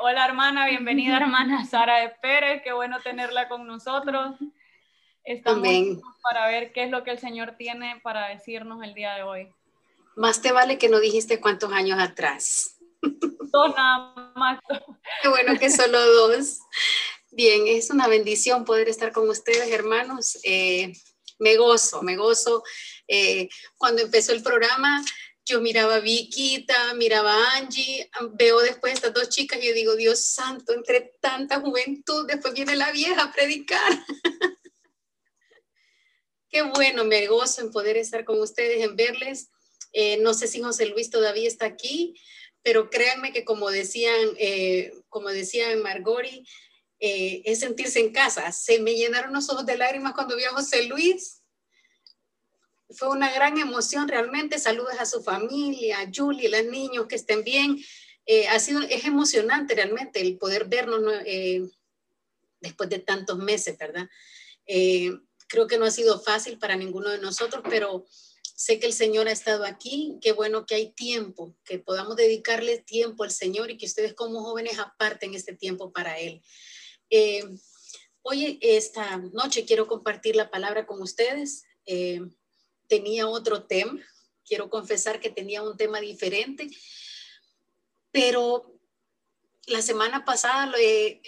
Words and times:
Hola 0.00 0.26
hermana, 0.26 0.66
bienvenida 0.66 1.16
hermana 1.20 1.64
Sara 1.64 2.00
de 2.00 2.10
Pérez, 2.20 2.60
qué 2.62 2.72
bueno 2.72 3.00
tenerla 3.02 3.48
con 3.48 3.66
nosotros. 3.66 4.34
Estamos 5.24 5.66
para 6.22 6.46
ver 6.46 6.72
qué 6.72 6.84
es 6.84 6.90
lo 6.90 7.02
que 7.04 7.10
el 7.10 7.18
Señor 7.18 7.54
tiene 7.56 7.98
para 8.02 8.28
decirnos 8.28 8.82
el 8.84 8.92
día 8.92 9.14
de 9.14 9.22
hoy. 9.22 9.48
Más 10.14 10.42
te 10.42 10.52
vale 10.52 10.76
que 10.76 10.90
no 10.90 11.00
dijiste 11.00 11.40
cuántos 11.40 11.72
años 11.72 11.98
atrás. 11.98 12.76
Dos 13.00 13.74
nada 13.74 14.32
más. 14.34 14.60
Qué 15.22 15.28
bueno 15.28 15.58
que 15.58 15.70
solo 15.70 16.04
dos. 16.04 16.58
Bien, 17.30 17.66
es 17.66 17.90
una 17.90 18.08
bendición 18.08 18.64
poder 18.64 18.88
estar 18.88 19.12
con 19.12 19.28
ustedes, 19.28 19.70
hermanos. 19.72 20.38
Eh, 20.42 20.92
me 21.38 21.56
gozo, 21.56 22.02
me 22.02 22.16
gozo. 22.16 22.62
Eh, 23.08 23.48
cuando 23.78 24.02
empezó 24.02 24.32
el 24.32 24.42
programa, 24.42 25.02
yo 25.46 25.60
miraba 25.60 25.96
a 25.96 26.00
Viquita, 26.00 26.92
miraba 26.94 27.32
a 27.32 27.56
Angie, 27.58 28.10
veo 28.32 28.60
después 28.60 28.94
estas 28.94 29.14
dos 29.14 29.28
chicas 29.28 29.60
y 29.62 29.68
yo 29.68 29.74
digo, 29.74 29.94
Dios 29.94 30.20
santo, 30.20 30.74
entre 30.74 31.14
tanta 31.20 31.60
juventud, 31.60 32.26
después 32.26 32.52
viene 32.52 32.74
la 32.74 32.90
vieja 32.90 33.22
a 33.22 33.32
predicar. 33.32 33.92
Qué 36.50 36.62
bueno, 36.62 37.04
me 37.04 37.28
gozo 37.28 37.60
en 37.60 37.70
poder 37.70 37.96
estar 37.96 38.24
con 38.24 38.40
ustedes, 38.40 38.82
en 38.82 38.96
verles. 38.96 39.50
Eh, 39.92 40.16
no 40.18 40.34
sé 40.34 40.48
si 40.48 40.60
José 40.60 40.86
Luis 40.86 41.10
todavía 41.10 41.46
está 41.46 41.66
aquí, 41.66 42.20
pero 42.62 42.90
créanme 42.90 43.32
que 43.32 43.44
como 43.44 43.70
decían, 43.70 44.18
eh, 44.38 44.92
como 45.08 45.28
decía 45.28 45.68
Margori, 45.76 46.44
eh, 46.98 47.42
es 47.44 47.60
sentirse 47.60 48.00
en 48.00 48.12
casa. 48.12 48.50
Se 48.50 48.80
me 48.80 48.94
llenaron 48.94 49.32
los 49.32 49.48
ojos 49.48 49.64
de 49.64 49.76
lágrimas 49.76 50.14
cuando 50.14 50.34
vi 50.34 50.42
a 50.42 50.50
José 50.50 50.84
Luis. 50.84 51.35
Fue 52.90 53.08
una 53.08 53.32
gran 53.32 53.58
emoción 53.58 54.08
realmente. 54.08 54.58
Saludos 54.58 54.94
a 54.98 55.06
su 55.06 55.22
familia, 55.22 56.00
a 56.00 56.10
Julie, 56.14 56.48
a 56.48 56.62
los 56.62 56.70
niños 56.70 57.06
que 57.06 57.16
estén 57.16 57.42
bien. 57.42 57.78
ha 58.50 58.58
sido, 58.58 58.82
es 58.82 59.04
emocionante 59.04 59.74
realmente 59.74 60.20
el 60.20 60.38
poder 60.38 60.66
vernos 60.66 61.00
después 62.60 62.88
de 62.88 62.98
tantos 63.00 63.38
meses, 63.38 63.76
¿verdad? 63.76 64.08
Creo 65.48 65.66
que 65.66 65.78
no 65.78 65.84
ha 65.84 65.90
sido 65.90 66.20
fácil 66.20 66.58
para 66.58 66.76
ninguno 66.76 67.10
de 67.10 67.18
nosotros, 67.18 67.62
pero 67.68 68.04
sé 68.56 68.80
que 68.80 68.86
el 68.86 68.92
Señor 68.92 69.28
ha 69.28 69.32
estado 69.32 69.64
aquí. 69.64 70.18
Qué 70.20 70.32
bueno 70.32 70.66
que 70.66 70.74
hay 70.74 70.92
tiempo, 70.92 71.54
que 71.64 71.78
podamos 71.78 72.16
dedicarle 72.16 72.78
tiempo 72.78 73.22
al 73.22 73.30
Señor 73.30 73.70
y 73.70 73.76
que 73.76 73.86
ustedes 73.86 74.14
como 74.14 74.42
jóvenes 74.42 74.78
aparten 74.78 75.34
este 75.34 75.54
tiempo 75.54 75.92
para 75.92 76.18
Él. 76.18 76.42
Eh, 77.10 77.44
hoy, 78.22 78.58
esta 78.60 79.18
noche, 79.18 79.64
quiero 79.64 79.86
compartir 79.86 80.34
la 80.34 80.50
palabra 80.50 80.86
con 80.86 81.00
ustedes. 81.00 81.64
Eh, 82.86 82.96
tenía 82.96 83.28
otro 83.28 83.64
tema. 83.64 84.00
Quiero 84.44 84.70
confesar 84.70 85.20
que 85.20 85.30
tenía 85.30 85.62
un 85.62 85.76
tema 85.76 86.00
diferente, 86.00 86.68
pero 88.12 88.72
la 89.66 89.82
semana 89.82 90.24
pasada, 90.24 90.72
eh, 90.78 91.20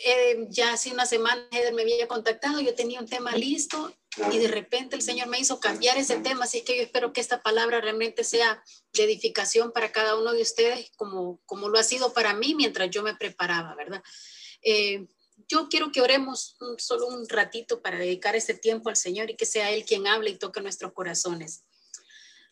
ya 0.49 0.73
hace 0.73 0.93
una 0.93 1.07
semana, 1.07 1.43
me 1.75 1.83
había 1.83 2.07
contactado, 2.07 2.61
yo 2.61 2.75
tenía 2.75 3.01
un 3.01 3.09
tema 3.09 3.33
listo 3.33 3.93
y 4.31 4.39
de 4.39 4.47
repente 4.47 4.95
el 4.95 5.03
Señor 5.03 5.27
me 5.27 5.41
hizo 5.41 5.59
cambiar 5.59 5.99
ese 5.99 6.19
tema, 6.19 6.45
así 6.45 6.63
que 6.63 6.77
yo 6.77 6.83
espero 6.83 7.13
que 7.13 7.21
esta 7.21 7.43
palabra 7.43 7.81
realmente 7.81 8.23
sea 8.23 8.63
de 8.93 9.03
edificación 9.03 9.73
para 9.73 9.91
cada 9.91 10.17
uno 10.17 10.33
de 10.33 10.43
ustedes, 10.43 10.93
como, 10.97 11.41
como 11.47 11.69
lo 11.69 11.79
ha 11.79 11.83
sido 11.83 12.13
para 12.13 12.35
mí 12.35 12.55
mientras 12.55 12.89
yo 12.91 13.03
me 13.03 13.17
preparaba, 13.17 13.75
¿verdad? 13.75 14.03
Eh, 14.63 15.09
yo 15.47 15.69
quiero 15.69 15.93
que 15.93 16.01
oremos 16.01 16.57
solo 16.79 17.07
un 17.07 17.29
ratito 17.29 17.81
para 17.81 17.99
dedicar 17.99 18.37
este 18.37 18.55
tiempo 18.55 18.89
al 18.89 18.97
Señor 18.97 19.31
y 19.31 19.37
que 19.37 19.47
sea 19.47 19.71
Él 19.71 19.85
quien 19.85 20.07
hable 20.07 20.31
y 20.31 20.39
toque 20.39 20.61
nuestros 20.61 20.93
corazones. 20.93 21.65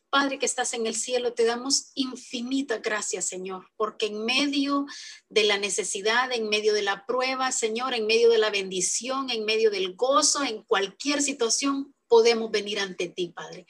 Padre 0.08 0.38
que 0.38 0.46
estás 0.46 0.72
en 0.72 0.86
el 0.86 0.94
cielo, 0.94 1.34
te 1.34 1.44
damos 1.44 1.90
infinita 1.94 2.78
gracias, 2.78 3.26
Señor, 3.26 3.70
porque 3.76 4.06
en 4.06 4.24
medio 4.24 4.86
de 5.28 5.44
la 5.44 5.58
necesidad, 5.58 6.32
en 6.32 6.48
medio 6.48 6.72
de 6.72 6.82
la 6.82 7.04
prueba, 7.06 7.50
Señor, 7.50 7.92
en 7.92 8.06
medio 8.06 8.30
de 8.30 8.38
la 8.38 8.50
bendición, 8.50 9.30
en 9.30 9.44
medio 9.44 9.70
del 9.70 9.94
gozo, 9.96 10.44
en 10.44 10.62
cualquier 10.62 11.22
situación, 11.22 11.94
podemos 12.08 12.50
venir 12.50 12.78
ante 12.78 13.08
ti, 13.08 13.32
Padre. 13.34 13.66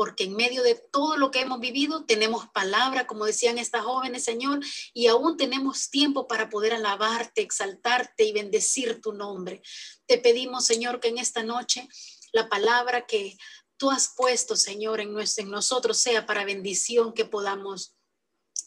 Porque 0.00 0.24
en 0.24 0.34
medio 0.34 0.62
de 0.62 0.76
todo 0.76 1.18
lo 1.18 1.30
que 1.30 1.40
hemos 1.40 1.60
vivido, 1.60 2.06
tenemos 2.06 2.48
palabra, 2.54 3.06
como 3.06 3.26
decían 3.26 3.58
estas 3.58 3.84
jóvenes, 3.84 4.24
Señor, 4.24 4.60
y 4.94 5.08
aún 5.08 5.36
tenemos 5.36 5.90
tiempo 5.90 6.26
para 6.26 6.48
poder 6.48 6.72
alabarte, 6.72 7.42
exaltarte 7.42 8.24
y 8.24 8.32
bendecir 8.32 9.02
tu 9.02 9.12
nombre. 9.12 9.60
Te 10.06 10.16
pedimos, 10.16 10.64
Señor, 10.64 11.00
que 11.00 11.08
en 11.08 11.18
esta 11.18 11.42
noche 11.42 11.86
la 12.32 12.48
palabra 12.48 13.04
que 13.04 13.36
tú 13.76 13.90
has 13.90 14.14
puesto, 14.16 14.56
Señor, 14.56 15.02
en, 15.02 15.14
en 15.18 15.50
nosotros 15.50 15.98
sea 15.98 16.24
para 16.24 16.46
bendición 16.46 17.12
que 17.12 17.26
podamos 17.26 17.94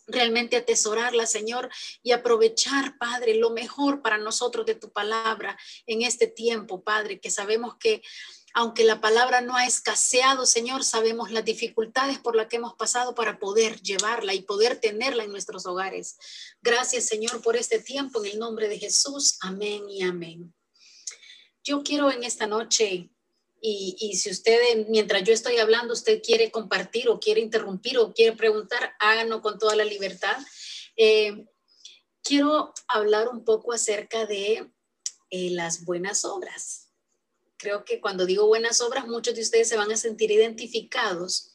realmente 0.05 0.55
atesorarla, 0.55 1.25
Señor, 1.25 1.67
y 2.03 2.11
aprovechar, 2.11 2.99
Padre, 2.99 3.33
lo 3.33 3.49
mejor 3.49 4.03
para 4.03 4.19
nosotros 4.19 4.67
de 4.67 4.75
tu 4.75 4.91
palabra 4.91 5.57
en 5.87 6.03
este 6.03 6.27
tiempo, 6.27 6.83
Padre, 6.83 7.19
que 7.19 7.31
sabemos 7.31 7.77
que 7.79 8.03
aunque 8.53 8.83
la 8.83 9.01
palabra 9.01 9.41
no 9.41 9.55
ha 9.55 9.65
escaseado, 9.65 10.45
Señor, 10.45 10.83
sabemos 10.83 11.31
las 11.31 11.43
dificultades 11.43 12.19
por 12.19 12.35
las 12.35 12.47
que 12.47 12.57
hemos 12.57 12.75
pasado 12.75 13.15
para 13.15 13.39
poder 13.39 13.81
llevarla 13.81 14.35
y 14.35 14.43
poder 14.43 14.79
tenerla 14.79 15.23
en 15.23 15.31
nuestros 15.31 15.65
hogares. 15.65 16.17
Gracias, 16.61 17.05
Señor, 17.05 17.41
por 17.41 17.55
este 17.55 17.79
tiempo 17.79 18.23
en 18.23 18.31
el 18.31 18.39
nombre 18.39 18.69
de 18.69 18.77
Jesús. 18.77 19.37
Amén 19.41 19.89
y 19.89 20.03
amén. 20.03 20.53
Yo 21.63 21.81
quiero 21.81 22.11
en 22.11 22.23
esta 22.23 22.45
noche 22.45 23.09
y, 23.59 24.17
si 24.17 24.29
usted, 24.29 24.59
mientras 24.89 25.23
yo 25.23 25.33
estoy 25.33 25.57
hablando, 25.57 25.93
usted 25.93 26.21
quiere 26.21 26.51
compartir 26.51 27.07
o 27.07 27.19
quiere 27.19 27.39
interrumpir 27.39 27.97
o 27.97 28.13
quiere 28.13 28.35
preguntar, 28.35 28.93
háganlo 28.99 29.41
con 29.41 29.57
toda 29.57 29.75
la 29.75 29.85
libertad. 29.85 30.37
Eh, 30.97 31.45
quiero 32.21 32.73
hablar 32.87 33.29
un 33.29 33.45
poco 33.45 33.71
acerca 33.71 34.25
de 34.25 34.69
eh, 35.29 35.49
las 35.51 35.85
buenas 35.85 36.25
obras. 36.25 36.82
Creo 37.63 37.85
que 37.85 38.01
cuando 38.01 38.25
digo 38.25 38.45
buenas 38.45 38.81
obras, 38.81 39.07
muchos 39.07 39.35
de 39.35 39.41
ustedes 39.41 39.69
se 39.69 39.77
van 39.77 39.89
a 39.89 39.95
sentir 39.95 40.29
identificados 40.29 41.53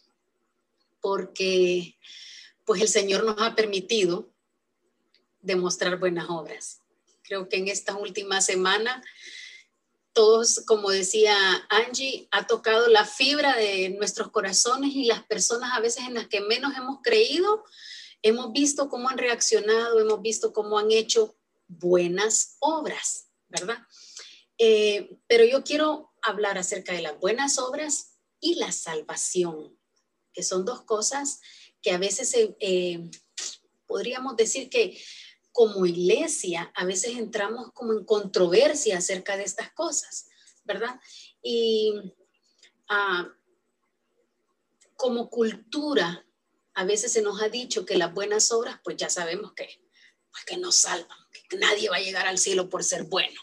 porque 1.02 1.98
pues 2.64 2.80
el 2.80 2.88
Señor 2.88 3.24
nos 3.24 3.36
ha 3.42 3.54
permitido 3.54 4.26
demostrar 5.42 5.98
buenas 5.98 6.30
obras. 6.30 6.80
Creo 7.20 7.50
que 7.50 7.58
en 7.58 7.68
esta 7.68 7.94
última 7.94 8.40
semana 8.40 9.04
todos, 10.14 10.62
como 10.66 10.88
decía 10.88 11.36
Angie, 11.68 12.26
ha 12.30 12.46
tocado 12.46 12.88
la 12.88 13.04
fibra 13.04 13.54
de 13.54 13.90
nuestros 13.90 14.30
corazones 14.30 14.94
y 14.94 15.04
las 15.04 15.22
personas 15.24 15.72
a 15.74 15.80
veces 15.80 16.04
en 16.06 16.14
las 16.14 16.26
que 16.26 16.40
menos 16.40 16.74
hemos 16.74 17.00
creído, 17.02 17.64
hemos 18.22 18.50
visto 18.52 18.88
cómo 18.88 19.10
han 19.10 19.18
reaccionado, 19.18 20.00
hemos 20.00 20.22
visto 20.22 20.54
cómo 20.54 20.78
han 20.78 20.90
hecho 20.90 21.36
buenas 21.66 22.56
obras, 22.60 23.26
¿verdad? 23.50 23.86
Eh, 24.58 25.18
pero 25.26 25.44
yo 25.44 25.62
quiero 25.62 26.12
hablar 26.22 26.58
acerca 26.58 26.92
de 26.92 27.02
las 27.02 27.18
buenas 27.18 27.58
obras 27.58 28.18
y 28.40 28.56
la 28.56 28.72
salvación, 28.72 29.78
que 30.32 30.42
son 30.42 30.64
dos 30.64 30.82
cosas 30.82 31.40
que 31.80 31.92
a 31.92 31.98
veces 31.98 32.34
eh, 32.36 33.10
podríamos 33.86 34.36
decir 34.36 34.68
que 34.68 35.00
como 35.52 35.86
iglesia 35.86 36.70
a 36.74 36.84
veces 36.84 37.16
entramos 37.16 37.72
como 37.72 37.92
en 37.92 38.04
controversia 38.04 38.98
acerca 38.98 39.36
de 39.36 39.44
estas 39.44 39.72
cosas, 39.72 40.26
¿verdad? 40.64 41.00
Y 41.42 41.94
ah, 42.88 43.28
como 44.94 45.30
cultura, 45.30 46.24
a 46.74 46.84
veces 46.84 47.12
se 47.12 47.22
nos 47.22 47.42
ha 47.42 47.48
dicho 47.48 47.84
que 47.84 47.96
las 47.96 48.14
buenas 48.14 48.52
obras, 48.52 48.80
pues 48.84 48.96
ya 48.96 49.10
sabemos 49.10 49.52
que, 49.52 49.68
pues 50.30 50.44
que 50.44 50.56
nos 50.56 50.76
salvan, 50.76 51.18
que 51.48 51.56
nadie 51.56 51.88
va 51.88 51.96
a 51.96 52.00
llegar 52.00 52.26
al 52.26 52.38
cielo 52.38 52.68
por 52.68 52.84
ser 52.84 53.04
bueno, 53.04 53.40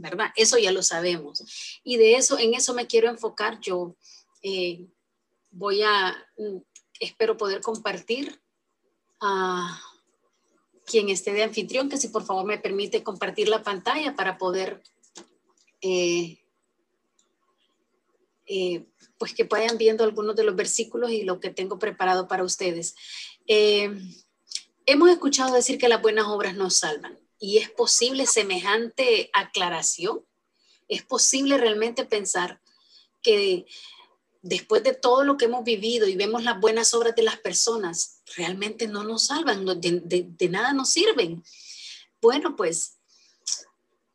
¿verdad? 0.00 0.30
Eso 0.36 0.58
ya 0.58 0.72
lo 0.72 0.82
sabemos. 0.82 1.80
Y 1.84 1.96
de 1.96 2.16
eso, 2.16 2.38
en 2.38 2.54
eso 2.54 2.74
me 2.74 2.86
quiero 2.86 3.08
enfocar. 3.08 3.60
Yo 3.60 3.96
eh, 4.42 4.86
voy 5.50 5.82
a, 5.82 6.16
mm, 6.36 6.58
espero 6.98 7.36
poder 7.36 7.60
compartir. 7.60 8.40
Uh, 9.22 9.68
quien 10.86 11.08
esté 11.08 11.32
de 11.32 11.44
anfitrión, 11.44 11.88
que 11.88 11.98
si 11.98 12.08
por 12.08 12.24
favor 12.24 12.44
me 12.46 12.58
permite 12.58 13.04
compartir 13.04 13.48
la 13.48 13.62
pantalla 13.62 14.16
para 14.16 14.38
poder, 14.38 14.82
eh, 15.82 16.38
eh, 18.46 18.86
pues 19.16 19.34
que 19.34 19.44
vayan 19.44 19.78
viendo 19.78 20.02
algunos 20.02 20.34
de 20.34 20.42
los 20.42 20.56
versículos 20.56 21.12
y 21.12 21.22
lo 21.22 21.38
que 21.38 21.50
tengo 21.50 21.78
preparado 21.78 22.26
para 22.26 22.42
ustedes. 22.42 22.96
Hemos 23.46 25.10
escuchado 25.10 25.54
decir 25.54 25.78
que 25.78 25.88
las 25.88 26.02
buenas 26.02 26.26
obras 26.26 26.56
nos 26.56 26.76
salvan 26.76 27.19
y 27.40 27.56
es 27.56 27.70
posible 27.70 28.26
semejante 28.26 29.30
aclaración. 29.32 30.24
Es 30.88 31.02
posible 31.02 31.56
realmente 31.56 32.04
pensar 32.04 32.60
que 33.22 33.66
después 34.42 34.82
de 34.82 34.94
todo 34.94 35.24
lo 35.24 35.36
que 35.36 35.46
hemos 35.46 35.64
vivido 35.64 36.06
y 36.06 36.16
vemos 36.16 36.44
las 36.44 36.60
buenas 36.60 36.94
obras 36.94 37.16
de 37.16 37.22
las 37.22 37.38
personas, 37.38 38.20
realmente 38.36 38.86
no 38.86 39.04
nos 39.04 39.26
salvan, 39.26 39.64
de, 39.80 40.48
nada 40.50 40.72
nos 40.72 40.90
sirven. 40.90 41.42
Bueno, 42.20 42.56
pues 42.56 42.98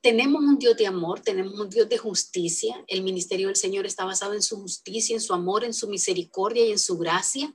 tenemos 0.01 0.43
un 0.43 0.59
Dios 0.59 0.77
de 0.77 0.85
amor, 0.85 1.19
tenemos 1.19 1.59
un 1.59 1.69
Dios 1.69 1.89
de 1.89 1.97
justicia. 1.97 2.83
El 2.87 3.01
ministerio 3.01 3.47
del 3.47 3.55
Señor 3.55 3.87
está 3.87 4.05
basado 4.05 4.33
en 4.33 4.43
su 4.43 4.61
justicia, 4.61 5.15
en 5.15 5.21
su 5.21 5.33
amor, 5.33 5.63
en 5.63 5.73
su 5.73 5.87
misericordia 5.87 6.65
y 6.65 6.71
en 6.71 6.79
su 6.79 6.97
gracia. 6.97 7.51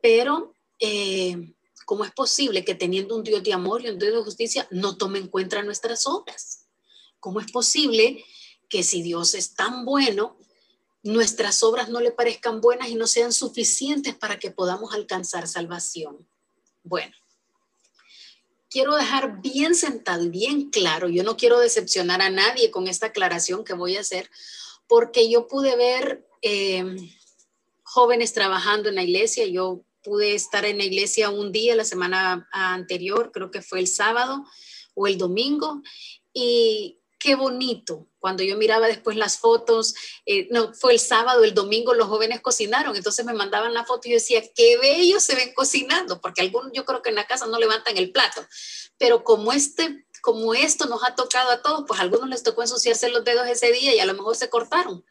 Pero, 0.00 0.54
eh, 0.80 1.52
¿Cómo 1.84 2.04
es 2.04 2.12
posible 2.12 2.64
que 2.64 2.74
teniendo 2.74 3.16
un 3.16 3.24
Dios 3.24 3.42
de 3.42 3.52
amor 3.52 3.82
y 3.82 3.88
un 3.88 3.98
Dios 3.98 4.12
de 4.12 4.22
justicia 4.22 4.66
no 4.70 4.96
tome 4.96 5.18
en 5.18 5.28
cuenta 5.28 5.62
nuestras 5.62 6.06
obras? 6.06 6.66
¿Cómo 7.20 7.40
es 7.40 7.50
posible 7.50 8.24
que 8.68 8.82
si 8.82 9.02
Dios 9.02 9.34
es 9.34 9.54
tan 9.54 9.84
bueno, 9.84 10.36
nuestras 11.02 11.62
obras 11.62 11.88
no 11.88 12.00
le 12.00 12.10
parezcan 12.10 12.60
buenas 12.60 12.88
y 12.88 12.94
no 12.94 13.06
sean 13.06 13.32
suficientes 13.32 14.14
para 14.14 14.38
que 14.38 14.50
podamos 14.50 14.94
alcanzar 14.94 15.46
salvación? 15.48 16.26
Bueno, 16.82 17.14
quiero 18.70 18.94
dejar 18.96 19.40
bien 19.40 19.74
sentado 19.74 20.24
y 20.24 20.30
bien 20.30 20.70
claro, 20.70 21.08
yo 21.08 21.22
no 21.22 21.36
quiero 21.36 21.58
decepcionar 21.60 22.20
a 22.20 22.30
nadie 22.30 22.70
con 22.70 22.88
esta 22.88 23.06
aclaración 23.06 23.64
que 23.64 23.74
voy 23.74 23.96
a 23.96 24.00
hacer, 24.00 24.30
porque 24.88 25.30
yo 25.30 25.46
pude 25.46 25.76
ver 25.76 26.26
eh, 26.42 26.84
jóvenes 27.84 28.32
trabajando 28.32 28.88
en 28.88 28.96
la 28.96 29.02
iglesia, 29.02 29.46
yo 29.46 29.84
pude 30.04 30.34
estar 30.34 30.64
en 30.64 30.78
la 30.78 30.84
iglesia 30.84 31.30
un 31.30 31.50
día 31.50 31.74
la 31.74 31.84
semana 31.84 32.48
anterior, 32.52 33.32
creo 33.32 33.50
que 33.50 33.62
fue 33.62 33.80
el 33.80 33.88
sábado 33.88 34.44
o 34.94 35.08
el 35.08 35.18
domingo, 35.18 35.82
y 36.32 37.00
qué 37.18 37.34
bonito. 37.34 38.06
Cuando 38.18 38.42
yo 38.42 38.56
miraba 38.56 38.86
después 38.86 39.16
las 39.16 39.38
fotos, 39.38 39.94
eh, 40.26 40.46
no, 40.50 40.72
fue 40.74 40.92
el 40.92 41.00
sábado, 41.00 41.42
el 41.42 41.54
domingo 41.54 41.94
los 41.94 42.06
jóvenes 42.06 42.40
cocinaron, 42.40 42.94
entonces 42.94 43.24
me 43.24 43.32
mandaban 43.32 43.74
la 43.74 43.84
foto 43.84 44.06
y 44.06 44.12
yo 44.12 44.16
decía, 44.16 44.42
qué 44.54 44.76
bellos 44.78 45.22
se 45.22 45.34
ven 45.34 45.54
cocinando, 45.54 46.20
porque 46.20 46.42
algunos 46.42 46.70
yo 46.72 46.84
creo 46.84 47.02
que 47.02 47.08
en 47.08 47.16
la 47.16 47.26
casa 47.26 47.46
no 47.46 47.58
levantan 47.58 47.96
el 47.96 48.12
plato, 48.12 48.46
pero 48.98 49.24
como 49.24 49.52
este 49.52 50.06
como 50.20 50.54
esto 50.54 50.86
nos 50.86 51.04
ha 51.04 51.14
tocado 51.14 51.50
a 51.50 51.60
todos, 51.60 51.84
pues 51.86 52.00
a 52.00 52.02
algunos 52.02 52.30
les 52.30 52.42
tocó 52.42 52.62
ensuciarse 52.62 53.10
los 53.10 53.24
dedos 53.24 53.46
ese 53.46 53.70
día 53.72 53.94
y 53.94 53.98
a 53.98 54.06
lo 54.06 54.14
mejor 54.14 54.34
se 54.34 54.48
cortaron. 54.48 55.04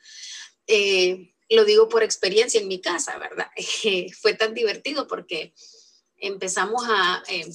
Eh, 0.66 1.33
lo 1.50 1.66
digo 1.66 1.90
por 1.90 2.04
experiencia 2.04 2.60
en 2.60 2.68
mi 2.68 2.82
casa, 2.82 3.18
¿verdad? 3.18 3.48
fue 4.22 4.34
tan 4.34 4.54
divertido 4.54 5.08
porque 5.08 5.54
empezamos 6.18 6.84
a, 6.88 7.24
eh, 7.28 7.48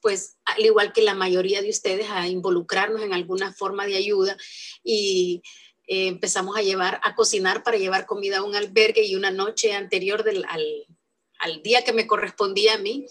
pues, 0.00 0.36
al 0.44 0.64
igual 0.64 0.92
que 0.92 1.02
la 1.02 1.14
mayoría 1.14 1.62
de 1.62 1.70
ustedes, 1.70 2.08
a 2.10 2.28
involucrarnos 2.28 3.02
en 3.02 3.12
alguna 3.12 3.52
forma 3.52 3.86
de 3.86 3.96
ayuda 3.96 4.36
y 4.82 5.42
eh, 5.86 6.08
empezamos 6.08 6.56
a 6.56 6.62
llevar, 6.62 7.00
a 7.02 7.14
cocinar 7.14 7.62
para 7.62 7.78
llevar 7.78 8.06
comida 8.06 8.38
a 8.38 8.42
un 8.42 8.54
albergue 8.54 9.04
y 9.04 9.16
una 9.16 9.30
noche 9.30 9.72
anterior 9.74 10.22
del, 10.22 10.44
al, 10.48 10.86
al 11.38 11.62
día 11.62 11.82
que 11.84 11.92
me 11.92 12.06
correspondía 12.06 12.74
a 12.74 12.78
mí, 12.78 13.06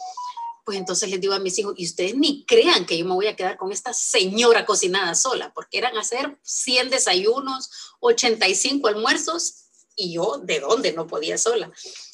pues 0.63 0.77
entonces 0.77 1.09
les 1.09 1.19
digo 1.19 1.33
a 1.33 1.39
mis 1.39 1.57
hijos, 1.59 1.73
y 1.77 1.85
ustedes 1.85 2.15
ni 2.15 2.45
crean 2.45 2.85
que 2.85 2.97
yo 2.97 3.05
me 3.05 3.13
voy 3.13 3.27
a 3.27 3.35
quedar 3.35 3.57
con 3.57 3.71
esta 3.71 3.93
señora 3.93 4.65
cocinada 4.65 5.15
sola, 5.15 5.51
porque 5.53 5.77
eran 5.77 5.97
hacer 5.97 6.37
100 6.43 6.89
desayunos, 6.89 7.69
85 7.99 8.87
almuerzos 8.87 9.70
y 9.95 10.13
yo 10.13 10.39
de 10.43 10.59
dónde 10.59 10.93
no 10.93 11.07
podía 11.07 11.37
sola. 11.37 11.71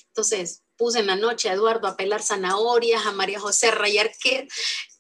Entonces 0.08 0.64
puse 0.76 1.00
en 1.00 1.08
la 1.08 1.16
noche 1.16 1.50
a 1.50 1.54
Eduardo 1.54 1.88
a 1.88 1.98
pelar 1.98 2.22
zanahorias, 2.22 3.06
a 3.06 3.12
María 3.12 3.40
José 3.40 3.68
a 3.68 3.72
rayar 3.72 4.12
qué, 4.22 4.48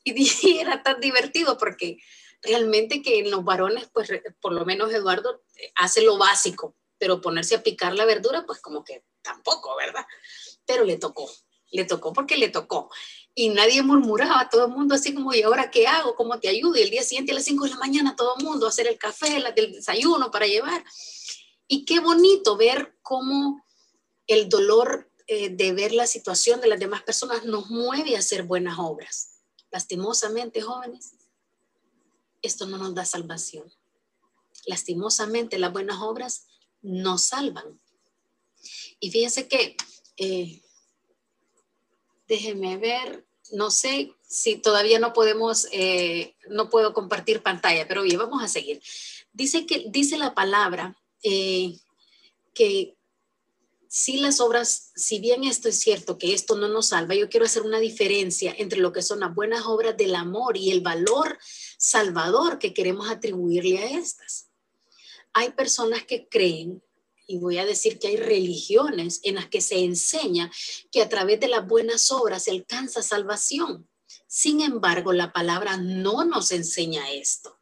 y 0.03 0.13
era 0.59 0.83
tan 0.83 0.99
divertido 0.99 1.57
porque 1.57 1.97
realmente 2.41 3.01
que 3.01 3.19
en 3.19 3.31
los 3.31 3.43
varones, 3.43 3.89
pues 3.93 4.09
por 4.39 4.53
lo 4.53 4.65
menos 4.65 4.91
Eduardo 4.91 5.43
eh, 5.55 5.71
hace 5.75 6.01
lo 6.01 6.17
básico, 6.17 6.75
pero 6.97 7.21
ponerse 7.21 7.55
a 7.55 7.63
picar 7.63 7.93
la 7.93 8.05
verdura, 8.05 8.45
pues 8.45 8.59
como 8.59 8.83
que 8.83 9.03
tampoco, 9.21 9.75
¿verdad? 9.75 10.05
Pero 10.65 10.83
le 10.83 10.97
tocó, 10.97 11.29
le 11.71 11.85
tocó 11.85 12.13
porque 12.13 12.37
le 12.37 12.49
tocó. 12.49 12.89
Y 13.33 13.49
nadie 13.49 13.83
murmuraba, 13.83 14.49
todo 14.49 14.65
el 14.65 14.71
mundo 14.71 14.95
así 14.95 15.13
como, 15.13 15.33
¿y 15.33 15.43
ahora 15.43 15.69
qué 15.69 15.85
hago? 15.85 16.15
¿Cómo 16.15 16.39
te 16.39 16.47
ayudo? 16.47 16.75
Y 16.77 16.81
el 16.81 16.89
día 16.89 17.03
siguiente 17.03 17.33
a 17.33 17.35
las 17.35 17.43
5 17.43 17.65
de 17.65 17.69
la 17.71 17.77
mañana 17.77 18.15
todo 18.15 18.35
el 18.37 18.43
mundo 18.43 18.65
a 18.65 18.69
hacer 18.69 18.87
el 18.87 18.97
café, 18.97 19.37
el 19.37 19.73
desayuno 19.73 20.31
para 20.31 20.47
llevar. 20.47 20.83
Y 21.67 21.85
qué 21.85 21.99
bonito 21.99 22.55
ver 22.57 22.97
cómo 23.01 23.65
el 24.27 24.49
dolor 24.49 25.11
eh, 25.27 25.49
de 25.49 25.73
ver 25.73 25.91
la 25.91 26.07
situación 26.07 26.61
de 26.61 26.67
las 26.67 26.79
demás 26.79 27.03
personas 27.03 27.43
nos 27.43 27.69
mueve 27.69 28.15
a 28.15 28.19
hacer 28.19 28.43
buenas 28.43 28.79
obras. 28.79 29.41
Lastimosamente, 29.71 30.61
jóvenes, 30.61 31.15
esto 32.41 32.65
no 32.65 32.77
nos 32.77 32.95
da 32.95 33.03
salvación. 33.03 33.69
Lastimosamente, 34.65 35.59
las 35.59 35.73
buenas 35.73 36.01
obras 36.01 36.47
nos 36.81 37.23
salvan. 37.23 37.79
Y 38.99 39.11
fíjense 39.11 39.47
que, 39.49 39.75
eh, 40.15 40.61
déjenme 42.27 42.77
ver, 42.77 43.25
no 43.51 43.71
sé 43.71 44.13
si 44.27 44.57
todavía 44.57 44.99
no 44.99 45.13
podemos, 45.13 45.67
eh, 45.71 46.35
no 46.49 46.69
puedo 46.69 46.93
compartir 46.93 47.43
pantalla, 47.43 47.87
pero 47.87 48.03
bien, 48.03 48.17
vamos 48.17 48.41
a 48.41 48.47
seguir. 48.47 48.81
Dice 49.33 49.65
que, 49.65 49.85
dice 49.89 50.17
la 50.17 50.33
palabra 50.33 50.97
eh, 51.23 51.77
que 52.53 52.97
si 53.87 54.17
las 54.17 54.39
obras, 54.39 54.91
si 54.95 55.19
bien 55.19 55.43
esto 55.43 55.69
es 55.69 55.79
cierto 55.79 56.17
que 56.17 56.33
esto 56.33 56.55
no 56.55 56.67
nos 56.67 56.87
salva, 56.87 57.15
yo 57.15 57.29
quiero 57.29 57.45
hacer 57.45 57.63
una 57.63 57.79
diferencia 57.79 58.53
entre 58.57 58.79
lo 58.79 58.91
que 58.91 59.01
son 59.01 59.21
las 59.21 59.33
buenas 59.33 59.65
obras 59.65 59.95
del 59.97 60.15
amor 60.15 60.57
y 60.57 60.71
el 60.71 60.81
valor 60.81 61.37
salvador 61.77 62.59
que 62.59 62.73
queremos 62.73 63.09
atribuirle 63.09 63.79
a 63.79 63.97
estas. 63.97 64.49
Hay 65.33 65.51
personas 65.51 66.03
que 66.03 66.27
creen, 66.27 66.83
y 67.27 67.37
voy 67.39 67.57
a 67.57 67.65
decir 67.65 67.99
que 67.99 68.07
hay 68.07 68.17
religiones 68.17 69.19
en 69.23 69.35
las 69.35 69.47
que 69.47 69.61
se 69.61 69.79
enseña 69.83 70.51
que 70.91 71.01
a 71.01 71.09
través 71.09 71.39
de 71.39 71.49
las 71.49 71.67
buenas 71.67 72.11
obras 72.11 72.43
se 72.43 72.51
alcanza 72.51 73.03
salvación. 73.03 73.87
Sin 74.27 74.61
embargo, 74.61 75.11
la 75.11 75.33
palabra 75.33 75.77
no 75.77 76.23
nos 76.23 76.51
enseña 76.51 77.11
esto. 77.11 77.57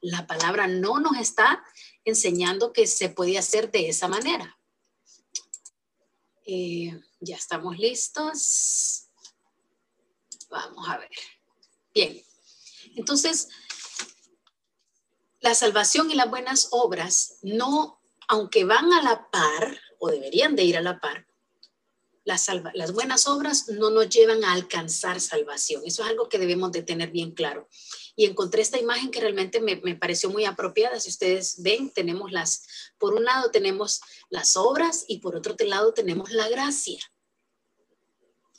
La 0.00 0.26
palabra 0.26 0.66
no 0.66 1.00
nos 1.00 1.16
está 1.16 1.64
enseñando 2.04 2.72
que 2.72 2.86
se 2.86 3.08
podía 3.08 3.40
hacer 3.40 3.70
de 3.70 3.88
esa 3.88 4.08
manera. 4.08 4.58
Eh, 6.44 7.00
ya 7.20 7.36
estamos 7.36 7.78
listos. 7.78 9.08
Vamos 10.50 10.88
a 10.88 10.98
ver. 10.98 11.10
Bien. 11.94 12.22
Entonces, 12.96 13.48
la 15.40 15.54
salvación 15.54 16.10
y 16.10 16.14
las 16.14 16.28
buenas 16.28 16.68
obras 16.72 17.38
no, 17.42 18.00
aunque 18.28 18.64
van 18.64 18.92
a 18.92 19.02
la 19.02 19.30
par, 19.30 19.80
o 19.98 20.08
deberían 20.08 20.56
de 20.56 20.64
ir 20.64 20.76
a 20.76 20.82
la 20.82 21.00
par, 21.00 21.26
las, 22.24 22.48
las 22.74 22.92
buenas 22.92 23.26
obras 23.26 23.68
no 23.68 23.90
nos 23.90 24.08
llevan 24.08 24.44
a 24.44 24.52
alcanzar 24.52 25.20
salvación. 25.20 25.82
Eso 25.84 26.02
es 26.02 26.08
algo 26.08 26.28
que 26.28 26.38
debemos 26.38 26.70
de 26.72 26.82
tener 26.82 27.10
bien 27.10 27.32
claro 27.32 27.68
y 28.14 28.26
encontré 28.26 28.62
esta 28.62 28.78
imagen 28.78 29.10
que 29.10 29.20
realmente 29.20 29.60
me, 29.60 29.76
pareció 29.96 30.30
muy 30.30 30.44
apropiada. 30.44 31.00
Si 31.00 31.08
ustedes 31.08 31.62
ven, 31.62 31.90
tenemos 31.90 32.30
las, 32.30 32.66
por 32.98 33.14
un 33.14 33.24
lado 33.24 33.50
tenemos 33.50 34.00
las 34.28 34.56
obras 34.56 35.04
y 35.08 35.18
por 35.18 35.36
otro 35.36 35.54
lado 35.66 35.94
tenemos 35.94 36.30
la 36.30 36.48
gracia. 36.48 37.00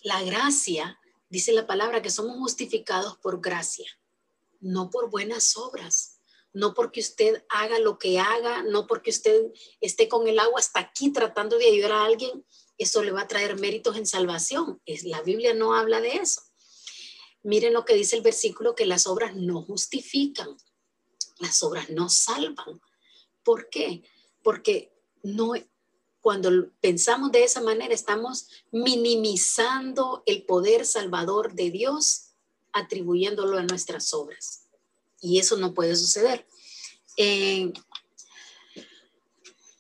La 0.02 0.22
gracia, 0.24 1.00
dice 1.30 1.54
la 1.54 1.68
palabra, 1.68 2.02
que 2.02 2.10
somos 2.10 2.38
justificados 2.38 3.18
por 3.18 3.42
gracia, 3.42 3.88
no 4.60 4.90
por 4.90 5.10
buenas 5.10 5.56
obras, 5.56 6.20
no 6.52 6.74
porque 6.74 7.00
usted 7.00 7.44
haga 7.50 7.80
lo 7.80 7.98
que 7.98 8.20
haga, 8.20 8.64
no 8.64 8.86
porque 8.86 9.12
usted 9.12 9.52
esté 9.82 10.08
con 10.08 10.28
el 10.28 10.40
agua 10.40 10.60
hasta 10.60 10.80
aquí 10.80 11.12
tratando 11.12 11.58
de 11.58 11.68
ayudar 11.68 11.94
a 11.94 12.06
alguien, 12.06 12.46
eso 12.78 13.04
le 13.04 13.12
va 13.12 13.22
a 13.22 13.28
traer 13.28 13.60
méritos 13.60 13.98
en 13.98 14.06
salvación. 14.06 14.82
Es, 14.86 15.04
la 15.04 15.22
Biblia 15.22 15.54
no 15.54 15.74
habla 15.74 16.02
de 16.02 16.16
eso. 16.18 16.42
Miren 17.44 17.74
lo 17.74 17.84
que 17.86 17.96
dice 17.96 18.16
el 18.16 18.22
versículo, 18.22 18.74
que 18.76 18.86
las 18.86 19.06
obras 19.06 19.36
no 19.36 19.62
justifican, 19.62 20.58
las 21.40 21.62
obras 21.62 21.90
no 21.90 22.10
salvan. 22.10 22.82
¿Por 23.44 23.70
qué? 23.70 24.04
Porque 24.42 24.94
no, 25.24 25.54
cuando 26.22 26.72
pensamos 26.80 27.34
de 27.34 27.44
esa 27.44 27.62
manera 27.62 27.94
estamos 27.94 28.48
minimizando 28.72 30.24
el 30.26 30.44
poder 30.46 30.86
salvador 30.86 31.54
de 31.54 31.70
Dios, 31.70 32.30
atribuyéndolo 32.72 33.58
a 33.58 33.64
nuestras 33.64 34.14
obras. 34.14 34.68
Y 35.20 35.40
eso 35.40 35.58
no 35.58 35.74
puede 35.74 35.96
suceder. 35.98 36.48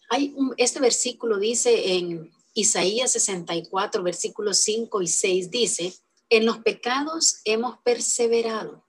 hay 0.09 0.35
este 0.57 0.79
versículo 0.81 1.39
dice 1.39 1.95
en 1.95 2.31
Isaías 2.53 3.13
64, 3.13 4.03
versículos 4.03 4.57
5 4.57 5.01
y 5.01 5.07
6, 5.07 5.49
dice, 5.49 5.93
en 6.29 6.45
los 6.45 6.59
pecados 6.59 7.41
hemos 7.45 7.77
perseverado 7.79 8.83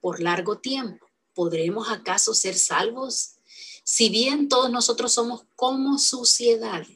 por 0.00 0.20
largo 0.20 0.58
tiempo. 0.58 1.06
¿Podremos 1.34 1.88
acaso 1.90 2.34
ser 2.34 2.56
salvos? 2.56 3.36
Si 3.82 4.08
bien 4.08 4.48
todos 4.48 4.70
nosotros 4.70 5.12
somos 5.12 5.44
como 5.56 5.98
suciedad 5.98 6.86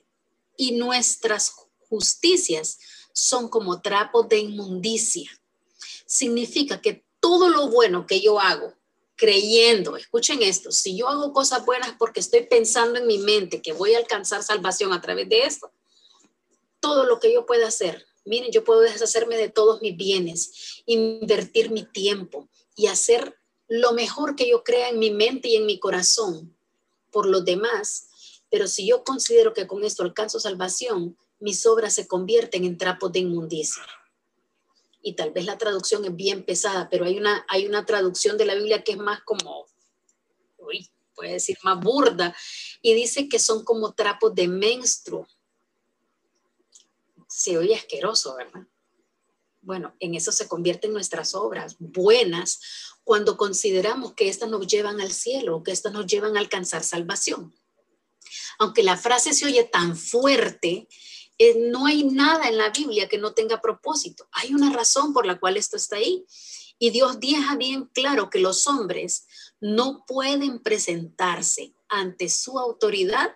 y 0.57 0.73
nuestras 0.73 1.55
justicias 1.89 2.79
son 3.13 3.49
como 3.49 3.81
trapos 3.81 4.29
de 4.29 4.39
inmundicia, 4.39 5.31
significa 6.07 6.81
que 6.81 7.05
todo 7.21 7.49
lo 7.49 7.69
bueno 7.69 8.07
que 8.07 8.21
yo 8.21 8.41
hago, 8.41 8.75
creyendo, 9.17 9.97
escuchen 9.97 10.43
esto, 10.43 10.71
si 10.71 10.97
yo 10.97 11.09
hago 11.09 11.33
cosas 11.33 11.67
buenas 11.67 11.95
porque 11.99 12.21
estoy 12.21 12.47
pensando 12.47 13.01
en 13.01 13.07
mi 13.07 13.19
mente 13.19 13.61
que 13.61 13.73
voy 13.73 13.95
a 13.95 13.99
alcanzar 13.99 14.45
salvación 14.45 14.93
a 14.93 15.01
través 15.01 15.29
de 15.29 15.45
esto, 15.45 15.73
todo 16.79 17.05
lo 17.05 17.19
que 17.19 17.35
yo 17.35 17.45
pueda 17.45 17.67
hacer 17.67 18.07
miren, 18.29 18.53
yo 18.53 18.63
puedo 18.65 18.81
deshacerme 18.81 19.37
de 19.37 19.49
todos 19.49 19.83
mis 19.83 19.97
bienes, 19.97 20.83
invertir 20.87 21.71
mi 21.71 21.85
tiempo 21.85 22.49
y 22.77 22.87
hacer 22.87 23.37
lo 23.67 23.93
mejor 23.93 24.37
que 24.37 24.49
yo 24.49 24.63
crea 24.63 24.89
en 24.89 24.99
mi 24.99 25.11
mente 25.11 25.49
y 25.49 25.57
en 25.57 25.67
mi 25.67 25.79
corazón 25.79 26.57
por 27.11 27.27
los 27.27 27.45
demás. 27.45 28.09
Pero 28.51 28.67
si 28.67 28.87
yo 28.87 29.05
considero 29.05 29.53
que 29.53 29.67
con 29.67 29.85
esto 29.85 30.03
alcanzo 30.03 30.41
salvación, 30.41 31.17
mis 31.41 31.67
obras 31.67 31.95
se 31.95 32.07
convierten 32.07 32.65
en 32.65 32.79
trapos 32.79 33.13
de 33.13 33.21
inmundicia. 33.21 33.83
y 35.01 35.15
tal 35.15 35.31
vez 35.31 35.47
la 35.47 35.57
traducción 35.57 36.05
es 36.05 36.15
bien 36.15 36.45
pesada, 36.45 36.89
pero 36.91 37.05
hay 37.05 37.17
una, 37.17 37.47
hay 37.49 37.67
una 37.67 37.87
traducción 37.87 38.37
de 38.37 38.45
la 38.45 38.55
Biblia 38.55 38.83
que 38.83 38.93
es 38.93 38.99
más 38.99 39.23
como, 39.23 39.67
uy, 40.59 40.91
puede 41.15 41.35
decir 41.35 41.57
más 41.63 41.81
burda, 41.81 42.35
y 42.83 42.95
dice 42.95 43.29
que 43.29 43.39
son 43.39 43.65
como 43.65 43.93
trapos 43.93 44.35
de 44.35 44.49
menstruo. 44.49 45.27
Se 47.29 47.57
oye 47.57 47.77
asqueroso, 47.77 48.35
¿verdad? 48.35 48.67
Bueno, 49.61 49.95
en 50.01 50.15
eso 50.15 50.33
se 50.33 50.49
convierten 50.49 50.93
nuestras 50.93 51.35
obras 51.35 51.77
buenas 51.79 52.61
cuando 53.05 53.37
consideramos 53.37 54.15
que 54.15 54.29
éstas 54.29 54.49
nos 54.49 54.67
llevan 54.67 55.01
al 55.01 55.13
cielo, 55.13 55.63
que 55.63 55.73
éstas 55.73 55.93
nos 55.93 56.07
llevan 56.07 56.37
a 56.37 56.41
alcanzar 56.41 56.83
salvación. 56.83 57.55
Aunque 58.59 58.83
la 58.83 58.97
frase 58.97 59.33
se 59.33 59.47
oye 59.47 59.65
tan 59.65 59.97
fuerte, 59.97 60.89
eh, 61.39 61.55
no 61.71 61.87
hay 61.87 62.05
nada 62.05 62.49
en 62.49 62.57
la 62.57 62.71
Biblia 62.71 63.09
que 63.09 63.19
no 63.19 63.33
tenga 63.33 63.61
propósito. 63.61 64.29
Hay 64.33 64.53
una 64.55 64.73
razón 64.73 65.13
por 65.13 65.25
la 65.25 65.39
cual 65.39 65.57
esto 65.57 65.77
está 65.77 65.97
ahí. 65.97 66.27
Y 66.81 66.91
Dios 66.91 67.21
deja 67.21 67.57
bien 67.57 67.87
claro 67.87 68.31
que 68.31 68.39
los 68.39 68.67
hombres 68.67 69.27
no 69.61 70.05
pueden 70.07 70.61
presentarse 70.63 71.75
ante 71.89 72.29
su 72.29 72.59
autoridad 72.59 73.35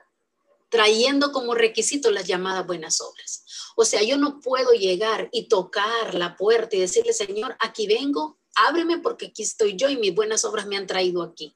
trayendo 0.68 1.32
como 1.32 1.54
requisito 1.54 2.10
las 2.10 2.26
llamadas 2.26 2.66
buenas 2.66 3.00
obras. 3.00 3.41
O 3.76 3.84
sea, 3.84 4.02
yo 4.02 4.18
no 4.18 4.40
puedo 4.40 4.72
llegar 4.72 5.28
y 5.32 5.44
tocar 5.44 6.14
la 6.14 6.36
puerta 6.36 6.76
y 6.76 6.80
decirle, 6.80 7.12
Señor, 7.12 7.56
aquí 7.58 7.86
vengo, 7.86 8.38
ábreme 8.54 8.98
porque 8.98 9.26
aquí 9.26 9.42
estoy 9.42 9.76
yo 9.76 9.88
y 9.88 9.96
mis 9.96 10.14
buenas 10.14 10.44
obras 10.44 10.66
me 10.66 10.76
han 10.76 10.86
traído 10.86 11.22
aquí. 11.22 11.54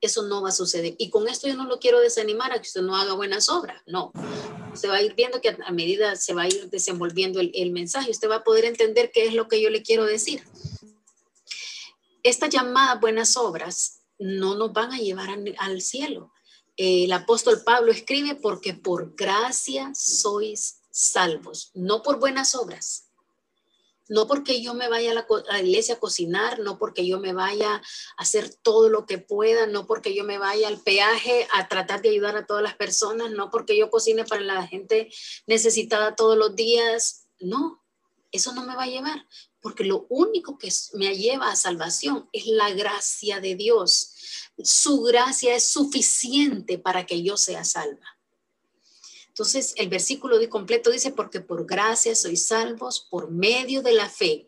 Eso 0.00 0.22
no 0.22 0.42
va 0.42 0.50
a 0.50 0.52
suceder. 0.52 0.94
Y 0.98 1.08
con 1.08 1.28
esto 1.28 1.48
yo 1.48 1.54
no 1.54 1.64
lo 1.64 1.78
quiero 1.78 2.00
desanimar 2.00 2.52
a 2.52 2.56
que 2.56 2.68
usted 2.68 2.82
no 2.82 2.96
haga 2.96 3.14
buenas 3.14 3.48
obras. 3.48 3.80
No. 3.86 4.12
Se 4.74 4.88
va 4.88 4.96
a 4.96 5.02
ir 5.02 5.14
viendo 5.14 5.40
que 5.40 5.56
a 5.64 5.72
medida 5.72 6.16
se 6.16 6.34
va 6.34 6.42
a 6.42 6.48
ir 6.48 6.68
desenvolviendo 6.68 7.40
el, 7.40 7.70
mensaje, 7.70 8.10
usted 8.10 8.28
va 8.28 8.36
a 8.36 8.44
poder 8.44 8.64
entender 8.64 9.10
qué 9.12 9.24
es 9.26 9.34
lo 9.34 9.48
que 9.48 9.62
yo 9.62 9.70
le 9.70 9.82
quiero 9.82 10.04
decir. 10.04 10.42
Estas 12.22 12.50
llamadas 12.50 13.00
buenas 13.00 13.36
obras 13.36 14.00
no 14.18 14.56
nos 14.56 14.72
van 14.72 14.92
a 14.92 14.98
llevar 14.98 15.28
al 15.58 15.80
cielo. 15.80 16.32
el 16.76 17.12
apóstol 17.12 17.62
Pablo 17.64 17.92
escribe 17.92 18.34
porque 18.34 18.74
por 18.74 19.14
gracia 19.14 19.92
sois 19.94 20.83
salvos, 20.94 21.72
no 21.74 22.02
por 22.02 22.20
buenas 22.20 22.54
obras. 22.54 23.08
No 24.08 24.28
porque 24.28 24.62
yo 24.62 24.74
me 24.74 24.88
vaya 24.88 25.12
a 25.12 25.14
la, 25.14 25.60
iglesia 25.60 25.94
a 25.94 25.98
cocinar, 25.98 26.60
no 26.60 26.78
porque 26.78 27.06
yo 27.06 27.18
me 27.18 27.32
vaya 27.32 27.76
a 27.76 27.82
hacer 28.18 28.54
todo 28.54 28.90
lo 28.90 29.06
que 29.06 29.18
pueda, 29.18 29.66
no 29.66 29.86
porque 29.86 30.14
yo 30.14 30.24
me 30.24 30.38
vaya 30.38 30.68
al 30.68 30.78
peaje 30.78 31.48
a 31.52 31.68
tratar 31.68 32.02
de 32.02 32.10
ayudar 32.10 32.36
a 32.36 32.46
todas 32.46 32.62
las 32.62 32.76
personas, 32.76 33.30
no 33.30 33.50
porque 33.50 33.76
yo 33.76 33.90
cocine 33.90 34.24
para 34.24 34.42
la 34.42 34.66
gente 34.66 35.10
necesitada 35.46 36.14
todos 36.14 36.36
los 36.36 36.54
días. 36.54 37.26
No, 37.40 37.82
eso 38.30 38.52
no 38.52 38.64
me 38.64 38.76
va 38.76 38.84
a 38.84 38.88
llevar, 38.88 39.26
porque 39.60 39.84
lo 39.84 40.06
único 40.10 40.58
que 40.58 40.68
me 40.92 41.16
lleva 41.16 41.50
a 41.50 41.56
salvación 41.56 42.28
es 42.32 42.46
la 42.46 42.70
gracia 42.70 43.40
de 43.40 43.56
Dios. 43.56 44.12
Su 44.62 45.02
gracia 45.02 45.56
es 45.56 45.64
suficiente 45.64 46.78
para 46.78 47.06
que 47.06 47.22
yo 47.22 47.36
sea 47.38 47.64
salva. 47.64 48.13
Entonces, 49.34 49.74
el 49.78 49.88
versículo 49.88 50.38
completo 50.48 50.92
dice, 50.92 51.10
porque 51.10 51.40
por 51.40 51.66
gracia 51.66 52.14
sois 52.14 52.46
salvos 52.46 53.08
por 53.10 53.32
medio 53.32 53.82
de 53.82 53.90
la 53.90 54.08
fe. 54.08 54.46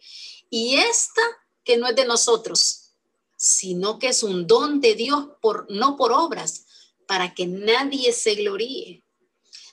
Y 0.49 0.77
esta 0.77 1.23
que 1.65 1.77
no 1.77 1.89
es 1.89 1.97
de 1.97 2.05
nosotros, 2.05 2.93
sino 3.37 3.99
que 3.99 4.07
es 4.07 4.23
un 4.23 4.47
don 4.47 4.81
de 4.81 4.95
Dios, 4.95 5.27
por, 5.43 5.67
no 5.69 5.97
por 5.97 6.13
obras, 6.13 6.67
para 7.09 7.35
que 7.35 7.49
nadie 7.49 8.13
se 8.13 8.37
gloríe. 8.37 9.03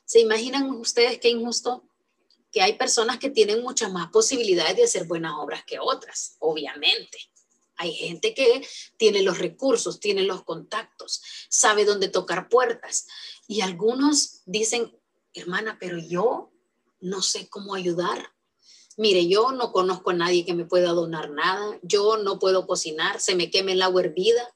¿Se 0.04 0.20
imaginan 0.20 0.68
ustedes 0.72 1.20
qué 1.20 1.30
injusto? 1.30 1.88
Que 2.52 2.64
hay 2.64 2.74
personas 2.74 3.20
que 3.20 3.30
tienen 3.30 3.62
muchas 3.62 3.92
más 3.92 4.10
posibilidades 4.10 4.76
de 4.78 4.84
hacer 4.86 5.06
buenas 5.06 5.34
obras 5.38 5.64
que 5.64 5.78
otras, 5.78 6.38
obviamente. 6.40 7.20
Hay 7.76 7.94
gente 7.94 8.34
que 8.34 8.68
tiene 8.98 9.22
los 9.22 9.38
recursos, 9.38 10.00
tiene 10.00 10.24
los 10.24 10.44
contactos, 10.44 11.22
sabe 11.50 11.86
dónde 11.86 12.08
tocar 12.08 12.50
puertas. 12.50 13.06
Y 13.48 13.62
algunos 13.62 14.42
dicen, 14.48 14.92
hermana, 15.34 15.78
pero 15.80 15.98
yo 15.98 16.52
no 17.00 17.22
sé 17.22 17.50
cómo 17.50 17.76
ayudar. 17.76 18.34
Mire, 18.98 19.28
yo 19.28 19.52
no 19.52 19.72
conozco 19.72 20.12
a 20.12 20.14
nadie 20.14 20.46
que 20.46 20.54
me 20.54 20.66
pueda 20.66 20.92
donar 20.92 21.32
nada, 21.32 21.80
yo 21.82 22.18
no 22.18 22.40
puedo 22.40 22.68
cocinar, 22.68 23.20
se 23.20 23.36
me 23.36 23.50
queme 23.50 23.74
el 23.74 23.82
agua 23.82 24.02
hervida, 24.02 24.54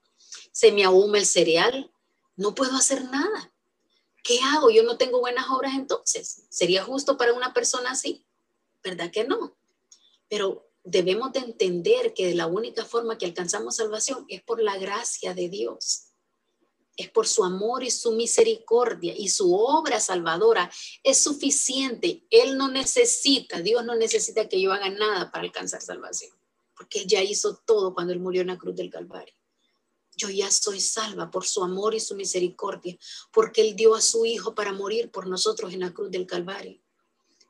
se 0.52 0.72
me 0.72 0.84
ahume 0.84 1.20
el 1.20 1.26
cereal, 1.26 1.92
no 2.36 2.54
puedo 2.54 2.76
hacer 2.76 3.04
nada. 3.06 3.52
¿Qué 4.24 4.40
hago? 4.42 4.70
Yo 4.70 4.84
no 4.84 4.98
tengo 4.98 5.20
buenas 5.20 5.50
obras 5.50 5.74
entonces. 5.74 6.44
¿Sería 6.50 6.84
justo 6.84 7.18
para 7.18 7.34
una 7.34 7.54
persona 7.54 7.92
así? 7.92 8.26
¿Verdad 8.84 9.10
que 9.12 9.24
no? 9.24 9.56
Pero 10.28 10.70
debemos 10.84 11.32
de 11.32 11.40
entender 11.40 12.14
que 12.14 12.36
la 12.36 12.48
única 12.48 12.86
forma 12.86 13.18
que 13.18 13.26
alcanzamos 13.26 13.78
salvación 13.78 14.26
es 14.28 14.42
por 14.44 14.62
la 14.62 14.78
gracia 14.78 15.34
de 15.34 15.50
Dios 15.50 16.07
es 16.98 17.10
por 17.12 17.28
su 17.28 17.44
amor 17.44 17.84
y 17.84 17.92
su 17.92 18.12
misericordia 18.12 19.14
y 19.16 19.30
su 19.30 19.54
obra 19.54 20.00
salvadora 20.00 20.70
es 21.04 21.22
suficiente. 21.22 22.26
Él 22.32 22.58
no 22.58 22.70
necesita, 22.70 23.62
Dios 23.62 23.86
no 23.86 23.96
necesita 23.96 24.50
que 24.50 24.60
yo 24.60 24.74
haga 24.74 24.90
nada 24.90 25.32
para 25.32 25.44
alcanzar 25.44 25.82
salvación, 25.82 26.36
porque 26.76 27.00
Él 27.00 27.08
ya 27.08 27.22
hizo 27.22 27.56
todo 27.66 27.94
cuando 27.94 28.14
Él 28.14 28.20
murió 28.20 28.42
en 28.42 28.48
la 28.48 28.58
cruz 28.58 28.76
del 28.76 28.90
Calvario. 28.90 29.36
Yo 30.16 30.30
ya 30.30 30.50
soy 30.50 30.82
salva 30.82 31.30
por 31.30 31.46
su 31.46 31.64
amor 31.64 31.94
y 31.94 32.00
su 32.00 32.16
misericordia, 32.16 32.98
porque 33.32 33.62
Él 33.62 33.76
dio 33.76 33.94
a 33.94 34.02
su 34.02 34.26
Hijo 34.26 34.56
para 34.56 34.74
morir 34.74 35.12
por 35.12 35.28
nosotros 35.28 35.72
en 35.74 35.82
la 35.82 35.94
cruz 35.94 36.10
del 36.10 36.26
Calvario. 36.26 36.82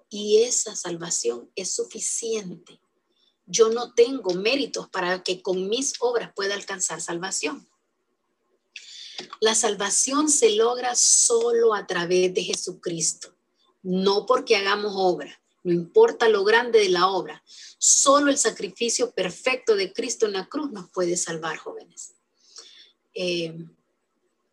Y 0.09 0.43
esa 0.43 0.75
salvación 0.75 1.49
es 1.55 1.71
suficiente. 1.71 2.81
Yo 3.45 3.69
no 3.69 3.93
tengo 3.93 4.33
méritos 4.33 4.89
para 4.89 5.23
que 5.23 5.41
con 5.41 5.69
mis 5.69 5.93
obras 5.99 6.33
pueda 6.35 6.53
alcanzar 6.53 6.99
salvación. 6.99 7.65
La 9.39 9.55
salvación 9.55 10.29
se 10.29 10.55
logra 10.55 10.95
solo 10.95 11.73
a 11.73 11.87
través 11.87 12.33
de 12.33 12.43
Jesucristo, 12.43 13.33
no 13.83 14.25
porque 14.25 14.55
hagamos 14.55 14.93
obra, 14.95 15.39
no 15.63 15.73
importa 15.73 16.29
lo 16.29 16.43
grande 16.43 16.79
de 16.79 16.89
la 16.89 17.07
obra, 17.07 17.43
solo 17.77 18.31
el 18.31 18.37
sacrificio 18.37 19.11
perfecto 19.11 19.75
de 19.75 19.93
Cristo 19.93 20.25
en 20.25 20.33
la 20.33 20.47
cruz 20.47 20.71
nos 20.71 20.89
puede 20.89 21.17
salvar, 21.17 21.57
jóvenes. 21.57 22.13
Eh, 23.13 23.53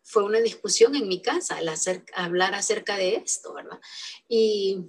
fue 0.03 0.23
una 0.23 0.39
discusión 0.39 0.95
en 0.95 1.07
mi 1.07 1.21
casa 1.21 1.57
al 1.57 1.69
hablar 2.13 2.55
acerca 2.55 2.95
de 2.95 3.15
esto, 3.15 3.53
¿verdad? 3.53 3.79
Y 4.29 4.85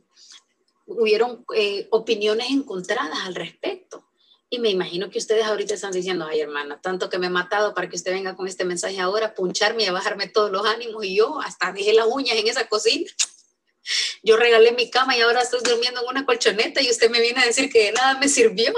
hubieron 0.86 1.44
eh, 1.54 1.88
opiniones 1.90 2.50
encontradas 2.50 3.18
al 3.24 3.34
respecto. 3.34 4.05
Y 4.48 4.60
me 4.60 4.70
imagino 4.70 5.10
que 5.10 5.18
ustedes 5.18 5.44
ahorita 5.44 5.74
están 5.74 5.92
diciendo, 5.92 6.24
ay 6.24 6.40
hermana, 6.40 6.80
tanto 6.80 7.10
que 7.10 7.18
me 7.18 7.26
he 7.26 7.30
matado 7.30 7.74
para 7.74 7.88
que 7.88 7.96
usted 7.96 8.12
venga 8.12 8.36
con 8.36 8.46
este 8.46 8.64
mensaje 8.64 9.00
ahora, 9.00 9.34
puncharme 9.34 9.84
y 9.84 9.90
bajarme 9.90 10.28
todos 10.28 10.52
los 10.52 10.64
ánimos 10.64 11.04
y 11.04 11.16
yo 11.16 11.40
hasta 11.40 11.72
dejé 11.72 11.92
las 11.92 12.06
uñas 12.06 12.36
en 12.36 12.46
esa 12.46 12.68
cocina. 12.68 13.10
Yo 14.22 14.36
regalé 14.36 14.72
mi 14.72 14.90
cama 14.90 15.16
y 15.16 15.20
ahora 15.20 15.42
estoy 15.42 15.60
durmiendo 15.64 16.00
en 16.00 16.08
una 16.08 16.26
colchoneta 16.26 16.80
y 16.80 16.90
usted 16.90 17.10
me 17.10 17.20
viene 17.20 17.40
a 17.40 17.46
decir 17.46 17.70
que 17.70 17.84
de 17.84 17.92
nada 17.92 18.18
me 18.18 18.28
sirvió. 18.28 18.72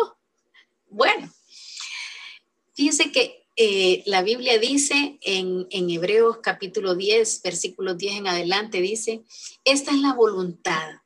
Bueno, 0.88 1.32
fíjense 2.74 3.10
que 3.12 3.46
eh, 3.56 4.02
la 4.06 4.22
Biblia 4.22 4.58
dice 4.58 5.18
en, 5.22 5.66
en 5.70 5.90
Hebreos 5.90 6.38
capítulo 6.42 6.94
10, 6.94 7.42
versículo 7.42 7.94
10 7.94 8.16
en 8.16 8.26
adelante, 8.26 8.80
dice, 8.80 9.22
esta 9.64 9.90
es 9.90 9.98
la 9.98 10.14
voluntad 10.14 11.00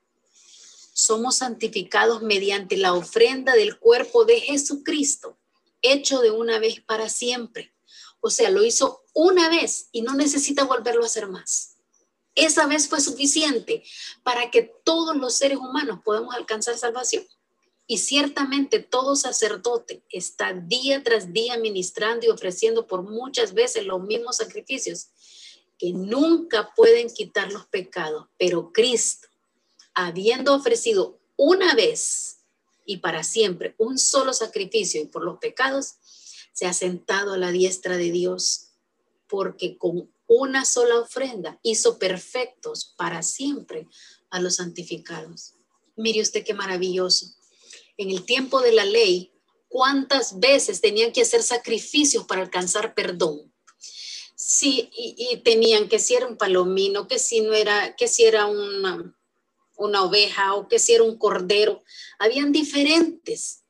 somos 1.03 1.37
santificados 1.37 2.23
mediante 2.23 2.77
la 2.77 2.95
ofrenda 2.95 3.55
del 3.55 3.79
cuerpo 3.79 4.25
de 4.25 4.41
Jesucristo, 4.41 5.37
hecho 5.83 6.21
de 6.21 6.31
una 6.31 6.59
vez 6.59 6.81
para 6.81 7.09
siempre. 7.09 7.73
O 8.21 8.31
sea, 8.31 8.51
lo 8.51 8.65
hizo 8.65 9.05
una 9.15 9.49
vez 9.49 9.89
y 9.93 10.03
no 10.03 10.15
necesita 10.15 10.65
volverlo 10.65 11.03
a 11.03 11.07
hacer 11.07 11.27
más. 11.27 11.77
Esa 12.35 12.67
vez 12.67 12.89
fue 12.89 13.01
suficiente 13.01 13.83
para 14.23 14.51
que 14.51 14.73
todos 14.85 15.17
los 15.17 15.35
seres 15.35 15.59
humanos 15.59 16.01
podamos 16.05 16.35
alcanzar 16.35 16.79
salvación. 16.79 17.27
Y 17.87 17.99
ciertamente 17.99 18.79
todo 18.79 19.17
sacerdote 19.17 20.03
está 20.09 20.55
día 20.55 21.03
tras 21.03 21.33
día 21.33 21.59
ministrando 21.59 22.27
y 22.27 22.31
ofreciendo 22.31 22.87
por 22.87 23.03
muchas 23.03 23.53
veces 23.53 23.85
los 23.85 24.03
mismos 24.03 24.37
sacrificios 24.37 25.09
que 25.79 25.93
nunca 25.93 26.73
pueden 26.75 27.11
quitar 27.11 27.53
los 27.53 27.67
pecados, 27.67 28.29
pero 28.39 28.73
Cristo 28.73 29.29
habiendo 29.95 30.55
ofrecido 30.55 31.21
una 31.37 31.75
vez 31.75 32.39
y 32.85 32.99
para 32.99 33.23
siempre 33.23 33.75
un 33.79 33.99
solo 33.99 34.33
sacrificio 34.33 35.01
y 35.01 35.07
por 35.07 35.25
los 35.25 35.39
pecados, 35.39 35.95
se 36.53 36.67
ha 36.67 36.73
sentado 36.73 37.35
a 37.35 37.39
la 37.39 37.51
diestra 37.51 37.97
de 37.97 38.11
Dios, 38.11 38.69
porque 39.27 39.79
con 39.79 40.11
una 40.27 40.65
sola 40.65 40.99
ofrenda 40.99 41.59
hizo 41.63 41.99
perfectos 41.99 42.95
para 42.97 43.23
siempre 43.23 43.87
a 44.31 44.41
los 44.41 44.57
santificados. 44.57 45.55
Mire 45.97 46.21
usted 46.21 46.45
qué 46.45 46.55
maravilloso. 46.55 47.27
En 47.97 48.11
el 48.11 48.25
tiempo 48.25 48.61
de 48.61 48.73
la 48.73 48.85
ley, 48.85 49.33
¿cuántas 49.69 50.39
veces 50.41 50.81
tenían 50.81 51.13
que 51.13 51.23
hacer 51.23 51.43
sacrificios 51.43 52.25
para 52.25 52.43
alcanzar 52.43 52.95
perdón? 52.95 53.53
Sí, 54.35 54.91
y, 54.93 55.37
tenían 55.45 55.89
que 55.89 55.99
si 55.99 56.15
era 56.15 56.27
un 56.27 56.37
palomino, 56.37 57.07
que 57.07 57.19
si 57.19 57.43
no 57.43 57.55
era, 57.55 57.95
que 57.95 58.09
si 58.09 58.25
era 58.25 58.47
una, 58.47 59.15
una 59.77 60.05
oveja 60.05 60.55
o 60.55 60.69
que 60.69 60.79
si 60.79 60.95
era 60.95 61.05
un 61.05 61.19
cordero. 61.19 61.83
Habían 62.19 62.53
diferentes 62.53 63.63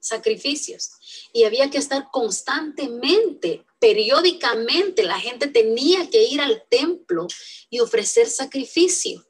sacrificios 0.00 0.92
y 1.32 1.44
había 1.44 1.70
que 1.70 1.78
estar 1.78 2.08
constantemente, 2.12 3.64
periódicamente. 3.78 5.02
La 5.02 5.18
gente 5.18 5.46
tenía 5.48 6.08
que 6.10 6.24
ir 6.24 6.40
al 6.40 6.64
templo 6.68 7.26
y 7.70 7.80
ofrecer 7.80 8.28
sacrificio. 8.28 9.26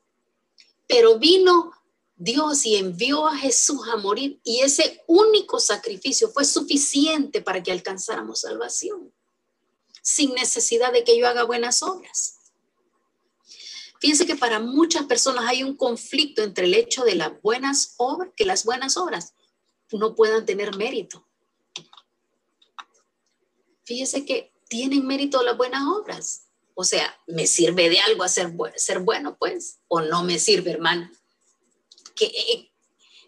Pero 0.86 1.18
vino 1.18 1.72
Dios 2.16 2.64
y 2.66 2.76
envió 2.76 3.26
a 3.26 3.36
Jesús 3.36 3.80
a 3.92 3.96
morir 3.96 4.40
y 4.44 4.60
ese 4.60 5.02
único 5.06 5.58
sacrificio 5.58 6.30
fue 6.30 6.44
suficiente 6.44 7.40
para 7.40 7.62
que 7.62 7.72
alcanzáramos 7.72 8.40
salvación, 8.40 9.12
sin 10.02 10.32
necesidad 10.34 10.92
de 10.92 11.02
que 11.02 11.18
yo 11.18 11.26
haga 11.26 11.44
buenas 11.44 11.82
obras. 11.82 12.33
Fíjense 14.00 14.26
que 14.26 14.36
para 14.36 14.60
muchas 14.60 15.04
personas 15.04 15.44
hay 15.46 15.62
un 15.62 15.76
conflicto 15.76 16.42
entre 16.42 16.66
el 16.66 16.74
hecho 16.74 17.04
de 17.04 17.14
las 17.14 17.40
buenas 17.42 17.94
obras, 17.96 18.30
que 18.36 18.44
las 18.44 18.64
buenas 18.64 18.96
obras 18.96 19.34
no 19.98 20.14
puedan 20.14 20.44
tener 20.44 20.76
mérito. 20.76 21.26
Fíjese 23.84 24.24
que 24.24 24.52
tienen 24.68 25.06
mérito 25.06 25.42
las 25.42 25.56
buenas 25.56 25.82
obras. 25.86 26.48
O 26.74 26.84
sea, 26.84 27.16
¿me 27.26 27.46
sirve 27.46 27.88
de 27.88 28.00
algo 28.00 28.24
hacer 28.24 28.52
ser 28.76 29.00
bueno, 29.00 29.36
pues? 29.38 29.78
¿O 29.88 30.00
no 30.00 30.24
me 30.24 30.38
sirve, 30.38 30.72
hermano? 30.72 31.10
¿Qué, 32.16 32.26
eh, 32.26 32.72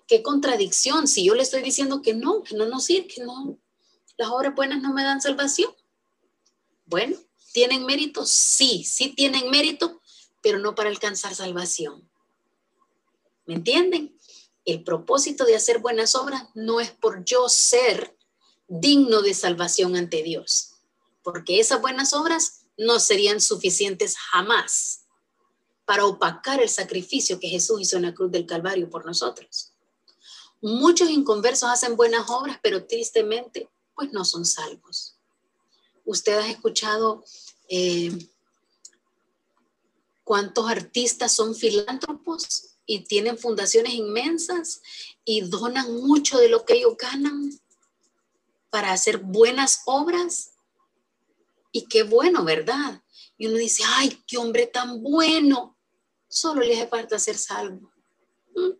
qué 0.06 0.22
contradicción 0.22 1.06
si 1.06 1.24
yo 1.24 1.34
le 1.34 1.42
estoy 1.42 1.62
diciendo 1.62 2.02
que 2.02 2.14
no, 2.14 2.42
que 2.42 2.56
no 2.56 2.66
nos 2.66 2.84
sirve, 2.84 3.06
que 3.08 3.22
no, 3.22 3.58
las 4.16 4.30
obras 4.30 4.54
buenas 4.54 4.82
no 4.82 4.92
me 4.92 5.04
dan 5.04 5.20
salvación. 5.20 5.70
Bueno, 6.86 7.16
¿tienen 7.52 7.84
mérito? 7.84 8.24
Sí, 8.24 8.84
sí 8.84 9.10
tienen 9.10 9.50
mérito, 9.50 10.00
pero 10.46 10.60
no 10.60 10.76
para 10.76 10.90
alcanzar 10.90 11.34
salvación. 11.34 12.08
¿Me 13.46 13.54
entienden? 13.54 14.16
El 14.64 14.84
propósito 14.84 15.44
de 15.44 15.56
hacer 15.56 15.80
buenas 15.80 16.14
obras 16.14 16.44
no 16.54 16.78
es 16.78 16.92
por 16.92 17.24
yo 17.24 17.48
ser 17.48 18.16
digno 18.68 19.22
de 19.22 19.34
salvación 19.34 19.96
ante 19.96 20.22
Dios, 20.22 20.74
porque 21.24 21.58
esas 21.58 21.80
buenas 21.80 22.12
obras 22.12 22.60
no 22.78 23.00
serían 23.00 23.40
suficientes 23.40 24.16
jamás 24.16 25.06
para 25.84 26.06
opacar 26.06 26.62
el 26.62 26.68
sacrificio 26.68 27.40
que 27.40 27.48
Jesús 27.48 27.80
hizo 27.80 27.96
en 27.96 28.02
la 28.02 28.14
cruz 28.14 28.30
del 28.30 28.46
Calvario 28.46 28.88
por 28.88 29.04
nosotros. 29.04 29.72
Muchos 30.60 31.10
inconversos 31.10 31.70
hacen 31.70 31.96
buenas 31.96 32.30
obras, 32.30 32.60
pero 32.62 32.86
tristemente, 32.86 33.68
pues 33.96 34.12
no 34.12 34.24
son 34.24 34.44
salvos. 34.46 35.18
Usted 36.04 36.38
ha 36.38 36.48
escuchado 36.48 37.24
eh, 37.68 38.16
cuántos 40.26 40.68
artistas 40.68 41.30
son 41.30 41.54
filántropos 41.54 42.76
y 42.84 43.04
tienen 43.04 43.38
fundaciones 43.38 43.94
inmensas 43.94 44.82
y 45.24 45.42
donan 45.42 45.94
mucho 46.02 46.38
de 46.38 46.48
lo 46.48 46.64
que 46.64 46.74
ellos 46.74 46.96
ganan 46.98 47.52
para 48.68 48.90
hacer 48.90 49.18
buenas 49.18 49.82
obras. 49.86 50.54
Y 51.70 51.86
qué 51.86 52.02
bueno, 52.02 52.42
¿verdad? 52.42 53.04
Y 53.38 53.46
uno 53.46 53.56
dice, 53.56 53.84
ay, 53.86 54.20
qué 54.26 54.36
hombre 54.36 54.66
tan 54.66 55.00
bueno 55.00 55.78
solo 56.26 56.62
le 56.62 56.74
hace 56.74 56.88
falta 56.88 57.20
ser 57.20 57.38
salvo. 57.38 57.92
¿Mm? 58.56 58.72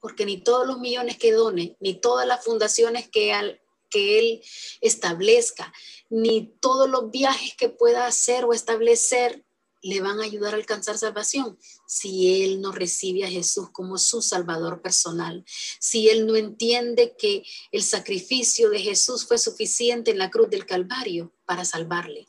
Porque 0.00 0.26
ni 0.26 0.42
todos 0.42 0.66
los 0.66 0.80
millones 0.80 1.18
que 1.18 1.30
done, 1.30 1.76
ni 1.78 1.94
todas 1.94 2.26
las 2.26 2.44
fundaciones 2.44 3.08
que, 3.08 3.32
que 3.88 4.18
él 4.18 4.42
establezca, 4.80 5.72
ni 6.10 6.52
todos 6.60 6.90
los 6.90 7.12
viajes 7.12 7.54
que 7.54 7.68
pueda 7.68 8.06
hacer 8.06 8.44
o 8.44 8.52
establecer 8.52 9.44
le 9.82 10.00
van 10.00 10.20
a 10.20 10.24
ayudar 10.24 10.54
a 10.54 10.56
alcanzar 10.56 10.96
salvación 10.96 11.58
si 11.86 12.42
él 12.42 12.60
no 12.60 12.72
recibe 12.72 13.24
a 13.24 13.30
Jesús 13.30 13.68
como 13.70 13.98
su 13.98 14.22
Salvador 14.22 14.80
personal, 14.80 15.44
si 15.80 16.08
él 16.08 16.26
no 16.26 16.36
entiende 16.36 17.14
que 17.18 17.44
el 17.72 17.82
sacrificio 17.82 18.70
de 18.70 18.80
Jesús 18.80 19.26
fue 19.26 19.38
suficiente 19.38 20.12
en 20.12 20.18
la 20.18 20.30
cruz 20.30 20.48
del 20.50 20.66
Calvario 20.66 21.32
para 21.44 21.64
salvarle. 21.64 22.28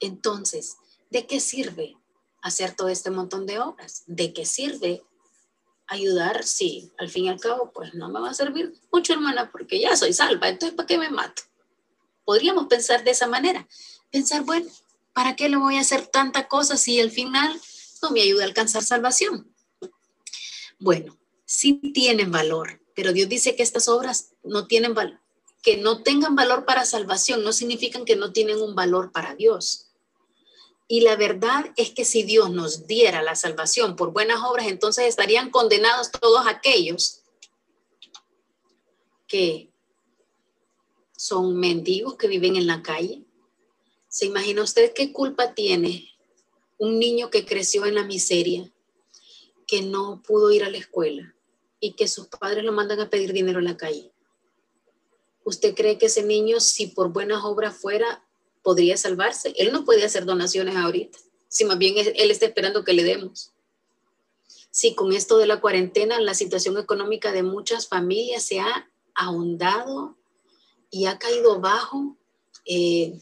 Entonces, 0.00 0.76
¿de 1.10 1.26
qué 1.26 1.38
sirve 1.38 1.96
hacer 2.42 2.74
todo 2.74 2.88
este 2.88 3.10
montón 3.10 3.46
de 3.46 3.60
obras. 3.60 4.02
¿De 4.06 4.34
qué 4.34 4.44
sirve 4.44 5.02
ayudar? 5.86 6.44
Sí, 6.44 6.92
al 6.98 7.08
fin 7.08 7.26
y 7.26 7.28
al 7.30 7.40
cabo, 7.40 7.72
pues 7.72 7.94
no 7.94 8.10
me 8.10 8.20
va 8.20 8.30
a 8.30 8.34
servir 8.34 8.74
mucho, 8.92 9.14
hermana, 9.14 9.50
porque 9.50 9.80
ya 9.80 9.96
soy 9.96 10.12
salva, 10.12 10.48
entonces 10.48 10.76
¿para 10.76 10.86
qué 10.86 10.98
me 10.98 11.08
mato? 11.08 11.42
Podríamos 12.24 12.66
pensar 12.66 13.02
de 13.04 13.12
esa 13.12 13.26
manera. 13.26 13.66
Pensar, 14.10 14.42
bueno, 14.42 14.70
¿para 15.12 15.36
qué 15.36 15.48
le 15.48 15.56
voy 15.56 15.76
a 15.76 15.80
hacer 15.80 16.06
tanta 16.06 16.48
cosa 16.48 16.76
si 16.76 17.00
al 17.00 17.10
final 17.10 17.60
no 18.02 18.10
me 18.10 18.22
ayuda 18.22 18.42
a 18.42 18.46
alcanzar 18.46 18.82
salvación? 18.82 19.54
Bueno, 20.78 21.18
sí 21.44 21.74
tienen 21.94 22.30
valor, 22.32 22.80
pero 22.94 23.12
Dios 23.12 23.28
dice 23.28 23.54
que 23.54 23.62
estas 23.62 23.88
obras 23.88 24.32
no 24.42 24.66
tienen 24.66 24.94
valor, 24.94 25.20
que 25.62 25.76
no 25.76 26.02
tengan 26.02 26.34
valor 26.34 26.64
para 26.64 26.84
salvación, 26.84 27.44
no 27.44 27.52
significan 27.52 28.04
que 28.04 28.16
no 28.16 28.32
tienen 28.32 28.60
un 28.60 28.74
valor 28.74 29.12
para 29.12 29.34
Dios. 29.34 29.88
Y 30.88 31.00
la 31.00 31.16
verdad 31.16 31.72
es 31.76 31.90
que 31.90 32.04
si 32.04 32.22
Dios 32.22 32.50
nos 32.50 32.86
diera 32.86 33.22
la 33.22 33.34
salvación 33.34 33.96
por 33.96 34.12
buenas 34.12 34.42
obras, 34.44 34.66
entonces 34.66 35.06
estarían 35.06 35.50
condenados 35.50 36.10
todos 36.10 36.46
aquellos 36.46 37.22
que 39.26 39.70
son 41.16 41.56
mendigos 41.56 42.16
que 42.16 42.26
viven 42.26 42.56
en 42.56 42.66
la 42.66 42.82
calle. 42.82 43.24
¿Se 44.12 44.26
imagina 44.26 44.62
usted 44.62 44.92
qué 44.92 45.10
culpa 45.10 45.54
tiene 45.54 46.06
un 46.76 46.98
niño 46.98 47.30
que 47.30 47.46
creció 47.46 47.86
en 47.86 47.94
la 47.94 48.04
miseria, 48.04 48.70
que 49.66 49.80
no 49.80 50.22
pudo 50.22 50.52
ir 50.52 50.64
a 50.64 50.68
la 50.68 50.76
escuela 50.76 51.34
y 51.80 51.94
que 51.94 52.06
sus 52.08 52.26
padres 52.26 52.62
lo 52.62 52.72
mandan 52.72 53.00
a 53.00 53.08
pedir 53.08 53.32
dinero 53.32 53.60
en 53.60 53.64
la 53.64 53.78
calle? 53.78 54.12
¿Usted 55.44 55.74
cree 55.74 55.96
que 55.96 56.06
ese 56.06 56.22
niño, 56.24 56.60
si 56.60 56.88
por 56.88 57.10
buenas 57.10 57.42
obras 57.42 57.74
fuera, 57.74 58.22
podría 58.62 58.98
salvarse. 58.98 59.54
Él 59.56 59.72
no 59.72 59.86
puede 59.86 60.04
hacer 60.04 60.26
donaciones 60.26 60.76
ahorita, 60.76 61.18
si 61.48 61.64
más 61.64 61.78
bien 61.78 61.94
él 61.96 62.30
está 62.30 62.44
esperando 62.44 62.84
que 62.84 62.92
le 62.92 63.04
demos. 63.04 63.54
Si 64.70 64.94
con 64.94 65.14
esto 65.14 65.38
de 65.38 65.46
la 65.46 65.58
cuarentena 65.62 66.20
la 66.20 66.34
situación 66.34 66.76
económica 66.76 67.32
de 67.32 67.42
muchas 67.42 67.88
familias 67.88 68.42
se 68.42 68.60
ha 68.60 68.90
ahondado 69.14 70.18
y 70.90 71.06
ha 71.06 71.18
caído 71.18 71.60
bajo, 71.62 72.18
eh, 72.66 73.18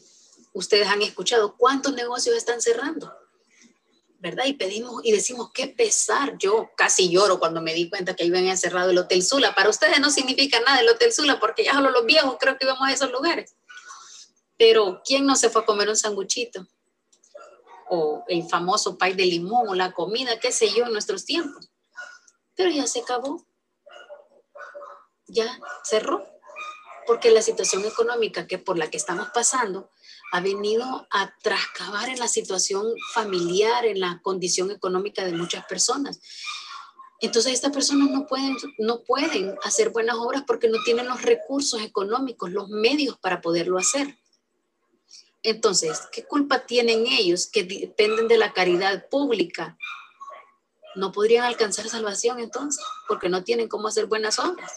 ustedes 0.53 0.87
han 0.87 1.01
escuchado 1.01 1.55
cuántos 1.57 1.93
negocios 1.93 2.35
están 2.35 2.61
cerrando, 2.61 3.13
¿verdad? 4.19 4.45
Y 4.45 4.53
pedimos 4.53 5.01
y 5.03 5.11
decimos, 5.11 5.51
qué 5.53 5.67
pesar. 5.67 6.37
Yo 6.37 6.69
casi 6.75 7.09
lloro 7.09 7.39
cuando 7.39 7.61
me 7.61 7.73
di 7.73 7.89
cuenta 7.89 8.15
que 8.15 8.25
iban 8.25 8.47
a 8.49 8.57
cerrado 8.57 8.91
el 8.91 8.97
Hotel 8.97 9.23
Sula. 9.23 9.55
Para 9.55 9.69
ustedes 9.69 9.99
no 9.99 10.11
significa 10.11 10.59
nada 10.59 10.79
el 10.79 10.89
Hotel 10.89 11.11
Sula 11.11 11.39
porque 11.39 11.63
ya 11.63 11.73
solo 11.73 11.89
los 11.89 12.05
viejos 12.05 12.37
creo 12.39 12.57
que 12.57 12.65
íbamos 12.65 12.87
a 12.87 12.93
esos 12.93 13.11
lugares. 13.11 13.55
Pero 14.57 15.01
¿quién 15.03 15.25
no 15.25 15.35
se 15.35 15.49
fue 15.49 15.63
a 15.63 15.65
comer 15.65 15.89
un 15.89 15.95
sanguchito? 15.95 16.67
O 17.89 18.23
el 18.27 18.47
famoso 18.47 18.97
pay 18.97 19.13
de 19.13 19.25
limón 19.25 19.67
o 19.69 19.73
la 19.73 19.91
comida, 19.91 20.39
qué 20.39 20.51
sé 20.51 20.71
yo, 20.71 20.85
en 20.85 20.93
nuestros 20.93 21.25
tiempos. 21.25 21.71
Pero 22.55 22.69
ya 22.69 22.85
se 22.85 22.99
acabó. 22.99 23.43
Ya 25.25 25.59
cerró. 25.83 26.23
Porque 27.07 27.31
la 27.31 27.41
situación 27.41 27.83
económica 27.85 28.45
que 28.45 28.59
por 28.59 28.77
la 28.77 28.91
que 28.91 28.97
estamos 28.97 29.29
pasando 29.33 29.89
ha 30.31 30.39
venido 30.39 31.07
a 31.11 31.35
trascabar 31.41 32.09
en 32.09 32.19
la 32.19 32.27
situación 32.27 32.85
familiar, 33.13 33.85
en 33.85 33.99
la 33.99 34.21
condición 34.21 34.71
económica 34.71 35.25
de 35.25 35.33
muchas 35.33 35.65
personas. 35.65 36.19
Entonces 37.19 37.53
estas 37.53 37.71
personas 37.71 38.09
no 38.09 38.25
pueden, 38.25 38.55
no 38.79 39.03
pueden 39.03 39.55
hacer 39.63 39.89
buenas 39.89 40.15
obras 40.15 40.43
porque 40.47 40.69
no 40.69 40.81
tienen 40.83 41.07
los 41.07 41.21
recursos 41.21 41.81
económicos, 41.81 42.51
los 42.51 42.69
medios 42.69 43.17
para 43.19 43.41
poderlo 43.41 43.77
hacer. 43.77 44.17
Entonces, 45.43 46.01
¿qué 46.11 46.23
culpa 46.23 46.65
tienen 46.65 47.05
ellos 47.07 47.47
que 47.47 47.63
dependen 47.63 48.27
de 48.27 48.37
la 48.37 48.53
caridad 48.53 49.07
pública? 49.09 49.77
No 50.95 51.11
podrían 51.11 51.45
alcanzar 51.45 51.89
salvación 51.89 52.39
entonces, 52.39 52.83
porque 53.07 53.29
no 53.29 53.43
tienen 53.43 53.67
cómo 53.67 53.87
hacer 53.87 54.05
buenas 54.05 54.39
obras. 54.39 54.71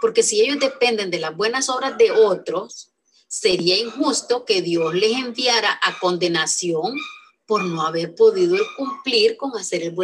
Porque 0.00 0.22
si 0.22 0.40
ellos 0.40 0.58
dependen 0.58 1.10
de 1.10 1.18
las 1.18 1.36
buenas 1.36 1.68
obras 1.68 1.96
de 1.98 2.10
otros, 2.10 2.90
sería 3.30 3.78
injusto 3.78 4.44
que 4.44 4.60
Dios 4.60 4.92
les 4.92 5.12
enviara 5.12 5.78
a 5.84 6.00
condenación 6.00 6.96
por 7.46 7.64
no 7.64 7.82
haber 7.82 8.16
podido 8.16 8.56
cumplir 8.76 9.36
con 9.36 9.56
hacer 9.56 9.94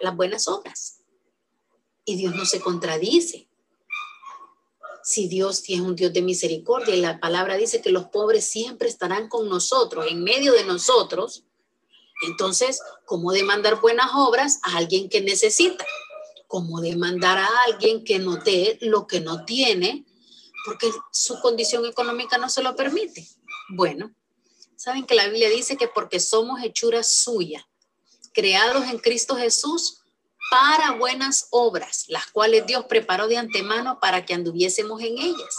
las 0.00 0.14
buenas 0.14 0.48
obras. 0.48 0.98
Y 2.04 2.16
Dios 2.16 2.34
no 2.34 2.44
se 2.44 2.60
contradice 2.60 3.48
si 5.08 5.26
Dios 5.26 5.62
es 5.66 5.80
un 5.80 5.96
Dios 5.96 6.12
de 6.12 6.20
misericordia 6.20 6.94
y 6.94 7.00
la 7.00 7.18
palabra 7.18 7.56
dice 7.56 7.80
que 7.80 7.88
los 7.88 8.08
pobres 8.08 8.44
siempre 8.44 8.90
estarán 8.90 9.30
con 9.30 9.48
nosotros, 9.48 10.04
en 10.10 10.22
medio 10.22 10.52
de 10.52 10.64
nosotros, 10.64 11.44
entonces, 12.26 12.82
¿cómo 13.06 13.32
demandar 13.32 13.80
buenas 13.80 14.10
obras 14.14 14.58
a 14.62 14.76
alguien 14.76 15.08
que 15.08 15.22
necesita? 15.22 15.86
¿Cómo 16.46 16.82
demandar 16.82 17.38
a 17.38 17.48
alguien 17.66 18.04
que 18.04 18.18
no 18.18 18.36
dé 18.36 18.76
lo 18.82 19.06
que 19.06 19.20
no 19.20 19.46
tiene 19.46 20.04
porque 20.68 20.90
su 21.10 21.40
condición 21.40 21.86
económica 21.86 22.36
no 22.36 22.50
se 22.50 22.62
lo 22.62 22.76
permite? 22.76 23.26
Bueno, 23.70 24.14
saben 24.76 25.06
que 25.06 25.14
la 25.14 25.26
Biblia 25.26 25.48
dice 25.48 25.78
que 25.78 25.88
porque 25.88 26.20
somos 26.20 26.62
hechura 26.62 27.02
suya, 27.02 27.66
creados 28.34 28.84
en 28.86 28.98
Cristo 28.98 29.34
Jesús 29.34 30.02
para 30.50 30.92
buenas 30.92 31.48
obras, 31.50 32.04
las 32.08 32.26
cuales 32.26 32.66
Dios 32.66 32.84
preparó 32.86 33.28
de 33.28 33.38
antemano 33.38 33.98
para 33.98 34.26
que 34.26 34.34
anduviésemos 34.34 35.00
en 35.00 35.16
ellas. 35.16 35.56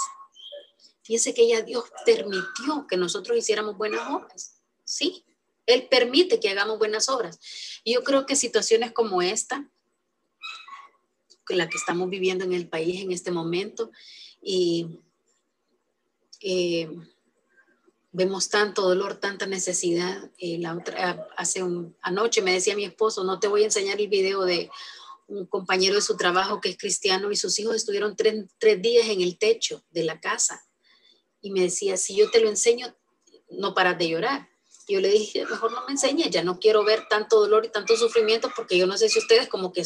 Fíjese 1.02 1.34
que 1.34 1.48
ya 1.48 1.63
Dios 1.63 1.86
permitió 2.06 2.86
que 2.88 2.98
nosotros 2.98 3.36
hiciéramos 3.36 3.78
buenas 3.78 4.08
obras. 4.10 4.62
Sí, 4.84 5.26
Él 5.65 5.88
permite 5.89 6.39
que 6.39 6.50
hagamos 6.50 6.78
buenas 6.78 7.10
obras. 7.10 7.39
Y 7.84 7.95
yo 7.95 8.04
creo 8.04 8.28
que 8.28 8.36
situaciones 8.36 8.91
como 8.91 9.24
esta, 9.24 9.67
la 11.56 11.67
que 11.67 11.78
estamos 11.78 12.10
viviendo 12.10 12.43
en 12.45 12.54
el 12.54 12.67
país 12.69 13.02
en 13.02 13.12
este 13.12 13.32
momento, 13.32 13.91
y 14.41 14.99
eh, 16.41 16.89
vemos 18.12 18.49
tanto 18.49 18.84
dolor, 18.84 19.15
tanta 19.15 19.45
necesidad. 19.45 20.32
Eh, 20.38 20.58
la 20.60 20.75
otra, 20.75 21.28
hace 21.38 21.63
un, 21.63 21.95
anoche 22.02 22.41
me 22.41 22.54
decía 22.54 22.75
mi 22.75 22.86
esposo, 22.86 23.23
no 23.23 23.39
te 23.39 23.47
voy 23.47 23.63
a 23.63 23.65
enseñar 23.65 23.99
el 23.99 24.08
video 24.08 24.43
de 24.43 24.69
un 25.28 25.45
compañero 25.45 25.95
de 25.95 26.02
su 26.02 26.17
trabajo 26.17 26.60
que 26.60 26.69
es 26.69 26.78
cristiano 26.78 27.32
y 27.32 27.36
sus 27.36 27.60
hijos 27.60 27.75
estuvieron 27.75 28.15
tres, 28.15 28.82
días 28.82 29.08
en 29.10 29.21
el 29.21 29.38
techo 29.38 29.84
de 29.91 30.04
la 30.04 30.19
casa. 30.19 30.65
Y 31.41 31.52
me 31.52 31.62
decía, 31.62 31.97
si 31.97 32.15
yo 32.15 32.30
te 32.32 32.41
lo 32.41 32.49
enseño, 32.49 32.93
no 33.52 33.73
paras 33.73 33.97
de 33.97 34.10
llorar. 34.10 34.49
Y 34.88 34.95
yo 34.95 35.02
le 35.02 35.10
dije, 35.10 35.45
mejor 35.45 35.71
no 35.71 35.86
me 35.86 35.91
enseñes, 35.91 36.32
ya 36.32 36.43
no 36.43 36.60
quiero 36.60 36.84
ver 36.84 37.08
tanto 37.08 37.39
dolor 37.39 37.65
y 37.65 37.69
tanto 37.69 37.95
sufrimiento 37.95 38.52
porque 38.56 38.78
yo 38.78 38.88
no 38.88 38.97
sé 38.97 39.10
si 39.10 39.19
ustedes 39.19 39.47
como 39.47 39.71
que... 39.71 39.84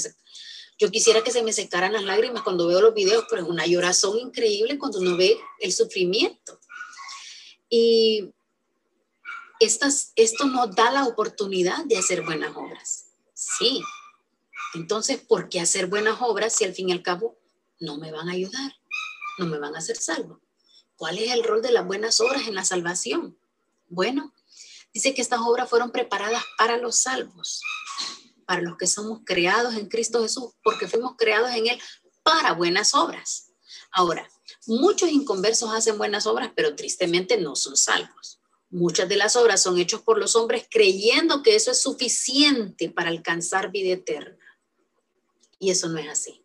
yo 0.80 0.90
quisiera 0.92 1.24
que 1.24 1.32
se 1.32 1.44
me 1.44 1.54
secaran 1.54 1.94
las 1.94 2.04
lágrimas 2.04 2.44
cuando 2.44 2.68
veo 2.68 2.82
los 2.82 2.94
videos, 2.94 3.26
pero 3.30 3.44
es 3.44 3.48
una 3.48 3.66
llorazón 3.66 4.18
increíble 4.20 4.78
cuando 4.78 5.00
uno 5.00 5.16
ve 5.16 5.38
el 5.60 5.72
sufrimiento. 5.72 6.60
Y 7.70 8.34
estas, 9.60 10.12
esto 10.16 10.46
nos 10.46 10.76
da 10.76 10.92
la 10.92 11.06
oportunidad 11.06 11.86
de 11.86 11.98
hacer 11.98 12.22
buenas 12.22 12.56
obras. 12.56 13.06
Sí. 13.34 13.82
Entonces, 14.74 15.22
¿por 15.22 15.50
qué 15.50 15.60
hacer 15.60 15.88
buenas 15.88 16.18
obras 16.22 16.54
si 16.54 16.64
al 16.66 16.74
fin 16.74 16.90
y 16.90 16.92
al 16.92 17.04
cabo 17.04 17.38
no 17.80 17.98
me 17.98 18.12
van 18.12 18.30
a 18.30 18.34
ayudar? 18.34 18.76
No 19.38 19.46
me 19.46 19.60
van 19.60 19.76
a 19.76 19.80
hacer 19.80 19.98
salvo. 19.98 20.42
¿Cuál 20.96 21.18
es 21.18 21.32
el 21.32 21.44
rol 21.44 21.62
de 21.62 21.72
las 21.72 21.86
buenas 21.86 22.20
obras 22.20 22.48
en 22.48 22.56
la 22.56 22.66
salvación? 22.66 23.38
Bueno, 23.90 24.34
dice 24.94 25.14
que 25.14 25.22
estas 25.22 25.42
obras 25.42 25.70
fueron 25.70 25.92
preparadas 25.92 26.44
para 26.58 26.78
los 26.78 26.98
salvos, 26.98 27.62
para 28.46 28.62
los 28.62 28.78
que 28.78 28.88
somos 28.88 29.22
creados 29.26 29.76
en 29.76 29.88
Cristo 29.88 30.22
Jesús, 30.22 30.52
porque 30.64 30.88
fuimos 30.88 31.16
creados 31.18 31.52
en 31.52 31.68
Él 31.68 31.82
para 32.24 32.54
buenas 32.54 32.94
obras. 32.94 33.52
Ahora, 33.92 34.28
Muchos 34.66 35.10
inconversos 35.10 35.74
hacen 35.74 35.98
buenas 35.98 36.26
obras, 36.26 36.52
pero 36.56 36.76
tristemente 36.76 37.38
no 37.38 37.56
son 37.56 37.76
salvos. 37.76 38.40
Muchas 38.70 39.10
de 39.10 39.18
las 39.18 39.36
obras 39.36 39.62
son 39.62 39.78
hechas 39.78 40.02
por 40.02 40.18
los 40.18 40.36
hombres 40.36 40.66
creyendo 40.70 41.44
que 41.44 41.56
eso 41.56 41.72
es 41.72 41.82
suficiente 41.82 42.90
para 42.90 43.10
alcanzar 43.10 43.72
vida 43.72 43.94
eterna. 43.94 44.38
Y 45.60 45.70
eso 45.70 45.90
no 45.90 46.00
es 46.00 46.10
así. 46.10 46.42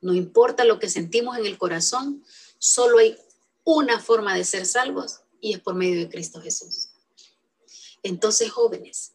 No 0.00 0.14
importa 0.14 0.64
lo 0.64 0.78
que 0.78 0.88
sentimos 0.88 1.36
en 1.38 1.46
el 1.46 1.58
corazón, 1.58 2.24
solo 2.58 2.98
hay 2.98 3.16
una 3.64 3.98
forma 3.98 4.34
de 4.34 4.44
ser 4.44 4.66
salvos 4.66 5.20
y 5.40 5.54
es 5.54 5.60
por 5.60 5.74
medio 5.74 6.00
de 6.00 6.08
Cristo 6.08 6.40
Jesús. 6.40 6.90
Entonces, 8.02 8.50
jóvenes, 8.50 9.12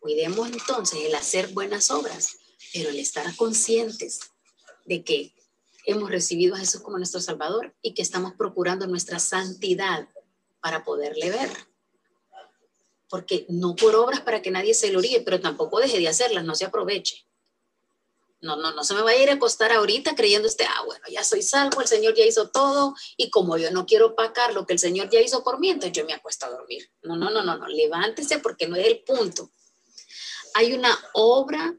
cuidemos 0.00 0.48
entonces 0.50 1.00
el 1.04 1.14
hacer 1.14 1.48
buenas 1.48 1.90
obras, 1.90 2.38
pero 2.72 2.90
el 2.90 2.98
estar 2.98 3.36
conscientes 3.36 4.20
de 4.86 5.04
que 5.04 5.34
hemos 5.84 6.10
recibido 6.10 6.54
a 6.54 6.58
Jesús 6.58 6.80
como 6.80 6.98
nuestro 6.98 7.20
Salvador 7.20 7.74
y 7.82 7.94
que 7.94 8.02
estamos 8.02 8.32
procurando 8.34 8.86
nuestra 8.86 9.18
santidad 9.18 10.08
para 10.60 10.84
poderle 10.84 11.30
ver. 11.30 11.50
Porque 13.08 13.46
no 13.48 13.74
por 13.74 13.94
obras 13.96 14.20
para 14.20 14.40
que 14.40 14.50
nadie 14.50 14.74
se 14.74 14.90
lo 14.90 14.98
oríe, 14.98 15.20
pero 15.20 15.40
tampoco 15.40 15.80
deje 15.80 15.98
de 15.98 16.08
hacerlas, 16.08 16.44
no 16.44 16.54
se 16.54 16.64
aproveche. 16.64 17.26
No, 18.42 18.56
no, 18.56 18.72
no 18.72 18.84
se 18.84 18.94
me 18.94 19.02
va 19.02 19.10
a 19.10 19.16
ir 19.16 19.28
a 19.28 19.34
acostar 19.34 19.70
ahorita 19.70 20.14
creyendo 20.14 20.48
este, 20.48 20.64
ah, 20.64 20.82
bueno, 20.86 21.04
ya 21.10 21.22
soy 21.22 21.42
salvo, 21.42 21.82
el 21.82 21.86
Señor 21.86 22.14
ya 22.14 22.24
hizo 22.24 22.48
todo 22.48 22.94
y 23.18 23.28
como 23.28 23.58
yo 23.58 23.70
no 23.70 23.84
quiero 23.84 24.14
pagar 24.14 24.54
lo 24.54 24.64
que 24.64 24.72
el 24.72 24.78
Señor 24.78 25.10
ya 25.10 25.20
hizo 25.20 25.44
por 25.44 25.60
mí, 25.60 25.68
entonces 25.68 25.92
yo 25.92 26.06
me 26.06 26.14
acuesto 26.14 26.46
a 26.46 26.50
dormir. 26.50 26.90
No, 27.02 27.16
no, 27.16 27.28
no, 27.28 27.42
no, 27.42 27.58
no, 27.58 27.68
levántese 27.68 28.38
porque 28.38 28.66
no 28.66 28.76
es 28.76 28.86
el 28.86 29.02
punto. 29.02 29.50
Hay 30.54 30.72
una 30.72 30.98
obra 31.14 31.76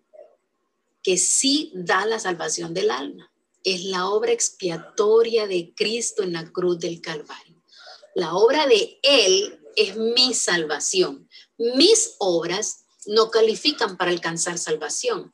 que 1.03 1.17
sí 1.17 1.71
da 1.73 2.05
la 2.05 2.19
salvación 2.19 2.73
del 2.73 2.91
alma 2.91 3.31
es 3.63 3.83
la 3.85 4.09
obra 4.09 4.31
expiatoria 4.31 5.47
de 5.47 5.73
Cristo 5.75 6.23
en 6.23 6.33
la 6.33 6.51
cruz 6.51 6.79
del 6.79 7.01
Calvario. 7.01 7.61
La 8.15 8.35
obra 8.35 8.67
de 8.67 8.99
Él 9.03 9.59
es 9.75 9.95
mi 9.95 10.33
salvación. 10.33 11.29
Mis 11.57 12.15
obras 12.17 12.85
no 13.05 13.29
califican 13.29 13.97
para 13.97 14.11
alcanzar 14.11 14.57
salvación. 14.57 15.33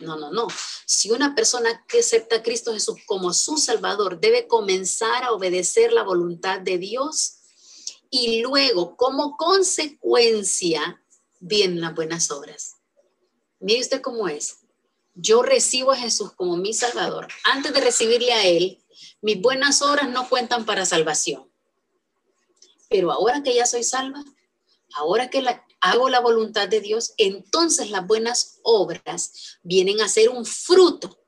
No, 0.00 0.16
no, 0.16 0.30
no. 0.30 0.46
Si 0.86 1.10
una 1.10 1.34
persona 1.34 1.84
que 1.88 2.00
acepta 2.00 2.36
a 2.36 2.42
Cristo 2.42 2.72
Jesús 2.72 2.96
como 3.06 3.32
su 3.32 3.56
Salvador 3.56 4.20
debe 4.20 4.46
comenzar 4.46 5.24
a 5.24 5.32
obedecer 5.32 5.92
la 5.92 6.02
voluntad 6.02 6.60
de 6.60 6.78
Dios 6.78 7.38
y 8.10 8.40
luego 8.42 8.96
como 8.96 9.36
consecuencia 9.36 11.02
vienen 11.40 11.80
las 11.80 11.94
buenas 11.94 12.30
obras. 12.30 12.73
Mire 13.64 13.80
usted 13.80 14.00
cómo 14.02 14.28
es 14.28 14.58
yo 15.14 15.42
recibo 15.42 15.92
a 15.92 15.96
Jesús 15.96 16.32
como 16.32 16.56
mi 16.56 16.74
Salvador, 16.74 17.28
antes 17.44 17.72
de 17.72 17.80
recibirle 17.80 18.32
a 18.32 18.46
Él, 18.46 18.82
mis 19.22 19.40
buenas 19.40 19.80
obras 19.80 20.08
no 20.10 20.28
cuentan 20.28 20.66
para 20.66 20.84
salvación. 20.84 21.48
Pero 22.90 23.12
ahora 23.12 23.42
que 23.42 23.54
ya 23.54 23.66
soy 23.66 23.84
salva, 23.84 24.24
ahora 24.94 25.30
que 25.30 25.44
hago 25.80 26.08
la 26.08 26.20
voluntad 26.20 26.68
de 26.68 26.80
Dios, 26.80 27.14
entonces 27.16 27.90
las 27.90 28.06
buenas 28.06 28.58
obras 28.62 29.58
vienen 29.62 30.00
a 30.00 30.08
ser 30.08 30.30
un 30.30 30.44
fruto 30.44 31.18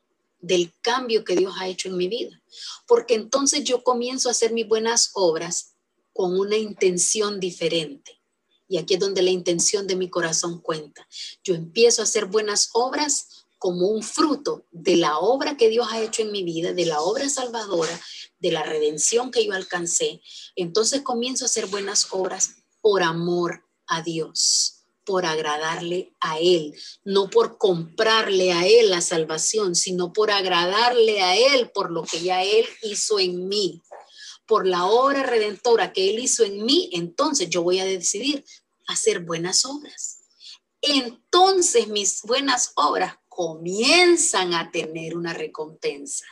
del 0.41 0.73
cambio 0.81 1.25
que 1.25 1.37
Dios 1.37 1.55
ha 1.59 1.69
hecho 1.69 1.89
en 1.89 1.97
mi 1.97 2.09
vida. 2.09 2.41
Porque 2.87 3.15
entonces 3.15 3.65
yo 3.65 3.83
comienzo 3.83 4.29
a 4.29 4.33
hacer 4.33 4.53
mis 4.53 4.67
buenas 4.67 5.11
obras 5.15 5.75
con 6.13 6.39
una 6.39 6.57
intención 6.57 7.41
diferente. 7.41 8.21
Y 8.69 8.79
aquí 8.79 8.95
es 8.95 9.01
donde 9.01 9.23
la 9.23 9.31
intención 9.31 9.87
de 9.87 9.97
mi 9.97 10.11
corazón 10.11 10.61
cuenta. 10.61 11.07
Yo 11.45 11.55
empiezo 11.55 12.03
a 12.03 12.05
hacer 12.05 12.27
buenas 12.27 12.71
obras 12.73 13.47
como 13.59 13.89
un 13.89 14.03
fruto 14.03 14.65
de 14.71 14.97
la 14.97 15.19
obra 15.19 15.57
que 15.57 15.69
Dios 15.69 15.89
ha 15.91 16.03
hecho 16.03 16.23
en 16.23 16.33
mi 16.33 16.43
vida, 16.43 16.73
de 16.73 16.87
la 16.87 17.01
obra 17.01 17.29
salvadora, 17.29 18.01
de 18.39 18.53
la 18.53 18.63
redención 18.63 19.31
que 19.31 19.45
yo 19.45 19.53
alcancé, 19.53 20.21
entonces 20.57 21.01
comienzo 21.03 21.45
a 21.45 21.47
hacer 21.47 21.67
buenas 21.67 22.09
obras 22.11 22.57
por 22.81 23.03
amor 23.03 23.65
a 23.87 24.03
Dios, 24.03 24.85
por 25.05 25.25
agradarle 25.25 26.13
a 26.21 26.39
Él, 26.39 26.75
no 27.05 27.31
por 27.31 27.59
comprarle 27.59 28.53
a 28.53 28.67
Él 28.67 28.91
la 28.91 29.01
salvación, 29.01 29.75
sino 29.75 30.13
por 30.13 30.31
agradarle 30.31 31.23
a 31.23 31.37
Él 31.37 31.71
por 31.73 31.91
lo 31.91 32.03
que 32.03 32.21
ya 32.21 32.43
Él 32.43 32.67
hizo 32.83 33.19
en 33.19 33.49
mí, 33.49 33.83
por 34.47 34.67
la 34.67 34.87
obra 34.87 35.23
redentora 35.23 35.93
que 35.93 36.11
Él 36.11 36.21
hizo 36.21 36.45
en 36.45 36.65
mí, 36.65 36.89
entonces 36.93 37.51
yo 37.51 37.63
voy 37.63 37.81
a 37.81 37.85
decidir 37.85 38.45
hacer 38.87 39.21
buenas 39.21 39.65
obras. 39.65 40.21
Entonces 40.81 41.89
mis 41.89 42.23
buenas 42.23 42.73
obras 42.77 43.19
comienzan 43.29 44.55
a 44.55 44.71
tener 44.71 45.17
una 45.17 45.35
recompensa. 45.35 46.25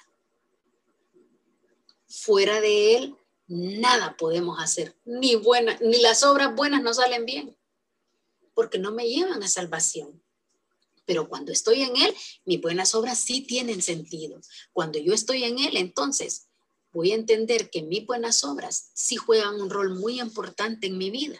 Fuera 2.08 2.60
de 2.60 2.96
Él, 2.96 3.16
nada 3.46 4.16
podemos 4.16 4.62
hacer, 4.62 4.96
ni, 5.04 5.34
buena, 5.34 5.76
ni 5.80 6.00
las 6.00 6.22
obras 6.22 6.54
buenas 6.54 6.82
no 6.82 6.94
salen 6.94 7.26
bien, 7.26 7.56
porque 8.54 8.78
no 8.78 8.92
me 8.92 9.08
llevan 9.08 9.42
a 9.42 9.48
salvación. 9.48 10.22
Pero 11.04 11.28
cuando 11.28 11.52
estoy 11.52 11.82
en 11.82 11.96
Él, 11.96 12.14
mis 12.44 12.60
buenas 12.60 12.94
obras 12.94 13.18
sí 13.18 13.42
tienen 13.42 13.82
sentido. 13.82 14.40
Cuando 14.72 14.98
yo 14.98 15.12
estoy 15.12 15.44
en 15.44 15.58
Él, 15.58 15.76
entonces 15.76 16.48
voy 16.94 17.10
a 17.10 17.16
entender 17.16 17.70
que 17.70 17.82
mis 17.82 18.06
buenas 18.06 18.44
obras 18.44 18.90
sí 18.94 19.16
juegan 19.16 19.60
un 19.60 19.68
rol 19.68 19.98
muy 19.98 20.20
importante 20.20 20.86
en 20.86 20.96
mi 20.96 21.10
vida. 21.10 21.38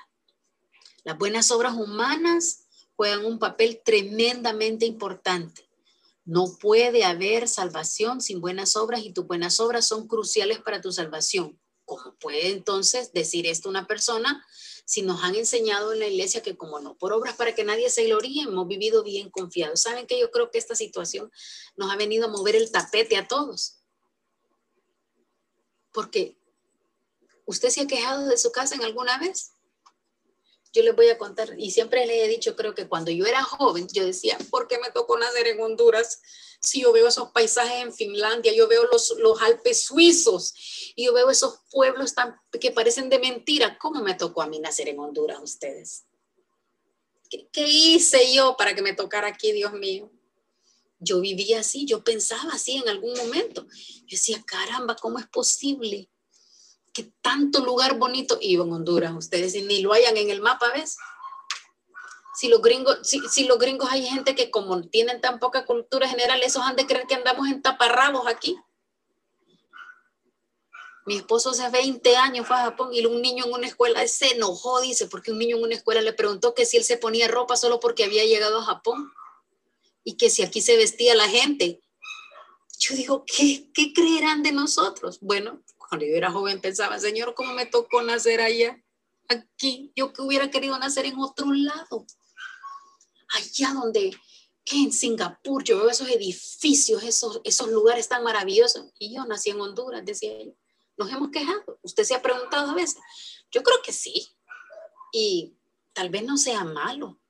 Las 1.05 1.17
buenas 1.17 1.51
obras 1.53 1.75
humanas 1.75 2.65
juegan 2.97 3.25
un 3.25 3.39
papel 3.39 3.81
tremendamente 3.85 4.85
importante. 4.85 5.69
No 6.25 6.57
puede 6.61 7.05
haber 7.05 7.47
salvación 7.49 8.21
sin 8.21 8.41
buenas 8.41 8.77
obras 8.77 9.05
y 9.05 9.13
tus 9.13 9.27
buenas 9.27 9.61
obras 9.61 9.87
son 9.87 10.09
cruciales 10.09 10.59
para 10.59 10.81
tu 10.81 10.91
salvación. 10.91 11.59
¿Cómo 11.85 12.17
puede 12.19 12.49
entonces 12.49 13.13
decir 13.13 13.47
esto 13.47 13.69
una 13.69 13.87
persona 13.87 14.45
si 14.87 15.03
nos 15.03 15.23
han 15.23 15.35
enseñado 15.37 15.93
en 15.93 16.01
la 16.01 16.09
iglesia 16.09 16.43
que 16.43 16.57
como 16.57 16.81
no 16.81 16.97
por 16.97 17.13
obras 17.13 17.37
para 17.37 17.55
que 17.55 17.63
nadie 17.63 17.91
se 17.91 18.05
gloríe, 18.05 18.43
hemos 18.43 18.67
vivido 18.67 19.05
bien 19.05 19.31
confiados? 19.31 19.83
¿Saben 19.83 20.07
que 20.07 20.19
yo 20.19 20.31
creo 20.33 20.51
que 20.51 20.59
esta 20.59 20.75
situación 20.75 21.31
nos 21.77 21.93
ha 21.93 21.97
venido 21.97 22.25
a 22.25 22.31
mover 22.31 22.57
el 22.57 22.73
tapete 22.73 23.17
a 23.17 23.29
todos? 23.29 23.84
Porque 25.95 26.37
¿usted 27.47 27.71
se 27.71 27.81
ha 27.81 27.87
quejado 27.87 28.27
de 28.27 28.37
su 28.37 28.53
casa 28.53 28.75
en 28.75 28.85
alguna 28.85 29.19
vez? 29.19 29.55
yo 30.75 30.83
les 30.83 30.97
voy 30.97 31.09
a 31.09 31.17
contar, 31.17 31.55
y 31.57 31.71
siempre 31.71 32.05
les 32.05 32.25
he 32.25 32.29
dicho, 32.29 32.57
creo 32.57 32.75
que 32.75 32.89
cuando 32.89 33.13
yo 33.13 33.27
era 33.27 33.45
joven, 33.45 33.87
yo 33.93 34.05
decía, 34.05 34.37
¿por 34.51 34.67
qué 34.67 34.77
me 34.81 34.91
tocó 34.91 35.17
nacer 35.17 35.47
en 35.47 35.61
Honduras? 35.61 36.21
Si 36.61 36.83
yo 36.83 36.93
veo 36.93 37.07
esos 37.07 37.31
paisajes 37.31 37.81
en 37.81 37.95
Finlandia, 37.95 38.53
yo 38.53 38.67
veo 38.67 38.85
los, 38.91 39.15
los 39.19 39.41
Alpes 39.41 39.85
suizos, 39.85 40.53
y 40.97 41.05
yo 41.05 41.15
veo 41.15 41.31
esos 41.31 41.61
pueblos 41.71 42.15
tan, 42.15 42.35
que 42.61 42.73
parecen 42.73 43.09
de 43.09 43.21
mentira, 43.21 43.79
¿cómo 43.79 44.03
me 44.03 44.15
tocó 44.15 44.43
a 44.43 44.49
mí 44.49 44.59
nacer 44.59 44.89
en 44.89 44.99
Honduras 44.99 45.39
ustedes? 45.41 46.07
¿qué, 47.53 47.67
hice 47.69 48.35
yo 48.35 48.57
para 48.57 48.75
que 48.75 48.83
me 48.83 48.95
tocara 48.95 49.29
aquí, 49.29 49.53
Dios 49.53 49.73
mío? 49.73 50.11
Yo 51.05 51.21
vivía 51.21 51.61
así, 51.61 51.85
yo 51.85 52.03
pensaba 52.03 52.53
así 52.53 52.77
en 52.77 52.89
algún 52.89 53.15
momento. 53.17 53.67
Yo 53.69 54.07
decía, 54.11 54.43
caramba, 54.45 54.97
¿cómo 54.97 55.19
es 55.19 55.27
posible 55.27 56.09
que 56.95 57.13
tanto 57.21 57.65
lugar 57.65 57.99
bonito, 57.99 58.39
y 58.41 58.55
en 58.55 58.73
Honduras, 58.73 59.13
ustedes 59.17 59.55
ni 59.65 59.83
lo 59.83 59.93
hayan 59.93 60.17
en 60.17 60.31
el 60.31 60.41
mapa, 60.41 60.71
¿ves? 60.73 60.97
Si 62.37 62.49
los 62.49 62.63
gringos, 62.63 62.99
si, 63.03 63.21
si, 63.29 63.45
los 63.45 63.59
gringos 63.59 63.91
hay 63.91 64.07
gente 64.07 64.35
que 64.35 64.51
como 64.51 64.81
tienen 64.83 65.21
tan 65.21 65.41
poca 65.41 65.67
cultura 65.67 66.09
general, 66.09 66.41
esos 66.43 66.63
han 66.63 66.77
de 66.77 66.87
creer 66.87 67.07
que 67.07 67.17
andamos 67.17 67.49
en 67.49 67.63
taparrabos 67.63 68.27
aquí. 68.29 68.57
Mi 71.07 71.17
esposo 71.17 71.51
hace 71.51 71.69
20 71.69 72.17
años 72.17 72.47
fue 72.47 72.57
a 72.57 72.65
Japón 72.65 72.91
y 72.93 73.05
un 73.05 73.21
niño 73.21 73.45
en 73.45 73.53
una 73.53 73.67
escuela 73.67 74.07
se 74.07 74.35
enojó, 74.35 74.81
dice, 74.81 75.07
porque 75.07 75.33
un 75.33 75.39
niño 75.39 75.57
en 75.57 75.65
una 75.65 75.75
escuela 75.75 76.01
le 76.01 76.13
preguntó 76.13 76.55
que 76.55 76.65
si 76.65 76.77
él 76.77 76.85
se 76.85 76.97
ponía 76.97 77.29
ropa 77.29 77.57
solo 77.57 77.79
porque 77.79 78.05
había 78.05 78.25
llegado 78.25 78.61
a 78.61 78.65
Japón 78.65 79.13
y 80.05 80.17
que 80.17 80.31
si 80.31 80.43
aquí 80.43 80.61
se 80.61 80.77
vestía 80.77 81.15
la 81.15 81.29
gente. 81.29 81.81
Yo 82.79 82.95
digo, 82.95 83.25
¿qué, 83.27 83.71
qué 83.73 83.93
creerán 83.93 84.43
de 84.43 84.53
nosotros? 84.53 85.19
Bueno, 85.21 85.63
cuando 85.89 86.07
yo 86.07 86.15
era 86.15 86.31
joven 86.31 86.61
pensaba, 86.61 87.01
Señor, 87.01 87.35
¿cómo 87.35 87.55
me 87.55 87.67
tocó 87.67 88.03
nacer 88.03 88.41
allá? 88.41 88.81
Aquí, 89.29 89.93
yo 89.97 90.13
que 90.13 90.23
hubiera 90.23 90.51
querido 90.51 90.79
nacer 90.79 91.07
en 91.07 91.19
otro 91.19 91.53
lado. 91.53 92.07
Allá 93.35 93.73
donde, 93.73 94.17
que 94.65 94.77
en 94.77 94.93
Singapur, 94.93 95.65
yo 95.65 95.79
veo 95.79 95.89
esos 95.89 96.09
edificios, 96.09 97.03
esos, 97.03 97.41
esos 97.45 97.69
lugares 97.69 98.09
tan 98.09 98.23
maravillosos. 98.23 98.93
Y 98.99 99.15
yo 99.15 99.25
nací 99.25 99.51
en 99.51 99.61
Honduras, 99.61 100.05
decía 100.05 100.33
ella. 100.33 100.53
¿Nos 100.97 101.11
hemos 101.11 101.31
quejado? 101.31 101.79
¿Usted 101.83 102.05
se 102.05 102.15
ha 102.15 102.23
preguntado 102.23 102.71
a 102.71 102.75
veces? 102.75 102.99
Yo 103.51 103.63
creo 103.63 103.79
que 103.83 103.93
sí. 103.93 104.37
Y 105.13 105.57
tal 105.93 106.11
vez 106.11 106.25
no 106.25 106.37
sea 106.37 106.65
malo, 106.65 107.21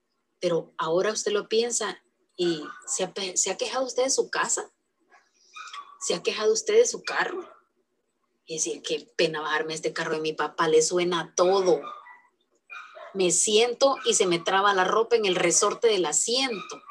pero 0.41 0.75
ahora 0.77 1.13
usted 1.13 1.33
lo 1.33 1.49
piensa 1.49 2.04
y 2.37 2.65
se 2.87 3.05
ha, 3.05 3.57
quejado 3.57 3.85
usted 3.85 4.05
de 4.05 4.11
su 4.11 4.31
casa. 4.31 4.71
¿Se 6.01 6.15
ha 6.15 6.23
quejado 6.23 6.53
usted 6.53 6.75
de 6.75 6.87
su 6.87 7.03
carro? 7.03 7.49
Y 8.47 8.57
decir, 8.57 8.83
qué 8.83 9.11
pena 9.17 9.41
bajarme 9.41 9.75
este 9.75 9.93
carro 9.93 10.15
de 10.15 10.21
mi 10.21 10.33
papá, 10.33 10.69
le 10.69 10.83
suena 10.83 11.33
todo. 11.35 11.81
Me 13.15 13.31
siento 13.31 13.97
y 14.05 14.15
se 14.15 14.27
me 14.27 14.39
traba 14.39 14.75
la 14.75 14.85
ropa 14.85 15.17
en 15.17 15.25
el 15.25 15.37
resorte 15.37 15.89
del 15.89 16.05
asiento. 16.05 16.83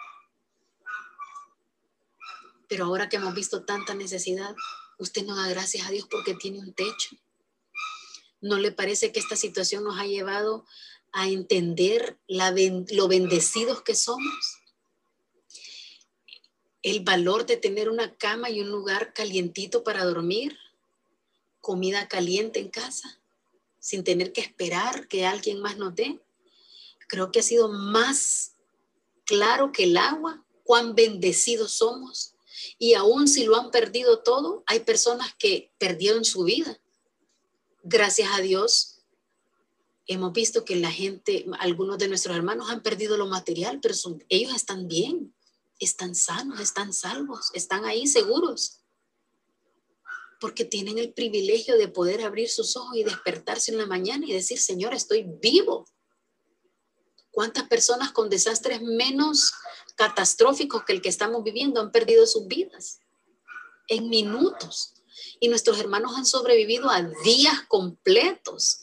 Pero 2.68 2.86
ahora 2.86 3.10
que 3.10 3.18
hemos 3.18 3.36
visto 3.36 3.66
tanta 3.66 3.94
necesidad, 3.94 4.56
usted 4.98 5.26
no 5.26 5.36
da 5.36 5.48
gracias 5.50 5.86
a 5.86 5.92
Dios 5.92 6.08
porque 6.10 6.34
tiene 6.34 6.60
un 6.60 6.74
techo. 6.74 7.16
¿No 8.42 8.58
le 8.58 8.72
parece 8.72 9.12
que 9.12 9.20
esta 9.20 9.36
situación 9.36 9.84
nos 9.84 10.00
ha 10.00 10.06
llevado 10.06 10.66
a 11.12 11.28
entender 11.28 12.20
lo 12.28 13.08
bendecidos 13.08 13.84
que 13.84 13.96
somos? 13.96 14.63
El 16.84 17.00
valor 17.00 17.46
de 17.46 17.58
tener 17.58 17.90
una 17.90 18.16
cama 18.16 18.50
y 18.50 18.62
un 18.62 18.70
lugar 18.70 19.14
calientito 19.14 19.84
para 19.84 20.06
dormir, 20.06 20.58
comida 21.60 22.08
caliente 22.08 22.60
en 22.60 22.70
casa, 22.70 23.20
sin 23.80 24.04
tener 24.04 24.32
que 24.32 24.42
esperar 24.42 25.08
que 25.08 25.26
alguien 25.26 25.60
más 25.62 25.78
nos 25.78 25.96
dé. 25.96 26.22
Creo 27.08 27.32
que 27.32 27.40
ha 27.40 27.44
sido 27.44 27.70
más 27.70 28.54
claro 29.26 29.72
que 29.72 29.86
el 29.86 29.98
agua 29.98 30.46
cuán 30.64 30.94
bendecidos 30.94 31.72
somos 31.72 32.34
y 32.78 32.94
aún 32.94 33.28
si 33.28 33.46
lo 33.46 33.56
han 33.56 33.72
perdido 33.72 34.20
todo, 34.20 34.64
hay 34.66 34.82
personas 34.82 35.34
que 35.38 35.72
perdieron 35.78 36.26
su 36.26 36.44
vida. 36.44 36.80
Gracias 37.84 38.30
a 38.34 38.42
Dios, 38.42 39.02
hemos 40.08 40.34
visto 40.34 40.64
que 40.66 40.76
la 40.76 40.92
gente, 40.92 41.46
algunos 41.60 41.98
de 41.98 42.08
nuestros 42.08 42.36
hermanos 42.36 42.70
han 42.70 42.82
perdido 42.82 43.18
lo 43.18 43.28
material, 43.28 43.80
pero 43.82 43.96
ellos 44.30 44.56
están 44.56 44.88
bien, 44.88 45.34
están 45.84 46.16
sanos, 46.16 46.60
están 46.60 46.94
salvos, 46.94 47.52
están 47.54 47.86
ahí 47.86 48.08
seguros. 48.08 48.82
Porque 50.40 50.66
tienen 50.66 50.98
el 50.98 51.14
privilegio 51.14 51.78
de 51.78 51.88
poder 51.88 52.22
abrir 52.22 52.50
sus 52.50 52.76
ojos 52.76 52.96
y 52.96 53.04
despertarse 53.04 53.72
en 53.72 53.78
la 53.78 53.86
mañana 53.86 54.26
y 54.26 54.34
decir, 54.34 54.60
Señor, 54.60 54.94
estoy 54.94 55.24
vivo. 55.24 55.86
¿Cuántas 57.32 57.68
personas 57.68 58.12
con 58.12 58.30
desastres 58.30 58.82
menos 58.82 59.54
catastróficos 59.96 60.84
que 60.86 60.94
el 60.94 61.02
que 61.02 61.10
estamos 61.10 61.44
viviendo 61.44 61.80
han 61.80 61.92
perdido 61.92 62.26
sus 62.26 62.48
vidas 62.48 63.00
en 63.88 64.10
minutos. 64.10 64.94
Y 65.40 65.48
nuestros 65.48 65.80
hermanos 65.80 66.14
han 66.16 66.26
sobrevivido 66.26 66.90
a 66.90 67.02
días 67.24 67.62
completos, 67.68 68.83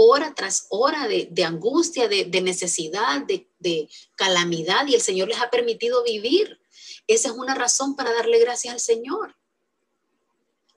hora 0.00 0.32
tras 0.32 0.66
hora 0.70 1.08
de, 1.08 1.44
angustia, 1.44 2.06
de, 2.06 2.40
necesidad, 2.40 3.22
de, 3.22 3.50
de 3.58 3.88
calamidad, 4.14 4.86
y 4.86 4.94
el 4.94 5.00
Señor 5.00 5.26
les 5.26 5.40
ha 5.40 5.50
permitido 5.50 6.04
vivir. 6.04 6.60
Esa 7.08 7.30
es 7.30 7.34
una 7.34 7.56
razón 7.56 7.96
para 7.96 8.12
darle 8.12 8.38
gracias 8.38 8.74
al 8.74 8.80
Señor. 8.80 9.34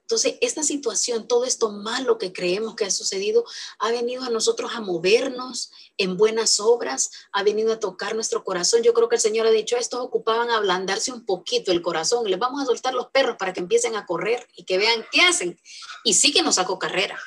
Entonces, 0.01 0.37
esta 0.41 0.63
situación, 0.63 1.27
todo 1.27 1.45
esto 1.45 1.69
malo 1.69 2.17
que 2.17 2.33
creemos 2.33 2.75
que 2.75 2.85
ha 2.85 2.89
sucedido, 2.89 3.45
ha 3.77 3.91
venido 3.91 4.23
a 4.23 4.29
nosotros 4.29 4.71
a 4.73 4.81
movernos 4.81 5.69
en 5.99 6.17
buenas 6.17 6.59
obras, 6.59 7.11
ha 7.31 7.43
venido 7.43 7.71
a 7.71 7.79
tocar 7.79 8.15
nuestro 8.15 8.43
corazón. 8.43 8.81
Yo 8.81 8.95
creo 8.95 9.07
que 9.07 9.17
el 9.17 9.21
Señor 9.21 9.45
ha 9.45 9.51
dicho, 9.51 9.77
estos 9.77 10.01
ocupaban 10.01 10.49
ablandarse 10.49 11.11
un 11.11 11.27
poquito 11.27 11.71
el 11.71 11.83
corazón. 11.83 12.25
Les 12.25 12.39
vamos 12.39 12.59
a 12.59 12.65
soltar 12.65 12.95
los 12.95 13.11
perros 13.11 13.37
para 13.37 13.53
que 13.53 13.59
empiecen 13.59 13.95
a 13.95 14.07
correr 14.07 14.47
y 14.55 14.63
que 14.63 14.79
vean 14.79 15.05
qué 15.11 15.21
hacen. 15.21 15.61
Y 16.03 16.15
sí 16.15 16.33
que 16.33 16.41
nos 16.41 16.55
sacó 16.55 16.79
carrera, 16.79 17.19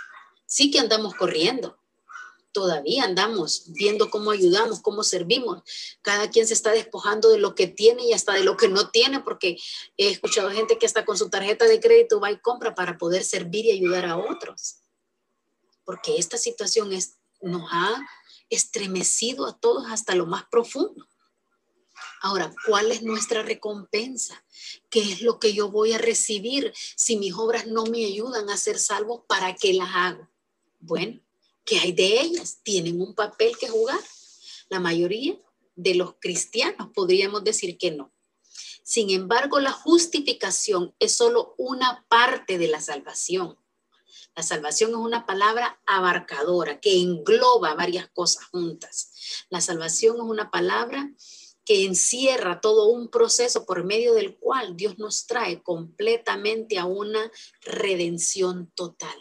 sí 0.44 0.72
que 0.72 0.80
andamos 0.80 1.14
corriendo 1.14 1.78
todavía 2.54 3.04
andamos 3.04 3.64
viendo 3.66 4.08
cómo 4.08 4.30
ayudamos, 4.30 4.80
cómo 4.80 5.02
servimos. 5.02 5.62
Cada 6.00 6.30
quien 6.30 6.46
se 6.46 6.54
está 6.54 6.70
despojando 6.70 7.28
de 7.28 7.38
lo 7.38 7.54
que 7.54 7.66
tiene 7.66 8.06
y 8.06 8.12
hasta 8.14 8.32
de 8.32 8.44
lo 8.44 8.56
que 8.56 8.68
no 8.68 8.88
tiene, 8.88 9.20
porque 9.20 9.58
he 9.98 10.08
escuchado 10.08 10.50
gente 10.50 10.78
que 10.78 10.86
hasta 10.86 11.04
con 11.04 11.18
su 11.18 11.28
tarjeta 11.28 11.66
de 11.66 11.80
crédito 11.80 12.20
va 12.20 12.30
y 12.30 12.38
compra 12.38 12.74
para 12.74 12.96
poder 12.96 13.24
servir 13.24 13.66
y 13.66 13.72
ayudar 13.72 14.06
a 14.06 14.16
otros. 14.16 14.76
Porque 15.84 16.16
esta 16.16 16.38
situación 16.38 16.92
es, 16.92 17.16
nos 17.42 17.68
ha 17.70 18.00
estremecido 18.48 19.46
a 19.46 19.58
todos 19.58 19.90
hasta 19.90 20.14
lo 20.14 20.24
más 20.24 20.44
profundo. 20.44 21.06
Ahora, 22.22 22.54
¿cuál 22.66 22.92
es 22.92 23.02
nuestra 23.02 23.42
recompensa? 23.42 24.42
¿Qué 24.88 25.00
es 25.00 25.22
lo 25.22 25.38
que 25.38 25.52
yo 25.52 25.70
voy 25.70 25.92
a 25.92 25.98
recibir 25.98 26.72
si 26.96 27.16
mis 27.16 27.34
obras 27.34 27.66
no 27.66 27.84
me 27.84 28.06
ayudan 28.06 28.48
a 28.48 28.56
ser 28.56 28.78
salvo? 28.78 29.24
¿Para 29.26 29.54
qué 29.56 29.74
las 29.74 29.90
hago? 29.92 30.28
Bueno, 30.80 31.20
¿Qué 31.64 31.78
hay 31.78 31.92
de 31.92 32.20
ellas? 32.20 32.60
Tienen 32.62 33.00
un 33.00 33.14
papel 33.14 33.56
que 33.58 33.68
jugar. 33.68 34.00
La 34.68 34.80
mayoría 34.80 35.38
de 35.76 35.94
los 35.94 36.14
cristianos 36.20 36.88
podríamos 36.94 37.42
decir 37.44 37.78
que 37.78 37.90
no. 37.90 38.12
Sin 38.82 39.10
embargo, 39.10 39.60
la 39.60 39.72
justificación 39.72 40.94
es 40.98 41.14
solo 41.14 41.54
una 41.56 42.04
parte 42.08 42.58
de 42.58 42.68
la 42.68 42.80
salvación. 42.80 43.58
La 44.36 44.42
salvación 44.42 44.90
es 44.90 44.96
una 44.96 45.26
palabra 45.26 45.80
abarcadora 45.86 46.80
que 46.80 47.00
engloba 47.00 47.74
varias 47.74 48.08
cosas 48.10 48.44
juntas. 48.46 49.12
La 49.48 49.60
salvación 49.60 50.16
es 50.16 50.22
una 50.22 50.50
palabra 50.50 51.10
que 51.64 51.84
encierra 51.84 52.60
todo 52.60 52.88
un 52.88 53.08
proceso 53.08 53.64
por 53.64 53.84
medio 53.84 54.12
del 54.12 54.36
cual 54.36 54.76
Dios 54.76 54.98
nos 54.98 55.26
trae 55.26 55.62
completamente 55.62 56.78
a 56.78 56.84
una 56.84 57.30
redención 57.62 58.70
total. 58.74 59.16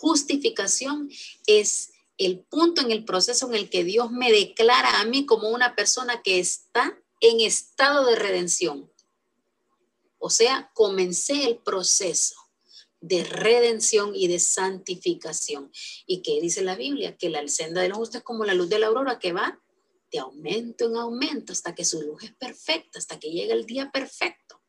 Justificación 0.00 1.10
es 1.46 1.90
el 2.18 2.40
punto 2.40 2.82
en 2.82 2.92
el 2.92 3.04
proceso 3.04 3.48
en 3.48 3.54
el 3.54 3.68
que 3.68 3.82
Dios 3.82 4.12
me 4.12 4.30
declara 4.30 5.00
a 5.00 5.04
mí 5.04 5.26
como 5.26 5.48
una 5.48 5.74
persona 5.74 6.22
que 6.22 6.38
está 6.38 6.96
en 7.20 7.40
estado 7.40 8.06
de 8.06 8.14
redención. 8.14 8.90
O 10.18 10.30
sea, 10.30 10.70
comencé 10.74 11.44
el 11.44 11.58
proceso 11.58 12.36
de 13.00 13.24
redención 13.24 14.14
y 14.14 14.28
de 14.28 14.38
santificación. 14.38 15.72
¿Y 16.06 16.22
qué 16.22 16.40
dice 16.40 16.62
la 16.62 16.76
Biblia? 16.76 17.16
Que 17.16 17.28
la 17.28 17.46
senda 17.48 17.82
de 17.82 17.88
los 17.88 17.98
justos 17.98 18.18
es 18.18 18.24
como 18.24 18.44
la 18.44 18.54
luz 18.54 18.68
de 18.68 18.78
la 18.78 18.86
aurora 18.86 19.18
que 19.18 19.32
va 19.32 19.60
de 20.12 20.20
aumento 20.20 20.86
en 20.86 20.96
aumento 20.96 21.52
hasta 21.52 21.74
que 21.74 21.84
su 21.84 22.00
luz 22.02 22.22
es 22.22 22.32
perfecta, 22.34 22.98
hasta 22.98 23.18
que 23.18 23.30
llega 23.30 23.54
el 23.54 23.66
día 23.66 23.90
perfecto. 23.90 24.62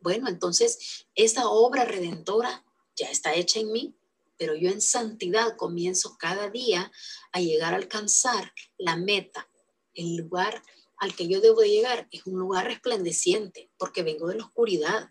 Bueno, 0.00 0.28
entonces 0.28 1.06
esa 1.14 1.48
obra 1.48 1.84
redentora 1.84 2.64
ya 2.94 3.06
está 3.10 3.34
hecha 3.34 3.60
en 3.60 3.72
mí, 3.72 3.97
pero 4.38 4.54
yo 4.54 4.70
en 4.70 4.80
santidad 4.80 5.56
comienzo 5.56 6.16
cada 6.18 6.48
día 6.48 6.90
a 7.32 7.40
llegar 7.40 7.74
a 7.74 7.76
alcanzar 7.76 8.52
la 8.78 8.96
meta, 8.96 9.48
el 9.94 10.16
lugar 10.16 10.62
al 10.96 11.14
que 11.14 11.28
yo 11.28 11.40
debo 11.40 11.62
llegar 11.62 12.08
es 12.10 12.26
un 12.26 12.38
lugar 12.38 12.66
resplandeciente 12.66 13.70
porque 13.76 14.02
vengo 14.02 14.28
de 14.28 14.36
la 14.36 14.44
oscuridad. 14.44 15.10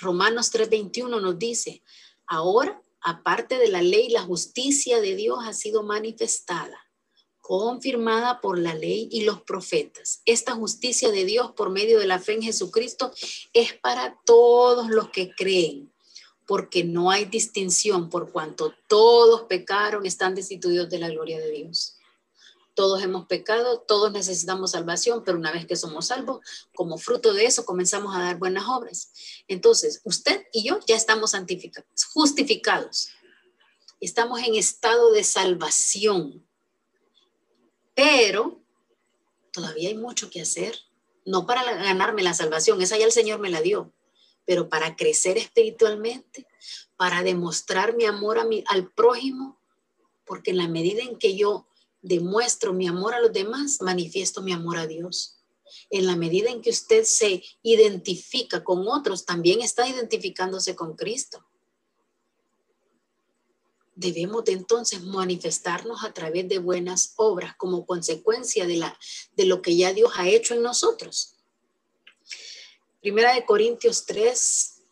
Romanos 0.00 0.50
3:21 0.50 1.20
nos 1.20 1.38
dice, 1.38 1.82
ahora, 2.26 2.82
aparte 3.00 3.58
de 3.58 3.68
la 3.68 3.82
ley, 3.82 4.08
la 4.08 4.22
justicia 4.22 5.00
de 5.00 5.14
Dios 5.14 5.38
ha 5.42 5.52
sido 5.52 5.82
manifestada, 5.82 6.78
confirmada 7.40 8.40
por 8.40 8.58
la 8.58 8.74
ley 8.74 9.08
y 9.10 9.22
los 9.24 9.42
profetas. 9.42 10.22
Esta 10.24 10.52
justicia 10.52 11.10
de 11.10 11.24
Dios 11.24 11.52
por 11.52 11.70
medio 11.70 11.98
de 11.98 12.06
la 12.06 12.18
fe 12.18 12.34
en 12.34 12.42
Jesucristo 12.42 13.12
es 13.52 13.74
para 13.74 14.18
todos 14.24 14.88
los 14.88 15.10
que 15.10 15.34
creen 15.34 15.89
porque 16.50 16.82
no 16.82 17.12
hay 17.12 17.26
distinción 17.26 18.10
por 18.10 18.32
cuanto 18.32 18.74
todos 18.88 19.42
pecaron, 19.42 20.04
están 20.04 20.34
destituidos 20.34 20.90
de 20.90 20.98
la 20.98 21.08
gloria 21.08 21.38
de 21.38 21.48
Dios. 21.48 21.96
Todos 22.74 23.04
hemos 23.04 23.28
pecado, 23.28 23.78
todos 23.86 24.10
necesitamos 24.10 24.72
salvación, 24.72 25.22
pero 25.24 25.38
una 25.38 25.52
vez 25.52 25.64
que 25.64 25.76
somos 25.76 26.08
salvos, 26.08 26.40
como 26.74 26.98
fruto 26.98 27.32
de 27.34 27.46
eso 27.46 27.64
comenzamos 27.64 28.16
a 28.16 28.18
dar 28.18 28.38
buenas 28.38 28.64
obras. 28.68 29.12
Entonces, 29.46 30.00
usted 30.02 30.44
y 30.52 30.64
yo 30.64 30.80
ya 30.88 30.96
estamos 30.96 31.30
santificados, 31.30 32.04
justificados. 32.12 33.10
Estamos 34.00 34.40
en 34.40 34.56
estado 34.56 35.12
de 35.12 35.22
salvación. 35.22 36.44
Pero 37.94 38.60
todavía 39.52 39.90
hay 39.90 39.96
mucho 39.96 40.30
que 40.30 40.40
hacer. 40.40 40.80
No 41.24 41.46
para 41.46 41.62
ganarme 41.62 42.24
la 42.24 42.34
salvación, 42.34 42.82
esa 42.82 42.98
ya 42.98 43.04
el 43.04 43.12
Señor 43.12 43.38
me 43.38 43.50
la 43.50 43.60
dio, 43.60 43.92
pero 44.50 44.68
para 44.68 44.96
crecer 44.96 45.38
espiritualmente, 45.38 46.44
para 46.96 47.22
demostrar 47.22 47.94
mi 47.94 48.04
amor 48.04 48.36
a 48.36 48.44
mi, 48.44 48.64
al 48.66 48.90
prójimo, 48.92 49.60
porque 50.26 50.50
en 50.50 50.56
la 50.56 50.66
medida 50.66 51.04
en 51.04 51.18
que 51.18 51.36
yo 51.36 51.68
demuestro 52.02 52.72
mi 52.72 52.88
amor 52.88 53.14
a 53.14 53.20
los 53.20 53.32
demás, 53.32 53.80
manifiesto 53.80 54.42
mi 54.42 54.52
amor 54.52 54.78
a 54.78 54.88
Dios. 54.88 55.38
En 55.88 56.04
la 56.04 56.16
medida 56.16 56.50
en 56.50 56.62
que 56.62 56.70
usted 56.70 57.04
se 57.04 57.44
identifica 57.62 58.64
con 58.64 58.88
otros, 58.88 59.24
también 59.24 59.60
está 59.60 59.88
identificándose 59.88 60.74
con 60.74 60.96
Cristo. 60.96 61.46
Debemos 63.94 64.46
de 64.46 64.54
entonces 64.54 65.00
manifestarnos 65.00 66.02
a 66.02 66.12
través 66.12 66.48
de 66.48 66.58
buenas 66.58 67.12
obras 67.14 67.54
como 67.54 67.86
consecuencia 67.86 68.66
de, 68.66 68.78
la, 68.78 68.98
de 69.36 69.44
lo 69.44 69.62
que 69.62 69.76
ya 69.76 69.92
Dios 69.92 70.10
ha 70.16 70.26
hecho 70.26 70.54
en 70.54 70.62
nosotros. 70.62 71.36
Primera 73.00 73.34
de 73.34 73.44
Corintios 73.44 74.04
3, 74.06 74.82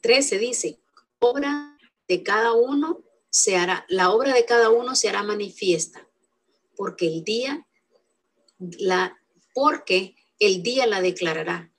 13 0.00 0.36
eh, 0.36 0.38
dice, 0.38 0.78
obra 1.18 1.78
de 2.08 2.22
cada 2.22 2.52
uno 2.52 3.02
se 3.30 3.56
hará, 3.56 3.84
la 3.88 4.10
obra 4.10 4.32
de 4.32 4.44
cada 4.44 4.70
uno 4.70 4.94
se 4.94 5.08
hará 5.08 5.22
manifiesta, 5.22 6.08
porque 6.76 7.06
el 7.06 7.24
día 7.24 7.66
la 8.58 9.18
porque 9.54 10.14
el 10.38 10.62
día 10.62 10.86
la 10.86 11.00
declarará, 11.00 11.72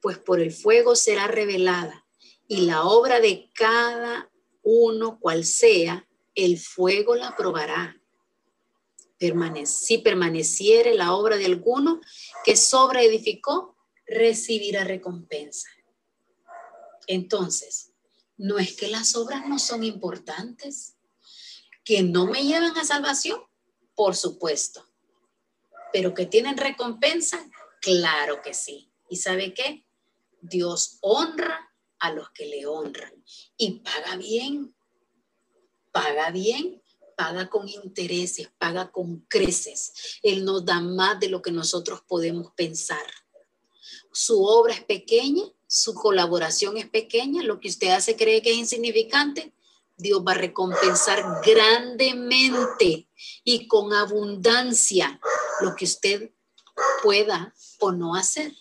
pues 0.00 0.18
por 0.18 0.40
el 0.40 0.52
fuego 0.52 0.96
será 0.96 1.26
revelada 1.28 2.04
y 2.48 2.62
la 2.62 2.84
obra 2.84 3.20
de 3.20 3.50
cada 3.54 4.30
uno 4.62 5.18
cual 5.20 5.44
sea, 5.44 6.08
el 6.34 6.58
fuego 6.58 7.14
la 7.14 7.36
probará. 7.36 7.96
si 9.64 9.98
permaneciere 9.98 10.94
la 10.94 11.14
obra 11.14 11.36
de 11.36 11.46
alguno 11.46 12.00
que 12.44 12.56
sobre 12.56 13.04
edificó, 13.04 13.76
recibirá 14.10 14.84
recompensa. 14.84 15.68
Entonces, 17.06 17.92
no 18.36 18.58
es 18.58 18.76
que 18.76 18.88
las 18.88 19.14
obras 19.16 19.48
no 19.48 19.58
son 19.58 19.84
importantes, 19.84 20.96
que 21.84 22.02
no 22.02 22.26
me 22.26 22.42
llevan 22.42 22.76
a 22.76 22.84
salvación, 22.84 23.40
por 23.94 24.16
supuesto. 24.16 24.84
Pero 25.92 26.14
que 26.14 26.26
tienen 26.26 26.56
recompensa, 26.56 27.38
claro 27.80 28.42
que 28.42 28.52
sí. 28.52 28.90
¿Y 29.08 29.16
sabe 29.16 29.54
qué? 29.54 29.86
Dios 30.40 30.98
honra 31.00 31.72
a 31.98 32.12
los 32.12 32.30
que 32.30 32.46
le 32.46 32.66
honran 32.66 33.12
y 33.56 33.80
paga 33.80 34.16
bien. 34.16 34.74
Paga 35.92 36.30
bien, 36.30 36.80
paga 37.16 37.50
con 37.50 37.68
intereses, 37.68 38.48
paga 38.58 38.92
con 38.92 39.20
creces. 39.28 40.18
Él 40.22 40.44
nos 40.44 40.64
da 40.64 40.80
más 40.80 41.18
de 41.18 41.28
lo 41.28 41.42
que 41.42 41.50
nosotros 41.50 42.00
podemos 42.06 42.52
pensar. 42.52 43.04
Su 44.12 44.44
obra 44.44 44.74
es 44.74 44.84
pequeña, 44.84 45.44
su 45.66 45.94
colaboración 45.94 46.76
es 46.76 46.88
pequeña, 46.88 47.42
lo 47.42 47.60
que 47.60 47.68
usted 47.68 47.88
hace 47.88 48.16
cree 48.16 48.42
que 48.42 48.50
es 48.50 48.56
insignificante, 48.56 49.52
Dios 49.96 50.22
va 50.26 50.32
a 50.32 50.36
recompensar 50.38 51.22
grandemente 51.44 53.08
y 53.44 53.68
con 53.68 53.92
abundancia 53.92 55.20
lo 55.60 55.76
que 55.76 55.84
usted 55.84 56.30
pueda 57.02 57.54
o 57.78 57.92
no 57.92 58.14
hacer. 58.14 58.52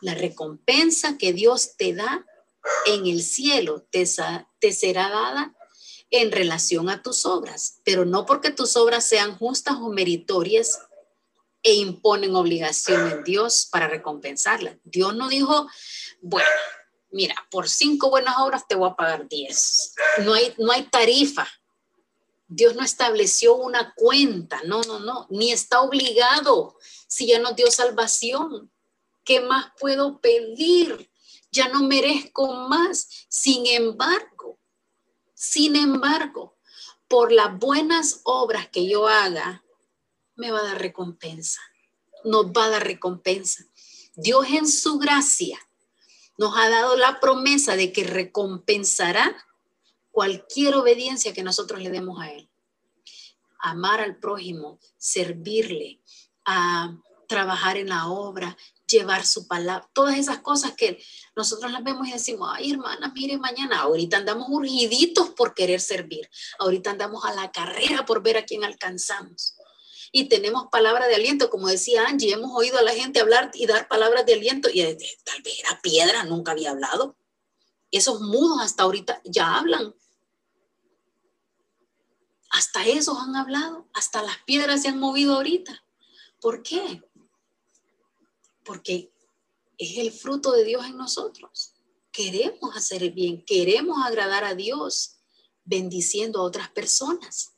La 0.00 0.14
recompensa 0.14 1.16
que 1.18 1.32
Dios 1.32 1.76
te 1.76 1.94
da 1.94 2.26
en 2.86 3.06
el 3.06 3.22
cielo 3.22 3.86
te, 3.90 4.04
te 4.60 4.72
será 4.72 5.08
dada 5.08 5.54
en 6.10 6.30
relación 6.30 6.90
a 6.90 7.02
tus 7.02 7.26
obras, 7.26 7.80
pero 7.84 8.04
no 8.04 8.24
porque 8.26 8.50
tus 8.50 8.76
obras 8.76 9.04
sean 9.08 9.36
justas 9.36 9.76
o 9.80 9.88
meritorias 9.88 10.78
e 11.64 11.74
imponen 11.74 12.36
obligación 12.36 13.10
en 13.10 13.24
Dios 13.24 13.66
para 13.72 13.88
recompensarla. 13.88 14.78
Dios 14.84 15.16
no 15.16 15.28
dijo, 15.28 15.66
bueno, 16.20 16.46
mira, 17.10 17.34
por 17.50 17.70
cinco 17.70 18.10
buenas 18.10 18.36
obras 18.38 18.68
te 18.68 18.74
voy 18.74 18.90
a 18.90 18.94
pagar 18.94 19.26
diez. 19.28 19.94
No 20.24 20.34
hay, 20.34 20.54
no 20.58 20.70
hay 20.70 20.82
tarifa. 20.84 21.48
Dios 22.46 22.76
no 22.76 22.84
estableció 22.84 23.54
una 23.54 23.94
cuenta, 23.96 24.60
no, 24.66 24.82
no, 24.82 25.00
no, 25.00 25.26
ni 25.30 25.50
está 25.50 25.80
obligado 25.80 26.76
si 27.08 27.26
ya 27.26 27.38
nos 27.38 27.56
dio 27.56 27.70
salvación. 27.70 28.70
¿Qué 29.24 29.40
más 29.40 29.72
puedo 29.80 30.20
pedir? 30.20 31.10
Ya 31.50 31.68
no 31.68 31.82
merezco 31.82 32.52
más. 32.52 33.08
Sin 33.28 33.66
embargo, 33.66 34.58
sin 35.32 35.76
embargo, 35.76 36.58
por 37.08 37.32
las 37.32 37.58
buenas 37.58 38.20
obras 38.24 38.68
que 38.68 38.86
yo 38.86 39.08
haga, 39.08 39.63
me 40.36 40.50
va 40.50 40.60
a 40.60 40.64
dar 40.64 40.80
recompensa. 40.80 41.60
Nos 42.24 42.46
va 42.46 42.66
a 42.66 42.70
dar 42.70 42.84
recompensa. 42.84 43.64
Dios 44.16 44.46
en 44.50 44.68
su 44.68 44.98
gracia 44.98 45.58
nos 46.38 46.56
ha 46.56 46.68
dado 46.68 46.96
la 46.96 47.20
promesa 47.20 47.76
de 47.76 47.92
que 47.92 48.04
recompensará 48.04 49.36
cualquier 50.10 50.74
obediencia 50.74 51.32
que 51.32 51.42
nosotros 51.42 51.80
le 51.82 51.90
demos 51.90 52.20
a 52.20 52.30
Él. 52.30 52.48
Amar 53.58 54.00
al 54.00 54.16
prójimo, 54.16 54.78
servirle, 54.96 56.00
a 56.44 56.96
trabajar 57.26 57.76
en 57.76 57.88
la 57.88 58.08
obra, 58.08 58.56
llevar 58.86 59.24
su 59.24 59.48
palabra, 59.48 59.88
todas 59.94 60.18
esas 60.18 60.38
cosas 60.40 60.72
que 60.72 61.02
nosotros 61.34 61.72
las 61.72 61.82
vemos 61.82 62.06
y 62.06 62.12
decimos, 62.12 62.50
ay 62.52 62.72
hermana, 62.72 63.12
mire 63.14 63.38
mañana, 63.38 63.80
ahorita 63.80 64.18
andamos 64.18 64.48
urgiditos 64.50 65.30
por 65.30 65.54
querer 65.54 65.80
servir, 65.80 66.28
ahorita 66.58 66.90
andamos 66.90 67.24
a 67.24 67.32
la 67.34 67.50
carrera 67.50 68.04
por 68.04 68.22
ver 68.22 68.36
a 68.36 68.44
quién 68.44 68.62
alcanzamos 68.62 69.56
y 70.16 70.26
tenemos 70.26 70.68
palabra 70.70 71.08
de 71.08 71.16
aliento, 71.16 71.50
como 71.50 71.66
decía 71.66 72.06
Angie, 72.06 72.34
hemos 72.34 72.52
oído 72.54 72.78
a 72.78 72.82
la 72.82 72.94
gente 72.94 73.18
hablar 73.18 73.50
y 73.52 73.66
dar 73.66 73.88
palabras 73.88 74.24
de 74.24 74.34
aliento 74.34 74.68
y 74.72 74.80
tal 75.24 75.42
vez 75.42 75.58
era 75.58 75.80
piedra, 75.82 76.22
nunca 76.22 76.52
había 76.52 76.70
hablado. 76.70 77.16
Esos 77.90 78.20
mudos 78.20 78.60
hasta 78.60 78.84
ahorita 78.84 79.20
ya 79.24 79.56
hablan. 79.56 79.92
Hasta 82.50 82.86
esos 82.86 83.18
han 83.18 83.34
hablado, 83.34 83.88
hasta 83.92 84.22
las 84.22 84.38
piedras 84.46 84.82
se 84.82 84.88
han 84.88 85.00
movido 85.00 85.34
ahorita. 85.34 85.84
¿Por 86.40 86.62
qué? 86.62 87.02
Porque 88.62 89.12
es 89.78 89.98
el 89.98 90.12
fruto 90.12 90.52
de 90.52 90.62
Dios 90.62 90.86
en 90.86 90.96
nosotros. 90.96 91.74
Queremos 92.12 92.76
hacer 92.76 93.02
el 93.02 93.10
bien, 93.10 93.44
queremos 93.44 93.98
agradar 94.06 94.44
a 94.44 94.54
Dios 94.54 95.16
bendiciendo 95.64 96.38
a 96.38 96.44
otras 96.44 96.70
personas. 96.70 97.53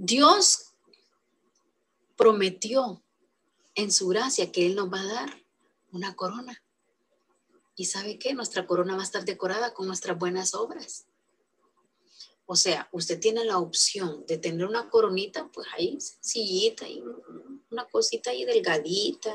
Dios 0.00 0.74
prometió 2.16 3.02
en 3.74 3.90
su 3.90 4.06
gracia 4.06 4.52
que 4.52 4.64
Él 4.64 4.76
nos 4.76 4.92
va 4.92 5.00
a 5.00 5.06
dar 5.12 5.44
una 5.90 6.14
corona. 6.14 6.62
¿Y 7.74 7.86
sabe 7.86 8.16
qué? 8.16 8.32
Nuestra 8.32 8.64
corona 8.64 8.94
va 8.94 9.00
a 9.00 9.04
estar 9.04 9.24
decorada 9.24 9.74
con 9.74 9.88
nuestras 9.88 10.16
buenas 10.16 10.54
obras. 10.54 11.06
O 12.46 12.54
sea, 12.54 12.88
usted 12.92 13.18
tiene 13.18 13.44
la 13.44 13.58
opción 13.58 14.24
de 14.28 14.38
tener 14.38 14.64
una 14.68 14.88
coronita, 14.88 15.48
pues 15.52 15.66
ahí 15.76 16.00
sencillita, 16.00 16.86
una 17.68 17.84
cosita 17.86 18.30
ahí 18.30 18.44
delgadita, 18.44 19.34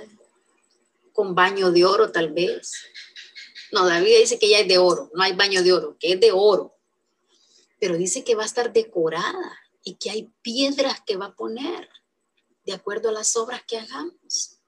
con 1.11 1.35
baño 1.35 1.71
de 1.71 1.83
oro 1.83 2.09
tal 2.09 2.31
vez. 2.31 2.71
No, 3.73 3.85
David 3.85 4.17
dice 4.17 4.39
que 4.39 4.47
ya 4.47 4.59
es 4.59 4.67
de 4.69 4.77
oro, 4.77 5.11
no 5.13 5.23
hay 5.23 5.33
baño 5.33 5.61
de 5.61 5.73
oro, 5.73 5.97
que 5.99 6.13
es 6.13 6.19
de 6.21 6.31
oro. 6.31 6.73
Pero 7.81 7.97
dice 7.97 8.23
que 8.23 8.35
va 8.35 8.43
a 8.43 8.45
estar 8.45 8.71
decorada 8.71 9.59
y 9.83 9.95
que 9.95 10.09
hay 10.09 10.31
piedras 10.41 11.01
que 11.05 11.17
va 11.17 11.27
a 11.27 11.35
poner 11.35 11.89
de 12.65 12.73
acuerdo 12.73 13.09
a 13.09 13.13
las 13.13 13.35
obras 13.35 13.61
que 13.67 13.77
hagamos. 13.77 14.59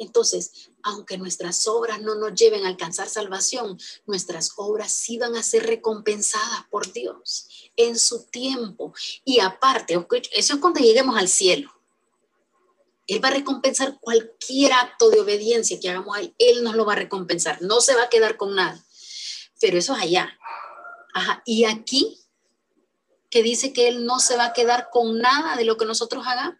Entonces, 0.00 0.70
aunque 0.82 1.18
nuestras 1.18 1.66
obras 1.66 2.00
no 2.00 2.14
nos 2.14 2.34
lleven 2.34 2.64
a 2.64 2.68
alcanzar 2.68 3.08
salvación, 3.08 3.78
nuestras 4.06 4.52
obras 4.56 4.90
sí 4.90 5.18
van 5.18 5.36
a 5.36 5.42
ser 5.42 5.66
recompensadas 5.66 6.64
por 6.70 6.90
Dios 6.92 7.48
en 7.76 7.98
su 7.98 8.24
tiempo. 8.24 8.94
Y 9.24 9.40
aparte, 9.40 9.94
eso 10.32 10.54
es 10.54 10.60
cuando 10.60 10.80
lleguemos 10.80 11.18
al 11.18 11.28
cielo. 11.28 11.70
Él 13.06 13.22
va 13.22 13.28
a 13.28 13.32
recompensar 13.32 13.98
cualquier 14.00 14.72
acto 14.72 15.10
de 15.10 15.20
obediencia 15.20 15.78
que 15.78 15.90
hagamos 15.90 16.16
a 16.16 16.20
Él. 16.20 16.34
Él 16.38 16.64
nos 16.64 16.76
lo 16.76 16.86
va 16.86 16.94
a 16.94 16.96
recompensar. 16.96 17.60
No 17.60 17.82
se 17.82 17.94
va 17.94 18.04
a 18.04 18.08
quedar 18.08 18.38
con 18.38 18.54
nada. 18.54 18.82
Pero 19.60 19.76
eso 19.78 19.94
es 19.94 20.02
allá. 20.02 20.38
Ajá. 21.12 21.42
Y 21.44 21.64
aquí 21.64 22.19
que 23.30 23.42
dice 23.42 23.72
que 23.72 23.88
Él 23.88 24.04
no 24.04 24.18
se 24.18 24.36
va 24.36 24.46
a 24.46 24.52
quedar 24.52 24.90
con 24.90 25.18
nada 25.18 25.56
de 25.56 25.64
lo 25.64 25.76
que 25.76 25.86
nosotros 25.86 26.26
hagamos. 26.26 26.58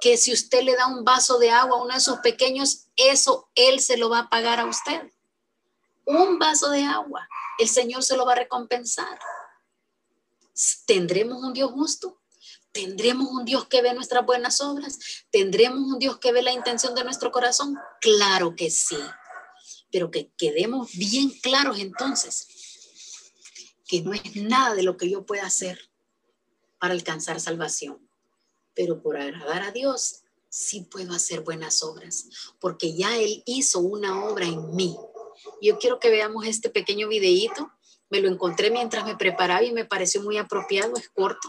Que 0.00 0.16
si 0.16 0.32
usted 0.32 0.62
le 0.62 0.74
da 0.74 0.86
un 0.86 1.04
vaso 1.04 1.38
de 1.38 1.50
agua 1.50 1.78
a 1.78 1.82
uno 1.82 1.92
de 1.92 1.98
esos 1.98 2.18
pequeños, 2.18 2.86
eso 2.96 3.50
Él 3.54 3.80
se 3.80 3.96
lo 3.96 4.08
va 4.08 4.20
a 4.20 4.30
pagar 4.30 4.58
a 4.58 4.66
usted. 4.66 5.10
Un 6.06 6.38
vaso 6.38 6.70
de 6.70 6.82
agua, 6.84 7.28
el 7.58 7.68
Señor 7.68 8.02
se 8.02 8.16
lo 8.16 8.26
va 8.26 8.32
a 8.32 8.36
recompensar. 8.36 9.18
¿Tendremos 10.86 11.42
un 11.42 11.52
Dios 11.52 11.70
justo? 11.72 12.20
¿Tendremos 12.72 13.28
un 13.30 13.44
Dios 13.44 13.66
que 13.68 13.82
ve 13.82 13.94
nuestras 13.94 14.26
buenas 14.26 14.60
obras? 14.60 14.98
¿Tendremos 15.30 15.80
un 15.80 15.98
Dios 15.98 16.18
que 16.18 16.32
ve 16.32 16.42
la 16.42 16.52
intención 16.52 16.94
de 16.94 17.04
nuestro 17.04 17.30
corazón? 17.30 17.78
Claro 18.00 18.56
que 18.56 18.70
sí. 18.70 18.98
Pero 19.90 20.10
que 20.10 20.32
quedemos 20.36 20.90
bien 20.92 21.30
claros 21.40 21.78
entonces 21.78 22.48
que 23.86 24.02
no 24.02 24.12
es 24.12 24.36
nada 24.36 24.74
de 24.74 24.82
lo 24.82 24.96
que 24.96 25.10
yo 25.10 25.24
pueda 25.24 25.46
hacer 25.46 25.90
para 26.78 26.94
alcanzar 26.94 27.40
salvación. 27.40 27.98
Pero 28.74 29.02
por 29.02 29.16
agradar 29.16 29.62
a 29.62 29.70
Dios, 29.70 30.24
sí 30.48 30.82
puedo 30.82 31.12
hacer 31.14 31.40
buenas 31.40 31.82
obras, 31.82 32.28
porque 32.60 32.94
ya 32.94 33.16
Él 33.18 33.42
hizo 33.46 33.80
una 33.80 34.24
obra 34.24 34.46
en 34.46 34.74
mí. 34.74 34.96
Yo 35.60 35.78
quiero 35.78 35.98
que 35.98 36.10
veamos 36.10 36.46
este 36.46 36.70
pequeño 36.70 37.08
videíto. 37.08 37.70
Me 38.10 38.20
lo 38.20 38.28
encontré 38.28 38.70
mientras 38.70 39.04
me 39.04 39.16
preparaba 39.16 39.62
y 39.62 39.72
me 39.72 39.84
pareció 39.84 40.22
muy 40.22 40.38
apropiado, 40.38 40.96
es 40.96 41.08
corto. 41.08 41.48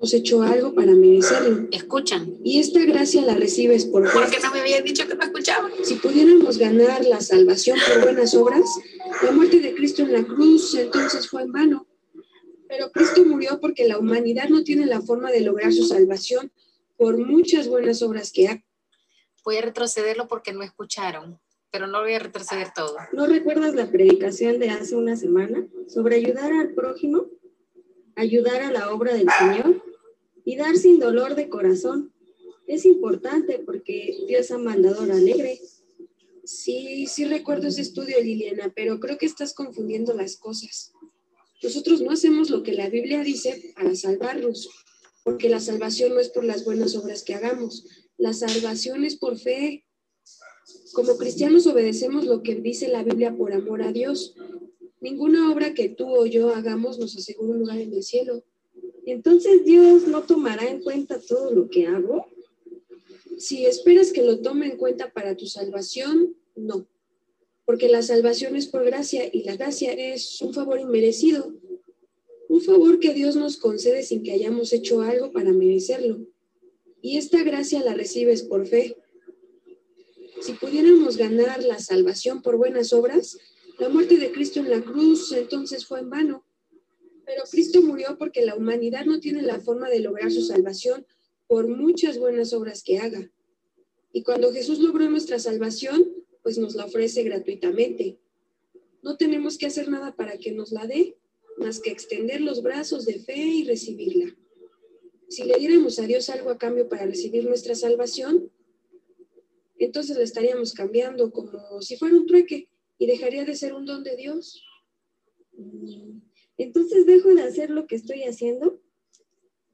hemos 0.00 0.14
hecho 0.14 0.42
algo 0.42 0.74
para 0.74 0.92
merecerlo. 0.92 1.68
Escuchan. 1.70 2.38
Y 2.42 2.58
esta 2.58 2.80
gracia 2.86 3.20
la 3.20 3.34
recibes 3.34 3.84
por 3.84 4.08
fe. 4.08 4.18
Porque 4.18 4.38
no 4.42 4.50
me 4.50 4.60
habían 4.60 4.82
dicho 4.82 5.06
que 5.06 5.14
me 5.14 5.26
escuchaban. 5.26 5.70
Si 5.84 5.96
pudiéramos 5.96 6.56
ganar 6.56 7.04
la 7.04 7.20
salvación 7.20 7.78
por 7.86 8.04
buenas 8.04 8.34
obras, 8.34 8.64
la 9.22 9.30
muerte 9.30 9.60
de 9.60 9.74
Cristo 9.74 10.02
en 10.02 10.12
la 10.12 10.24
cruz 10.24 10.74
entonces 10.74 11.28
fue 11.28 11.42
en 11.42 11.52
vano. 11.52 11.86
Pero 12.66 12.90
Cristo 12.92 13.26
murió 13.26 13.60
porque 13.60 13.86
la 13.86 13.98
humanidad 13.98 14.48
no 14.48 14.64
tiene 14.64 14.86
la 14.86 15.02
forma 15.02 15.30
de 15.30 15.42
lograr 15.42 15.70
su 15.70 15.84
salvación 15.84 16.50
por 16.96 17.18
muchas 17.18 17.68
buenas 17.68 18.00
obras 18.00 18.32
que 18.32 18.48
ha. 18.48 18.64
Voy 19.44 19.56
a 19.58 19.62
retrocederlo 19.62 20.28
porque 20.28 20.54
no 20.54 20.62
escucharon, 20.62 21.38
pero 21.70 21.86
no 21.86 22.00
voy 22.00 22.14
a 22.14 22.20
retroceder 22.20 22.68
todo. 22.74 22.96
¿No 23.12 23.26
recuerdas 23.26 23.74
la 23.74 23.90
predicación 23.90 24.58
de 24.60 24.70
hace 24.70 24.96
una 24.96 25.16
semana 25.16 25.66
sobre 25.88 26.16
ayudar 26.16 26.52
al 26.52 26.72
prójimo? 26.72 27.26
Ayudar 28.16 28.62
a 28.62 28.70
la 28.70 28.92
obra 28.92 29.14
del 29.14 29.28
Señor 29.30 29.89
y 30.44 30.56
dar 30.56 30.76
sin 30.76 30.98
dolor 30.98 31.34
de 31.34 31.48
corazón. 31.48 32.12
Es 32.66 32.84
importante 32.84 33.58
porque 33.64 34.16
Dios 34.28 34.50
ha 34.50 34.58
mandador 34.58 35.10
alegre. 35.10 35.60
Sí, 36.44 37.06
sí 37.06 37.24
recuerdo 37.24 37.68
ese 37.68 37.82
estudio, 37.82 38.20
Liliana, 38.20 38.72
pero 38.74 39.00
creo 39.00 39.18
que 39.18 39.26
estás 39.26 39.54
confundiendo 39.54 40.14
las 40.14 40.36
cosas. 40.36 40.92
Nosotros 41.62 42.00
no 42.00 42.10
hacemos 42.10 42.48
lo 42.48 42.62
que 42.62 42.72
la 42.72 42.88
Biblia 42.88 43.22
dice 43.22 43.72
para 43.76 43.94
salvarnos, 43.94 44.68
porque 45.24 45.48
la 45.48 45.60
salvación 45.60 46.14
no 46.14 46.20
es 46.20 46.30
por 46.30 46.44
las 46.44 46.64
buenas 46.64 46.96
obras 46.96 47.22
que 47.22 47.34
hagamos, 47.34 47.84
la 48.16 48.32
salvación 48.32 49.04
es 49.04 49.16
por 49.16 49.38
fe. 49.38 49.84
Como 50.92 51.16
cristianos 51.16 51.66
obedecemos 51.66 52.24
lo 52.24 52.42
que 52.42 52.54
dice 52.54 52.88
la 52.88 53.02
Biblia 53.02 53.36
por 53.36 53.52
amor 53.52 53.82
a 53.82 53.92
Dios. 53.92 54.34
Ninguna 55.00 55.50
obra 55.52 55.74
que 55.74 55.88
tú 55.88 56.08
o 56.08 56.26
yo 56.26 56.54
hagamos 56.54 56.98
nos 56.98 57.16
asegura 57.16 57.52
un 57.52 57.58
lugar 57.60 57.78
en 57.78 57.94
el 57.94 58.02
cielo. 58.02 58.44
Entonces 59.06 59.64
Dios 59.64 60.06
no 60.06 60.22
tomará 60.22 60.68
en 60.68 60.82
cuenta 60.82 61.20
todo 61.20 61.50
lo 61.52 61.68
que 61.68 61.86
hago. 61.86 62.26
Si 63.38 63.66
esperas 63.66 64.12
que 64.12 64.22
lo 64.22 64.40
tome 64.40 64.66
en 64.66 64.76
cuenta 64.76 65.12
para 65.12 65.36
tu 65.36 65.46
salvación, 65.46 66.36
no. 66.54 66.86
Porque 67.64 67.88
la 67.88 68.02
salvación 68.02 68.56
es 68.56 68.66
por 68.66 68.84
gracia 68.84 69.30
y 69.32 69.44
la 69.44 69.56
gracia 69.56 69.92
es 69.92 70.40
un 70.42 70.52
favor 70.52 70.78
inmerecido. 70.78 71.54
Un 72.48 72.60
favor 72.60 72.98
que 72.98 73.14
Dios 73.14 73.36
nos 73.36 73.56
concede 73.56 74.02
sin 74.02 74.22
que 74.22 74.32
hayamos 74.32 74.72
hecho 74.72 75.00
algo 75.00 75.32
para 75.32 75.52
merecerlo. 75.52 76.26
Y 77.00 77.16
esta 77.16 77.42
gracia 77.42 77.82
la 77.82 77.94
recibes 77.94 78.42
por 78.42 78.66
fe. 78.66 78.96
Si 80.40 80.52
pudiéramos 80.54 81.16
ganar 81.16 81.62
la 81.62 81.78
salvación 81.78 82.42
por 82.42 82.56
buenas 82.56 82.92
obras, 82.92 83.38
la 83.78 83.88
muerte 83.88 84.18
de 84.18 84.32
Cristo 84.32 84.60
en 84.60 84.70
la 84.70 84.82
cruz 84.82 85.32
entonces 85.32 85.86
fue 85.86 86.00
en 86.00 86.10
vano. 86.10 86.44
Pero 87.30 87.44
Cristo 87.48 87.80
murió 87.80 88.18
porque 88.18 88.44
la 88.44 88.56
humanidad 88.56 89.04
no 89.04 89.20
tiene 89.20 89.42
la 89.42 89.60
forma 89.60 89.88
de 89.88 90.00
lograr 90.00 90.32
su 90.32 90.42
salvación 90.42 91.06
por 91.46 91.68
muchas 91.68 92.18
buenas 92.18 92.52
obras 92.52 92.82
que 92.82 92.98
haga. 92.98 93.30
Y 94.12 94.24
cuando 94.24 94.52
Jesús 94.52 94.80
logró 94.80 95.08
nuestra 95.08 95.38
salvación, 95.38 96.12
pues 96.42 96.58
nos 96.58 96.74
la 96.74 96.86
ofrece 96.86 97.22
gratuitamente. 97.22 98.18
No 99.02 99.16
tenemos 99.16 99.58
que 99.58 99.66
hacer 99.66 99.88
nada 99.88 100.16
para 100.16 100.38
que 100.38 100.50
nos 100.50 100.72
la 100.72 100.88
dé, 100.88 101.18
más 101.56 101.78
que 101.78 101.92
extender 101.92 102.40
los 102.40 102.64
brazos 102.64 103.04
de 103.04 103.20
fe 103.20 103.38
y 103.38 103.62
recibirla. 103.62 104.36
Si 105.28 105.44
le 105.44 105.56
diéramos 105.56 106.00
a 106.00 106.06
Dios 106.06 106.30
algo 106.30 106.50
a 106.50 106.58
cambio 106.58 106.88
para 106.88 107.06
recibir 107.06 107.44
nuestra 107.44 107.76
salvación, 107.76 108.50
entonces 109.78 110.16
la 110.16 110.24
estaríamos 110.24 110.72
cambiando 110.72 111.30
como 111.30 111.80
si 111.80 111.96
fuera 111.96 112.16
un 112.16 112.26
trueque 112.26 112.68
y 112.98 113.06
dejaría 113.06 113.44
de 113.44 113.54
ser 113.54 113.72
un 113.72 113.86
don 113.86 114.02
de 114.02 114.16
Dios. 114.16 114.64
Entonces 116.60 117.06
dejo 117.06 117.34
de 117.34 117.40
hacer 117.40 117.70
lo 117.70 117.86
que 117.86 117.96
estoy 117.96 118.24
haciendo. 118.24 118.78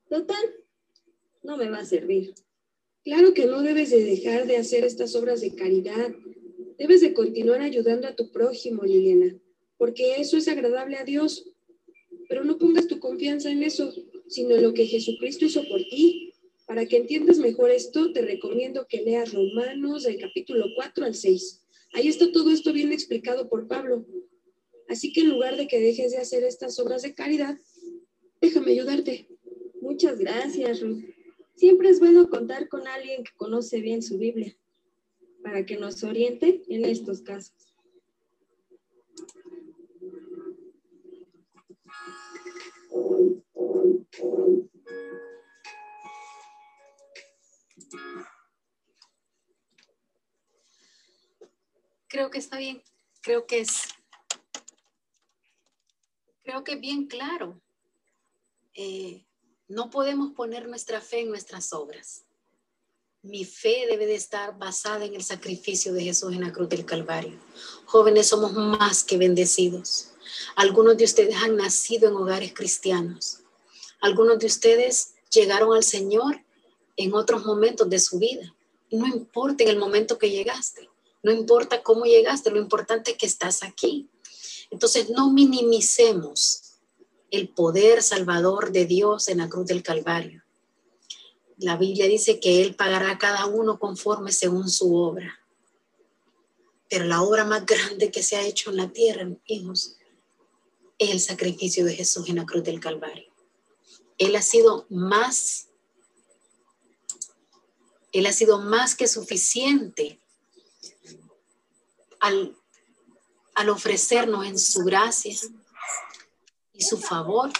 Total, 0.09 0.45
no 1.43 1.57
me 1.57 1.69
va 1.69 1.79
a 1.79 1.85
servir. 1.85 2.35
Claro 3.03 3.35
que 3.35 3.47
no 3.47 3.63
debes 3.63 3.91
de 3.91 4.05
dejar 4.05 4.47
de 4.47 4.57
hacer 4.57 4.85
estas 4.85 5.17
obras 5.17 5.41
de 5.41 5.57
caridad. 5.57 6.15
Debes 6.79 7.01
de 7.01 7.13
continuar 7.13 7.61
ayudando 7.61 8.07
a 8.07 8.15
tu 8.15 8.31
prójimo, 8.31 8.85
Liliana, 8.85 9.37
porque 9.79 10.21
eso 10.21 10.37
es 10.37 10.47
agradable 10.47 10.97
a 10.97 11.05
Dios. 11.05 11.51
Pero 12.29 12.45
no 12.45 12.57
pongas 12.57 12.87
tu 12.87 13.01
confianza 13.01 13.51
en 13.51 13.65
eso, 13.65 13.93
sino 14.29 14.55
en 14.55 14.63
lo 14.63 14.73
que 14.73 14.87
Jesucristo 14.87 15.45
hizo 15.45 15.65
por 15.69 15.81
ti. 15.81 16.35
Para 16.67 16.87
que 16.87 16.99
entiendas 16.99 17.39
mejor 17.39 17.73
esto, 17.73 18.13
te 18.13 18.23
recomiendo 18.23 18.87
que 18.89 19.03
leas 19.03 19.33
Romanos 19.33 20.05
del 20.05 20.21
capítulo 20.21 20.67
4 20.77 21.05
al 21.05 21.17
6. 21.17 21.63
Ahí 21.95 22.07
está 22.07 22.31
todo 22.31 22.53
esto 22.53 22.73
bien 22.73 22.93
explicado 22.93 23.49
por 23.49 23.67
Pablo. 23.67 24.07
Así 24.89 25.13
que 25.13 25.23
en 25.23 25.31
lugar 25.31 25.57
de 25.57 25.67
que 25.67 25.81
dejes 25.81 26.13
de 26.13 26.19
hacer 26.19 26.45
estas 26.45 26.79
obras 26.79 27.03
de 27.03 27.15
caridad, 27.15 27.59
déjame 28.41 28.73
ayudarte. 28.73 29.29
Muchas 29.81 30.19
gracias, 30.19 30.81
Ruth. 30.81 31.05
Siempre 31.57 31.89
es 31.89 32.01
bueno 32.01 32.29
contar 32.29 32.69
con 32.69 32.87
alguien 32.87 33.25
que 33.25 33.33
conoce 33.37 33.81
bien 33.81 34.03
su 34.03 34.19
Biblia 34.19 34.57
para 35.43 35.65
que 35.65 35.77
nos 35.77 36.03
oriente 36.05 36.63
en 36.69 36.85
estos 36.85 37.23
casos. 37.23 37.55
Creo 52.09 52.31
que 52.31 52.39
está 52.39 52.59
bien, 52.59 52.83
creo 53.21 53.47
que 53.47 53.61
es, 53.61 53.83
creo 56.47 56.63
que 56.63 56.77
bien 56.77 57.07
claro. 57.07 57.61
Eh, 58.75 59.25
no 59.69 59.91
podemos 59.91 60.33
poner 60.33 60.69
nuestra 60.69 61.01
fe 61.01 61.21
en 61.23 61.29
nuestras 61.29 61.73
obras. 61.73 62.25
Mi 63.23 63.45
fe 63.45 63.87
debe 63.91 64.07
de 64.07 64.15
estar 64.15 64.57
basada 64.57 65.05
en 65.05 65.15
el 65.17 65.25
sacrificio 65.25 65.93
de 65.93 66.05
Jesús 66.05 66.33
en 66.33 66.43
la 66.43 66.53
cruz 66.53 66.69
del 66.69 66.87
Calvario. 66.87 67.37
Jóvenes, 67.85 68.29
somos 68.29 68.53
más 68.53 69.03
que 69.03 69.19
bendecidos. 69.19 70.13
Algunos 70.55 70.97
de 70.97 71.05
ustedes 71.05 71.35
han 71.35 71.57
nacido 71.57 72.09
en 72.09 72.15
hogares 72.15 72.55
cristianos. 72.55 73.41
Algunos 74.01 74.39
de 74.39 74.47
ustedes 74.47 75.15
llegaron 75.33 75.75
al 75.75 75.83
Señor 75.83 76.45
en 76.97 77.13
otros 77.13 77.45
momentos 77.45 77.91
de 77.91 77.99
su 77.99 78.21
vida. 78.21 78.55
No 78.93 79.09
importa 79.09 79.65
en 79.65 79.71
el 79.71 79.79
momento 79.79 80.17
que 80.17 80.31
llegaste, 80.31 80.89
no 81.25 81.33
importa 81.33 81.83
cómo 81.83 82.05
llegaste, 82.05 82.53
lo 82.53 82.61
importante 82.61 83.11
es 83.11 83.17
que 83.17 83.27
estás 83.27 83.65
aquí. 83.65 84.09
Entonces, 84.71 85.11
no 85.11 85.33
minimicemos 85.33 86.67
el 87.31 87.49
poder 87.49 88.03
salvador 88.03 88.73
de 88.73 88.87
Dios 88.87 89.29
en 89.29 89.39
la 89.39 89.49
cruz 89.49 89.67
del 89.67 89.83
Calvario. 89.83 90.43
La 91.59 91.77
Biblia 91.77 92.07
dice 92.07 92.39
que 92.41 92.63
Él 92.63 92.75
pagará 92.75 93.13
a 93.13 93.19
cada 93.19 93.47
uno 93.47 93.79
conforme 93.79 94.33
según 94.33 94.69
su 94.69 94.95
obra. 94.95 95.41
Pero 96.89 97.05
la 97.05 97.23
obra 97.23 97.45
más 97.45 97.65
grande 97.67 98.11
que 98.11 98.23
se 98.23 98.37
ha 98.37 98.43
hecho 98.43 98.71
en 98.71 98.77
la 98.77 98.93
tierra, 98.93 99.29
hijos, 99.47 99.97
es 100.99 101.11
el 101.11 101.21
sacrificio 101.21 101.85
de 101.85 101.95
Jesús 101.95 102.29
en 102.29 102.37
la 102.37 102.47
cruz 102.47 102.65
del 102.65 102.81
Calvario. 102.81 103.33
Él 104.19 104.35
ha 104.37 104.43
sido 104.43 104.87
más, 104.89 105.69
Él 108.13 108.27
ha 108.27 108.33
sido 108.33 108.61
más 108.61 108.95
que 108.95 109.09
suficiente 109.09 110.21
al, 112.21 112.57
al 113.57 113.71
ofrecernos 113.71 114.47
en 114.47 114.59
su 114.59 114.85
gracia 114.85 115.35
y 116.75 116.83
su 116.83 116.99
favor 116.99 117.51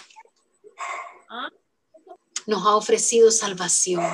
nos 2.45 2.65
ha 2.65 2.75
ofrecido 2.75 3.31
salvación. 3.31 4.05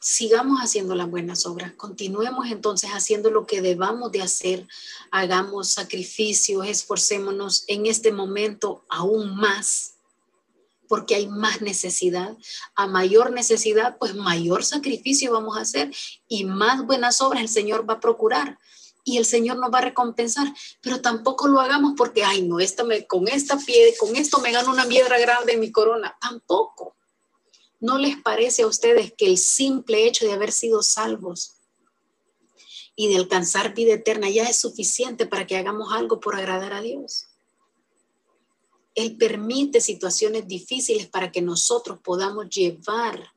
Sigamos 0.00 0.58
haciendo 0.60 0.94
las 0.94 1.08
buenas 1.08 1.44
obras, 1.46 1.72
continuemos 1.74 2.46
entonces 2.50 2.90
haciendo 2.90 3.30
lo 3.30 3.46
que 3.46 3.60
debamos 3.60 4.10
de 4.10 4.22
hacer, 4.22 4.66
hagamos 5.10 5.68
sacrificios, 5.68 6.66
esforcémonos 6.66 7.64
en 7.68 7.86
este 7.86 8.10
momento 8.10 8.84
aún 8.88 9.36
más, 9.36 9.94
porque 10.88 11.14
hay 11.14 11.26
más 11.26 11.60
necesidad. 11.60 12.36
A 12.74 12.86
mayor 12.86 13.32
necesidad, 13.32 13.98
pues 13.98 14.14
mayor 14.14 14.64
sacrificio 14.64 15.32
vamos 15.32 15.58
a 15.58 15.62
hacer 15.62 15.94
y 16.26 16.44
más 16.44 16.84
buenas 16.86 17.20
obras 17.20 17.42
el 17.42 17.48
Señor 17.48 17.88
va 17.88 17.94
a 17.94 18.00
procurar 18.00 18.58
y 19.04 19.18
el 19.18 19.26
Señor 19.26 19.58
nos 19.58 19.72
va 19.72 19.78
a 19.78 19.82
recompensar, 19.82 20.52
pero 20.80 21.00
tampoco 21.00 21.46
lo 21.46 21.60
hagamos 21.60 21.92
porque, 21.96 22.24
ay, 22.24 22.42
no, 22.42 22.58
esta 22.58 22.84
me, 22.84 23.06
con 23.06 23.28
esta 23.28 23.58
piedra, 23.58 23.92
con 24.00 24.16
esto 24.16 24.38
me 24.40 24.50
gano 24.50 24.70
una 24.70 24.86
piedra 24.86 25.18
grande 25.18 25.52
en 25.52 25.60
mi 25.60 25.70
corona, 25.70 26.16
tampoco. 26.20 26.96
¿No 27.80 27.98
les 27.98 28.16
parece 28.16 28.62
a 28.62 28.66
ustedes 28.66 29.12
que 29.12 29.26
el 29.26 29.36
simple 29.36 30.06
hecho 30.06 30.24
de 30.24 30.32
haber 30.32 30.52
sido 30.52 30.82
salvos 30.82 31.56
y 32.96 33.08
de 33.08 33.16
alcanzar 33.16 33.74
vida 33.74 33.92
eterna 33.92 34.30
ya 34.30 34.44
es 34.44 34.56
suficiente 34.56 35.26
para 35.26 35.46
que 35.46 35.58
hagamos 35.58 35.92
algo 35.92 36.18
por 36.18 36.34
agradar 36.34 36.72
a 36.72 36.80
Dios? 36.80 37.26
Él 38.94 39.18
permite 39.18 39.82
situaciones 39.82 40.48
difíciles 40.48 41.08
para 41.08 41.30
que 41.30 41.42
nosotros 41.42 41.98
podamos 42.02 42.48
llevar 42.48 43.33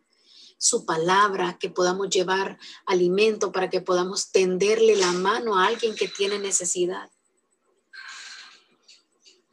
su 0.57 0.85
palabra, 0.85 1.57
que 1.59 1.69
podamos 1.69 2.09
llevar 2.09 2.57
alimento, 2.85 3.51
para 3.51 3.69
que 3.69 3.81
podamos 3.81 4.31
tenderle 4.31 4.95
la 4.95 5.11
mano 5.11 5.57
a 5.57 5.67
alguien 5.67 5.95
que 5.95 6.07
tiene 6.07 6.39
necesidad. 6.39 7.11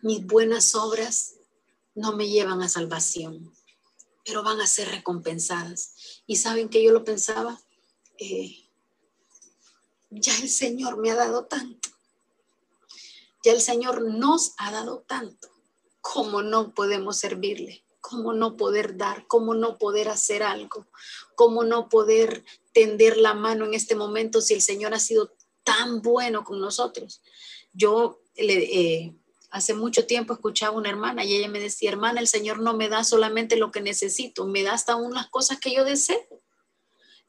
Mis 0.01 0.25
buenas 0.27 0.75
obras 0.75 1.35
no 1.95 2.17
me 2.17 2.29
llevan 2.29 2.63
a 2.63 2.69
salvación, 2.69 3.53
pero 4.25 4.43
van 4.43 4.61
a 4.61 4.67
ser 4.67 4.89
recompensadas. 4.89 6.23
Y 6.27 6.37
saben 6.37 6.69
que 6.69 6.83
yo 6.83 6.91
lo 6.91 7.05
pensaba, 7.05 7.61
eh, 8.19 8.69
ya 10.11 10.37
el 10.39 10.49
Señor 10.49 10.97
me 10.99 11.11
ha 11.11 11.17
dado 11.17 11.47
tanto, 11.47 11.91
ya 13.45 13.53
el 13.53 13.61
Señor 13.61 14.03
nos 14.03 14.55
ha 14.59 14.71
dado 14.71 15.01
tanto, 15.01 15.51
como 16.01 16.43
no 16.43 16.73
podemos 16.73 17.19
servirle? 17.19 17.84
Cómo 18.05 18.35
no 18.35 18.59
poder 18.59 18.99
dar, 18.99 19.27
cómo 19.27 19.55
no 19.55 19.79
poder 19.79 20.11
hacer 20.11 20.43
algo, 20.43 20.87
cómo 21.35 21.65
no 21.65 21.89
poder 21.89 22.45
tender 22.75 23.17
la 23.17 23.33
mano 23.33 23.65
en 23.65 23.73
este 23.73 23.95
momento 23.95 24.43
si 24.43 24.53
el 24.53 24.61
Señor 24.61 24.93
ha 24.93 24.99
sido 24.99 25.33
tan 25.63 26.03
bueno 26.03 26.45
con 26.45 26.61
nosotros. 26.61 27.23
Yo 27.73 28.21
eh, 28.37 29.15
hace 29.49 29.73
mucho 29.73 30.07
tiempo 30.07 30.35
escuchaba 30.35 30.75
a 30.75 30.79
una 30.79 30.91
hermana 30.91 31.25
y 31.25 31.35
ella 31.35 31.49
me 31.49 31.61
decía, 31.61 31.89
hermana, 31.89 32.21
el 32.21 32.29
Señor 32.29 32.61
no 32.61 32.75
me 32.75 32.91
da 32.91 33.05
solamente 33.05 33.57
lo 33.57 33.71
que 33.71 33.81
necesito, 33.81 34.47
me 34.47 34.63
da 34.63 34.75
hasta 34.75 34.97
unas 34.97 35.31
cosas 35.31 35.59
que 35.59 35.75
yo 35.75 35.83
deseo. 35.83 36.43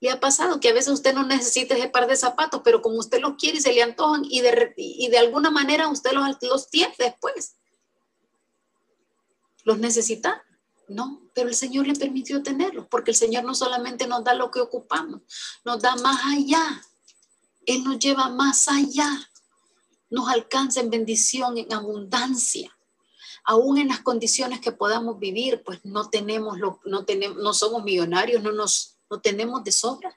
Le 0.02 0.10
ha 0.10 0.20
pasado 0.20 0.60
que 0.60 0.68
a 0.68 0.74
veces 0.74 0.92
usted 0.92 1.14
no 1.14 1.26
necesita 1.26 1.78
ese 1.78 1.88
par 1.88 2.06
de 2.06 2.18
zapatos, 2.18 2.60
pero 2.66 2.82
como 2.82 3.00
usted 3.00 3.22
los 3.22 3.36
quiere 3.38 3.60
y 3.60 3.62
se 3.62 3.72
le 3.72 3.82
antojan 3.82 4.26
y 4.26 4.42
de, 4.42 4.74
y 4.76 5.08
de 5.08 5.20
alguna 5.20 5.52
manera 5.52 5.88
usted 5.88 6.12
los, 6.12 6.28
los 6.42 6.70
tiene 6.70 6.94
después. 7.00 7.56
Los 9.64 9.80
necesita. 9.80 10.44
No, 10.88 11.22
pero 11.34 11.50
el 11.50 11.56
Señor 11.56 11.88
le 11.88 11.96
permitió 11.96 12.44
tenerlo, 12.44 12.88
porque 12.90 13.12
el 13.12 13.18
Señor 13.18 13.44
no 13.44 13.56
solamente 13.56 14.08
nos 14.08 14.24
da 14.24 14.34
lo 14.34 14.52
que 14.52 14.60
ocupamos, 14.60 15.22
nos 15.64 15.82
da 15.82 15.96
más 15.98 16.22
allá. 16.26 16.84
Él 17.66 17.84
nos 17.84 17.98
lleva 17.98 18.30
más 18.30 18.68
allá. 18.68 19.30
Nos 20.10 20.30
alcanza 20.30 20.82
en 20.82 20.92
bendición, 20.92 21.58
en 21.58 21.74
abundancia. 21.74 22.72
Aún 23.44 23.78
en 23.78 23.88
las 23.88 24.02
condiciones 24.02 24.60
que 24.60 24.72
podamos 24.72 25.20
vivir, 25.20 25.64
pues 25.64 25.80
no 25.84 26.10
tenemos 26.10 26.60
lo, 26.60 26.80
no 26.86 27.06
tenemos, 27.06 27.38
no 27.38 27.54
somos 27.54 27.84
millonarios, 27.84 28.44
no 28.44 28.52
nos, 28.52 28.98
no 29.10 29.20
tenemos 29.20 29.64
de 29.64 29.72
sobra. 29.72 30.16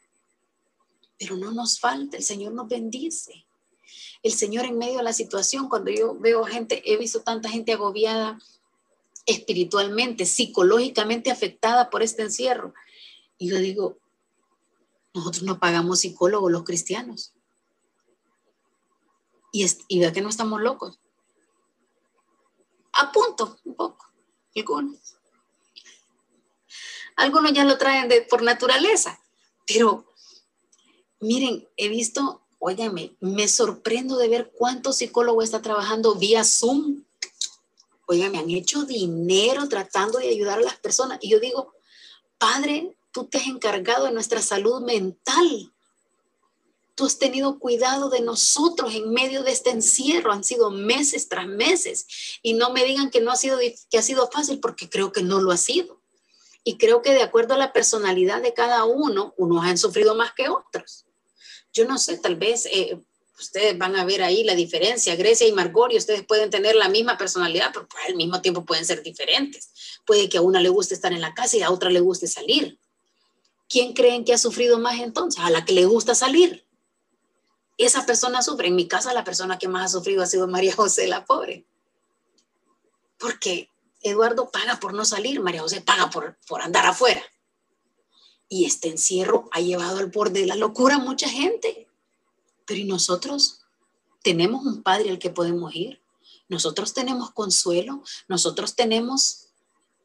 Pero 1.18 1.36
no 1.36 1.50
nos 1.50 1.80
falta, 1.80 2.16
el 2.16 2.22
Señor 2.22 2.52
nos 2.52 2.68
bendice. 2.68 3.46
El 4.22 4.32
Señor 4.32 4.66
en 4.66 4.78
medio 4.78 4.98
de 4.98 5.04
la 5.04 5.12
situación, 5.12 5.68
cuando 5.68 5.90
yo 5.90 6.14
veo 6.18 6.44
gente, 6.44 6.82
he 6.84 6.96
visto 6.96 7.22
tanta 7.22 7.48
gente 7.48 7.72
agobiada, 7.72 8.38
espiritualmente, 9.28 10.24
psicológicamente 10.24 11.30
afectada 11.30 11.90
por 11.90 12.02
este 12.02 12.22
encierro. 12.22 12.72
Y 13.36 13.50
yo 13.50 13.58
digo, 13.58 13.98
nosotros 15.12 15.42
no 15.42 15.60
pagamos 15.60 16.00
psicólogos 16.00 16.50
los 16.50 16.64
cristianos. 16.64 17.34
Y, 19.52 19.66
y 19.88 20.00
vea 20.00 20.12
que 20.12 20.22
no 20.22 20.30
estamos 20.30 20.62
locos. 20.62 20.98
A 22.94 23.12
punto, 23.12 23.58
un 23.64 23.74
poco, 23.74 24.06
algunos. 24.56 25.16
Algunos 27.16 27.52
ya 27.52 27.64
lo 27.64 27.76
traen 27.76 28.08
de, 28.08 28.22
por 28.22 28.42
naturaleza, 28.42 29.20
pero 29.66 30.06
miren, 31.20 31.68
he 31.76 31.88
visto, 31.88 32.46
óigame, 32.58 33.14
me 33.20 33.46
sorprendo 33.46 34.16
de 34.16 34.28
ver 34.28 34.52
cuántos 34.56 34.96
psicólogos 34.96 35.44
está 35.44 35.60
trabajando 35.60 36.14
vía 36.14 36.44
Zoom 36.44 37.04
oiga, 38.08 38.30
me 38.30 38.38
han 38.38 38.50
hecho 38.50 38.84
dinero 38.84 39.68
tratando 39.68 40.18
de 40.18 40.30
ayudar 40.30 40.58
a 40.58 40.62
las 40.62 40.78
personas. 40.78 41.18
Y 41.20 41.28
yo 41.28 41.40
digo, 41.40 41.74
Padre, 42.38 42.96
tú 43.12 43.26
te 43.26 43.36
has 43.36 43.46
encargado 43.46 44.06
de 44.06 44.12
nuestra 44.12 44.40
salud 44.40 44.80
mental. 44.80 45.72
Tú 46.94 47.04
has 47.04 47.18
tenido 47.18 47.58
cuidado 47.58 48.08
de 48.08 48.22
nosotros 48.22 48.94
en 48.94 49.10
medio 49.12 49.42
de 49.42 49.52
este 49.52 49.70
encierro. 49.70 50.32
Han 50.32 50.42
sido 50.42 50.70
meses 50.70 51.28
tras 51.28 51.46
meses. 51.46 52.06
Y 52.42 52.54
no 52.54 52.70
me 52.70 52.84
digan 52.84 53.10
que 53.10 53.20
no 53.20 53.30
ha 53.30 53.36
sido, 53.36 53.58
que 53.90 53.98
ha 53.98 54.02
sido 54.02 54.30
fácil 54.30 54.58
porque 54.58 54.88
creo 54.88 55.12
que 55.12 55.22
no 55.22 55.40
lo 55.40 55.52
ha 55.52 55.58
sido. 55.58 56.00
Y 56.64 56.78
creo 56.78 57.02
que 57.02 57.12
de 57.12 57.22
acuerdo 57.22 57.54
a 57.54 57.58
la 57.58 57.74
personalidad 57.74 58.40
de 58.40 58.54
cada 58.54 58.84
uno, 58.84 59.34
unos 59.36 59.64
han 59.64 59.76
sufrido 59.76 60.14
más 60.14 60.32
que 60.32 60.48
otros. 60.48 61.04
Yo 61.74 61.84
no 61.84 61.98
sé, 61.98 62.16
tal 62.16 62.36
vez 62.36 62.66
eh, 62.66 62.98
ustedes 63.38 63.76
van 63.78 63.96
a 63.96 64.04
ver 64.04 64.22
ahí 64.22 64.44
la 64.44 64.54
diferencia. 64.54 65.16
Grecia 65.16 65.46
y 65.46 65.52
Margorio, 65.52 65.98
ustedes 65.98 66.24
pueden 66.24 66.50
tener 66.50 66.74
la 66.74 66.88
misma 66.88 67.16
personalidad, 67.16 67.70
pero 67.72 67.88
al 68.06 68.16
mismo 68.16 68.40
tiempo 68.40 68.64
pueden 68.64 68.84
ser 68.84 69.02
diferentes. 69.02 69.70
Puede 70.04 70.28
que 70.28 70.38
a 70.38 70.42
una 70.42 70.60
le 70.60 70.68
guste 70.68 70.94
estar 70.94 71.12
en 71.12 71.20
la 71.20 71.34
casa 71.34 71.56
y 71.56 71.62
a 71.62 71.70
otra 71.70 71.90
le 71.90 72.00
guste 72.00 72.26
salir. 72.26 72.78
¿Quién 73.68 73.92
creen 73.92 74.24
que 74.24 74.32
ha 74.32 74.38
sufrido 74.38 74.78
más 74.78 75.00
entonces? 75.00 75.42
A 75.44 75.50
la 75.50 75.64
que 75.64 75.72
le 75.72 75.84
gusta 75.84 76.14
salir. 76.14 76.66
Esa 77.76 78.06
persona 78.06 78.42
sufre. 78.42 78.68
En 78.68 78.76
mi 78.76 78.88
casa 78.88 79.12
la 79.12 79.24
persona 79.24 79.58
que 79.58 79.68
más 79.68 79.84
ha 79.84 79.98
sufrido 79.98 80.22
ha 80.22 80.26
sido 80.26 80.48
María 80.48 80.74
José, 80.76 81.06
la 81.06 81.24
pobre. 81.24 81.66
Porque 83.18 83.70
Eduardo 84.02 84.50
paga 84.50 84.78
por 84.80 84.94
no 84.94 85.04
salir, 85.04 85.40
María 85.40 85.62
José 85.62 85.80
paga 85.80 86.10
por, 86.10 86.38
por 86.46 86.62
andar 86.62 86.86
afuera. 86.86 87.22
Y 88.48 88.64
este 88.64 88.88
encierro 88.88 89.48
ha 89.52 89.60
llevado 89.60 89.98
al 89.98 90.06
borde 90.06 90.40
de 90.40 90.46
la 90.46 90.54
locura 90.54 90.96
a 90.96 90.98
mucha 90.98 91.28
gente 91.28 91.87
pero 92.68 92.80
¿y 92.80 92.84
nosotros? 92.84 93.62
¿Tenemos 94.22 94.64
un 94.66 94.82
padre 94.82 95.08
al 95.08 95.18
que 95.18 95.30
podemos 95.30 95.74
ir? 95.74 96.02
Nosotros 96.48 96.92
tenemos 96.92 97.30
consuelo, 97.30 98.02
nosotros 98.28 98.76
tenemos 98.76 99.46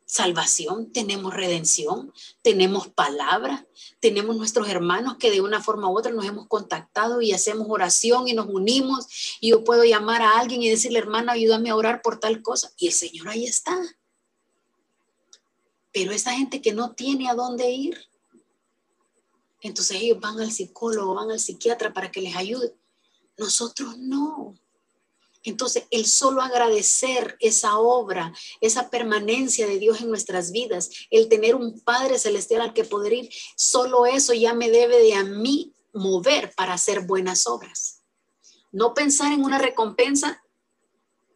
salvación, 0.05 0.91
tenemos 0.93 1.33
redención, 1.33 2.13
tenemos 2.41 2.87
palabra, 2.87 3.67
tenemos 3.99 4.37
nuestros 4.37 4.69
hermanos 4.69 5.17
que 5.17 5.29
de 5.29 5.41
una 5.41 5.61
forma 5.61 5.89
u 5.89 5.97
otra 5.97 6.11
nos 6.11 6.25
hemos 6.25 6.47
contactado 6.47 7.21
y 7.21 7.33
hacemos 7.33 7.67
oración 7.69 8.27
y 8.27 8.33
nos 8.33 8.47
unimos 8.47 9.07
y 9.41 9.49
yo 9.49 9.63
puedo 9.63 9.83
llamar 9.83 10.21
a 10.21 10.39
alguien 10.39 10.63
y 10.63 10.69
decirle, 10.69 10.99
hermano, 10.99 11.31
ayúdame 11.31 11.69
a 11.69 11.75
orar 11.75 12.01
por 12.01 12.19
tal 12.19 12.41
cosa. 12.41 12.71
Y 12.77 12.87
el 12.87 12.93
Señor 12.93 13.27
ahí 13.27 13.45
está. 13.45 13.77
Pero 15.91 16.13
esa 16.13 16.31
gente 16.31 16.61
que 16.61 16.73
no 16.73 16.93
tiene 16.93 17.29
a 17.29 17.35
dónde 17.35 17.69
ir, 17.71 18.07
entonces 19.63 19.97
ellos 20.01 20.19
van 20.19 20.39
al 20.39 20.51
psicólogo, 20.51 21.15
van 21.15 21.31
al 21.31 21.39
psiquiatra 21.39 21.93
para 21.93 22.11
que 22.11 22.21
les 22.21 22.35
ayude. 22.35 22.73
Nosotros 23.37 23.97
no. 23.97 24.55
Entonces, 25.41 25.85
el 25.89 26.05
solo 26.05 26.41
agradecer 26.41 27.37
esa 27.39 27.77
obra, 27.77 28.33
esa 28.61 28.89
permanencia 28.89 29.65
de 29.67 29.79
Dios 29.79 30.01
en 30.01 30.09
nuestras 30.09 30.51
vidas, 30.51 30.89
el 31.09 31.27
tener 31.27 31.55
un 31.55 31.79
Padre 31.81 32.19
Celestial 32.19 32.61
al 32.61 32.73
que 32.73 32.83
poder 32.83 33.13
ir, 33.13 33.29
solo 33.55 34.05
eso 34.05 34.33
ya 34.33 34.53
me 34.53 34.69
debe 34.69 34.99
de 34.99 35.15
a 35.15 35.23
mí 35.23 35.73
mover 35.93 36.53
para 36.55 36.73
hacer 36.73 37.01
buenas 37.01 37.47
obras. 37.47 38.03
No 38.71 38.93
pensar 38.93 39.33
en 39.33 39.43
una 39.43 39.59
recompensa 39.59 40.43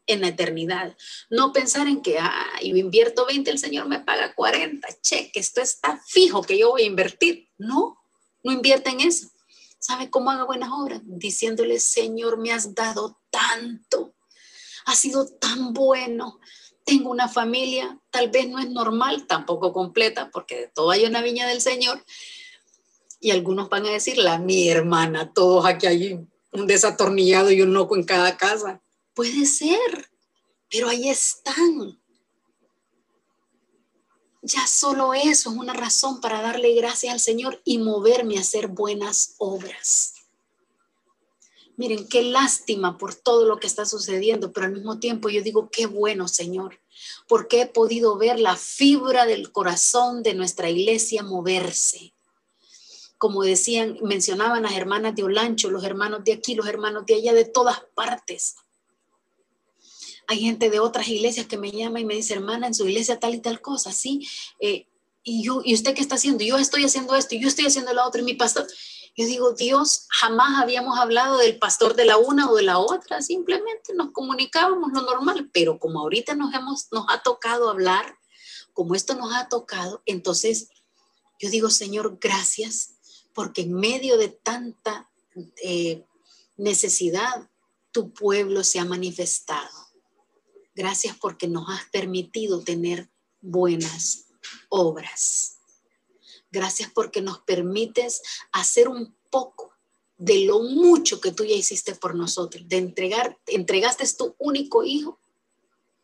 en 0.07 0.21
la 0.21 0.29
eternidad. 0.29 0.97
No 1.29 1.51
pensar 1.51 1.87
en 1.87 2.01
que, 2.01 2.17
ah, 2.17 2.59
yo 2.63 2.75
invierto 2.77 3.25
20, 3.25 3.51
el 3.51 3.59
Señor 3.59 3.87
me 3.87 3.99
paga 3.99 4.33
40, 4.33 4.87
cheque, 5.01 5.39
esto 5.39 5.61
está 5.61 6.01
fijo 6.07 6.41
que 6.41 6.57
yo 6.57 6.71
voy 6.71 6.83
a 6.83 6.85
invertir. 6.85 7.49
No, 7.57 7.96
no 8.47 8.53
invierte 8.53 8.89
en 8.89 9.01
eso. 9.01 9.27
¿Sabe 9.77 10.09
cómo 10.09 10.31
haga 10.31 10.45
buenas 10.45 10.69
obras? 10.71 11.01
Diciéndole, 11.03 11.79
Señor, 11.79 12.37
me 12.37 12.53
has 12.53 12.73
dado 12.73 13.19
tanto, 13.29 14.15
ha 14.85 14.95
sido 14.95 15.27
tan 15.27 15.73
bueno. 15.73 16.39
Tengo 16.85 17.11
una 17.11 17.27
familia, 17.27 17.99
tal 18.09 18.29
vez 18.29 18.47
no 18.47 18.57
es 18.59 18.69
normal, 18.69 19.27
tampoco 19.27 19.73
completa, 19.73 20.29
porque 20.31 20.55
de 20.55 20.67
todo 20.69 20.91
hay 20.91 21.03
una 21.03 21.21
viña 21.21 21.45
del 21.45 21.59
Señor. 21.59 22.03
Y 23.19 23.31
algunos 23.31 23.67
van 23.67 23.85
a 23.85 23.91
decir, 23.91 24.17
la 24.17 24.39
mi 24.39 24.69
hermana, 24.69 25.33
todos 25.33 25.65
aquí 25.65 25.85
hay 25.85 26.25
un 26.53 26.67
desatornillado 26.67 27.51
y 27.51 27.61
un 27.61 27.73
loco 27.73 27.97
en 27.97 28.03
cada 28.03 28.37
casa. 28.37 28.81
Puede 29.13 29.45
ser, 29.45 30.09
pero 30.69 30.87
ahí 30.87 31.09
están. 31.09 31.99
Ya 34.41 34.65
solo 34.67 35.13
eso 35.13 35.49
es 35.49 35.55
una 35.57 35.73
razón 35.73 36.21
para 36.21 36.41
darle 36.41 36.73
gracias 36.75 37.13
al 37.13 37.19
Señor 37.19 37.61
y 37.63 37.79
moverme 37.79 38.37
a 38.37 38.41
hacer 38.41 38.67
buenas 38.67 39.35
obras. 39.37 40.13
Miren, 41.75 42.07
qué 42.07 42.23
lástima 42.23 42.97
por 42.97 43.13
todo 43.13 43.45
lo 43.45 43.59
que 43.59 43.67
está 43.67 43.85
sucediendo, 43.85 44.51
pero 44.51 44.65
al 44.65 44.73
mismo 44.73 44.99
tiempo 44.99 45.29
yo 45.29 45.43
digo, 45.43 45.69
qué 45.71 45.85
bueno, 45.85 46.27
Señor, 46.27 46.79
porque 47.27 47.61
he 47.61 47.65
podido 47.67 48.17
ver 48.17 48.39
la 48.39 48.55
fibra 48.55 49.27
del 49.27 49.51
corazón 49.51 50.23
de 50.23 50.33
nuestra 50.33 50.71
iglesia 50.71 51.21
moverse. 51.21 52.13
Como 53.19 53.43
decían, 53.43 53.97
mencionaban 54.01 54.63
las 54.63 54.73
hermanas 54.73 55.15
de 55.15 55.23
Olancho, 55.23 55.69
los 55.69 55.83
hermanos 55.83 56.23
de 56.23 56.33
aquí, 56.33 56.55
los 56.55 56.67
hermanos 56.67 57.05
de 57.05 57.15
allá, 57.15 57.33
de 57.33 57.45
todas 57.45 57.81
partes. 57.93 58.55
Hay 60.27 60.39
gente 60.39 60.69
de 60.69 60.79
otras 60.79 61.07
iglesias 61.07 61.47
que 61.47 61.57
me 61.57 61.71
llama 61.71 61.99
y 61.99 62.05
me 62.05 62.15
dice, 62.15 62.33
hermana, 62.33 62.67
en 62.67 62.73
su 62.73 62.87
iglesia 62.87 63.19
tal 63.19 63.35
y 63.35 63.39
tal 63.39 63.61
cosa, 63.61 63.91
sí. 63.91 64.27
Eh, 64.59 64.87
y 65.23 65.43
yo, 65.43 65.61
¿y 65.63 65.73
usted 65.73 65.93
qué 65.93 66.01
está 66.01 66.15
haciendo? 66.15 66.43
Yo 66.43 66.57
estoy 66.57 66.83
haciendo 66.83 67.15
esto, 67.15 67.35
yo 67.35 67.47
estoy 67.47 67.65
haciendo 67.65 67.93
lo 67.93 68.05
otro, 68.05 68.21
y 68.21 68.25
mi 68.25 68.33
pastor. 68.33 68.67
Yo 69.15 69.25
digo, 69.25 69.53
Dios, 69.53 70.05
jamás 70.09 70.61
habíamos 70.61 70.99
hablado 70.99 71.37
del 71.37 71.57
pastor 71.57 71.95
de 71.95 72.05
la 72.05 72.17
una 72.17 72.49
o 72.49 72.55
de 72.55 72.63
la 72.63 72.77
otra, 72.77 73.21
simplemente 73.21 73.93
nos 73.95 74.11
comunicábamos 74.11 74.91
lo 74.93 75.01
normal, 75.01 75.49
pero 75.51 75.79
como 75.79 76.01
ahorita 76.01 76.35
nos, 76.35 76.53
hemos, 76.53 76.87
nos 76.91 77.05
ha 77.09 77.23
tocado 77.23 77.69
hablar, 77.69 78.15
como 78.73 78.93
esto 78.93 79.15
nos 79.15 79.33
ha 79.33 79.49
tocado, 79.49 80.03
entonces 80.05 80.69
yo 81.39 81.49
digo, 81.49 81.69
Señor, 81.69 82.19
gracias, 82.21 82.95
porque 83.33 83.61
en 83.61 83.73
medio 83.73 84.17
de 84.17 84.29
tanta 84.29 85.09
eh, 85.63 86.05
necesidad, 86.57 87.49
tu 87.91 88.13
pueblo 88.13 88.63
se 88.63 88.79
ha 88.79 88.85
manifestado. 88.85 89.86
Gracias 90.77 91.17
porque 91.17 91.47
nos 91.47 91.67
has 91.69 91.89
permitido 91.89 92.61
tener 92.61 93.09
buenas 93.41 94.27
obras. 94.69 95.57
Gracias 96.51 96.91
porque 96.93 97.19
nos 97.19 97.39
permites 97.39 98.21
hacer 98.51 98.87
un 98.87 99.15
poco 99.31 99.73
de 100.19 100.45
lo 100.45 100.59
mucho 100.59 101.19
que 101.19 101.31
tú 101.31 101.43
ya 101.43 101.55
hiciste 101.55 101.95
por 101.95 102.13
nosotros, 102.13 102.63
de 102.69 102.77
entregar, 102.77 103.39
entregaste 103.47 104.05
tu 104.15 104.35
único 104.37 104.83
hijo 104.83 105.17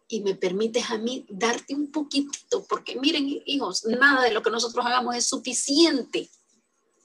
y 0.07 0.21
me 0.21 0.33
permites 0.33 0.89
a 0.89 0.97
mí 0.97 1.23
darte 1.29 1.75
un 1.75 1.91
poquitito, 1.91 2.65
porque 2.65 2.99
miren 2.99 3.43
hijos, 3.45 3.85
nada 3.85 4.23
de 4.23 4.31
lo 4.31 4.41
que 4.41 4.49
nosotros 4.49 4.83
hagamos 4.83 5.15
es 5.15 5.25
suficiente, 5.25 6.31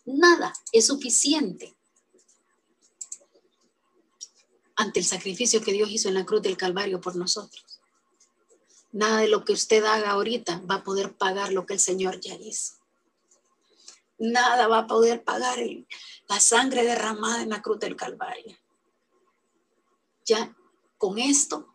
nada 0.07 0.55
es 0.73 0.87
suficiente 0.87 1.78
ante 4.79 5.01
el 5.01 5.07
sacrificio 5.07 5.63
que 5.63 5.73
Dios 5.73 5.91
hizo 5.91 6.09
en 6.09 6.15
la 6.15 6.25
cruz 6.25 6.41
del 6.41 6.57
Calvario 6.57 7.01
por 7.01 7.15
nosotros. 7.15 7.81
Nada 8.91 9.19
de 9.19 9.29
lo 9.29 9.45
que 9.45 9.53
usted 9.53 9.85
haga 9.85 10.13
ahorita 10.13 10.63
va 10.69 10.77
a 10.77 10.85
poder 10.85 11.13
pagar 11.13 11.53
lo 11.53 11.67
que 11.67 11.75
el 11.75 11.81
Señor 11.81 12.19
ya 12.21 12.35
hizo 12.35 12.79
nada 14.19 14.67
va 14.67 14.81
a 14.81 14.87
poder 14.87 15.23
pagar 15.23 15.59
la 16.29 16.41
sangre 16.41 16.85
derramada 16.85 17.43
en 17.43 17.51
la 17.51 17.63
cruz 17.63 17.79
del 17.79 17.97
Calvario. 17.97 18.57
Ya 20.27 20.55
con 20.99 21.19
esto 21.19 21.73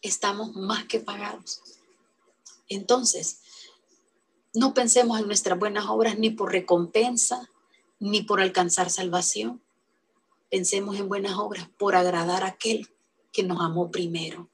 estamos 0.00 0.54
más 0.54 0.84
que 0.84 1.00
pagados. 1.00 1.60
Entonces, 2.68 3.40
no 4.54 4.72
pensemos 4.72 5.18
en 5.18 5.26
nuestras 5.26 5.58
buenas 5.58 5.86
obras 5.86 6.18
ni 6.18 6.30
por 6.30 6.52
recompensa, 6.52 7.50
ni 7.98 8.22
por 8.22 8.40
alcanzar 8.40 8.88
salvación. 8.90 9.62
Pensemos 10.52 10.98
en 10.98 11.08
buenas 11.08 11.38
obras 11.38 11.66
por 11.78 11.96
agradar 11.96 12.44
a 12.44 12.48
aquel 12.48 12.86
que 13.32 13.42
nos 13.42 13.58
amó 13.62 13.90
primero. 13.90 14.50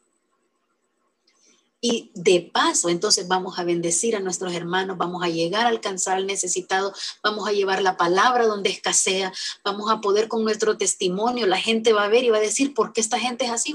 Y 1.80 2.12
de 2.14 2.52
paso, 2.54 2.88
entonces 2.88 3.26
vamos 3.26 3.58
a 3.58 3.64
bendecir 3.64 4.14
a 4.14 4.20
nuestros 4.20 4.52
hermanos, 4.54 4.96
vamos 4.96 5.24
a 5.24 5.28
llegar 5.28 5.66
a 5.66 5.70
alcanzar 5.70 6.18
al 6.18 6.28
necesitado, 6.28 6.94
vamos 7.20 7.48
a 7.48 7.52
llevar 7.52 7.82
la 7.82 7.96
palabra 7.96 8.46
donde 8.46 8.70
escasea, 8.70 9.32
vamos 9.64 9.90
a 9.90 10.00
poder 10.00 10.28
con 10.28 10.44
nuestro 10.44 10.78
testimonio, 10.78 11.48
la 11.48 11.58
gente 11.58 11.92
va 11.92 12.04
a 12.04 12.08
ver 12.08 12.22
y 12.22 12.30
va 12.30 12.36
a 12.36 12.40
decir, 12.40 12.74
¿por 12.74 12.92
qué 12.92 13.00
esta 13.00 13.18
gente 13.18 13.46
es 13.46 13.50
así? 13.50 13.74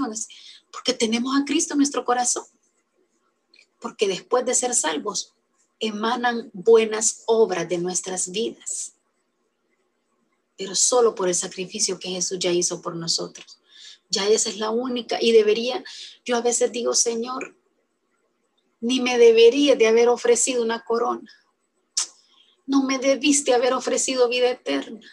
Porque 0.71 0.93
tenemos 0.93 1.35
a 1.35 1.43
Cristo 1.43 1.73
en 1.73 1.79
nuestro 1.79 2.05
corazón. 2.05 2.45
Porque 3.81 4.07
después 4.07 4.45
de 4.45 4.55
ser 4.55 4.73
salvos, 4.75 5.33
emanan 5.81 6.49
buenas 6.53 7.23
obras 7.25 7.67
de 7.67 7.79
nuestras 7.79 8.31
vidas. 8.31 8.92
Pero 10.63 10.75
solo 10.75 11.13
por 11.13 11.27
el 11.27 11.35
sacrificio 11.35 11.99
que 11.99 12.07
Jesús 12.07 12.39
ya 12.39 12.49
hizo 12.49 12.81
por 12.81 12.95
nosotros. 12.95 13.59
Ya 14.09 14.25
esa 14.29 14.49
es 14.49 14.57
la 14.59 14.69
única. 14.69 15.17
Y 15.19 15.33
debería, 15.33 15.83
yo 16.23 16.37
a 16.37 16.41
veces 16.41 16.71
digo, 16.71 16.95
Señor, 16.95 17.53
ni 18.79 19.01
me 19.01 19.17
debería 19.17 19.75
de 19.75 19.87
haber 19.87 20.07
ofrecido 20.07 20.63
una 20.63 20.85
corona. 20.85 21.29
No 22.65 22.83
me 22.83 22.97
debiste 22.97 23.53
haber 23.53 23.73
ofrecido 23.73 24.29
vida 24.29 24.51
eterna. 24.51 25.05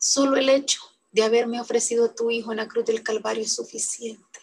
Solo 0.00 0.36
el 0.36 0.48
hecho 0.48 0.80
de 1.12 1.22
haberme 1.22 1.60
ofrecido 1.60 2.06
a 2.06 2.12
tu 2.12 2.32
Hijo 2.32 2.50
en 2.50 2.56
la 2.56 2.66
cruz 2.66 2.86
del 2.86 3.04
Calvario 3.04 3.44
es 3.44 3.54
suficiente. 3.54 4.40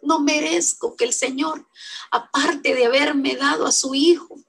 No 0.00 0.20
merezco 0.20 0.96
que 0.96 1.04
el 1.04 1.12
Señor, 1.12 1.68
aparte 2.10 2.74
de 2.74 2.86
haberme 2.86 3.36
dado 3.36 3.66
a 3.66 3.72
su 3.72 3.94
Hijo, 3.94 4.40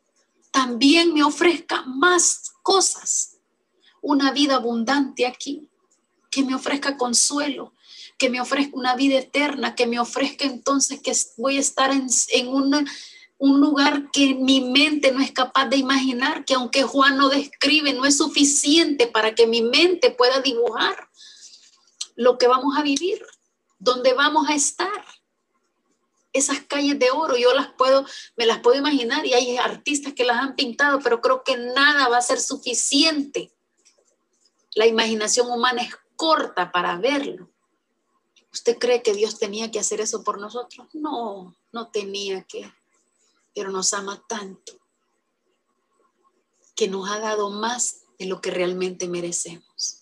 también 0.52 1.14
me 1.14 1.22
ofrezca 1.22 1.82
más 1.82 2.54
cosas. 2.62 3.33
Una 4.04 4.32
vida 4.32 4.56
abundante 4.56 5.26
aquí, 5.26 5.70
que 6.30 6.44
me 6.44 6.54
ofrezca 6.54 6.98
consuelo, 6.98 7.74
que 8.18 8.30
me 8.30 8.42
ofrezca 8.42 8.76
una 8.76 8.96
vida 8.96 9.18
eterna, 9.18 9.76
que 9.76 9.88
me 9.88 9.98
ofrezca 9.98 10.44
entonces 10.44 11.02
que 11.02 11.14
voy 11.38 11.56
a 11.56 11.62
estar 11.62 11.90
en, 11.90 12.08
un 13.38 13.62
lugar 13.62 14.12
que 14.12 14.36
mi 14.36 14.60
mente 14.60 15.14
no 15.14 15.22
es 15.22 15.32
capaz 15.32 15.68
de 15.68 15.78
imaginar, 15.78 16.44
que 16.44 16.54
aunque 16.54 16.84
Juan 16.84 17.18
no 17.18 17.30
describe, 17.30 17.94
no 17.94 18.06
es 18.06 18.18
suficiente 18.18 19.08
para 19.08 19.36
que 19.36 19.48
mi 19.48 19.62
mente 19.62 20.12
pueda 20.12 20.42
dibujar 20.42 21.08
lo 22.16 22.38
que 22.38 22.48
vamos 22.48 22.78
a 22.78 22.84
vivir, 22.84 23.26
donde 23.80 24.12
vamos 24.12 24.50
a 24.50 24.56
estar. 24.56 25.06
Esas 26.34 26.60
calles 26.62 27.00
de 27.00 27.10
oro, 27.10 27.38
yo 27.38 27.54
las 27.54 27.72
puedo, 27.78 28.06
me 28.36 28.46
las 28.46 28.60
puedo 28.60 28.78
imaginar 28.78 29.26
y 29.26 29.34
hay 29.34 29.56
artistas 29.56 30.14
que 30.14 30.26
las 30.26 30.42
han 30.42 30.58
pintado, 30.58 31.00
pero 31.00 31.22
creo 31.22 31.44
que 31.44 31.56
nada 31.56 32.10
va 32.10 32.18
a 32.18 32.22
ser 32.22 32.42
suficiente. 32.42 33.54
La 34.76 34.88
imaginación 34.88 35.50
humana 35.50 35.84
es 35.84 35.96
corta 36.16 36.72
para 36.72 36.98
verlo. 36.98 37.50
¿Usted 38.52 38.78
cree 38.78 39.02
que 39.02 39.14
Dios 39.14 39.40
tenía 39.40 39.72
que 39.72 39.80
hacer 39.80 40.00
eso 40.00 40.24
por 40.24 40.40
nosotros? 40.40 40.88
No, 40.94 41.56
no 41.72 41.88
tenía 41.90 42.44
que, 42.44 42.72
pero 43.56 43.72
nos 43.72 43.94
ama 43.94 44.24
tanto 44.28 44.74
que 46.76 46.88
nos 46.88 47.10
ha 47.10 47.20
dado 47.20 47.50
más 47.50 48.02
de 48.18 48.26
lo 48.26 48.42
que 48.42 48.52
realmente 48.52 49.08
merecemos. 49.08 50.00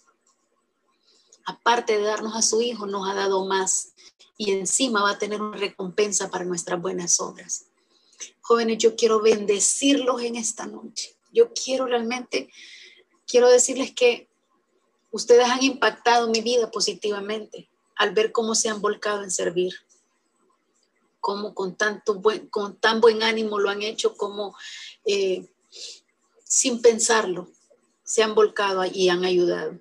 aparte 1.43 1.97
de 1.97 2.03
darnos 2.03 2.35
a 2.35 2.41
su 2.41 2.61
Hijo, 2.61 2.85
nos 2.85 3.09
ha 3.09 3.13
dado 3.13 3.45
más 3.45 3.93
y 4.37 4.51
encima 4.51 5.01
va 5.01 5.11
a 5.11 5.19
tener 5.19 5.41
una 5.41 5.57
recompensa 5.57 6.29
para 6.29 6.45
nuestras 6.45 6.79
buenas 6.79 7.19
obras. 7.19 7.65
Jóvenes, 8.41 8.77
yo 8.77 8.95
quiero 8.95 9.21
bendecirlos 9.21 10.21
en 10.21 10.35
esta 10.35 10.65
noche. 10.65 11.15
Yo 11.33 11.51
quiero 11.53 11.87
realmente, 11.87 12.49
quiero 13.27 13.49
decirles 13.49 13.91
que 13.93 14.30
ustedes 15.11 15.47
han 15.47 15.63
impactado 15.63 16.29
mi 16.29 16.41
vida 16.41 16.71
positivamente 16.71 17.69
al 17.95 18.13
ver 18.13 18.31
cómo 18.31 18.55
se 18.55 18.69
han 18.69 18.81
volcado 18.81 19.23
en 19.23 19.31
servir, 19.31 19.75
cómo 21.19 21.53
con, 21.53 21.75
tanto 21.75 22.15
buen, 22.15 22.47
con 22.47 22.75
tan 22.75 22.99
buen 22.99 23.21
ánimo 23.21 23.59
lo 23.59 23.69
han 23.69 23.83
hecho, 23.83 24.15
como 24.15 24.55
eh, 25.05 25.45
sin 26.43 26.81
pensarlo 26.81 27.47
se 28.03 28.23
han 28.23 28.35
volcado 28.35 28.83
y 28.83 29.07
han 29.09 29.23
ayudado. 29.23 29.79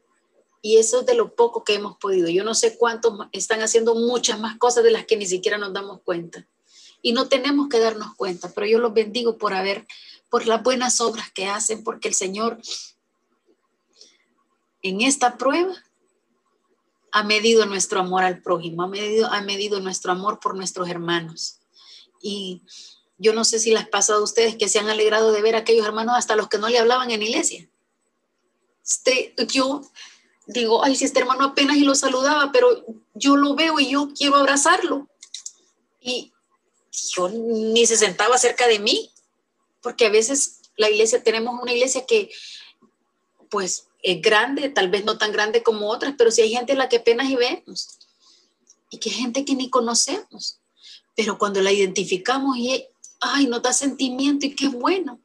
Y 0.63 0.77
eso 0.77 1.01
es 1.01 1.07
de 1.07 1.15
lo 1.15 1.35
poco 1.35 1.65
que 1.65 1.75
hemos 1.75 1.97
podido. 1.97 2.29
Yo 2.29 2.45
no 2.45 2.55
sé 2.55 2.77
cuántos 2.77 3.15
están 3.33 3.61
haciendo 3.63 3.95
muchas 3.95 4.39
más 4.39 4.57
cosas 4.59 4.85
de 4.85 4.91
las 4.91 5.07
que 5.07 5.17
ni 5.17 5.27
siquiera 5.27 5.59
nos 5.59 5.73
damos 5.73 6.01
cuenta. 6.03 6.47
Y 7.03 7.13
no 7.13 7.29
tenemos 7.29 7.69
que 7.69 7.81
darnos 7.81 8.15
cuenta, 8.15 8.53
pero 8.55 8.67
yo 8.67 8.79
los 8.79 8.93
bendigo 8.93 9.39
por 9.39 9.55
haber, 9.55 9.87
por 10.29 10.47
las 10.47 10.63
buenas 10.63 11.01
obras 11.01 11.33
que 11.33 11.47
hacen, 11.47 11.83
porque 11.83 12.09
el 12.09 12.15
Señor 12.15 12.61
en 14.83 15.01
esta 15.01 15.37
prueba 15.37 15.75
ha 17.13 17.23
medido 17.25 17.67
nuestro 17.67 18.01
amor 18.01 18.23
al 18.23 18.41
prójimo, 18.41 18.83
ha 18.83 18.89
medido, 18.89 19.27
ha 19.27 19.41
medido 19.43 19.81
nuestro 19.81 20.13
amor 20.13 20.39
por 20.39 20.55
nuestros 20.57 20.89
hermanos. 20.89 21.59
Y 22.23 22.63
yo 23.19 23.33
no 23.35 23.45
sé 23.45 23.59
si 23.59 23.71
les 23.71 23.85
ha 23.85 23.91
pasado 23.91 24.21
a 24.21 24.25
ustedes 24.25 24.57
que 24.57 24.69
se 24.69 24.79
han 24.79 24.89
alegrado 24.89 25.33
de 25.33 25.43
ver 25.43 25.57
a 25.57 25.59
aquellos 25.59 25.87
hermanos 25.87 26.15
hasta 26.17 26.37
los 26.37 26.49
que 26.49 26.59
no 26.59 26.69
le 26.69 26.79
hablaban 26.79 27.11
en 27.11 27.23
iglesia. 27.23 27.69
Este, 28.85 29.35
yo 29.49 29.83
digo, 30.47 30.85
ay, 30.85 30.97
si 30.97 31.05
este 31.05 31.21
hermano 31.21 31.45
apenas 31.45 31.77
y 31.77 31.85
lo 31.85 31.95
saludaba, 31.95 32.51
pero 32.53 32.85
yo 33.15 33.37
lo 33.37 33.55
veo 33.55 33.79
y 33.79 33.91
yo 33.91 34.09
quiero 34.17 34.37
abrazarlo. 34.37 35.09
Y 36.01 36.33
yo 37.15 37.29
ni 37.29 37.87
se 37.87 37.97
sentaba 37.97 38.39
cerca 38.39 38.67
de 38.67 38.79
mí, 38.79 39.13
porque 39.83 40.07
a 40.07 40.11
veces 40.11 40.61
la 40.77 40.89
iglesia, 40.89 41.23
tenemos 41.23 41.61
una 41.61 41.73
iglesia 41.73 42.07
que, 42.07 42.31
pues, 43.51 43.90
es 44.03 44.23
grande, 44.23 44.69
tal 44.71 44.89
vez 44.89 45.05
no 45.05 45.19
tan 45.19 45.33
grande 45.33 45.63
como 45.63 45.89
otras, 45.89 46.15
pero 46.17 46.31
si 46.31 46.43
hay 46.43 46.51
gente 46.51 46.73
a 46.73 46.77
la 46.77 46.89
que 46.89 46.97
apenas 46.97 47.29
y 47.29 47.37
vemos, 47.37 47.99
y 48.91 48.99
que 48.99 49.11
gente 49.11 49.45
que 49.45 49.55
ni 49.55 49.71
conocemos, 49.71 50.61
pero 51.17 51.39
cuando 51.39 51.61
la 51.61 51.73
identificamos 51.73 52.57
y, 52.57 52.87
ay, 53.21 53.47
nos 53.47 53.63
da 53.63 53.73
sentimiento 53.73 54.47
y 54.47 54.55
qué 54.55 54.69
bueno. 54.69 55.21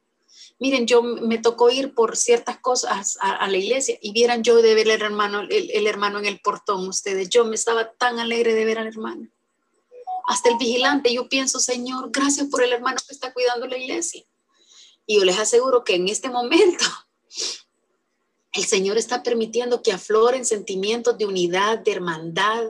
Miren, 0.57 0.87
yo 0.87 1.01
me 1.03 1.37
tocó 1.37 1.69
ir 1.69 1.93
por 1.93 2.15
ciertas 2.15 2.59
cosas 2.59 3.17
a, 3.19 3.47
la 3.47 3.57
iglesia 3.57 3.97
y 4.01 4.13
vieran 4.13 4.41
yo 4.41 4.61
de 4.61 4.73
ver 4.73 4.87
el 4.87 5.01
hermano, 5.01 5.41
el, 5.41 5.87
hermano 5.87 6.19
en 6.19 6.25
el 6.25 6.39
portón, 6.39 6.87
ustedes, 6.87 7.29
yo 7.29 7.43
me 7.43 7.55
estaba 7.55 7.91
tan 7.91 8.19
alegre 8.19 8.53
de 8.53 8.63
ver 8.63 8.79
al 8.79 8.87
hermano. 8.87 9.27
Hasta 10.27 10.49
el 10.49 10.57
vigilante, 10.57 11.13
yo 11.13 11.27
pienso, 11.27 11.59
Señor, 11.59 12.09
gracias 12.11 12.47
por 12.47 12.63
el 12.63 12.71
hermano 12.71 12.97
que 13.05 13.13
está 13.13 13.33
cuidando 13.33 13.67
la 13.67 13.77
iglesia. 13.77 14.23
Y 15.05 15.17
yo 15.17 15.25
les 15.25 15.37
aseguro 15.37 15.83
que 15.83 15.95
en 15.95 16.07
este 16.07 16.29
momento 16.29 16.85
el 18.55 18.65
Señor 18.65 18.97
está 18.97 19.21
permitiendo 19.21 19.81
que 19.81 19.91
afloren 19.91 20.45
sentimientos 20.45 21.17
de 21.17 21.25
unidad, 21.25 21.79
de 21.79 21.91
hermandad 21.91 22.63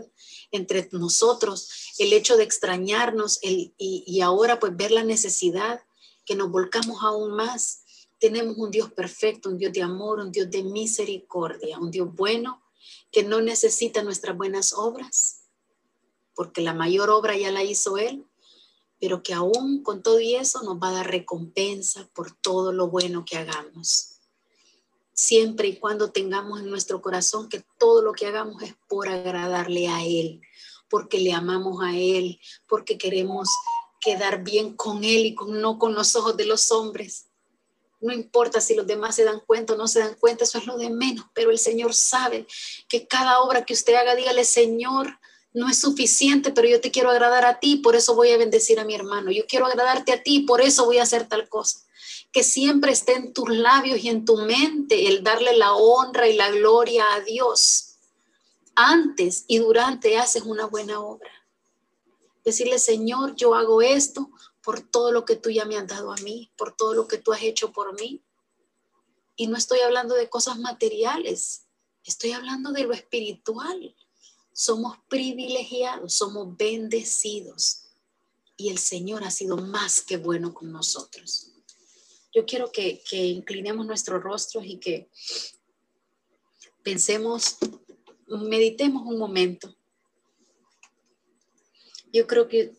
entre 0.52 0.88
nosotros, 0.92 1.70
el 2.00 2.12
hecho 2.14 2.38
de 2.38 2.44
extrañarnos 2.44 3.40
y, 3.44 3.74
y 3.78 4.22
ahora 4.22 4.60
pues 4.60 4.76
ver 4.76 4.92
la 4.92 5.04
necesidad 5.04 5.82
que 6.26 6.36
nos 6.36 6.50
volcamos 6.50 7.04
aún 7.04 7.32
más. 7.36 7.84
Tenemos 8.20 8.58
un 8.58 8.72
Dios 8.72 8.92
perfecto, 8.92 9.50
un 9.50 9.58
Dios 9.58 9.74
de 9.74 9.84
amor, 9.84 10.20
un 10.20 10.32
Dios 10.32 10.50
de 10.50 10.64
misericordia, 10.64 11.78
un 11.78 11.92
Dios 11.92 12.14
bueno 12.14 12.64
que 13.12 13.24
no 13.24 13.42
necesita 13.42 14.04
nuestras 14.04 14.36
buenas 14.36 14.74
obras, 14.74 15.44
porque 16.34 16.62
la 16.62 16.74
mayor 16.74 17.10
obra 17.10 17.38
ya 17.38 17.52
la 17.52 17.64
hizo 17.64 17.98
Él, 17.98 18.26
pero 19.00 19.22
que 19.22 19.34
aún 19.34 19.84
con 19.84 20.02
todo 20.02 20.20
y 20.20 20.36
eso 20.36 20.64
nos 20.64 20.78
va 20.78 20.90
a 20.90 20.94
dar 20.94 21.12
recompensa 21.12 22.10
por 22.14 22.32
todo 22.32 22.72
lo 22.72 22.90
bueno 22.90 23.24
que 23.24 23.38
hagamos. 23.38 24.15
Siempre 25.18 25.70
y 25.70 25.78
cuando 25.78 26.12
tengamos 26.12 26.60
en 26.60 26.70
nuestro 26.70 27.02
corazón 27.02 27.48
que 27.48 27.64
todo 27.80 28.02
lo 28.02 28.12
que 28.12 28.28
hagamos 28.28 28.62
es 28.62 28.76
por 28.90 29.08
agradarle 29.08 29.88
a 29.88 30.04
Él, 30.04 30.42
porque 30.90 31.20
le 31.20 31.32
amamos 31.32 31.82
a 31.82 31.96
Él, 31.96 32.38
porque 32.68 32.98
queremos 32.98 33.48
quedar 34.02 34.44
bien 34.44 34.76
con 34.76 35.06
Él 35.06 35.26
y 35.26 35.34
con, 35.34 35.62
no 35.62 35.80
con 35.80 35.96
los 35.96 36.18
ojos 36.18 36.36
de 36.36 36.46
los 36.46 36.70
hombres. 36.70 37.28
No 38.02 38.12
importa 38.14 38.60
si 38.60 38.76
los 38.76 38.86
demás 38.86 39.16
se 39.16 39.24
dan 39.24 39.40
cuenta 39.40 39.74
o 39.74 39.78
no 39.78 39.88
se 39.88 40.00
dan 40.00 40.16
cuenta, 40.16 40.44
eso 40.44 40.58
es 40.58 40.68
lo 40.68 40.78
de 40.78 40.90
menos, 40.90 41.26
pero 41.34 41.50
el 41.50 41.60
Señor 41.60 41.94
sabe 41.94 42.46
que 42.90 43.08
cada 43.08 43.40
obra 43.40 43.64
que 43.64 43.74
usted 43.74 43.96
haga, 43.96 44.16
dígale, 44.16 44.44
Señor, 44.44 45.18
no 45.54 45.70
es 45.70 45.80
suficiente, 45.80 46.52
pero 46.52 46.68
yo 46.68 46.82
te 46.82 46.92
quiero 46.92 47.10
agradar 47.10 47.46
a 47.46 47.62
ti, 47.62 47.78
por 47.78 47.96
eso 47.96 48.14
voy 48.16 48.32
a 48.32 48.38
bendecir 48.38 48.82
a 48.82 48.84
mi 48.84 48.94
hermano. 48.94 49.32
Yo 49.32 49.46
quiero 49.48 49.66
agradarte 49.66 50.12
a 50.12 50.22
ti, 50.22 50.42
por 50.42 50.60
eso 50.60 50.84
voy 50.84 50.98
a 50.98 51.04
hacer 51.04 51.30
tal 51.30 51.48
cosa. 51.48 51.80
Que 52.36 52.44
siempre 52.44 52.92
esté 52.92 53.14
en 53.14 53.32
tus 53.32 53.48
labios 53.48 54.04
y 54.04 54.10
en 54.10 54.26
tu 54.26 54.36
mente 54.36 55.08
el 55.08 55.24
darle 55.24 55.56
la 55.56 55.74
honra 55.74 56.28
y 56.28 56.36
la 56.36 56.52
gloria 56.52 57.06
a 57.14 57.22
Dios. 57.22 57.96
Antes 58.76 59.46
y 59.48 59.60
durante 59.60 60.18
haces 60.18 60.44
una 60.44 60.66
buena 60.66 61.00
obra. 61.00 61.32
Decirle, 62.44 62.78
Señor, 62.78 63.38
yo 63.38 63.56
hago 63.56 63.82
esto 63.82 64.30
por 64.62 64.82
todo 64.82 65.14
lo 65.14 65.24
que 65.24 65.38
tú 65.38 65.50
ya 65.50 65.64
me 65.64 65.78
has 65.78 65.88
dado 65.88 66.12
a 66.12 66.18
mí, 66.18 66.52
por 66.58 66.76
todo 66.76 66.94
lo 66.94 67.08
que 67.08 67.20
tú 67.20 67.32
has 67.32 67.42
hecho 67.42 67.72
por 67.72 67.98
mí. 67.98 68.22
Y 69.38 69.48
no 69.48 69.56
estoy 69.56 69.80
hablando 69.80 70.14
de 70.14 70.28
cosas 70.28 70.60
materiales, 70.60 71.68
estoy 72.04 72.34
hablando 72.34 72.74
de 72.74 72.84
lo 72.84 72.94
espiritual. 72.94 73.96
Somos 74.52 74.98
privilegiados, 75.08 76.16
somos 76.16 76.58
bendecidos. 76.58 77.84
Y 78.58 78.72
el 78.72 78.78
Señor 78.78 79.24
ha 79.24 79.32
sido 79.32 79.56
más 79.56 80.02
que 80.02 80.18
bueno 80.18 80.54
con 80.54 80.74
nosotros. 80.74 81.55
Yo 82.36 82.46
quiero 82.46 82.72
que, 82.72 83.02
inclinemos 83.12 83.86
nuestros 83.88 84.22
rostros 84.22 84.64
y 84.66 84.78
que 84.78 85.10
pensemos, 86.84 87.58
meditemos 88.28 89.04
un 89.08 89.18
momento 89.18 89.76
yo 92.16 92.28
creo 92.28 92.48
que, 92.48 92.74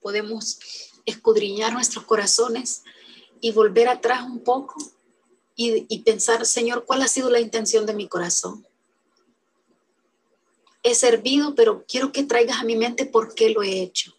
podemos 0.00 0.58
escudriñar 1.04 1.72
nuestros 1.72 2.04
corazones 2.04 2.82
y 3.40 3.50
volver 3.50 3.88
atrás 3.88 4.22
un 4.22 4.42
poco 4.42 4.76
y, 5.54 5.98
pensar, 6.02 6.46
Señor, 6.46 6.84
¿cuál 6.84 7.02
ha 7.02 7.08
sido 7.08 7.30
la 7.30 7.40
intención 7.40 7.84
de 7.84 7.94
mi 7.94 8.08
corazón? 8.08 8.64
He 10.84 10.94
servido, 10.94 11.54
pero 11.56 11.84
quiero 11.86 12.12
que 12.12 12.22
traigas 12.22 12.60
a 12.60 12.64
mi 12.64 12.76
mente 12.76 13.06
por 13.06 13.34
qué 13.34 13.50
lo 13.50 13.62
he 13.62 13.82
hecho. 13.82 14.14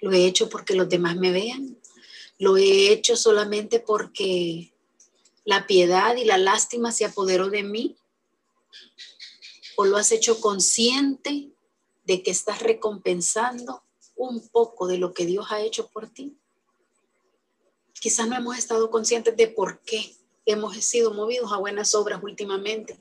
Lo 0.00 0.12
he 0.12 0.26
hecho 0.26 0.48
porque 0.48 0.74
los 0.74 0.88
demás 0.88 1.16
me 1.16 1.30
vean. 1.30 1.78
Lo 2.38 2.56
he 2.56 2.92
hecho 2.92 3.16
solamente 3.16 3.80
porque 3.80 4.72
la 5.44 5.66
piedad 5.66 6.16
y 6.16 6.24
la 6.24 6.38
lástima 6.38 6.92
se 6.92 7.04
apoderó 7.04 7.50
de 7.50 7.62
mí. 7.62 7.96
O 9.76 9.84
lo 9.84 9.96
has 9.96 10.12
hecho 10.12 10.40
consciente 10.40 11.50
de 12.04 12.22
que 12.22 12.30
estás 12.30 12.60
recompensando 12.60 13.82
un 14.16 14.48
poco 14.48 14.86
de 14.86 14.98
lo 14.98 15.12
que 15.12 15.26
Dios 15.26 15.46
ha 15.50 15.60
hecho 15.60 15.88
por 15.88 16.08
ti. 16.08 16.36
Quizás 18.00 18.28
no 18.28 18.36
hemos 18.36 18.58
estado 18.58 18.90
conscientes 18.90 19.36
de 19.36 19.48
por 19.48 19.80
qué 19.80 20.14
hemos 20.46 20.76
sido 20.76 21.12
movidos 21.12 21.52
a 21.52 21.56
buenas 21.56 21.94
obras 21.94 22.22
últimamente, 22.22 22.98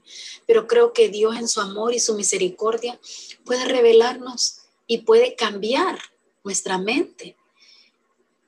pero 0.47 0.67
creo 0.67 0.93
que 0.93 1.09
Dios 1.09 1.35
en 1.35 1.47
su 1.47 1.59
amor 1.59 1.93
y 1.93 1.99
su 1.99 2.15
misericordia 2.15 2.99
puede 3.43 3.65
revelarnos 3.65 4.61
y 4.87 4.99
puede 4.99 5.35
cambiar 5.35 5.99
nuestra 6.43 6.77
mente. 6.77 7.35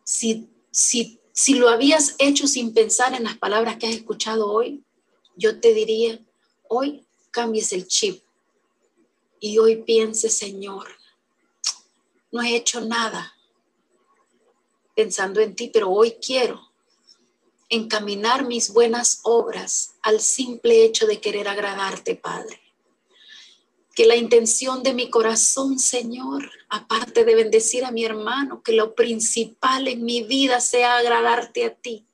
Si, 0.04 0.50
si, 0.76 1.22
si 1.32 1.54
lo 1.54 1.70
habías 1.70 2.16
hecho 2.20 2.48
sin 2.48 2.74
pensar 2.74 3.14
en 3.14 3.24
las 3.24 3.38
palabras 3.38 3.78
que 3.78 3.88
has 3.88 3.96
escuchado 3.96 4.52
hoy, 4.52 4.84
yo 5.38 5.62
te 5.62 5.74
diría, 5.74 6.20
hoy 6.68 7.06
cambies 7.32 7.72
el 7.72 7.88
chip 7.88 8.22
y 9.40 9.58
hoy 9.58 9.78
piense, 9.84 10.30
Señor, 10.30 10.88
no 12.30 12.42
he 12.42 12.58
hecho 12.58 12.82
nada 12.82 13.34
pensando 14.94 15.40
en 15.40 15.56
ti, 15.56 15.70
pero 15.72 15.90
hoy 15.90 16.18
quiero 16.22 16.60
encaminar 17.70 18.46
mis 18.46 18.70
buenas 18.70 19.22
obras 19.24 19.96
al 20.02 20.20
simple 20.20 20.84
hecho 20.84 21.08
de 21.08 21.22
querer 21.22 21.48
agradarte, 21.48 22.16
Padre. 22.16 22.60
Que 23.96 24.06
la 24.06 24.18
intención 24.18 24.84
de 24.84 24.94
mi 24.94 25.10
corazón, 25.10 25.80
Señor, 25.80 26.52
aparte 26.68 27.24
de 27.24 27.34
bendecir 27.34 27.86
a 27.86 27.92
mi 27.92 28.04
hermano, 28.04 28.62
que 28.62 28.74
lo 28.74 28.94
principal 28.94 29.88
en 29.88 30.04
mi 30.04 30.22
vida 30.22 30.60
sea 30.60 30.98
agradarte 30.98 31.66
a 31.66 31.74
ti. 31.74 32.06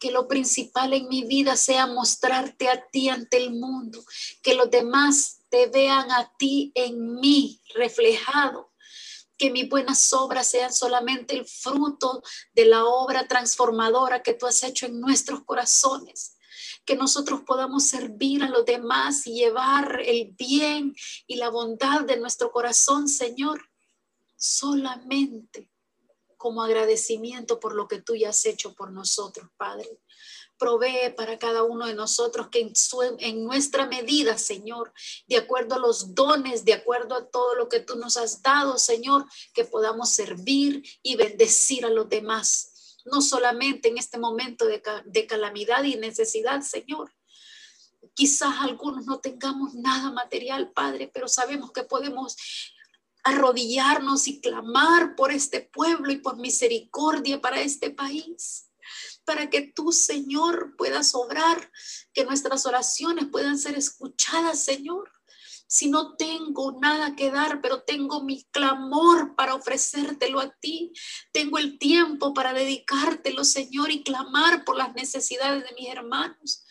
Que 0.00 0.10
lo 0.10 0.26
principal 0.26 0.92
en 0.92 1.08
mi 1.08 1.22
vida 1.22 1.56
sea 1.56 1.86
mostrarte 1.86 2.68
a 2.68 2.84
ti 2.88 3.08
ante 3.08 3.36
el 3.36 3.52
mundo. 3.52 4.04
Que 4.42 4.54
los 4.54 4.68
demás 4.68 5.38
te 5.48 5.68
vean 5.68 6.10
a 6.10 6.32
ti 6.36 6.72
en 6.74 7.14
mí 7.14 7.62
reflejado. 7.74 8.72
Que 9.38 9.50
mis 9.50 9.68
buenas 9.68 10.12
obras 10.12 10.48
sean 10.48 10.72
solamente 10.72 11.36
el 11.36 11.46
fruto 11.46 12.22
de 12.52 12.64
la 12.64 12.84
obra 12.84 13.28
transformadora 13.28 14.22
que 14.24 14.34
tú 14.34 14.46
has 14.46 14.62
hecho 14.64 14.86
en 14.86 15.00
nuestros 15.00 15.44
corazones. 15.44 16.35
Que 16.86 16.96
nosotros 16.96 17.42
podamos 17.44 17.84
servir 17.84 18.42
a 18.42 18.48
los 18.48 18.64
demás 18.64 19.26
y 19.26 19.34
llevar 19.34 20.00
el 20.06 20.32
bien 20.38 20.94
y 21.26 21.36
la 21.36 21.50
bondad 21.50 22.02
de 22.02 22.16
nuestro 22.16 22.52
corazón, 22.52 23.08
Señor, 23.08 23.60
solamente 24.36 25.70
como 26.36 26.62
agradecimiento 26.62 27.58
por 27.58 27.74
lo 27.74 27.88
que 27.88 28.00
tú 28.00 28.14
ya 28.14 28.28
has 28.28 28.46
hecho 28.46 28.72
por 28.74 28.92
nosotros, 28.92 29.48
Padre. 29.56 30.00
Provee 30.58 31.12
para 31.14 31.38
cada 31.38 31.64
uno 31.64 31.86
de 31.86 31.94
nosotros 31.94 32.48
que 32.48 32.72
en, 33.18 33.44
nuestra 33.44 33.86
medida, 33.86 34.38
Señor, 34.38 34.92
de 35.26 35.36
acuerdo 35.36 35.74
a 35.74 35.78
los 35.78 36.14
dones, 36.14 36.64
de 36.64 36.72
acuerdo 36.72 37.14
a 37.16 37.26
todo 37.26 37.56
lo 37.56 37.68
que 37.68 37.80
tú 37.80 37.96
nos 37.96 38.16
has 38.16 38.42
dado, 38.42 38.78
Señor, 38.78 39.26
que 39.52 39.64
podamos 39.64 40.10
servir 40.10 40.82
y 41.02 41.16
bendecir 41.16 41.84
a 41.84 41.90
los 41.90 42.08
demás 42.08 42.75
no 43.06 43.22
solamente 43.22 43.88
en 43.88 43.98
este 43.98 44.18
momento 44.18 44.66
de, 44.66 45.26
calamidad 45.26 45.84
y 45.84 45.96
necesidad, 45.96 46.60
Señor. 46.62 47.12
Quizás 48.14 48.54
algunos 48.60 49.04
no 49.04 49.20
tengamos 49.20 49.74
nada 49.74 50.10
material, 50.10 50.72
Padre, 50.72 51.10
pero 51.12 51.28
sabemos 51.28 51.72
que 51.72 51.82
podemos 51.82 52.36
arrodillarnos 53.24 54.28
y 54.28 54.40
clamar 54.40 55.16
por 55.16 55.32
este 55.32 55.60
pueblo 55.60 56.12
y 56.12 56.18
por 56.18 56.36
misericordia 56.36 57.40
para 57.40 57.60
este 57.60 57.90
país, 57.90 58.70
para 59.24 59.50
que 59.50 59.62
tú, 59.62 59.92
Señor, 59.92 60.76
puedas 60.76 61.14
obrar, 61.14 61.70
que 62.12 62.24
nuestras 62.24 62.66
oraciones 62.66 63.26
puedan 63.26 63.58
ser 63.58 63.76
escuchadas, 63.76 64.60
Señor 64.60 65.15
si 65.66 65.88
no 65.88 66.16
tengo 66.16 66.78
nada 66.80 67.16
que 67.16 67.30
dar, 67.30 67.60
pero 67.60 67.82
tengo 67.82 68.22
mi 68.22 68.44
clamor 68.50 69.34
para 69.34 69.54
ofrecértelo 69.54 70.40
a 70.40 70.50
ti. 70.60 70.92
Tengo 71.32 71.58
el 71.58 71.78
tiempo 71.78 72.34
para 72.34 72.52
dedicártelo, 72.52 73.44
Señor, 73.44 73.90
y 73.90 74.02
clamar 74.02 74.64
por 74.64 74.76
las 74.76 74.94
necesidades 74.94 75.64
de 75.64 75.74
mis 75.74 75.88
hermanos. 75.88 76.64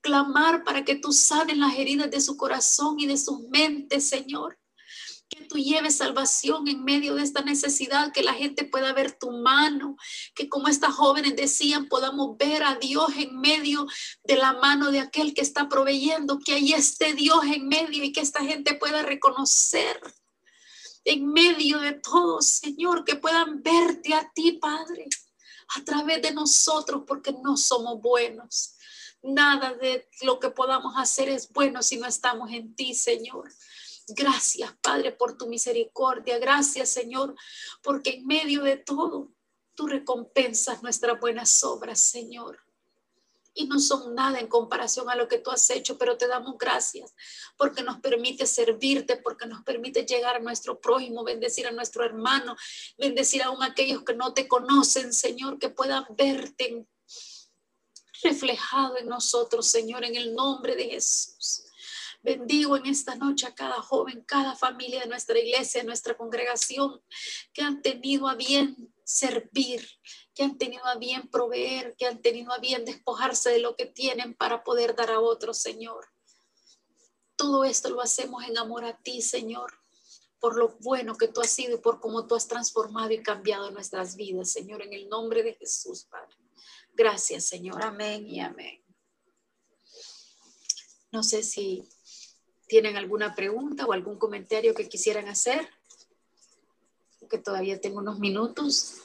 Clamar 0.00 0.64
para 0.64 0.84
que 0.84 0.94
tú 0.94 1.12
sanes 1.12 1.58
las 1.58 1.76
heridas 1.76 2.10
de 2.10 2.20
su 2.20 2.36
corazón 2.36 2.98
y 3.00 3.06
de 3.06 3.18
sus 3.18 3.40
mentes, 3.48 4.08
Señor 4.08 4.58
que 5.28 5.44
tú 5.44 5.56
lleves 5.56 5.96
salvación 5.96 6.68
en 6.68 6.84
medio 6.84 7.14
de 7.14 7.22
esta 7.22 7.42
necesidad, 7.42 8.12
que 8.12 8.22
la 8.22 8.34
gente 8.34 8.64
pueda 8.64 8.92
ver 8.92 9.12
tu 9.12 9.30
mano, 9.30 9.96
que 10.34 10.48
como 10.48 10.68
estas 10.68 10.94
jóvenes 10.94 11.36
decían, 11.36 11.88
podamos 11.88 12.36
ver 12.38 12.62
a 12.62 12.76
Dios 12.76 13.08
en 13.16 13.38
medio 13.38 13.86
de 14.24 14.36
la 14.36 14.54
mano 14.54 14.90
de 14.90 15.00
aquel 15.00 15.34
que 15.34 15.42
está 15.42 15.68
proveyendo, 15.68 16.38
que 16.38 16.54
ahí 16.54 16.72
esté 16.72 17.14
Dios 17.14 17.44
en 17.44 17.68
medio 17.68 18.02
y 18.04 18.12
que 18.12 18.20
esta 18.20 18.42
gente 18.42 18.74
pueda 18.74 19.02
reconocer 19.02 20.00
en 21.04 21.26
medio 21.32 21.78
de 21.78 21.92
todo, 21.92 22.42
Señor, 22.42 23.04
que 23.04 23.16
puedan 23.16 23.62
verte 23.62 24.14
a 24.14 24.30
ti, 24.34 24.52
Padre, 24.52 25.06
a 25.76 25.84
través 25.84 26.20
de 26.22 26.32
nosotros, 26.32 27.02
porque 27.06 27.32
no 27.32 27.56
somos 27.56 28.00
buenos. 28.00 28.74
Nada 29.22 29.74
de 29.74 30.08
lo 30.22 30.38
que 30.38 30.50
podamos 30.50 30.94
hacer 30.96 31.28
es 31.28 31.50
bueno 31.52 31.82
si 31.82 31.96
no 31.96 32.06
estamos 32.06 32.50
en 32.52 32.74
ti, 32.74 32.94
Señor. 32.94 33.50
Gracias, 34.08 34.72
Padre, 34.80 35.12
por 35.12 35.36
tu 35.36 35.46
misericordia. 35.46 36.38
Gracias, 36.38 36.88
Señor, 36.88 37.34
porque 37.82 38.10
en 38.10 38.26
medio 38.26 38.62
de 38.62 38.76
todo, 38.76 39.32
tú 39.74 39.86
recompensas 39.86 40.82
nuestras 40.82 41.20
buenas 41.20 41.62
obras, 41.62 42.00
Señor. 42.00 42.58
Y 43.54 43.66
no 43.66 43.80
son 43.80 44.14
nada 44.14 44.38
en 44.38 44.46
comparación 44.46 45.10
a 45.10 45.16
lo 45.16 45.26
que 45.28 45.38
tú 45.38 45.50
has 45.50 45.68
hecho, 45.70 45.98
pero 45.98 46.16
te 46.16 46.28
damos 46.28 46.56
gracias 46.58 47.12
porque 47.56 47.82
nos 47.82 47.98
permite 48.00 48.46
servirte, 48.46 49.16
porque 49.16 49.46
nos 49.46 49.62
permite 49.62 50.06
llegar 50.06 50.36
a 50.36 50.40
nuestro 50.40 50.80
prójimo, 50.80 51.24
bendecir 51.24 51.66
a 51.66 51.72
nuestro 51.72 52.04
hermano, 52.04 52.56
bendecir 52.96 53.42
aún 53.42 53.62
a 53.62 53.66
aquellos 53.66 54.04
que 54.04 54.14
no 54.14 54.32
te 54.32 54.46
conocen, 54.46 55.12
Señor, 55.12 55.58
que 55.58 55.70
puedan 55.70 56.04
verte 56.10 56.86
reflejado 58.22 58.96
en 58.96 59.08
nosotros, 59.08 59.66
Señor, 59.66 60.04
en 60.04 60.16
el 60.16 60.34
nombre 60.34 60.76
de 60.76 60.90
Jesús. 60.90 61.67
Bendigo 62.20 62.76
en 62.76 62.86
esta 62.86 63.14
noche 63.14 63.46
a 63.46 63.54
cada 63.54 63.80
joven, 63.80 64.24
cada 64.26 64.56
familia 64.56 65.00
de 65.00 65.06
nuestra 65.06 65.38
iglesia, 65.38 65.80
de 65.80 65.86
nuestra 65.86 66.16
congregación, 66.16 67.00
que 67.52 67.62
han 67.62 67.80
tenido 67.80 68.28
a 68.28 68.34
bien 68.34 68.92
servir, 69.04 69.88
que 70.34 70.42
han 70.42 70.58
tenido 70.58 70.84
a 70.86 70.96
bien 70.96 71.28
proveer, 71.28 71.94
que 71.96 72.06
han 72.06 72.20
tenido 72.20 72.52
a 72.52 72.58
bien 72.58 72.84
despojarse 72.84 73.50
de 73.50 73.60
lo 73.60 73.76
que 73.76 73.86
tienen 73.86 74.34
para 74.34 74.64
poder 74.64 74.96
dar 74.96 75.10
a 75.10 75.20
otros, 75.20 75.58
Señor. 75.58 76.08
Todo 77.36 77.64
esto 77.64 77.88
lo 77.88 78.00
hacemos 78.00 78.42
en 78.44 78.58
amor 78.58 78.84
a 78.84 78.98
ti, 78.98 79.22
Señor, 79.22 79.72
por 80.40 80.56
lo 80.56 80.76
bueno 80.80 81.16
que 81.16 81.28
tú 81.28 81.40
has 81.40 81.50
sido 81.50 81.76
y 81.76 81.80
por 81.80 82.00
cómo 82.00 82.26
tú 82.26 82.34
has 82.34 82.48
transformado 82.48 83.12
y 83.12 83.22
cambiado 83.22 83.70
nuestras 83.70 84.16
vidas, 84.16 84.50
Señor, 84.50 84.82
en 84.82 84.92
el 84.92 85.08
nombre 85.08 85.44
de 85.44 85.54
Jesús, 85.54 86.04
Padre. 86.10 86.36
Gracias, 86.94 87.44
Señor. 87.44 87.80
Amén 87.84 88.26
y 88.26 88.40
amén. 88.40 88.84
No 91.12 91.22
sé 91.22 91.42
si 91.42 91.88
¿Tienen 92.68 92.96
alguna 92.96 93.34
pregunta 93.34 93.86
o 93.86 93.92
algún 93.92 94.18
comentario 94.18 94.74
que 94.74 94.88
quisieran 94.88 95.28
hacer? 95.28 95.68
Que 97.30 97.38
todavía 97.38 97.80
tengo 97.80 97.98
unos 97.98 98.18
minutos. 98.18 99.02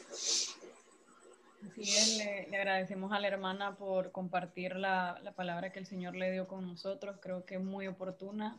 Así 1.65 1.81
es, 1.81 2.17
le, 2.17 2.57
agradecemos 2.57 3.11
a 3.13 3.19
la 3.19 3.27
hermana 3.27 3.75
por 3.75 4.11
compartir 4.11 4.75
la, 4.75 5.19
la, 5.23 5.31
palabra 5.31 5.71
que 5.71 5.79
el 5.79 5.85
Señor 5.85 6.15
le 6.15 6.31
dio 6.31 6.47
con 6.47 6.67
nosotros. 6.67 7.17
Creo 7.21 7.45
que 7.45 7.55
es 7.55 7.61
muy 7.61 7.87
oportuna 7.87 8.57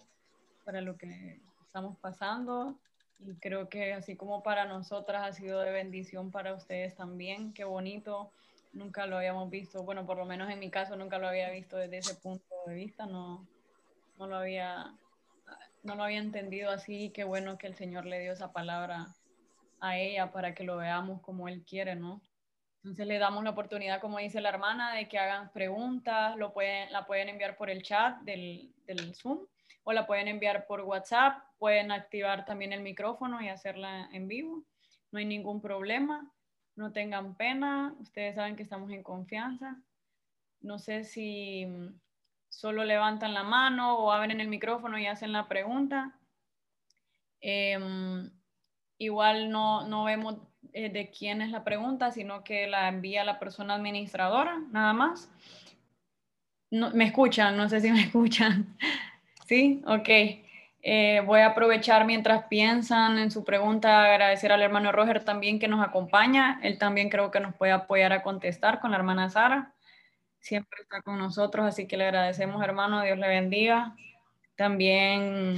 para 0.64 0.80
lo 0.80 0.96
que 0.96 1.40
estamos 1.66 1.96
pasando 1.98 2.78
y 3.18 3.34
creo 3.36 3.68
que 3.68 3.92
así 3.92 4.16
como 4.16 4.42
para 4.42 4.64
nosotras 4.64 5.22
ha 5.22 5.32
sido 5.32 5.61
de 5.61 5.70
bendición 5.70 6.30
para 6.30 6.55
ustedes 6.55 6.94
también. 6.94 7.52
Qué 7.52 7.64
bonito, 7.64 8.30
nunca 8.72 9.07
lo 9.07 9.16
habíamos 9.16 9.50
visto, 9.50 9.82
bueno, 9.82 10.07
por 10.07 10.16
lo 10.16 10.24
menos 10.24 10.50
en 10.50 10.59
mi 10.59 10.70
caso 10.70 10.96
nunca 10.96 11.18
lo 11.18 11.28
había 11.28 11.50
visto 11.50 11.76
desde 11.76 11.98
ese 11.98 12.14
punto 12.14 12.44
de 12.66 12.74
vista, 12.74 13.07
no, 13.07 13.46
no 14.19 14.27
lo 14.27 14.37
había, 14.37 14.95
no 15.83 15.95
lo 15.95 16.05
había 16.05 16.19
entendido 16.19 16.71
así, 16.71 17.11
qué 17.11 17.25
bueno 17.25 17.59
que 17.59 17.67
el 17.67 17.75
Señor 17.75 18.07
le 18.07 18.21
dio 18.21 18.33
esa 18.33 18.53
palabra 18.53 19.07
a 19.81 19.99
ella 19.99 20.33
para 20.33 20.55
que 20.55 20.65
lo 20.65 20.77
veamos 20.77 21.21
como 21.21 21.49
Él 21.49 21.65
quiere, 21.65 21.95
¿no? 21.95 22.23
Entonces 22.83 23.07
le 23.07 23.19
damos 23.19 23.45
la 23.45 23.51
oportunidad, 23.51 24.01
como 24.01 24.19
dice 24.19 24.41
la 24.41 24.51
hermana, 24.51 24.95
de 24.95 25.09
que 25.09 25.19
hagan 25.19 25.51
preguntas, 25.53 26.37
lo 26.37 26.53
pueden, 26.53 26.93
la 26.93 27.07
pueden 27.07 27.31
enviar 27.31 27.57
por 27.57 27.71
el 27.71 27.83
chat 27.83 28.21
del, 28.21 28.75
del 28.87 29.15
Zoom 29.15 29.47
o 29.85 29.93
la 29.93 30.07
pueden 30.07 30.29
enviar 30.29 30.67
por 30.67 30.83
WhatsApp, 30.83 31.39
pueden 31.59 31.91
activar 31.91 32.45
también 32.45 32.73
el 32.73 32.83
micrófono 32.83 33.41
y 33.41 33.49
hacerla 33.49 34.09
en 34.12 34.29
vivo, 34.29 34.65
no 35.12 35.19
hay 35.19 35.25
ningún 35.25 35.61
problema, 35.61 36.31
no 36.77 36.93
tengan 36.93 37.37
pena, 37.37 37.95
ustedes 38.01 38.35
saben 38.35 38.57
que 38.57 38.62
estamos 38.65 38.91
en 38.91 39.03
confianza. 39.03 39.81
No 40.61 40.79
sé 40.79 41.05
si 41.05 41.67
solo 42.55 42.84
levantan 42.84 43.34
la 43.34 43.42
mano 43.42 43.98
o 43.98 44.12
abren 44.12 44.40
el 44.40 44.48
micrófono 44.48 44.98
y 44.98 45.07
hacen 45.07 45.32
la 45.32 45.48
pregunta. 45.48 46.18
Em, 47.40 48.30
igual 48.98 49.50
no, 49.50 49.86
no 49.86 50.05
vemos 50.05 50.36
eh, 50.72 50.88
de 50.88 51.11
quién 51.11 51.42
es 51.42 51.50
la 51.50 51.64
pregunta, 51.64 52.11
sino 52.12 52.44
que 52.44 52.66
la 52.66 52.88
envía 52.88 53.24
la 53.24 53.38
persona 53.38 53.74
administradora, 53.74 54.61
nada 54.70 54.92
más. 54.92 55.30
No, 56.70 56.90
me 56.92 57.05
escuchan, 57.05 57.57
no 57.57 57.68
sé 57.68 57.80
si 57.80 57.90
me 57.90 58.00
escuchan. 58.07 58.76
¿Sí? 59.46 59.82
Ok. 59.86 60.09
Eh, 60.86 61.22
voy 61.26 61.40
a 61.40 61.48
aprovechar 61.48 62.05
mientras 62.05 62.44
piensan 62.44 63.18
en 63.18 63.30
su 63.30 63.42
pregunta, 63.44 64.05
agradecer 64.05 64.52
al 64.52 64.62
hermano 64.62 64.92
Roger 64.92 65.24
también 65.24 65.59
que 65.59 65.68
nos 65.68 65.84
acompaña. 65.84 66.61
Él 66.62 66.78
también 66.78 67.11
creo 67.11 67.30
que 67.30 67.40
nos 67.40 67.55
puede 67.55 67.72
apoyar 67.72 68.12
a 68.12 68.22
contestar 68.22 68.80
con 68.80 68.92
la 68.92 68.98
hermana 68.98 69.28
Sara 69.28 69.74
siempre 70.45 70.82
está 70.82 71.01
con 71.01 71.18
nosotros, 71.18 71.64
así 71.64 71.86
que 71.86 71.97
le 71.97 72.05
agradecemos, 72.05 72.62
hermano, 72.62 73.03
Dios 73.03 73.18
le 73.18 73.28
bendiga. 73.28 73.97
También, 74.57 75.57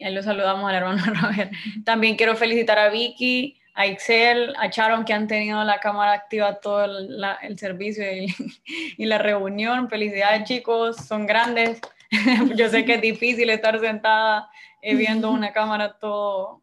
ahí 0.00 0.12
lo 0.12 0.22
saludamos 0.24 0.68
al 0.68 0.74
hermano 0.74 1.02
Robert. 1.22 1.52
También 1.84 2.16
quiero 2.16 2.34
felicitar 2.34 2.80
a 2.80 2.88
Vicky, 2.88 3.60
a 3.74 3.86
Excel, 3.86 4.54
a 4.58 4.66
Sharon, 4.66 5.04
que 5.04 5.12
han 5.12 5.28
tenido 5.28 5.62
la 5.62 5.78
cámara 5.78 6.14
activa 6.14 6.58
todo 6.58 6.84
el, 6.84 7.24
el 7.42 7.58
servicio 7.58 8.04
y, 8.12 8.34
y, 8.98 9.06
la 9.06 9.18
reunión. 9.18 9.88
Felicidades, 9.88 10.42
chicos, 10.42 10.96
son 10.96 11.24
grandes. 11.24 11.80
Yo 12.56 12.68
sé 12.68 12.84
que 12.84 12.94
es 12.94 13.00
difícil 13.00 13.50
estar 13.50 13.78
sentada 13.78 14.50
eh, 14.82 14.96
viendo 14.96 15.30
una 15.30 15.52
cámara 15.52 15.96
todo 16.00 16.62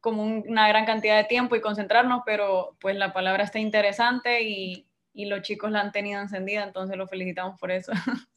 como 0.00 0.22
una 0.22 0.66
gran 0.66 0.86
cantidad 0.86 1.18
de 1.18 1.24
tiempo 1.24 1.56
y 1.56 1.60
concentrarnos, 1.60 2.22
pero 2.24 2.74
pues 2.80 2.96
la 2.96 3.12
palabra 3.12 3.44
está 3.44 3.58
interesante 3.58 4.40
y, 4.40 4.86
y 5.12 5.26
los 5.26 5.42
chicos 5.42 5.70
la 5.70 5.80
han 5.80 5.92
tenido 5.92 6.20
encendida, 6.20 6.62
entonces 6.64 6.96
los 6.96 7.08
felicitamos 7.10 7.58
por 7.58 7.70
eso. 7.70 7.92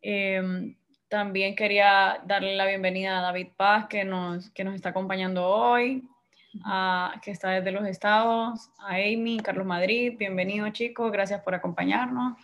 Em, 0.00 0.76
también 1.08 1.56
quería 1.56 2.20
darle 2.24 2.54
la 2.54 2.66
bienvenida 2.66 3.18
a 3.18 3.22
David 3.22 3.48
Paz, 3.56 3.86
que 3.88 4.04
nos, 4.04 4.48
que 4.50 4.62
nos 4.62 4.76
está 4.76 4.90
acompañando 4.90 5.44
hoy, 5.44 6.08
que 7.22 7.30
está 7.30 7.50
desde 7.50 7.72
los 7.72 7.86
estados, 7.86 8.70
a 8.78 8.94
Amy, 8.94 9.40
Carlos 9.42 9.66
Madrid, 9.66 10.14
bienvenidos 10.16 10.72
chicos, 10.72 11.10
gracias 11.10 11.42
por 11.42 11.54
acompañarnos. 11.54 12.38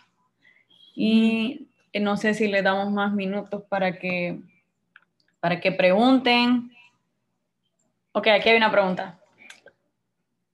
Y 0.95 1.69
no 1.93 2.17
sé 2.17 2.33
si 2.33 2.47
le 2.47 2.61
damos 2.61 2.91
más 2.91 3.13
minutos 3.13 3.63
para 3.69 3.97
que, 3.97 4.39
para 5.39 5.59
que 5.59 5.71
pregunten. 5.71 6.71
Ok, 8.11 8.27
aquí 8.27 8.49
hay 8.49 8.57
una 8.57 8.71
pregunta. 8.71 9.19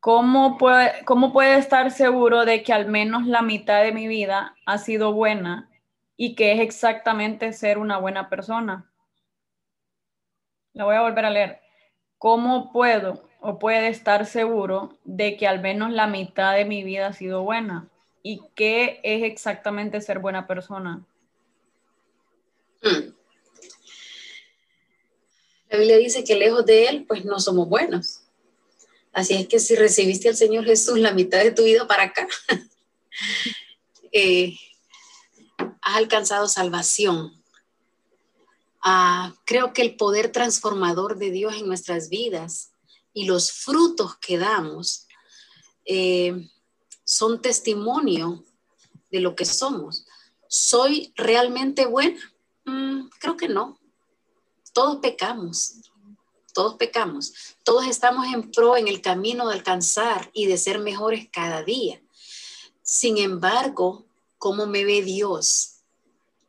¿Cómo 0.01 0.57
puede, 0.57 1.05
¿cómo 1.05 1.31
puede 1.31 1.57
estar 1.57 1.91
seguro 1.91 2.43
de 2.43 2.63
que 2.63 2.73
al 2.73 2.87
menos 2.87 3.25
la 3.27 3.41
mitad 3.41 3.83
de 3.83 3.93
mi 3.93 4.07
vida 4.07 4.55
ha 4.65 4.77
sido 4.79 5.13
buena 5.13 5.69
y 6.17 6.35
que 6.35 6.51
es 6.51 6.59
exactamente 6.59 7.53
ser 7.53 7.77
una 7.77 7.97
buena 7.97 8.27
persona? 8.27 8.91
La 10.73 10.85
voy 10.85 10.95
a 10.95 11.01
volver 11.01 11.25
a 11.25 11.29
leer. 11.29 11.61
¿Cómo 12.17 12.71
puedo 12.71 13.23
o 13.39 13.59
puede 13.59 13.87
estar 13.87 14.25
seguro 14.25 14.97
de 15.03 15.37
que 15.37 15.47
al 15.47 15.61
menos 15.61 15.91
la 15.91 16.07
mitad 16.07 16.55
de 16.55 16.65
mi 16.65 16.83
vida 16.83 17.07
ha 17.07 17.13
sido 17.13 17.43
buena? 17.43 17.87
¿Y 18.23 18.41
qué 18.55 18.99
es 19.03 19.23
exactamente 19.23 20.01
ser 20.01 20.19
buena 20.19 20.47
persona? 20.47 21.05
Hmm. 22.81 23.13
La 25.69 25.77
Biblia 25.77 25.97
dice 25.97 26.23
que 26.23 26.35
lejos 26.35 26.65
de 26.65 26.87
Él, 26.87 27.05
pues 27.07 27.23
no 27.23 27.39
somos 27.39 27.69
buenos. 27.69 28.23
Así 29.11 29.33
es 29.33 29.47
que 29.47 29.59
si 29.59 29.75
recibiste 29.75 30.29
al 30.29 30.35
Señor 30.35 30.65
Jesús 30.65 30.97
la 30.99 31.11
mitad 31.11 31.39
de 31.39 31.51
tu 31.51 31.63
vida 31.63 31.87
para 31.87 32.03
acá, 32.03 32.27
eh, 34.11 34.55
has 35.81 35.97
alcanzado 35.97 36.47
salvación. 36.47 37.41
Ah, 38.81 39.35
creo 39.45 39.73
que 39.73 39.81
el 39.81 39.95
poder 39.95 40.31
transformador 40.31 41.17
de 41.17 41.31
Dios 41.31 41.55
en 41.55 41.67
nuestras 41.67 42.09
vidas 42.09 42.71
y 43.13 43.25
los 43.25 43.51
frutos 43.51 44.17
que 44.17 44.37
damos 44.37 45.07
eh, 45.85 46.49
son 47.03 47.41
testimonio 47.41 48.43
de 49.11 49.19
lo 49.19 49.35
que 49.35 49.45
somos. 49.45 50.05
¿Soy 50.47 51.13
realmente 51.15 51.85
buena? 51.85 52.19
Mm, 52.65 53.09
creo 53.19 53.37
que 53.37 53.49
no. 53.49 53.77
Todos 54.73 54.97
pecamos. 55.01 55.90
Todos 56.53 56.75
pecamos. 56.75 57.33
Todos 57.63 57.87
estamos 57.87 58.25
en 58.33 58.51
pro 58.51 58.77
en 58.77 58.87
el 58.87 59.01
camino 59.01 59.47
de 59.47 59.55
alcanzar 59.55 60.29
y 60.33 60.45
de 60.45 60.57
ser 60.57 60.79
mejores 60.79 61.27
cada 61.31 61.63
día. 61.63 62.01
Sin 62.83 63.17
embargo, 63.17 64.05
¿cómo 64.37 64.67
me 64.67 64.83
ve 64.83 65.01
Dios? 65.01 65.77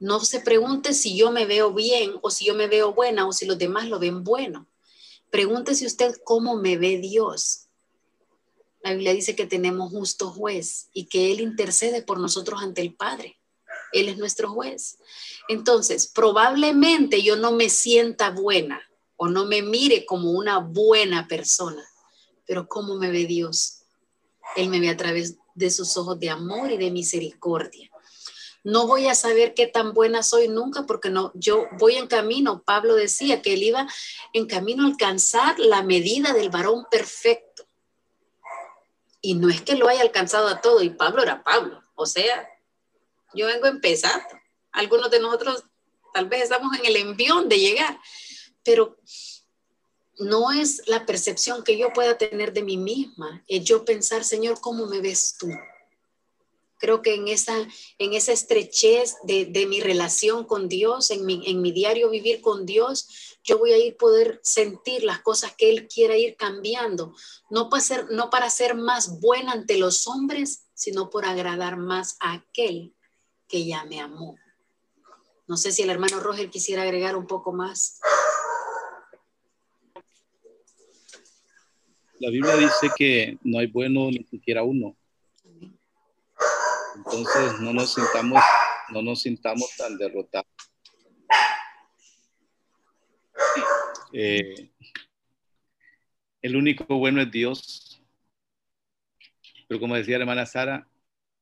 No 0.00 0.20
se 0.20 0.40
pregunte 0.40 0.94
si 0.94 1.16
yo 1.16 1.30
me 1.30 1.46
veo 1.46 1.72
bien 1.72 2.14
o 2.22 2.30
si 2.30 2.46
yo 2.46 2.54
me 2.54 2.66
veo 2.66 2.92
buena 2.92 3.26
o 3.26 3.32
si 3.32 3.46
los 3.46 3.58
demás 3.58 3.88
lo 3.88 3.98
ven 3.98 4.24
bueno. 4.24 4.66
Pregúntese 5.30 5.86
usted 5.86 6.16
cómo 6.24 6.56
me 6.56 6.76
ve 6.76 6.98
Dios. 6.98 7.68
La 8.82 8.92
Biblia 8.92 9.14
dice 9.14 9.36
que 9.36 9.46
tenemos 9.46 9.92
justo 9.92 10.30
juez 10.30 10.88
y 10.92 11.06
que 11.06 11.30
Él 11.30 11.40
intercede 11.40 12.02
por 12.02 12.18
nosotros 12.18 12.62
ante 12.62 12.80
el 12.80 12.94
Padre. 12.94 13.38
Él 13.92 14.08
es 14.08 14.18
nuestro 14.18 14.50
juez. 14.50 14.98
Entonces, 15.48 16.08
probablemente 16.08 17.22
yo 17.22 17.36
no 17.36 17.52
me 17.52 17.68
sienta 17.70 18.30
buena 18.30 18.82
o 19.22 19.28
no 19.28 19.46
me 19.46 19.62
mire 19.62 20.04
como 20.04 20.32
una 20.32 20.58
buena 20.58 21.28
persona, 21.28 21.88
pero 22.44 22.66
¿cómo 22.66 22.96
me 22.96 23.08
ve 23.08 23.24
Dios? 23.24 23.82
Él 24.56 24.68
me 24.68 24.80
ve 24.80 24.88
a 24.88 24.96
través 24.96 25.36
de 25.54 25.70
sus 25.70 25.96
ojos 25.96 26.18
de 26.18 26.28
amor 26.28 26.72
y 26.72 26.76
de 26.76 26.90
misericordia. 26.90 27.88
No 28.64 28.88
voy 28.88 29.06
a 29.06 29.14
saber 29.14 29.54
qué 29.54 29.68
tan 29.68 29.94
buena 29.94 30.24
soy 30.24 30.48
nunca 30.48 30.86
porque 30.86 31.08
no, 31.08 31.30
yo 31.36 31.68
voy 31.78 31.94
en 31.94 32.08
camino. 32.08 32.64
Pablo 32.64 32.96
decía 32.96 33.42
que 33.42 33.54
él 33.54 33.62
iba 33.62 33.86
en 34.32 34.46
camino 34.46 34.82
a 34.82 34.88
alcanzar 34.88 35.56
la 35.60 35.84
medida 35.84 36.32
del 36.32 36.50
varón 36.50 36.84
perfecto. 36.90 37.62
Y 39.20 39.34
no 39.34 39.50
es 39.50 39.62
que 39.62 39.76
lo 39.76 39.86
haya 39.86 40.02
alcanzado 40.02 40.48
a 40.48 40.60
todo, 40.60 40.82
y 40.82 40.90
Pablo 40.90 41.22
era 41.22 41.44
Pablo. 41.44 41.80
O 41.94 42.06
sea, 42.06 42.48
yo 43.34 43.46
vengo 43.46 43.68
empezando. 43.68 44.26
Algunos 44.72 45.12
de 45.12 45.20
nosotros 45.20 45.62
tal 46.12 46.26
vez 46.26 46.42
estamos 46.42 46.76
en 46.76 46.86
el 46.86 46.96
envión 46.96 47.48
de 47.48 47.60
llegar, 47.60 48.00
pero 48.64 48.98
no 50.18 50.52
es 50.52 50.82
la 50.86 51.06
percepción 51.06 51.64
que 51.64 51.76
yo 51.76 51.92
pueda 51.92 52.18
tener 52.18 52.52
de 52.52 52.62
mí 52.62 52.76
misma, 52.76 53.42
es 53.48 53.64
yo 53.64 53.84
pensar, 53.84 54.24
Señor, 54.24 54.60
¿cómo 54.60 54.86
me 54.86 55.00
ves 55.00 55.36
tú? 55.38 55.48
Creo 56.78 57.00
que 57.00 57.14
en 57.14 57.28
esa, 57.28 57.56
en 57.98 58.12
esa 58.12 58.32
estrechez 58.32 59.16
de, 59.22 59.46
de 59.46 59.66
mi 59.66 59.80
relación 59.80 60.44
con 60.44 60.68
Dios, 60.68 61.10
en 61.10 61.24
mi, 61.24 61.42
en 61.46 61.62
mi 61.62 61.70
diario 61.70 62.10
vivir 62.10 62.40
con 62.40 62.66
Dios, 62.66 63.38
yo 63.44 63.58
voy 63.58 63.72
a 63.72 63.78
ir 63.78 63.96
poder 63.96 64.40
sentir 64.42 65.04
las 65.04 65.20
cosas 65.20 65.54
que 65.56 65.70
Él 65.70 65.88
quiera 65.88 66.16
ir 66.16 66.36
cambiando, 66.36 67.14
no 67.50 67.68
para, 67.68 67.82
ser, 67.82 68.10
no 68.10 68.30
para 68.30 68.50
ser 68.50 68.74
más 68.74 69.20
buena 69.20 69.52
ante 69.52 69.78
los 69.78 70.06
hombres, 70.06 70.66
sino 70.74 71.10
por 71.10 71.24
agradar 71.24 71.76
más 71.76 72.16
a 72.20 72.34
aquel 72.34 72.94
que 73.48 73.64
ya 73.64 73.84
me 73.84 74.00
amó. 74.00 74.36
No 75.46 75.56
sé 75.56 75.72
si 75.72 75.82
el 75.82 75.90
hermano 75.90 76.20
Roger 76.20 76.50
quisiera 76.50 76.82
agregar 76.82 77.16
un 77.16 77.26
poco 77.26 77.52
más. 77.52 78.00
La 82.22 82.30
Biblia 82.30 82.54
dice 82.54 82.88
que 82.96 83.36
no 83.42 83.58
hay 83.58 83.66
bueno 83.66 84.08
ni 84.08 84.22
siquiera 84.22 84.62
uno. 84.62 84.96
Entonces 86.94 87.60
no 87.60 87.72
nos 87.72 87.94
sintamos, 87.94 88.40
no 88.90 89.02
nos 89.02 89.22
sintamos 89.22 89.74
tan 89.76 89.98
derrotados. 89.98 90.46
Eh, 94.12 94.70
el 96.42 96.54
único 96.54 96.84
bueno 96.96 97.20
es 97.20 97.28
Dios. 97.32 98.00
Pero 99.66 99.80
como 99.80 99.96
decía 99.96 100.16
la 100.18 100.22
hermana 100.22 100.46
Sara, 100.46 100.88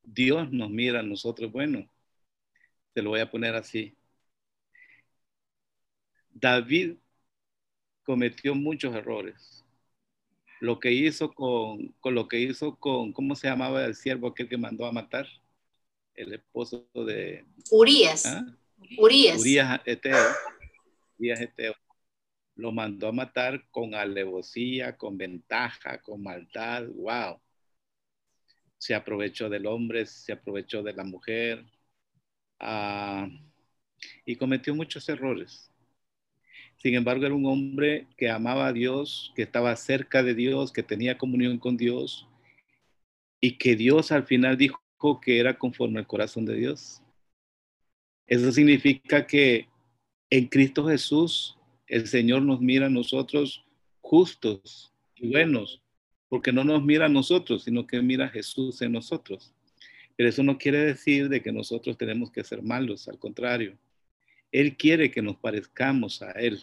Dios 0.01 0.51
nos 0.51 0.71
mira 0.71 1.01
a 1.01 1.03
nosotros 1.03 1.51
bueno. 1.51 1.87
Te 2.93 3.03
lo 3.03 3.11
voy 3.11 3.19
a 3.19 3.29
poner 3.29 3.53
así. 3.53 3.95
David 6.31 6.95
cometió 8.03 8.55
muchos 8.55 8.95
errores. 8.95 9.60
Lo 10.61 10.79
que 10.79 10.93
hizo 10.93 11.33
con, 11.33 11.89
con, 11.99 12.15
lo 12.15 12.29
que 12.29 12.39
hizo 12.39 12.77
con, 12.77 13.11
¿cómo 13.11 13.35
se 13.35 13.49
llamaba 13.49 13.83
el 13.83 13.95
siervo 13.95 14.29
aquel 14.29 14.47
que 14.47 14.57
mandó 14.57 14.85
a 14.85 14.93
matar? 14.93 15.27
El 16.15 16.33
esposo 16.33 16.87
de... 16.93 17.43
Urias. 17.69 18.25
¿Ah? 18.25 18.45
Urias. 18.97 19.41
Urias 19.41 19.81
Eteo. 19.85 20.33
Urias 21.19 21.41
Eteo. 21.41 21.75
Lo 22.55 22.71
mandó 22.71 23.09
a 23.09 23.11
matar 23.11 23.67
con 23.71 23.93
alevosía, 23.93 24.95
con 24.95 25.17
ventaja, 25.17 26.01
con 26.01 26.23
maldad. 26.23 26.87
¡Wow! 26.87 27.41
Se 28.77 28.95
aprovechó 28.95 29.49
del 29.49 29.65
hombre, 29.65 30.05
se 30.05 30.31
aprovechó 30.31 30.81
de 30.81 30.93
la 30.93 31.03
mujer, 31.03 31.65
Ah, 32.63 33.27
y 34.23 34.35
cometió 34.35 34.75
muchos 34.75 35.09
errores. 35.09 35.70
Sin 36.81 36.95
embargo, 36.95 37.27
era 37.27 37.35
un 37.35 37.45
hombre 37.45 38.07
que 38.17 38.31
amaba 38.31 38.65
a 38.65 38.73
Dios, 38.73 39.31
que 39.35 39.43
estaba 39.43 39.75
cerca 39.75 40.23
de 40.23 40.33
Dios, 40.33 40.71
que 40.71 40.81
tenía 40.81 41.15
comunión 41.15 41.59
con 41.59 41.77
Dios 41.77 42.27
y 43.39 43.59
que 43.59 43.75
Dios 43.75 44.11
al 44.11 44.25
final 44.25 44.57
dijo 44.57 44.81
que 45.21 45.39
era 45.39 45.59
conforme 45.59 45.99
al 45.99 46.07
corazón 46.07 46.45
de 46.45 46.55
Dios. 46.55 47.03
Eso 48.25 48.51
significa 48.51 49.27
que 49.27 49.67
en 50.31 50.47
Cristo 50.47 50.87
Jesús 50.87 51.55
el 51.85 52.07
Señor 52.07 52.41
nos 52.41 52.61
mira 52.61 52.87
a 52.87 52.89
nosotros 52.89 53.63
justos 53.99 54.91
y 55.15 55.29
buenos, 55.29 55.83
porque 56.29 56.51
no 56.51 56.63
nos 56.63 56.83
mira 56.83 57.05
a 57.05 57.09
nosotros, 57.09 57.65
sino 57.65 57.85
que 57.85 58.01
mira 58.01 58.25
a 58.25 58.29
Jesús 58.29 58.81
en 58.81 58.93
nosotros. 58.93 59.53
Pero 60.17 60.29
eso 60.29 60.41
no 60.41 60.57
quiere 60.57 60.79
decir 60.79 61.29
de 61.29 61.43
que 61.43 61.51
nosotros 61.51 61.95
tenemos 61.95 62.31
que 62.31 62.43
ser 62.43 62.63
malos, 62.63 63.07
al 63.07 63.19
contrario. 63.19 63.77
Él 64.51 64.75
quiere 64.77 65.11
que 65.11 65.21
nos 65.21 65.37
parezcamos 65.37 66.21
a 66.21 66.31
Él. 66.31 66.59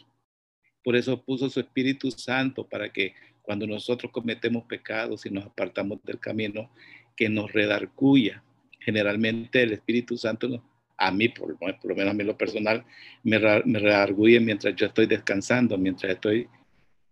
Por 0.82 0.96
eso 0.96 1.22
puso 1.22 1.48
su 1.50 1.60
Espíritu 1.60 2.10
Santo 2.10 2.66
para 2.66 2.92
que 2.92 3.14
cuando 3.42 3.66
nosotros 3.66 4.12
cometemos 4.12 4.64
pecados 4.64 5.24
y 5.24 5.30
nos 5.30 5.46
apartamos 5.46 5.98
del 6.04 6.18
camino, 6.18 6.70
que 7.16 7.28
nos 7.28 7.52
redarcuya. 7.52 8.42
Generalmente 8.80 9.62
el 9.62 9.72
Espíritu 9.72 10.16
Santo, 10.16 10.62
a 10.96 11.10
mí, 11.10 11.28
por, 11.28 11.48
lo 11.50 11.94
menos 11.94 12.10
a 12.10 12.14
mí 12.14 12.24
lo 12.24 12.36
personal, 12.36 12.84
me, 13.22 13.38
me 13.64 14.40
mientras 14.40 14.76
yo 14.76 14.86
estoy 14.86 15.06
descansando, 15.06 15.76
mientras 15.78 16.12
estoy 16.12 16.46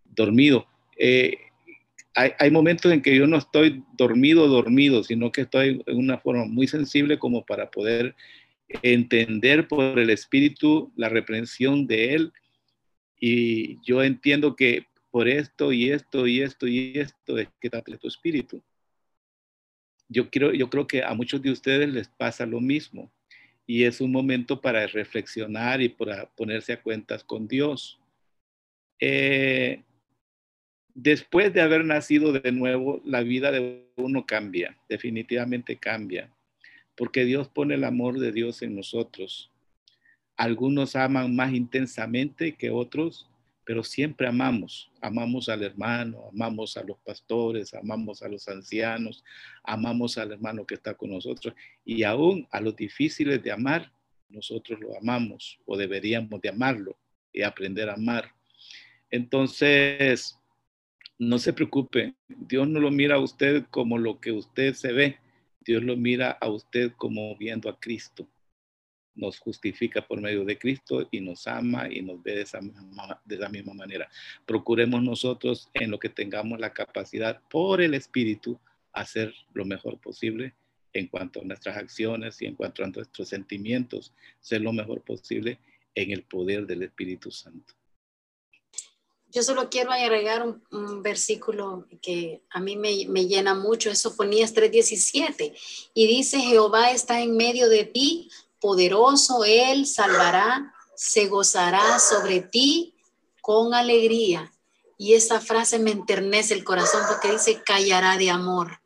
dormido. 0.05 0.67
Eh, 0.97 1.37
hay, 2.17 2.51
momentos 2.51 2.91
en 2.93 3.03
que 3.03 3.15
yo 3.15 3.27
no 3.27 3.37
estoy 3.37 3.85
dormido, 3.99 4.49
dormido, 4.49 5.05
sino 5.05 5.31
que 5.31 5.43
estoy 5.43 5.83
en 5.87 5.99
una 5.99 6.17
forma 6.17 6.47
muy 6.47 6.67
sensible 6.67 7.19
como 7.19 7.45
para 7.45 7.71
poder 7.71 8.15
entender 8.69 9.69
por 9.69 9.99
el 9.99 10.11
Espíritu 10.11 10.93
la 10.97 11.09
reprensión 11.09 11.87
de 11.87 12.15
Él. 12.15 12.33
Y 13.19 13.81
yo 13.83 14.03
entiendo 14.03 14.57
que 14.57 14.87
por 15.11 15.29
esto 15.29 15.73
y 15.73 15.91
esto 15.91 16.27
y 16.27 16.43
esto 16.43 16.67
y 16.67 16.93
esto 16.99 17.39
es 17.39 17.49
que 17.61 17.71
trata 17.71 17.97
tu 17.97 18.09
espíritu. 18.09 18.63
Yo, 20.09 20.29
quiero, 20.29 20.53
yo 20.53 20.69
creo 20.69 20.87
que 20.87 21.03
a 21.03 21.15
muchos 21.15 21.41
de 21.43 21.51
ustedes 21.51 21.89
les 21.89 22.09
pasa 22.09 22.45
lo 22.45 22.61
mismo 22.61 23.11
y 23.67 23.85
es 23.85 24.01
un 24.01 24.13
momento 24.13 24.61
para 24.61 24.87
reflexionar 24.87 25.81
y 25.81 25.89
para 25.89 26.27
ponerse 26.37 26.75
a 26.75 26.83
cuentas 26.83 27.25
con 27.25 27.49
Dios. 27.49 27.99
Eh, 29.01 29.83
después 30.95 31.53
de 31.53 31.63
haber 31.63 31.85
nacido 31.85 32.33
de 32.33 32.53
nuevo, 32.53 33.01
la 33.05 33.23
vida 33.23 33.51
de 33.51 33.87
uno 33.97 34.27
cambia, 34.27 34.79
definitivamente 34.89 35.77
cambia, 35.77 36.31
porque 36.97 37.25
Dios 37.25 37.49
pone 37.49 37.75
el 37.75 37.85
amor 37.85 38.19
de 38.19 38.33
Dios 38.33 38.63
en 38.63 38.75
nosotros. 38.75 39.51
Algunos 40.37 40.97
aman 40.97 41.35
más 41.35 41.53
intensamente 41.53 42.57
que 42.57 42.71
otros, 42.71 43.29
pero 43.65 43.83
siempre 43.83 44.29
amamos, 44.29 44.91
amamos 45.01 45.49
al 45.49 45.63
hermano, 45.63 46.29
amamos 46.33 46.77
a 46.77 46.85
los 46.85 46.99
pastores, 46.99 47.75
amamos 47.75 48.23
a 48.23 48.29
los 48.29 48.47
ancianos, 48.49 49.25
amamos 49.65 50.19
al 50.19 50.33
hermano 50.33 50.65
que 50.65 50.75
está 50.75 50.95
con 50.95 51.11
nosotros 51.11 51.55
y 51.85 52.05
aún 52.05 52.47
a 52.51 52.61
los 52.61 52.77
difíciles 52.77 53.43
de 53.43 53.51
amar, 53.51 53.91
nosotros 54.29 54.79
lo 54.81 54.97
amamos 54.97 55.59
o 55.67 55.77
deberíamos 55.77 56.41
de 56.41 56.49
amarlo 56.51 56.97
y 57.33 57.43
aprender 57.43 57.91
a 57.91 57.95
amar. 57.95 58.31
Entonces, 59.11 60.39
no 61.19 61.39
se 61.39 61.53
preocupe, 61.53 62.15
Dios 62.29 62.69
no 62.69 62.79
lo 62.79 62.91
mira 62.91 63.17
a 63.17 63.21
usted 63.21 63.65
como 63.71 63.99
lo 63.99 64.21
que 64.21 64.33
usted 64.33 64.75
se 64.75 64.93
ve, 64.93 65.19
Dios 65.67 65.83
lo 65.83 65.97
mira 65.97 66.31
a 66.31 66.49
usted 66.49 66.93
como 66.97 67.37
viendo 67.37 67.69
a 67.69 67.79
Cristo 67.79 68.29
nos 69.17 69.39
justifica 69.39 70.07
por 70.07 70.21
medio 70.21 70.45
de 70.45 70.59
Cristo 70.59 71.09
y 71.11 71.21
nos 71.21 71.47
ama 71.47 71.89
y 71.91 72.03
nos 72.03 72.23
ve 72.23 72.37
de 72.37 72.43
esa, 72.43 72.61
misma, 72.61 73.21
de 73.25 73.37
esa 73.37 73.49
misma 73.49 73.75
manera. 73.75 74.09
Procuremos 74.45 75.03
nosotros 75.03 75.71
en 75.75 75.91
lo 75.91 75.99
que 75.99 76.09
tengamos 76.09 76.61
la 76.61 76.73
capacidad 76.73 77.41
por 77.51 77.81
el 77.81 77.95
Espíritu 77.95 78.61
hacer 78.93 79.35
lo 79.53 79.65
mejor 79.65 79.99
posible 79.99 80.55
en 80.93 81.09
cuanto 81.09 81.41
a 81.41 81.45
nuestras 81.45 81.77
acciones 81.77 82.41
y 82.41 82.47
en 82.47 82.55
cuanto 82.55 82.85
a 82.85 82.89
nuestros 82.89 83.29
sentimientos, 83.29 84.15
ser 84.41 84.63
lo 84.63 84.73
mejor 84.73 85.03
posible 85.03 85.59
en 85.95 86.11
el 86.11 86.23
poder 86.23 86.67
del 86.67 86.83
Espíritu 86.83 87.31
Santo. 87.31 87.75
Yo 89.37 89.43
solo 89.43 89.69
quiero 89.69 89.93
agregar 89.93 90.47
un, 90.71 91.03
versículo 91.03 91.87
que 92.01 92.43
a 92.49 92.59
mí 92.59 92.75
me, 92.79 93.27
llena 93.27 93.55
mucho, 93.55 93.91
es 93.91 93.99
Sofonías 93.99 94.55
3:17, 94.55 95.55
y 95.93 96.07
dice, 96.07 96.39
Jehová 96.39 96.91
está 96.91 97.21
en 97.21 97.37
medio 97.37 97.69
de 97.69 97.85
ti, 97.85 98.31
poderoso 98.59 99.45
Él 99.45 99.85
salvará, 99.85 100.73
se 100.95 101.27
gozará 101.27 101.99
sobre 101.99 102.41
ti 102.41 102.95
con 103.43 103.75
alegría. 103.75 104.51
Y 104.97 105.13
esa 105.13 105.39
frase 105.39 105.79
me 105.79 105.91
enternece 105.91 106.55
el 106.55 106.65
corazón 106.65 107.03
porque 107.07 107.33
dice, 107.33 107.63
callará 107.63 108.17
de 108.17 108.31
amor. 108.31 108.81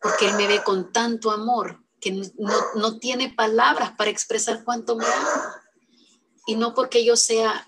Porque 0.00 0.26
Él 0.26 0.34
me 0.34 0.48
ve 0.48 0.60
con 0.64 0.92
tanto 0.92 1.30
amor 1.30 1.84
que 2.00 2.10
no, 2.10 2.52
no 2.74 2.98
tiene 2.98 3.32
palabras 3.32 3.92
para 3.96 4.10
expresar 4.10 4.64
cuánto 4.64 4.96
me 4.96 5.06
ama. 5.06 5.62
Y 6.48 6.56
no 6.56 6.74
porque 6.74 7.04
yo 7.04 7.14
sea 7.14 7.64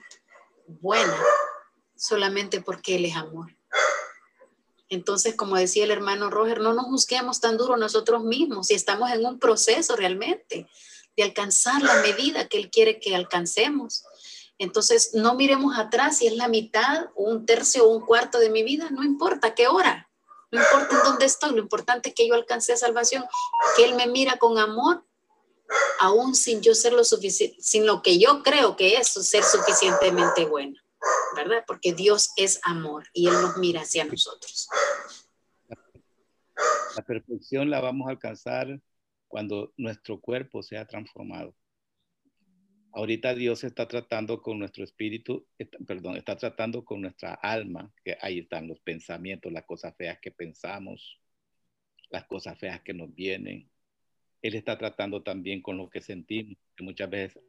buena, 0.66 1.18
solamente 1.96 2.60
porque 2.60 2.96
Él 2.96 3.04
es 3.04 3.16
amor. 3.16 3.54
Entonces, 4.88 5.34
como 5.34 5.56
decía 5.56 5.84
el 5.84 5.90
hermano 5.90 6.30
Roger, 6.30 6.60
no 6.60 6.74
nos 6.74 6.86
juzguemos 6.86 7.40
tan 7.40 7.56
duro 7.56 7.76
nosotros 7.76 8.22
mismos 8.22 8.68
si 8.68 8.74
estamos 8.74 9.10
en 9.10 9.24
un 9.24 9.38
proceso 9.38 9.96
realmente 9.96 10.68
de 11.16 11.22
alcanzar 11.22 11.82
la 11.82 12.00
medida 12.02 12.48
que 12.48 12.58
Él 12.58 12.70
quiere 12.70 13.00
que 13.00 13.14
alcancemos. 13.14 14.04
Entonces, 14.58 15.10
no 15.14 15.34
miremos 15.34 15.78
atrás 15.78 16.18
si 16.18 16.26
es 16.26 16.36
la 16.36 16.48
mitad 16.48 17.06
un 17.16 17.44
tercio 17.46 17.86
o 17.86 17.88
un 17.88 18.04
cuarto 18.04 18.38
de 18.38 18.50
mi 18.50 18.62
vida, 18.62 18.88
no 18.90 19.02
importa 19.02 19.54
qué 19.54 19.66
hora, 19.66 20.10
no 20.50 20.60
importa 20.60 20.96
en 20.96 21.02
dónde 21.02 21.24
estoy, 21.24 21.50
lo 21.52 21.58
importante 21.58 22.10
es 22.10 22.14
que 22.14 22.28
yo 22.28 22.34
alcancé 22.34 22.76
salvación, 22.76 23.24
que 23.76 23.84
Él 23.84 23.94
me 23.94 24.06
mira 24.06 24.36
con 24.36 24.58
amor, 24.58 25.04
aún 26.00 26.34
sin 26.34 26.60
yo 26.62 26.74
ser 26.74 26.92
lo 26.92 27.04
suficiente, 27.04 27.56
sin 27.60 27.86
lo 27.86 28.02
que 28.02 28.18
yo 28.18 28.42
creo 28.42 28.76
que 28.76 28.96
es 28.96 29.08
ser 29.08 29.42
suficientemente 29.42 30.44
bueno. 30.44 30.76
¿verdad? 31.34 31.64
Porque 31.66 31.92
Dios 31.92 32.30
es 32.36 32.60
amor 32.64 33.04
y 33.12 33.26
Él 33.26 33.34
nos 33.34 33.56
mira 33.56 33.82
hacia 33.82 34.04
nosotros. 34.04 34.68
La 36.96 37.02
perfección 37.02 37.70
la 37.70 37.80
vamos 37.80 38.08
a 38.08 38.12
alcanzar 38.12 38.80
cuando 39.28 39.72
nuestro 39.76 40.20
cuerpo 40.20 40.62
sea 40.62 40.86
transformado. 40.86 41.54
Ahorita 42.92 43.34
Dios 43.34 43.64
está 43.64 43.88
tratando 43.88 44.40
con 44.40 44.60
nuestro 44.60 44.84
espíritu, 44.84 45.44
perdón, 45.84 46.16
está 46.16 46.36
tratando 46.36 46.84
con 46.84 47.00
nuestra 47.00 47.34
alma, 47.34 47.92
que 48.04 48.16
ahí 48.20 48.40
están 48.40 48.68
los 48.68 48.78
pensamientos, 48.78 49.52
las 49.52 49.64
cosas 49.64 49.96
feas 49.96 50.20
que 50.20 50.30
pensamos, 50.30 51.20
las 52.10 52.24
cosas 52.26 52.56
feas 52.56 52.80
que 52.82 52.94
nos 52.94 53.12
vienen. 53.12 53.68
Él 54.44 54.56
está 54.56 54.76
tratando 54.76 55.22
también 55.22 55.62
con 55.62 55.78
lo 55.78 55.88
que 55.88 56.02
sentimos, 56.02 56.58
que 56.76 56.84
muchas 56.84 57.08
veces 57.08 57.42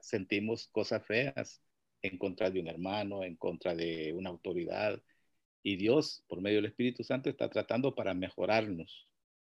sentimos 0.00 0.68
cosas 0.68 1.04
feas 1.04 1.60
en 2.02 2.18
contra 2.18 2.52
de 2.52 2.60
un 2.60 2.68
hermano, 2.68 3.24
en 3.24 3.34
contra 3.34 3.74
de 3.74 4.12
una 4.12 4.30
autoridad. 4.30 5.02
Y 5.64 5.74
Dios, 5.74 6.22
por 6.28 6.40
medio 6.40 6.58
del 6.58 6.66
Espíritu 6.66 7.02
Santo, 7.02 7.28
está 7.30 7.50
tratando 7.50 7.96
para 7.96 8.14
mejorarnos, 8.14 9.08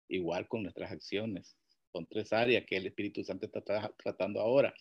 igual 0.08 0.48
con 0.48 0.62
nuestras 0.62 0.90
acciones. 0.90 1.58
Son 1.92 2.06
tres 2.06 2.32
áreas 2.32 2.64
que 2.64 2.78
el 2.78 2.86
Espíritu 2.86 3.22
Santo 3.22 3.44
está 3.44 3.92
tratando 3.98 4.40
ahora. 4.40 4.72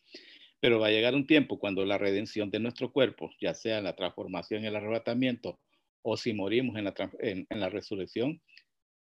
Pero 0.61 0.79
va 0.79 0.87
a 0.87 0.91
llegar 0.91 1.15
un 1.15 1.27
tiempo 1.27 1.59
cuando 1.59 1.83
la 1.83 1.97
redención 1.97 2.49
de 2.49 2.61
nuestro 2.61 2.93
cuerpo, 2.93 3.29
ya 3.41 3.53
sea 3.53 3.81
la 3.81 3.93
transformación 3.93 4.63
el 4.63 4.77
arrebatamiento, 4.77 5.59
o 6.01 6.15
si 6.15 6.31
morimos 6.31 6.77
en 6.77 7.59
la 7.59 7.69
resurrección, 7.69 8.41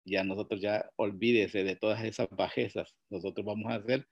ya 0.05 0.23
nosotros 0.23 0.61
ya 0.61 0.89
olvídese 0.95 1.63
de 1.63 1.75
todas 1.75 2.03
esas 2.03 2.29
bajezas. 2.29 2.95
Nosotros 3.09 3.45
vamos 3.45 3.71
a 3.71 3.75
hacer 3.75 4.07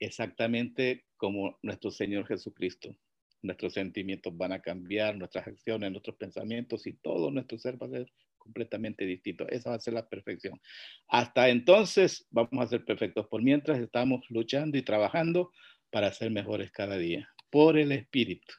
exactamente 0.00 1.04
como 1.16 1.58
nuestro 1.62 1.90
Señor 1.90 2.26
Jesucristo 2.26 2.96
nuestros 3.42 3.74
sentimientos 3.74 4.36
van 4.36 4.52
a 4.52 4.60
cambiar, 4.60 5.16
nuestras 5.16 5.46
acciones, 5.46 5.90
nuestros 5.90 6.16
pensamientos 6.16 6.86
y 6.86 6.94
todo 6.94 7.30
nuestro 7.30 7.58
ser 7.58 7.80
va 7.80 7.86
a 7.86 7.90
ser 7.90 8.12
completamente 8.38 9.04
distinto. 9.04 9.46
Esa 9.48 9.70
va 9.70 9.76
a 9.76 9.80
ser 9.80 9.94
la 9.94 10.08
perfección. 10.08 10.60
Hasta 11.08 11.48
entonces 11.48 12.26
vamos 12.30 12.64
a 12.64 12.68
ser 12.68 12.84
perfectos. 12.84 13.26
Por 13.28 13.42
mientras 13.42 13.78
estamos 13.78 14.24
luchando 14.30 14.78
y 14.78 14.82
trabajando 14.82 15.52
para 15.90 16.12
ser 16.12 16.30
mejores 16.30 16.70
cada 16.72 16.96
día, 16.96 17.28
por 17.50 17.76
el 17.78 17.92
Espíritu. 17.92 18.54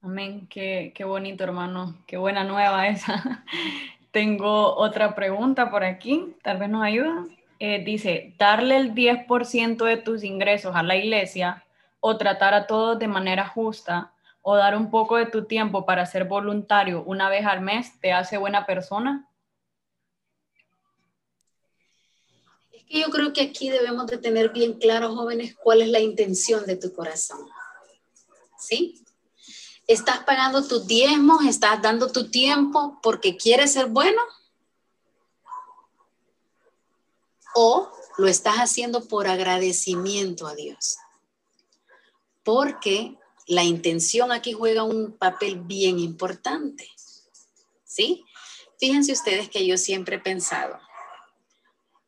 Amén. 0.00 0.46
Qué, 0.48 0.92
qué 0.94 1.04
bonito, 1.04 1.44
hermano. 1.44 2.04
Qué 2.06 2.16
buena 2.16 2.44
nueva 2.44 2.88
esa. 2.88 3.44
Tengo 4.14 4.76
otra 4.76 5.16
pregunta 5.16 5.72
por 5.72 5.82
aquí. 5.82 6.36
Tal 6.44 6.58
vez 6.58 6.70
nos 6.70 6.84
ayuda. 6.84 7.26
Eh, 7.58 7.82
dice, 7.84 8.32
darle 8.38 8.76
el 8.76 8.94
10% 8.94 9.84
de 9.84 9.96
tus 9.96 10.22
ingresos 10.22 10.76
a 10.76 10.84
la 10.84 10.94
iglesia 10.94 11.64
o 11.98 12.16
tratar 12.16 12.54
a 12.54 12.68
todos 12.68 12.96
de 12.96 13.08
manera 13.08 13.44
justa 13.48 14.12
o 14.40 14.54
dar 14.54 14.76
un 14.76 14.88
poco 14.92 15.16
de 15.16 15.26
tu 15.26 15.46
tiempo 15.46 15.84
para 15.84 16.06
ser 16.06 16.26
voluntario 16.26 17.02
una 17.02 17.28
vez 17.28 17.44
al 17.44 17.60
mes 17.60 17.98
te 17.98 18.12
hace 18.12 18.38
buena 18.38 18.66
persona? 18.66 19.28
Es 22.70 22.84
que 22.84 23.00
yo 23.00 23.08
creo 23.10 23.32
que 23.32 23.40
aquí 23.40 23.68
debemos 23.68 24.06
de 24.06 24.18
tener 24.18 24.50
bien 24.50 24.74
claro, 24.74 25.12
jóvenes, 25.16 25.56
cuál 25.56 25.82
es 25.82 25.88
la 25.88 25.98
intención 25.98 26.64
de 26.66 26.76
tu 26.76 26.92
corazón. 26.92 27.48
¿Sí? 28.60 29.03
¿Estás 29.86 30.24
pagando 30.24 30.66
tus 30.66 30.86
diezmos? 30.86 31.44
¿Estás 31.44 31.80
dando 31.82 32.10
tu 32.10 32.30
tiempo 32.30 32.98
porque 33.02 33.36
quieres 33.36 33.72
ser 33.72 33.86
bueno? 33.86 34.20
¿O 37.54 37.90
lo 38.16 38.26
estás 38.26 38.56
haciendo 38.56 39.06
por 39.06 39.26
agradecimiento 39.26 40.46
a 40.46 40.54
Dios? 40.54 40.96
porque 42.44 43.16
la 43.46 43.64
intención 43.64 44.30
aquí 44.30 44.52
juega 44.52 44.84
un 44.84 45.16
papel 45.16 45.60
bien 45.60 45.98
importante. 45.98 46.88
¿Sí? 47.84 48.24
Fíjense 48.78 49.12
ustedes 49.12 49.48
que 49.48 49.66
yo 49.66 49.78
siempre 49.78 50.16
he 50.16 50.20
pensado, 50.20 50.78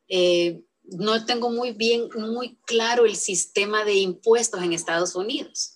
eh, 0.08 0.62
no 0.84 1.24
tengo 1.24 1.50
muy 1.50 1.72
bien, 1.72 2.08
muy 2.16 2.56
claro 2.66 3.06
el 3.06 3.16
sistema 3.16 3.84
de 3.84 3.94
impuestos 3.94 4.62
en 4.62 4.72
Estados 4.72 5.14
Unidos, 5.14 5.75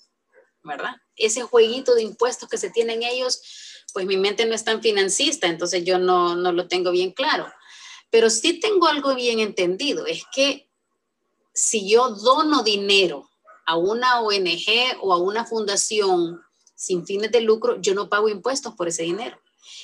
¿verdad? 0.63 0.97
Ese 1.17 1.43
jueguito 1.43 1.95
de 1.95 2.03
impuestos 2.03 2.49
que 2.49 2.59
se 2.59 2.71
tienen 2.71 3.03
ellos, 3.03 3.43
pues 3.93 4.07
mi 4.07 4.17
mente 4.17 4.45
no 4.47 4.55
es 4.55 4.65
tan 4.65 4.83
financista, 4.83 5.47
entonces 5.47 5.85
yo 5.85 5.99
no, 5.99 6.37
no 6.37 6.53
lo 6.53 6.69
tengo 6.69 6.91
bien 6.91 7.13
claro. 7.13 7.47
Pero 8.11 8.29
sí 8.31 8.61
tengo 8.61 8.87
algo 8.87 9.15
bien 9.15 9.41
entendido, 9.41 10.07
es 10.07 10.25
que 10.35 10.71
si 11.53 11.89
yo 11.89 12.11
dono 12.11 12.63
dinero 12.63 13.29
a 13.67 13.77
una 13.77 14.21
ONG 14.21 14.99
o 15.01 15.13
a 15.13 15.19
una 15.19 15.45
fundación 15.45 16.43
sin 16.75 17.07
fines 17.07 17.31
de 17.31 17.41
lucro, 17.41 17.81
yo 17.81 17.95
no 17.95 18.09
pago 18.09 18.29
impuestos 18.29 18.75
por 18.75 18.89
ese 18.89 19.03
dinero. 19.03 19.41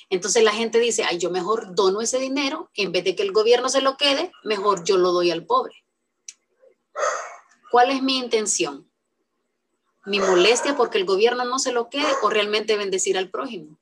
Entonces 0.08 0.42
la 0.42 0.52
gente 0.52 0.78
dice, 0.78 1.04
ay, 1.04 1.18
yo 1.18 1.30
mejor 1.30 1.74
dono 1.74 2.00
ese 2.00 2.18
dinero, 2.18 2.70
en 2.74 2.92
vez 2.92 3.04
de 3.04 3.14
que 3.14 3.22
el 3.22 3.32
gobierno 3.32 3.68
se 3.68 3.80
lo 3.80 3.96
quede, 3.96 4.32
mejor 4.44 4.84
yo 4.84 4.96
lo 4.96 5.12
doy 5.12 5.30
al 5.30 5.44
pobre. 5.44 5.74
¿Cuál 7.70 7.90
es 7.90 8.02
mi 8.02 8.18
intención? 8.18 8.90
¿Mi 10.06 10.20
molestia 10.20 10.76
porque 10.76 10.98
el 10.98 11.04
gobierno 11.04 11.44
no 11.44 11.58
se 11.58 11.72
lo 11.72 11.90
quede 11.90 12.06
o 12.22 12.30
realmente 12.30 12.76
bendecir 12.76 13.18
al 13.18 13.28
prójimo? 13.28 13.76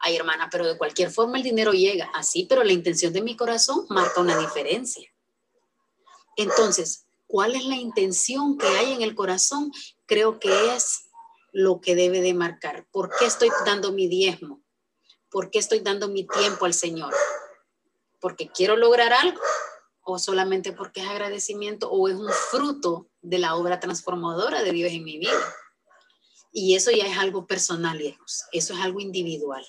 Ay, 0.00 0.16
hermana, 0.16 0.48
pero 0.52 0.66
de 0.66 0.78
cualquier 0.78 1.10
forma 1.10 1.36
el 1.36 1.42
dinero 1.42 1.72
llega 1.72 2.10
así, 2.14 2.46
pero 2.48 2.62
la 2.62 2.72
intención 2.72 3.12
de 3.12 3.20
mi 3.20 3.36
corazón 3.36 3.86
marca 3.88 4.20
una 4.20 4.38
diferencia. 4.38 5.10
Entonces, 6.36 7.06
cuál 7.26 7.56
es 7.56 7.64
la 7.64 7.74
intención 7.74 8.56
que 8.56 8.68
hay 8.68 8.92
en 8.92 9.02
el 9.02 9.16
corazón, 9.16 9.72
creo 10.06 10.38
que 10.38 10.74
es 10.76 11.06
lo 11.52 11.80
que 11.80 11.96
debe 11.96 12.20
de 12.20 12.34
marcar. 12.34 12.86
¿Por 12.92 13.10
qué 13.18 13.26
estoy 13.26 13.48
dando 13.66 13.90
mi 13.90 14.06
diezmo? 14.06 14.62
¿Por 15.28 15.50
qué 15.50 15.58
estoy 15.58 15.80
dando 15.80 16.08
mi 16.08 16.24
tiempo 16.24 16.66
al 16.66 16.74
Señor? 16.74 17.12
¿Porque 18.20 18.48
quiero 18.48 18.76
lograr 18.76 19.12
algo? 19.12 19.40
¿O 20.04 20.18
solamente 20.18 20.72
porque 20.72 21.00
es 21.00 21.08
agradecimiento 21.08 21.90
o 21.90 22.08
es 22.08 22.14
un 22.14 22.30
fruto 22.50 23.08
de 23.22 23.38
la 23.38 23.56
obra 23.56 23.80
transformadora 23.80 24.62
de 24.62 24.70
Dios 24.70 24.92
en 24.92 25.02
mi 25.02 25.18
vida? 25.18 25.32
Y 26.52 26.76
eso 26.76 26.92
ya 26.92 27.06
es 27.06 27.18
algo 27.18 27.46
personal, 27.46 28.00
hijos. 28.00 28.44
Eso 28.52 28.74
es 28.74 28.80
algo 28.80 29.00
individual. 29.00 29.66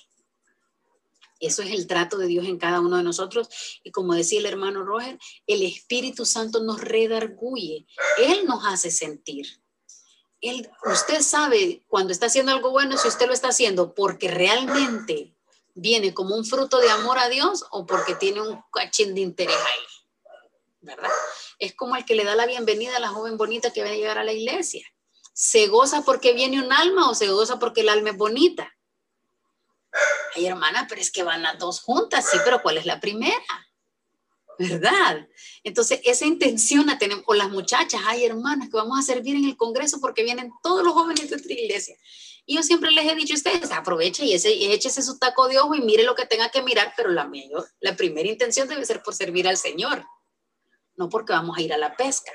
Eso 1.40 1.62
es 1.62 1.70
el 1.70 1.86
trato 1.86 2.16
de 2.16 2.26
Dios 2.26 2.46
en 2.46 2.58
cada 2.58 2.80
uno 2.80 2.96
de 2.96 3.02
nosotros. 3.02 3.48
Y 3.82 3.90
como 3.90 4.14
decía 4.14 4.38
el 4.38 4.46
hermano 4.46 4.84
Roger, 4.84 5.18
el 5.46 5.62
Espíritu 5.62 6.24
Santo 6.24 6.60
nos 6.62 6.80
redarguye. 6.80 7.86
Él 8.18 8.46
nos 8.46 8.64
hace 8.64 8.90
sentir. 8.90 9.46
Él, 10.40 10.70
usted 10.84 11.22
sabe 11.22 11.82
cuando 11.88 12.12
está 12.12 12.26
haciendo 12.26 12.52
algo 12.52 12.70
bueno 12.70 12.96
si 12.96 13.08
usted 13.08 13.26
lo 13.26 13.32
está 13.32 13.48
haciendo 13.48 13.94
porque 13.94 14.28
realmente 14.30 15.34
viene 15.74 16.14
como 16.14 16.36
un 16.36 16.44
fruto 16.44 16.78
de 16.78 16.90
amor 16.90 17.18
a 17.18 17.28
Dios 17.28 17.64
o 17.70 17.84
porque 17.84 18.14
tiene 18.14 18.42
un 18.42 18.60
cachín 18.72 19.14
de 19.14 19.22
interés 19.22 19.56
ahí. 19.56 19.95
¿Verdad? 20.86 21.10
Es 21.58 21.74
como 21.74 21.96
el 21.96 22.04
que 22.04 22.14
le 22.14 22.22
da 22.22 22.36
la 22.36 22.46
bienvenida 22.46 22.96
a 22.96 23.00
la 23.00 23.08
joven 23.08 23.36
bonita 23.36 23.72
que 23.72 23.82
va 23.82 23.88
a 23.88 23.94
llegar 23.94 24.18
a 24.18 24.24
la 24.24 24.32
iglesia. 24.32 24.86
¿Se 25.34 25.66
goza 25.66 26.02
porque 26.02 26.32
viene 26.32 26.62
un 26.62 26.72
alma 26.72 27.10
o 27.10 27.14
se 27.14 27.28
goza 27.28 27.58
porque 27.58 27.80
el 27.80 27.88
alma 27.88 28.10
es 28.10 28.16
bonita? 28.16 28.72
Ay, 30.36 30.46
hermana, 30.46 30.86
pero 30.88 31.00
es 31.00 31.10
que 31.10 31.24
van 31.24 31.42
las 31.42 31.58
dos 31.58 31.80
juntas, 31.80 32.30
sí, 32.30 32.38
pero 32.44 32.62
¿cuál 32.62 32.78
es 32.78 32.86
la 32.86 33.00
primera? 33.00 33.34
¿Verdad? 34.60 35.26
Entonces, 35.64 36.00
esa 36.04 36.24
intención 36.24 36.86
la 36.86 36.98
tenemos, 36.98 37.24
o 37.26 37.34
las 37.34 37.50
muchachas, 37.50 38.00
ay, 38.06 38.24
hermanas, 38.24 38.68
que 38.70 38.76
vamos 38.76 38.98
a 39.00 39.02
servir 39.02 39.34
en 39.34 39.44
el 39.44 39.56
Congreso 39.56 40.00
porque 40.00 40.22
vienen 40.22 40.52
todos 40.62 40.84
los 40.84 40.94
jóvenes 40.94 41.24
de 41.24 41.30
nuestra 41.30 41.52
iglesia. 41.52 41.96
Y 42.46 42.54
yo 42.54 42.62
siempre 42.62 42.92
les 42.92 43.10
he 43.10 43.16
dicho 43.16 43.34
a 43.34 43.36
ustedes, 43.36 43.72
aproveche 43.72 44.24
y, 44.24 44.34
ese, 44.34 44.54
y 44.54 44.70
échese 44.70 45.02
su 45.02 45.18
taco 45.18 45.48
de 45.48 45.58
ojo 45.58 45.74
y 45.74 45.80
mire 45.80 46.04
lo 46.04 46.14
que 46.14 46.26
tenga 46.26 46.48
que 46.48 46.62
mirar, 46.62 46.94
pero 46.96 47.10
la, 47.10 47.26
mayor, 47.26 47.68
la 47.80 47.96
primera 47.96 48.28
intención 48.28 48.68
debe 48.68 48.86
ser 48.86 49.02
por 49.02 49.14
servir 49.14 49.48
al 49.48 49.56
Señor, 49.56 50.06
no 50.96 51.08
porque 51.08 51.32
vamos 51.32 51.56
a 51.56 51.62
ir 51.62 51.72
a 51.72 51.78
la 51.78 51.96
pesca. 51.96 52.32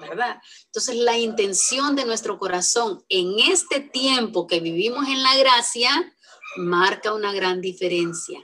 ¿verdad? 0.00 0.40
Entonces, 0.66 0.96
la 0.96 1.16
intención 1.18 1.94
de 1.94 2.04
nuestro 2.04 2.38
corazón 2.38 3.04
en 3.08 3.38
este 3.38 3.80
tiempo 3.80 4.46
que 4.46 4.60
vivimos 4.60 5.06
en 5.08 5.22
la 5.22 5.36
gracia 5.36 6.14
marca 6.56 7.12
una 7.12 7.32
gran 7.32 7.60
diferencia, 7.60 8.40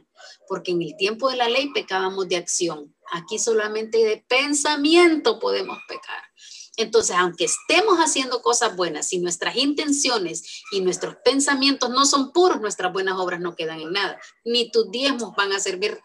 porque 0.49 0.73
en 0.73 0.83
el 0.83 0.97
tiempo 0.97 1.31
de 1.31 1.37
la 1.37 1.49
ley 1.49 1.73
pecábamos 1.73 2.29
de 2.29 2.37
acción, 2.37 2.95
aquí 3.13 3.39
solamente 3.39 3.99
de 3.99 4.25
pensamiento 4.29 5.39
podemos 5.39 5.79
pecar. 5.89 6.23
Entonces, 6.77 7.17
aunque 7.17 7.45
estemos 7.45 7.99
haciendo 7.99 8.41
cosas 8.43 8.75
buenas, 8.75 9.09
si 9.09 9.19
nuestras 9.19 9.57
intenciones 9.57 10.63
y 10.73 10.81
nuestros 10.81 11.17
pensamientos 11.25 11.91
no 11.91 12.07
son 12.07 12.33
puros, 12.33 12.61
nuestras 12.61 12.93
buenas 12.93 13.19
obras 13.19 13.41
no 13.41 13.55
quedan 13.55 13.81
en 13.81 13.93
nada. 13.93 14.19
Ni 14.45 14.71
tus 14.71 14.91
diezmos 14.91 15.35
van 15.37 15.53
a 15.53 15.61
servir 15.61 16.01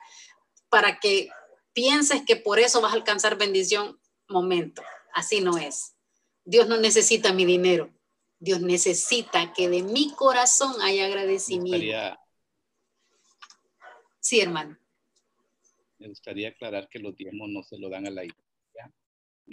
para 0.70 1.00
que 1.00 1.30
pienses 1.76 2.24
que 2.26 2.38
por 2.38 2.58
eso 2.58 2.82
vas 2.82 2.94
a 2.94 2.96
alcanzar 2.96 3.38
bendición. 3.38 4.00
Momento. 4.28 4.82
Así 5.14 5.42
no 5.42 5.60
es. 5.60 5.96
Dios 6.44 6.68
no 6.68 6.78
necesita 6.78 7.32
mi 7.32 7.46
dinero. 7.46 7.94
Dios 8.40 8.62
necesita 8.62 9.54
que 9.54 9.70
de 9.70 9.84
mi 9.84 10.12
corazón 10.14 10.82
haya 10.82 11.06
agradecimiento. 11.06 12.18
sí, 14.20 14.42
hermano. 14.42 14.78
Me 16.00 16.08
gustaría 16.08 16.50
aclarar 16.50 16.90
que 16.90 17.00
los 17.00 17.16
diezmos 17.16 17.50
no 17.50 17.62
se 17.62 17.78
lo 17.78 17.90
dan 17.90 18.08
a 18.08 18.10
la 18.10 18.24
iglesia. 18.24 18.94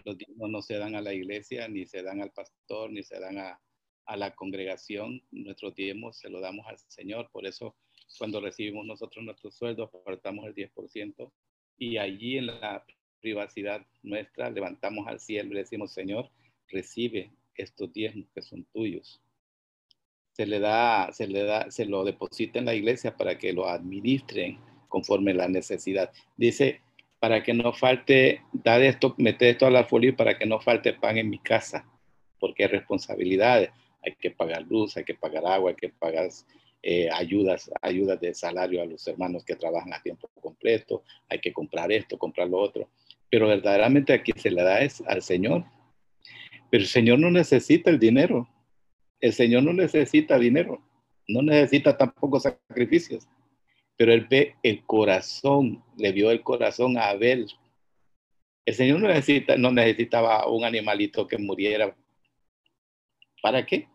Los 0.05 0.17
diezmos 0.17 0.51
no 0.51 0.63
se 0.63 0.79
dan 0.79 0.95
a 0.95 1.03
la 1.03 1.13
iglesia, 1.13 1.69
ni 1.69 1.87
se 1.87 2.03
dan 2.03 2.23
al 2.23 2.33
pastor, 2.33 2.91
ni 2.91 3.03
se 3.03 3.21
dan 3.21 3.39
a, 3.39 3.61
a 4.07 4.17
la 4.17 4.35
congregación. 4.35 5.23
Nuestros 5.31 5.75
diezmos 5.75 6.19
se 6.19 6.31
lo 6.31 6.41
damos 6.41 6.67
al 6.67 6.79
Señor. 6.79 7.31
Por 7.31 7.47
eso, 7.47 7.77
cuando 8.19 8.41
recibimos 8.41 8.87
nosotros 8.87 9.25
nuestros 9.25 9.55
sueldos, 9.55 9.91
apartamos 9.93 10.47
el 10.47 10.55
10%. 10.55 11.33
Y 11.79 11.99
allí 11.99 12.39
en 12.39 12.47
la 12.47 12.85
privacidad 13.21 13.87
nuestra, 14.03 14.51
levantamos 14.51 15.07
al 15.07 15.21
cielo 15.21 15.53
y 15.53 15.59
decimos, 15.59 15.93
Señor, 15.93 16.31
recibe 16.69 17.31
estos 17.55 17.93
diezmos 17.93 18.27
que 18.35 18.43
son 18.43 18.65
tuyos. 18.73 19.23
Se 20.33 20.47
le 20.47 20.59
da, 20.61 21.11
se 21.13 21.27
le 21.27 21.45
da, 21.45 21.71
se 21.71 21.85
lo 21.85 22.05
deposita 22.05 22.59
en 22.59 22.65
la 22.65 22.75
iglesia 22.75 23.17
para 23.17 23.39
que 23.39 23.53
lo 23.53 23.69
administren 23.69 24.59
conforme 24.89 25.35
la 25.35 25.49
necesidad. 25.49 26.11
Dice, 26.37 26.81
para 27.19 27.43
que 27.43 27.55
no 27.55 27.73
falte, 27.73 28.43
da 28.53 28.79
esto, 28.79 29.15
mete 29.19 29.51
esto 29.51 29.67
a 29.67 29.71
la 29.71 29.85
folio 29.85 30.17
para 30.17 30.37
que 30.37 30.47
no 30.47 30.61
falte 30.61 30.95
pan 30.95 31.19
en 31.19 31.31
mi 31.31 31.39
casa, 31.39 31.89
porque 32.41 32.65
hay 32.65 32.71
responsabilidades. 32.71 33.71
Hay 34.05 34.17
que 34.17 34.33
pagar 34.33 34.63
luz, 34.63 34.97
hay 34.97 35.05
que 35.05 35.15
pagar 35.15 35.47
agua, 35.47 35.71
hay 35.71 35.77
que 35.77 35.91
pagar 35.91 36.29
eh, 36.83 37.09
ayudas, 37.11 37.71
ayudas 37.81 38.21
de 38.21 38.35
salario 38.35 38.83
a 38.83 38.87
los 38.87 39.07
hermanos 39.07 39.45
que 39.45 39.57
trabajan 39.57 39.93
a 39.95 40.03
tiempo 40.03 40.29
completo, 40.41 41.05
hay 41.29 41.39
que 41.41 41.53
comprar 41.53 41.93
esto, 41.93 42.19
comprar 42.19 42.49
lo 42.49 42.59
otro 42.59 42.89
pero 43.33 43.49
verdaderamente 43.49 44.13
aquí 44.13 44.31
se 44.37 44.51
le 44.51 44.63
da 44.63 44.83
es 44.83 45.03
al 45.07 45.23
Señor. 45.23 45.65
Pero 46.71 46.83
el 46.83 46.89
Señor 46.89 47.19
no 47.19 47.31
necesita 47.31 47.89
el 47.89 47.99
dinero. 47.99 48.47
El 49.21 49.33
Señor 49.33 49.63
no 49.63 49.73
necesita 49.73 50.39
dinero. 50.39 50.83
No 51.27 51.41
necesita 51.41 51.97
tampoco 51.97 52.39
sacrificios. 52.39 53.27
Pero 53.97 54.13
Él 54.13 54.27
ve 54.29 54.57
el 54.63 54.85
corazón, 54.85 55.83
le 55.97 56.13
vio 56.13 56.31
el 56.31 56.43
corazón 56.43 56.99
a 56.99 57.09
Abel. 57.09 57.47
El 58.67 58.75
Señor 58.75 59.01
no, 59.01 59.09
necesita, 59.09 59.57
no 59.57 59.73
necesitaba 59.73 60.47
un 60.47 60.65
animalito 60.65 61.27
que 61.27 61.39
muriera. 61.39 61.97
¿Para 63.41 63.65
qué? 63.65 63.89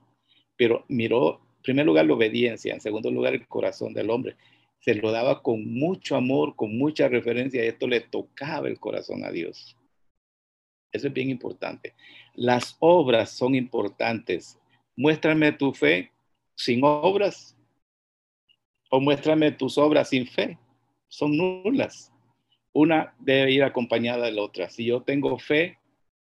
Pero 0.56 0.84
miró, 0.88 1.42
primer 1.68 1.86
lugar, 1.86 2.06
la 2.06 2.14
obediencia, 2.14 2.74
en 2.74 2.80
segundo 2.80 3.12
lugar, 3.12 3.34
el 3.34 3.46
corazón 3.46 3.94
del 3.94 4.10
hombre 4.10 4.38
se 4.80 4.96
lo 4.96 5.12
daba 5.12 5.44
con 5.44 5.66
mucho 5.74 6.16
amor, 6.16 6.56
con 6.56 6.78
mucha 6.78 7.10
referencia, 7.10 7.62
y 7.62 7.68
esto 7.68 7.88
le 7.88 8.00
tocaba 8.00 8.70
el 8.70 8.80
corazón 8.80 9.26
a 9.26 9.32
Dios. 9.32 9.76
Eso 10.94 11.08
es 11.08 11.14
bien 11.14 11.30
importante. 11.30 11.94
Las 12.36 12.78
obras 12.80 13.32
son 13.32 13.54
importantes. 13.54 14.58
Muéstrame 14.96 15.52
tu 15.52 15.74
fe 15.74 16.12
sin 16.56 16.80
obras 16.86 17.58
o 18.90 19.02
muéstrame 19.02 19.52
tus 19.52 19.78
obras 19.78 20.08
sin 20.08 20.26
fe. 20.26 20.58
Son 21.10 21.36
nulas. 21.36 22.14
Una 22.72 23.14
debe 23.20 23.52
ir 23.52 23.64
acompañada 23.64 24.28
de 24.28 24.32
la 24.32 24.42
otra. 24.42 24.70
Si 24.70 24.86
yo 24.86 25.02
tengo 25.02 25.38
fe, 25.38 25.80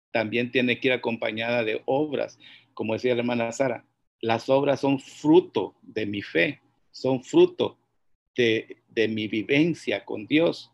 también 0.09 0.51
tiene 0.51 0.79
que 0.79 0.87
ir 0.87 0.93
acompañada 0.93 1.63
de 1.63 1.83
obras. 1.85 2.39
Como 2.73 2.93
decía 2.93 3.13
la 3.13 3.21
hermana 3.21 3.51
Sara, 3.51 3.85
las 4.25 4.49
obras 4.49 4.79
son 4.79 4.99
fruto 4.99 5.75
de 5.83 6.07
mi 6.07 6.23
fe, 6.23 6.59
son 6.89 7.23
fruto 7.23 7.77
de, 8.35 8.75
mi 9.07 9.27
vivencia 9.27 10.03
con 10.03 10.25
Dios. 10.25 10.71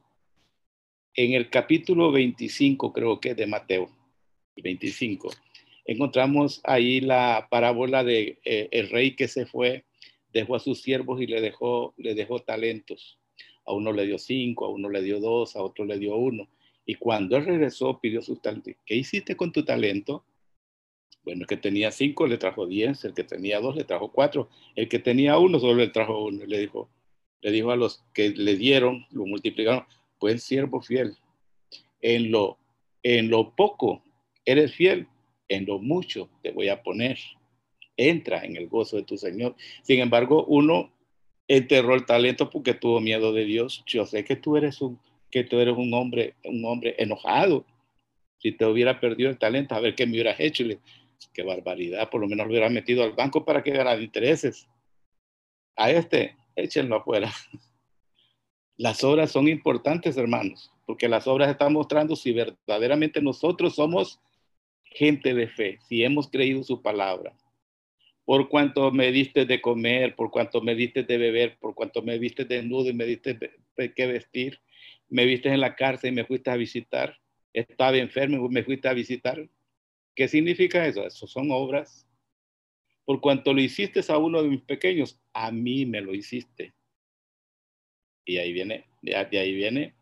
En 1.15 1.33
el 1.33 1.49
capítulo 1.49 2.13
25, 2.13 2.93
creo 2.93 3.19
que 3.19 3.35
de 3.35 3.47
Mateo, 3.47 3.89
25, 4.55 5.31
encontramos 5.83 6.61
ahí 6.63 7.01
la 7.01 7.49
parábola 7.51 8.05
de 8.05 8.39
eh, 8.45 8.69
el 8.71 8.89
rey 8.89 9.17
que 9.17 9.27
se 9.27 9.45
fue, 9.45 9.83
dejó 10.31 10.55
a 10.55 10.59
sus 10.59 10.81
siervos 10.81 11.21
y 11.21 11.27
le 11.27 11.41
dejó, 11.41 11.93
le 11.97 12.15
dejó 12.15 12.39
talentos. 12.39 13.19
A 13.65 13.73
uno 13.73 13.91
le 13.91 14.05
dio 14.05 14.17
cinco, 14.17 14.63
a 14.63 14.69
uno 14.69 14.89
le 14.89 15.01
dio 15.01 15.19
dos, 15.19 15.57
a 15.57 15.61
otro 15.61 15.83
le 15.83 15.99
dio 15.99 16.15
uno. 16.15 16.47
Y 16.85 16.95
cuando 16.95 17.37
regresó, 17.37 17.99
pidió 17.99 18.21
sus 18.21 18.41
talentos. 18.41 18.75
¿Qué 18.85 18.95
hiciste 18.95 19.35
con 19.35 19.51
tu 19.51 19.65
talento? 19.65 20.23
Bueno, 21.23 21.41
el 21.41 21.47
que 21.47 21.57
tenía 21.57 21.91
cinco 21.91 22.25
le 22.25 22.37
trajo 22.37 22.65
diez, 22.65 23.05
el 23.05 23.13
que 23.13 23.23
tenía 23.23 23.59
dos 23.59 23.75
le 23.75 23.83
trajo 23.83 24.11
cuatro, 24.11 24.49
el 24.75 24.89
que 24.89 24.99
tenía 24.99 25.37
uno 25.37 25.59
solo 25.59 25.75
le 25.75 25.87
trajo 25.87 26.25
uno. 26.25 26.45
Le 26.45 26.59
dijo, 26.59 26.89
le 27.41 27.51
dijo 27.51 27.71
a 27.71 27.75
los 27.75 28.03
que 28.13 28.29
le 28.29 28.55
dieron, 28.55 29.05
lo 29.11 29.25
multiplicaron, 29.25 29.85
pues 30.19 30.43
siervo 30.43 30.81
fiel. 30.81 31.17
En 32.01 32.31
lo, 32.31 32.57
en 33.03 33.29
lo 33.29 33.55
poco 33.55 34.03
eres 34.45 34.73
fiel, 34.73 35.07
en 35.49 35.65
lo 35.65 35.79
mucho 35.79 36.29
te 36.41 36.51
voy 36.51 36.69
a 36.69 36.81
poner. 36.81 37.19
Entra 37.97 38.43
en 38.43 38.55
el 38.55 38.67
gozo 38.67 38.97
de 38.97 39.03
tu 39.03 39.17
Señor. 39.17 39.55
Sin 39.83 39.99
embargo, 39.99 40.45
uno 40.45 40.91
enterró 41.47 41.95
el 41.95 42.05
talento 42.05 42.49
porque 42.49 42.73
tuvo 42.73 42.99
miedo 43.01 43.33
de 43.33 43.45
Dios. 43.45 43.83
Yo 43.85 44.05
sé 44.05 44.23
que 44.23 44.35
tú 44.35 44.57
eres 44.57 44.81
un, 44.81 44.99
que 45.29 45.43
tú 45.43 45.59
eres 45.59 45.75
un 45.75 45.93
hombre, 45.93 46.35
un 46.43 46.63
hombre 46.65 46.95
enojado. 46.97 47.65
Si 48.37 48.51
te 48.51 48.65
hubiera 48.65 48.99
perdido 48.99 49.29
el 49.29 49.37
talento, 49.37 49.75
a 49.75 49.79
ver 49.79 49.93
qué 49.93 50.05
me 50.05 50.13
hubieras 50.13 50.39
hecho. 50.39 50.63
Qué 51.33 51.43
barbaridad, 51.43 52.09
por 52.09 52.21
lo 52.21 52.27
menos 52.27 52.45
lo 52.45 52.51
hubiera 52.51 52.69
metido 52.69 53.03
al 53.03 53.13
banco 53.13 53.45
para 53.45 53.63
que 53.63 53.71
ganara 53.71 54.01
intereses. 54.01 54.67
A 55.75 55.91
este 55.91 56.35
échenlo 56.55 56.97
afuera. 56.97 57.31
Las 58.77 59.03
obras 59.03 59.31
son 59.31 59.47
importantes, 59.47 60.17
hermanos, 60.17 60.71
porque 60.87 61.07
las 61.07 61.27
obras 61.27 61.51
están 61.51 61.73
mostrando 61.73 62.15
si 62.15 62.31
verdaderamente 62.31 63.21
nosotros 63.21 63.75
somos 63.75 64.19
gente 64.85 65.35
de 65.35 65.47
fe, 65.47 65.77
si 65.87 66.03
hemos 66.03 66.29
creído 66.29 66.63
su 66.63 66.81
palabra. 66.81 67.33
Por 68.25 68.49
cuanto 68.49 68.91
me 68.91 69.11
diste 69.11 69.45
de 69.45 69.61
comer, 69.61 70.15
por 70.15 70.31
cuanto 70.31 70.61
me 70.61 70.73
diste 70.73 71.03
de 71.03 71.17
beber, 71.17 71.59
por 71.59 71.75
cuanto 71.75 72.01
me 72.01 72.17
viste 72.17 72.45
desnudo 72.45 72.89
y 72.89 72.93
me 72.93 73.05
diste 73.05 73.37
que 73.95 74.07
vestir, 74.07 74.59
me 75.09 75.25
viste 75.25 75.49
en 75.49 75.59
la 75.59 75.75
cárcel 75.75 76.13
y 76.13 76.15
me 76.15 76.25
fuiste 76.25 76.49
a 76.49 76.55
visitar, 76.55 77.19
estaba 77.53 77.97
enfermo 77.97 78.45
y 78.45 78.49
me 78.49 78.63
fuiste 78.63 78.87
a 78.87 78.93
visitar. 78.93 79.47
¿Qué 80.21 80.27
significa 80.27 80.85
eso? 80.85 81.03
Eso 81.03 81.25
son 81.25 81.49
obras 81.49 82.07
por 83.05 83.19
cuanto 83.21 83.55
lo 83.55 83.59
hiciste 83.59 84.01
a 84.07 84.19
uno 84.19 84.43
de 84.43 84.49
mis 84.49 84.61
pequeños, 84.61 85.19
a 85.33 85.49
mí 85.49 85.87
me 85.87 85.99
lo 85.99 86.13
hiciste. 86.13 86.75
Y 88.23 88.37
ahí 88.37 88.53
viene, 88.53 88.85
de 89.01 89.15
ahí 89.15 89.55
viene 89.55 89.95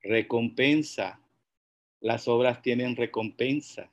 recompensa. 0.00 1.20
Las 2.00 2.28
obras 2.28 2.62
tienen 2.62 2.96
recompensa. 2.96 3.92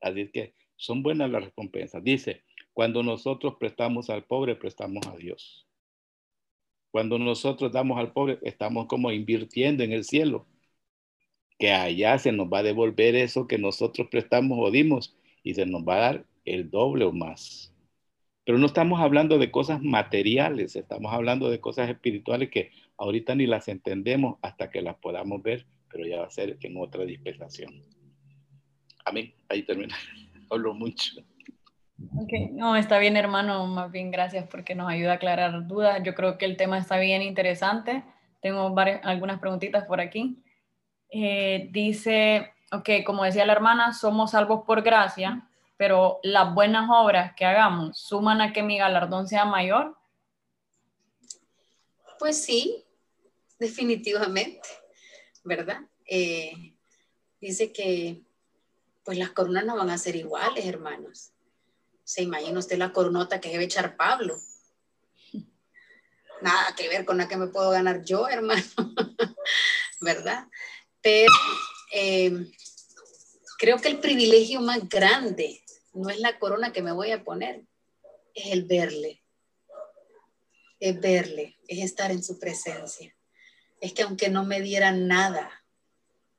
Así 0.00 0.28
que 0.28 0.54
son 0.76 1.02
buenas 1.02 1.28
las 1.28 1.46
recompensas. 1.46 2.04
Dice, 2.04 2.44
Cuando 2.72 3.02
nosotros 3.02 3.56
prestamos 3.58 4.10
al 4.10 4.26
pobre, 4.26 4.54
prestamos 4.54 5.04
a 5.08 5.16
Dios. 5.16 5.66
Cuando 6.92 7.18
nosotros 7.18 7.72
damos 7.72 7.98
al 7.98 8.12
pobre, 8.12 8.38
estamos 8.42 8.86
como 8.86 9.10
invirtiendo 9.10 9.82
en 9.82 9.90
el 9.90 10.04
cielo, 10.04 10.46
que 11.60 11.72
allá 11.72 12.18
se 12.18 12.32
nos 12.32 12.48
va 12.48 12.60
a 12.60 12.62
devolver 12.62 13.14
eso 13.14 13.46
que 13.46 13.58
nosotros 13.58 14.08
prestamos 14.10 14.58
o 14.58 14.70
dimos 14.70 15.14
y 15.44 15.52
se 15.52 15.66
nos 15.66 15.82
va 15.82 15.96
a 15.96 16.00
dar 16.00 16.24
el 16.46 16.70
doble 16.70 17.04
o 17.04 17.12
más. 17.12 17.72
Pero 18.46 18.56
no 18.56 18.64
estamos 18.64 18.98
hablando 18.98 19.38
de 19.38 19.50
cosas 19.50 19.82
materiales, 19.82 20.74
estamos 20.74 21.12
hablando 21.12 21.50
de 21.50 21.60
cosas 21.60 21.90
espirituales 21.90 22.48
que 22.48 22.70
ahorita 22.96 23.34
ni 23.34 23.46
las 23.46 23.68
entendemos 23.68 24.38
hasta 24.40 24.70
que 24.70 24.80
las 24.80 24.96
podamos 24.96 25.42
ver, 25.42 25.66
pero 25.90 26.06
ya 26.06 26.20
va 26.20 26.26
a 26.26 26.30
ser 26.30 26.56
en 26.62 26.78
otra 26.78 27.04
dispensación. 27.04 27.82
Amén. 29.04 29.34
Ahí 29.50 29.62
termina. 29.62 29.94
Hablo 30.50 30.72
mucho. 30.72 31.20
Ok, 32.16 32.32
no, 32.52 32.74
está 32.74 32.98
bien 32.98 33.18
hermano, 33.18 33.66
más 33.66 33.92
bien 33.92 34.10
gracias 34.10 34.48
porque 34.50 34.74
nos 34.74 34.88
ayuda 34.88 35.12
a 35.12 35.14
aclarar 35.16 35.66
dudas. 35.66 36.02
Yo 36.02 36.14
creo 36.14 36.38
que 36.38 36.46
el 36.46 36.56
tema 36.56 36.78
está 36.78 36.98
bien 36.98 37.20
interesante. 37.20 38.02
Tengo 38.40 38.70
varias, 38.70 39.04
algunas 39.04 39.40
preguntitas 39.40 39.84
por 39.84 40.00
aquí. 40.00 40.42
Eh, 41.10 41.68
dice, 41.70 42.54
ok, 42.72 42.88
como 43.04 43.24
decía 43.24 43.46
la 43.46 43.52
hermana, 43.52 43.92
somos 43.92 44.32
salvos 44.32 44.64
por 44.66 44.82
gracia, 44.82 45.48
pero 45.76 46.20
las 46.22 46.54
buenas 46.54 46.88
obras 46.90 47.34
que 47.34 47.44
hagamos 47.44 47.98
suman 47.98 48.40
a 48.40 48.52
que 48.52 48.62
mi 48.62 48.78
galardón 48.78 49.26
sea 49.26 49.44
mayor. 49.44 49.96
Pues 52.18 52.44
sí, 52.44 52.84
definitivamente, 53.58 54.68
¿verdad? 55.42 55.80
Eh, 56.06 56.74
dice 57.40 57.72
que 57.72 58.22
pues 59.04 59.18
las 59.18 59.30
coronas 59.30 59.64
no 59.64 59.76
van 59.76 59.90
a 59.90 59.98
ser 59.98 60.16
iguales, 60.16 60.66
hermanos 60.66 61.32
se 62.10 62.22
imagina 62.22 62.58
usted 62.58 62.76
la 62.76 62.92
coronota 62.92 63.40
que 63.40 63.50
debe 63.50 63.64
echar 63.66 63.94
Pablo. 63.96 64.36
Nada 66.42 66.74
que 66.76 66.88
ver 66.88 67.04
con 67.04 67.18
la 67.18 67.28
que 67.28 67.36
me 67.36 67.46
puedo 67.46 67.70
ganar 67.70 68.02
yo, 68.02 68.28
hermano, 68.28 68.64
¿verdad? 70.00 70.48
Pero 71.02 71.32
eh, 71.92 72.32
creo 73.58 73.78
que 73.78 73.88
el 73.88 74.00
privilegio 74.00 74.60
más 74.60 74.88
grande 74.88 75.62
no 75.92 76.08
es 76.10 76.18
la 76.20 76.38
corona 76.38 76.72
que 76.72 76.82
me 76.82 76.92
voy 76.92 77.10
a 77.10 77.24
poner, 77.24 77.64
es 78.34 78.52
el 78.52 78.64
verle. 78.64 79.22
Es 80.78 80.98
verle, 80.98 81.58
es 81.68 81.84
estar 81.84 82.10
en 82.10 82.22
su 82.22 82.38
presencia. 82.38 83.14
Es 83.80 83.92
que 83.92 84.02
aunque 84.02 84.28
no 84.30 84.44
me 84.44 84.60
dieran 84.60 85.08
nada, 85.08 85.50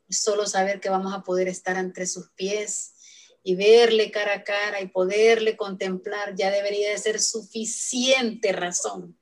solo 0.09 0.45
saber 0.45 0.79
que 0.79 0.89
vamos 0.89 1.13
a 1.13 1.21
poder 1.21 1.47
estar 1.47 1.77
entre 1.77 2.05
sus 2.05 2.29
pies 2.31 2.95
y 3.43 3.55
verle 3.55 4.11
cara 4.11 4.35
a 4.35 4.43
cara 4.43 4.81
y 4.81 4.87
poderle 4.87 5.57
contemplar 5.57 6.35
ya 6.35 6.51
debería 6.51 6.91
de 6.91 6.97
ser 6.97 7.19
suficiente 7.19 8.51
razón 8.51 9.17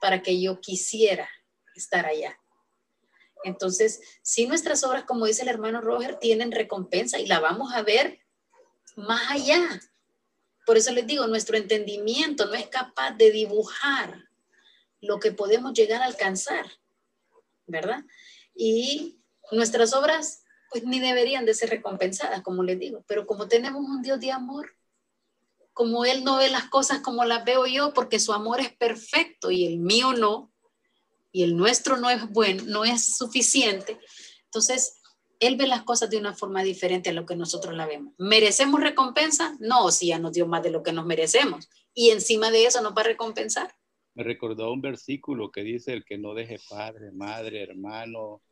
para 0.00 0.22
que 0.22 0.40
yo 0.40 0.60
quisiera 0.60 1.28
estar 1.74 2.06
allá. 2.06 2.39
Entonces, 3.44 4.00
si 4.22 4.46
nuestras 4.46 4.84
obras, 4.84 5.04
como 5.04 5.26
dice 5.26 5.42
el 5.42 5.48
hermano 5.48 5.80
Roger, 5.80 6.16
tienen 6.16 6.52
recompensa 6.52 7.18
y 7.18 7.26
la 7.26 7.40
vamos 7.40 7.72
a 7.72 7.82
ver 7.82 8.20
más 8.96 9.30
allá. 9.30 9.80
Por 10.66 10.76
eso 10.76 10.92
les 10.92 11.06
digo, 11.06 11.26
nuestro 11.26 11.56
entendimiento 11.56 12.46
no 12.46 12.54
es 12.54 12.68
capaz 12.68 13.12
de 13.12 13.30
dibujar 13.30 14.28
lo 15.00 15.18
que 15.18 15.32
podemos 15.32 15.72
llegar 15.72 16.02
a 16.02 16.06
alcanzar, 16.06 16.66
¿verdad? 17.66 18.04
Y 18.54 19.18
nuestras 19.50 19.94
obras 19.94 20.44
pues 20.70 20.84
ni 20.84 21.00
deberían 21.00 21.44
de 21.44 21.54
ser 21.54 21.70
recompensadas, 21.70 22.42
como 22.42 22.62
les 22.62 22.78
digo. 22.78 23.04
Pero 23.08 23.26
como 23.26 23.48
tenemos 23.48 23.82
un 23.82 24.02
Dios 24.02 24.20
de 24.20 24.30
amor, 24.30 24.76
como 25.72 26.04
Él 26.04 26.22
no 26.22 26.36
ve 26.36 26.48
las 26.48 26.66
cosas 26.66 27.00
como 27.00 27.24
las 27.24 27.44
veo 27.44 27.66
yo, 27.66 27.92
porque 27.92 28.20
su 28.20 28.32
amor 28.32 28.60
es 28.60 28.72
perfecto 28.72 29.50
y 29.50 29.66
el 29.66 29.78
mío 29.78 30.12
no, 30.12 30.49
y 31.32 31.42
el 31.42 31.56
nuestro 31.56 31.96
no 31.96 32.10
es 32.10 32.28
bueno, 32.30 32.64
no 32.66 32.84
es 32.84 33.16
suficiente, 33.16 33.98
entonces 34.44 35.00
Él 35.38 35.56
ve 35.56 35.66
las 35.66 35.82
cosas 35.82 36.10
de 36.10 36.18
una 36.18 36.34
forma 36.34 36.62
diferente 36.62 37.10
a 37.10 37.12
lo 37.12 37.24
que 37.26 37.36
nosotros 37.36 37.74
la 37.74 37.86
vemos. 37.86 38.14
¿Merecemos 38.18 38.80
recompensa? 38.80 39.56
No, 39.60 39.90
si 39.90 40.08
ya 40.08 40.18
nos 40.18 40.32
dio 40.32 40.46
más 40.46 40.62
de 40.62 40.70
lo 40.70 40.82
que 40.82 40.92
nos 40.92 41.06
merecemos. 41.06 41.68
Y 41.94 42.10
encima 42.10 42.50
de 42.50 42.66
eso 42.66 42.82
nos 42.82 42.92
va 42.92 43.02
a 43.02 43.04
recompensar. 43.04 43.72
Me 44.14 44.24
recordó 44.24 44.72
un 44.72 44.80
versículo 44.80 45.50
que 45.50 45.62
dice, 45.62 45.92
el 45.92 46.04
que 46.04 46.18
no 46.18 46.34
deje 46.34 46.58
padre, 46.68 47.12
madre, 47.12 47.62
hermano, 47.62 48.42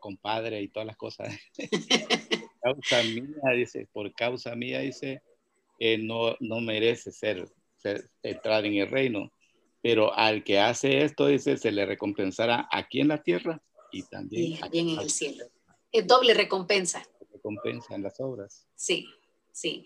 compadre 0.00 0.62
y 0.62 0.68
todas 0.68 0.86
las 0.86 0.96
cosas. 0.96 1.36
causa 2.62 3.02
mía, 3.02 3.52
dice, 3.54 3.88
por 3.92 4.12
causa 4.14 4.56
mía, 4.56 4.80
dice, 4.80 5.22
eh, 5.78 5.98
no, 5.98 6.36
no 6.40 6.60
merece 6.60 7.12
ser, 7.12 7.48
ser, 7.76 8.10
entrar 8.22 8.64
en 8.64 8.74
el 8.74 8.88
reino. 8.88 9.32
Pero 9.82 10.14
al 10.14 10.42
que 10.44 10.58
hace 10.58 11.04
esto, 11.04 11.26
dice, 11.26 11.56
se 11.56 11.70
le 11.70 11.86
recompensará 11.86 12.68
aquí 12.72 13.00
en 13.00 13.08
la 13.08 13.22
tierra 13.22 13.62
y 13.92 14.02
también 14.02 14.58
en 14.72 14.98
el 14.98 15.10
cielo. 15.10 15.44
Es 15.92 16.06
doble 16.06 16.34
recompensa. 16.34 17.06
Recompensa 17.32 17.94
en 17.94 18.02
las 18.02 18.18
obras. 18.20 18.66
Sí, 18.74 19.06
sí. 19.52 19.84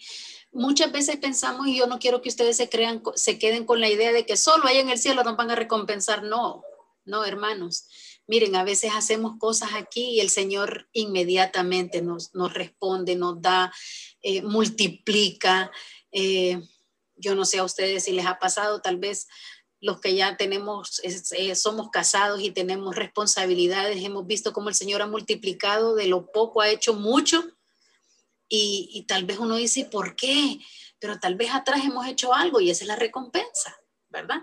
Muchas 0.52 0.90
veces 0.90 1.16
pensamos, 1.16 1.66
y 1.66 1.76
yo 1.76 1.86
no 1.86 1.98
quiero 1.98 2.22
que 2.22 2.30
ustedes 2.30 2.56
se 2.56 2.68
crean, 2.68 3.02
se 3.14 3.38
queden 3.38 3.64
con 3.66 3.80
la 3.80 3.90
idea 3.90 4.12
de 4.12 4.24
que 4.24 4.36
solo 4.36 4.66
ahí 4.66 4.78
en 4.78 4.88
el 4.88 4.98
cielo 4.98 5.22
nos 5.22 5.36
van 5.36 5.50
a 5.50 5.56
recompensar. 5.56 6.22
No, 6.22 6.64
no, 7.04 7.24
hermanos 7.24 7.86
Miren, 8.30 8.54
a 8.54 8.62
veces 8.62 8.92
hacemos 8.94 9.38
cosas 9.40 9.70
aquí 9.74 10.10
y 10.10 10.20
el 10.20 10.30
Señor 10.30 10.88
inmediatamente 10.92 12.00
nos, 12.00 12.32
nos 12.32 12.54
responde, 12.54 13.16
nos 13.16 13.42
da, 13.42 13.72
eh, 14.22 14.40
multiplica. 14.42 15.72
Eh, 16.12 16.62
yo 17.16 17.34
no 17.34 17.44
sé 17.44 17.58
a 17.58 17.64
ustedes 17.64 18.04
si 18.04 18.12
les 18.12 18.26
ha 18.26 18.38
pasado, 18.38 18.80
tal 18.82 18.98
vez 18.98 19.26
los 19.80 20.00
que 20.00 20.14
ya 20.14 20.36
tenemos, 20.36 21.00
eh, 21.02 21.54
somos 21.54 21.90
casados 21.90 22.40
y 22.40 22.50
tenemos 22.50 22.94
responsabilidades, 22.94 24.04
hemos 24.04 24.26
visto 24.26 24.52
cómo 24.52 24.68
el 24.68 24.74
Señor 24.74 25.02
ha 25.02 25.06
multiplicado, 25.06 25.94
de 25.94 26.06
lo 26.06 26.30
poco 26.30 26.60
ha 26.60 26.68
hecho 26.68 26.94
mucho. 26.94 27.42
Y, 28.48 28.90
y 28.92 29.04
tal 29.04 29.24
vez 29.24 29.38
uno 29.38 29.56
dice, 29.56 29.84
¿por 29.84 30.16
qué? 30.16 30.58
Pero 30.98 31.18
tal 31.18 31.36
vez 31.36 31.50
atrás 31.52 31.84
hemos 31.84 32.06
hecho 32.06 32.34
algo 32.34 32.60
y 32.60 32.70
esa 32.70 32.84
es 32.84 32.88
la 32.88 32.96
recompensa, 32.96 33.76
¿verdad? 34.08 34.40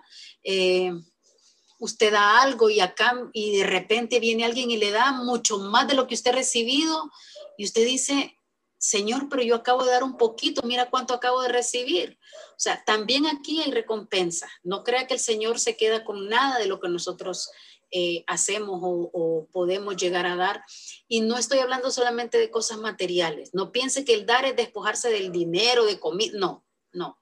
usted 1.80 2.12
da 2.12 2.42
algo 2.42 2.70
y 2.70 2.80
acá 2.80 3.14
y 3.34 3.58
de 3.58 3.64
repente 3.64 4.20
viene 4.20 4.46
alguien 4.46 4.72
y 4.72 4.78
le 4.78 4.92
da 4.92 5.12
mucho 5.12 5.60
más 5.60 5.88
de 5.88 5.94
lo 5.94 6.08
que 6.08 6.16
usted 6.16 6.32
ha 6.32 6.36
recibido 6.36 7.12
y 7.58 7.66
usted 7.66 7.86
dice, 7.86 8.37
Señor, 8.80 9.28
pero 9.30 9.42
yo 9.42 9.56
acabo 9.56 9.84
de 9.84 9.92
dar 9.92 10.04
un 10.04 10.18
poquito, 10.18 10.62
mira 10.64 10.90
cuánto 10.90 11.14
acabo 11.14 11.42
de 11.42 11.50
recibir. 11.50 12.20
O 12.52 12.60
sea, 12.60 12.84
también 12.86 13.26
aquí 13.26 13.60
hay 13.60 13.72
recompensa. 13.72 14.48
No 14.64 14.84
crea 14.84 15.08
que 15.08 15.16
el 15.16 15.20
Señor 15.20 15.60
se 15.60 15.76
queda 15.76 16.06
con 16.06 16.30
nada 16.30 16.60
de 16.60 16.68
lo 16.68 16.80
que 16.80 16.88
nosotros 16.88 17.50
eh, 17.90 18.24
hacemos 18.28 18.80
o, 18.84 19.10
o, 19.12 19.48
podemos 19.48 19.98
llegar 19.98 20.28
a 20.28 20.36
dar. 20.36 20.64
Y 21.08 21.22
no 21.22 21.38
estoy 21.38 21.60
hablando 21.60 21.90
solamente 21.90 22.38
de 22.38 22.52
cosas 22.52 22.78
materiales. 22.78 23.50
No 23.54 23.72
piense 23.72 24.06
que 24.06 24.14
el 24.14 24.28
dar 24.28 24.46
es 24.46 24.56
despojarse 24.56 25.10
del 25.10 25.32
dinero, 25.32 25.86
de 25.86 26.00
comida. 26.00 26.38
No, 26.38 26.64
no. 26.92 27.20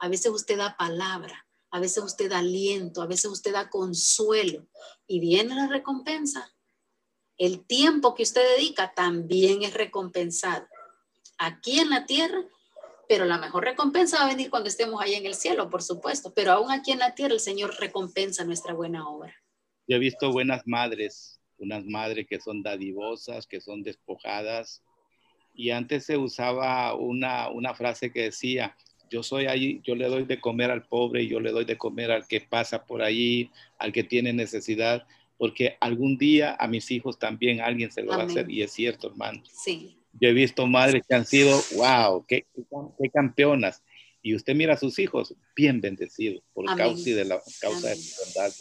A 0.00 0.08
veces 0.08 0.32
usted 0.32 0.58
da 0.58 0.76
palabra, 0.76 1.46
a 1.70 1.78
veces 1.78 2.02
usted 2.02 2.30
da 2.30 2.38
aliento, 2.38 3.02
a 3.02 3.06
veces 3.06 3.30
usted 3.30 3.52
da 3.52 3.70
consuelo 3.70 4.66
y 5.06 5.20
viene 5.20 5.54
la 5.54 5.68
recompensa. 5.68 6.52
El 7.36 7.64
tiempo 7.64 8.16
que 8.16 8.24
usted 8.24 8.42
dedica 8.56 8.94
también 8.94 9.62
es 9.62 9.74
recompensado 9.74 10.66
aquí 11.38 11.80
en 11.80 11.90
la 11.90 12.06
tierra, 12.06 12.42
pero 13.08 13.24
la 13.24 13.38
mejor 13.38 13.64
recompensa 13.64 14.18
va 14.18 14.26
a 14.26 14.28
venir 14.28 14.50
cuando 14.50 14.68
estemos 14.68 15.00
ahí 15.00 15.14
en 15.14 15.24
el 15.24 15.34
cielo, 15.34 15.70
por 15.70 15.82
supuesto, 15.82 16.32
pero 16.34 16.52
aún 16.52 16.70
aquí 16.70 16.92
en 16.92 16.98
la 16.98 17.14
tierra 17.14 17.34
el 17.34 17.40
Señor 17.40 17.74
recompensa 17.78 18.44
nuestra 18.44 18.74
buena 18.74 19.08
obra. 19.08 19.34
Yo 19.86 19.96
he 19.96 19.98
visto 19.98 20.30
buenas 20.30 20.66
madres, 20.66 21.40
unas 21.56 21.84
madres 21.86 22.26
que 22.28 22.38
son 22.40 22.62
dadivosas, 22.62 23.46
que 23.46 23.60
son 23.60 23.82
despojadas, 23.82 24.82
y 25.54 25.70
antes 25.70 26.04
se 26.04 26.16
usaba 26.16 26.94
una, 26.94 27.48
una 27.48 27.74
frase 27.74 28.12
que 28.12 28.24
decía, 28.24 28.76
yo 29.10 29.22
soy 29.22 29.46
ahí, 29.46 29.80
yo 29.84 29.94
le 29.94 30.06
doy 30.08 30.24
de 30.24 30.40
comer 30.40 30.70
al 30.70 30.86
pobre, 30.86 31.26
yo 31.26 31.40
le 31.40 31.50
doy 31.50 31.64
de 31.64 31.78
comer 31.78 32.10
al 32.12 32.28
que 32.28 32.40
pasa 32.42 32.84
por 32.84 33.02
ahí, 33.02 33.50
al 33.78 33.92
que 33.92 34.04
tiene 34.04 34.32
necesidad, 34.32 35.06
porque 35.38 35.76
algún 35.80 36.18
día 36.18 36.56
a 36.60 36.68
mis 36.68 36.90
hijos 36.90 37.18
también 37.18 37.60
alguien 37.60 37.90
se 37.90 38.02
lo 38.02 38.10
va 38.10 38.22
a 38.22 38.26
hacer, 38.26 38.50
y 38.50 38.62
es 38.62 38.72
cierto, 38.72 39.08
hermano. 39.08 39.42
Sí. 39.50 39.97
Yo 40.20 40.28
he 40.28 40.32
visto 40.32 40.66
madres 40.66 41.02
que 41.08 41.14
han 41.14 41.26
sido, 41.26 41.62
wow, 41.74 42.24
qué, 42.26 42.46
qué 42.54 43.10
campeonas. 43.10 43.82
Y 44.22 44.34
usted 44.34 44.54
mira 44.54 44.74
a 44.74 44.76
sus 44.76 44.98
hijos, 44.98 45.34
bien 45.54 45.80
bendecidos, 45.80 46.42
por 46.52 46.64
causa 46.76 47.10
de 47.10 47.24
la 47.24 47.40
causa 47.60 47.88
de 47.88 47.96
la 47.96 48.02
bondad 48.24 48.52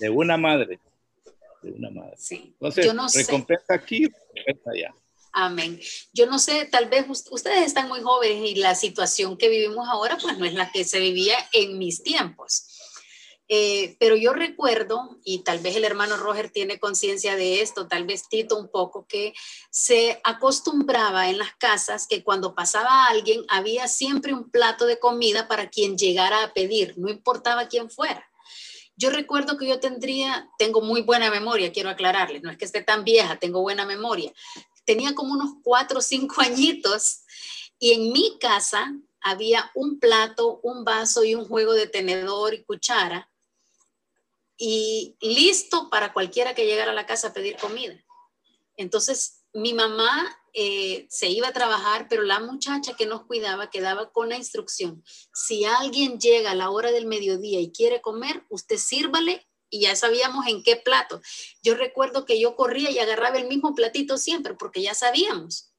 de, 0.00 0.10
una 0.10 0.36
madre. 0.36 0.78
De 1.62 1.72
una 1.72 1.90
madre. 1.90 2.14
Sí. 2.18 2.52
Entonces, 2.52 2.84
yo 2.84 2.94
no 2.94 3.06
recompensa 3.12 3.74
aquí, 3.74 4.06
recompensa 4.06 4.70
allá. 4.70 4.94
Amén. 5.32 5.80
Yo 6.12 6.26
no 6.26 6.38
sé, 6.38 6.66
tal 6.66 6.88
vez 6.88 7.06
ustedes 7.30 7.66
están 7.66 7.88
muy 7.88 8.00
jóvenes 8.00 8.50
y 8.50 8.54
la 8.56 8.74
situación 8.74 9.36
que 9.36 9.48
vivimos 9.48 9.86
ahora 9.88 10.18
pues 10.20 10.38
no 10.38 10.44
es 10.44 10.54
la 10.54 10.70
que 10.72 10.84
se 10.84 11.00
vivía 11.00 11.36
en 11.52 11.78
mis 11.78 12.02
tiempos. 12.02 12.77
Eh, 13.50 13.96
pero 13.98 14.14
yo 14.14 14.34
recuerdo, 14.34 15.18
y 15.24 15.38
tal 15.38 15.60
vez 15.60 15.74
el 15.74 15.84
hermano 15.84 16.18
Roger 16.18 16.50
tiene 16.50 16.78
conciencia 16.78 17.34
de 17.34 17.62
esto, 17.62 17.88
tal 17.88 18.04
vez 18.04 18.28
Tito 18.28 18.58
un 18.58 18.68
poco, 18.68 19.06
que 19.08 19.32
se 19.70 20.20
acostumbraba 20.22 21.30
en 21.30 21.38
las 21.38 21.54
casas 21.56 22.06
que 22.06 22.22
cuando 22.22 22.54
pasaba 22.54 23.06
alguien 23.06 23.42
había 23.48 23.88
siempre 23.88 24.34
un 24.34 24.50
plato 24.50 24.84
de 24.84 24.98
comida 24.98 25.48
para 25.48 25.70
quien 25.70 25.96
llegara 25.96 26.42
a 26.42 26.52
pedir, 26.52 26.92
no 26.98 27.08
importaba 27.08 27.68
quién 27.68 27.90
fuera. 27.90 28.22
Yo 28.96 29.08
recuerdo 29.10 29.56
que 29.56 29.66
yo 29.66 29.80
tendría, 29.80 30.50
tengo 30.58 30.82
muy 30.82 31.00
buena 31.00 31.30
memoria, 31.30 31.72
quiero 31.72 31.88
aclararles, 31.88 32.42
no 32.42 32.50
es 32.50 32.58
que 32.58 32.66
esté 32.66 32.82
tan 32.82 33.02
vieja, 33.02 33.38
tengo 33.38 33.62
buena 33.62 33.86
memoria. 33.86 34.30
Tenía 34.84 35.14
como 35.14 35.32
unos 35.32 35.52
cuatro 35.62 36.00
o 36.00 36.02
cinco 36.02 36.34
añitos 36.42 37.22
y 37.78 37.92
en 37.92 38.12
mi 38.12 38.38
casa 38.38 38.92
había 39.22 39.70
un 39.74 39.98
plato, 39.98 40.60
un 40.62 40.84
vaso 40.84 41.24
y 41.24 41.34
un 41.34 41.46
juego 41.46 41.72
de 41.72 41.86
tenedor 41.86 42.52
y 42.52 42.62
cuchara 42.64 43.30
y 44.58 45.16
listo 45.20 45.88
para 45.88 46.12
cualquiera 46.12 46.54
que 46.54 46.66
llegara 46.66 46.90
a 46.90 46.94
la 46.94 47.06
casa 47.06 47.28
a 47.28 47.32
pedir 47.32 47.56
comida. 47.56 47.94
Entonces, 48.76 49.44
mi 49.52 49.72
mamá 49.72 50.36
eh, 50.52 51.06
se 51.08 51.28
iba 51.28 51.48
a 51.48 51.52
trabajar, 51.52 52.06
pero 52.10 52.22
la 52.22 52.40
muchacha 52.40 52.94
que 52.94 53.06
nos 53.06 53.24
cuidaba 53.24 53.70
quedaba 53.70 54.10
con 54.10 54.28
la 54.28 54.36
instrucción, 54.36 55.04
si 55.32 55.64
alguien 55.64 56.18
llega 56.18 56.50
a 56.50 56.56
la 56.56 56.70
hora 56.70 56.90
del 56.90 57.06
mediodía 57.06 57.60
y 57.60 57.70
quiere 57.70 58.00
comer, 58.00 58.44
usted 58.50 58.76
sírvale 58.76 59.46
y 59.70 59.82
ya 59.82 59.94
sabíamos 59.94 60.46
en 60.48 60.62
qué 60.62 60.76
plato. 60.76 61.20
Yo 61.62 61.76
recuerdo 61.76 62.24
que 62.24 62.40
yo 62.40 62.56
corría 62.56 62.90
y 62.90 62.98
agarraba 62.98 63.38
el 63.38 63.46
mismo 63.46 63.74
platito 63.74 64.18
siempre 64.18 64.54
porque 64.54 64.82
ya 64.82 64.94
sabíamos 64.94 65.72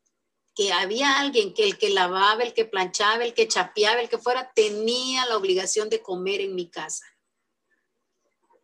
que 0.56 0.72
había 0.72 1.20
alguien 1.20 1.54
que 1.54 1.64
el 1.64 1.78
que 1.78 1.90
lavaba, 1.90 2.44
el 2.44 2.54
que 2.54 2.66
planchaba, 2.66 3.24
el 3.24 3.34
que 3.34 3.48
chapeaba, 3.48 4.02
el 4.02 4.10
que 4.10 4.18
fuera, 4.18 4.52
tenía 4.54 5.26
la 5.26 5.38
obligación 5.38 5.90
de 5.90 6.02
comer 6.02 6.42
en 6.42 6.56
mi 6.56 6.70
casa 6.70 7.06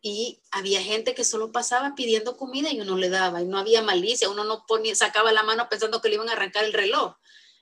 y 0.08 0.40
había 0.52 0.84
gente 0.84 1.16
que 1.16 1.24
solo 1.24 1.52
pasaba 1.52 1.96
pidiendo 1.96 2.38
comida 2.38 2.72
y 2.72 2.80
uno 2.80 2.96
le 2.96 3.10
daba 3.10 3.42
y 3.42 3.48
no 3.48 3.58
había 3.58 3.82
malicia, 3.82 4.30
uno 4.30 4.44
no 4.44 4.64
ponía, 4.68 4.94
sacaba 4.94 5.32
la 5.32 5.42
mano 5.42 5.68
pensando 5.68 6.00
que 6.00 6.10
le 6.10 6.14
iban 6.14 6.30
a 6.30 6.34
arrancar 6.34 6.64
el 6.64 6.74
reloj. 6.74 7.16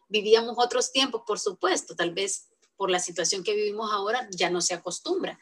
Vivíamos 0.10 0.56
otros 0.58 0.92
tiempos, 0.92 1.22
por 1.26 1.40
supuesto, 1.40 1.96
tal 1.96 2.14
vez 2.14 2.50
por 2.76 2.92
la 2.92 3.00
situación 3.00 3.46
que 3.46 3.56
vivimos 3.56 3.94
ahora 3.94 4.28
ya 4.30 4.50
no 4.50 4.60
se 4.60 4.74
acostumbra, 4.74 5.40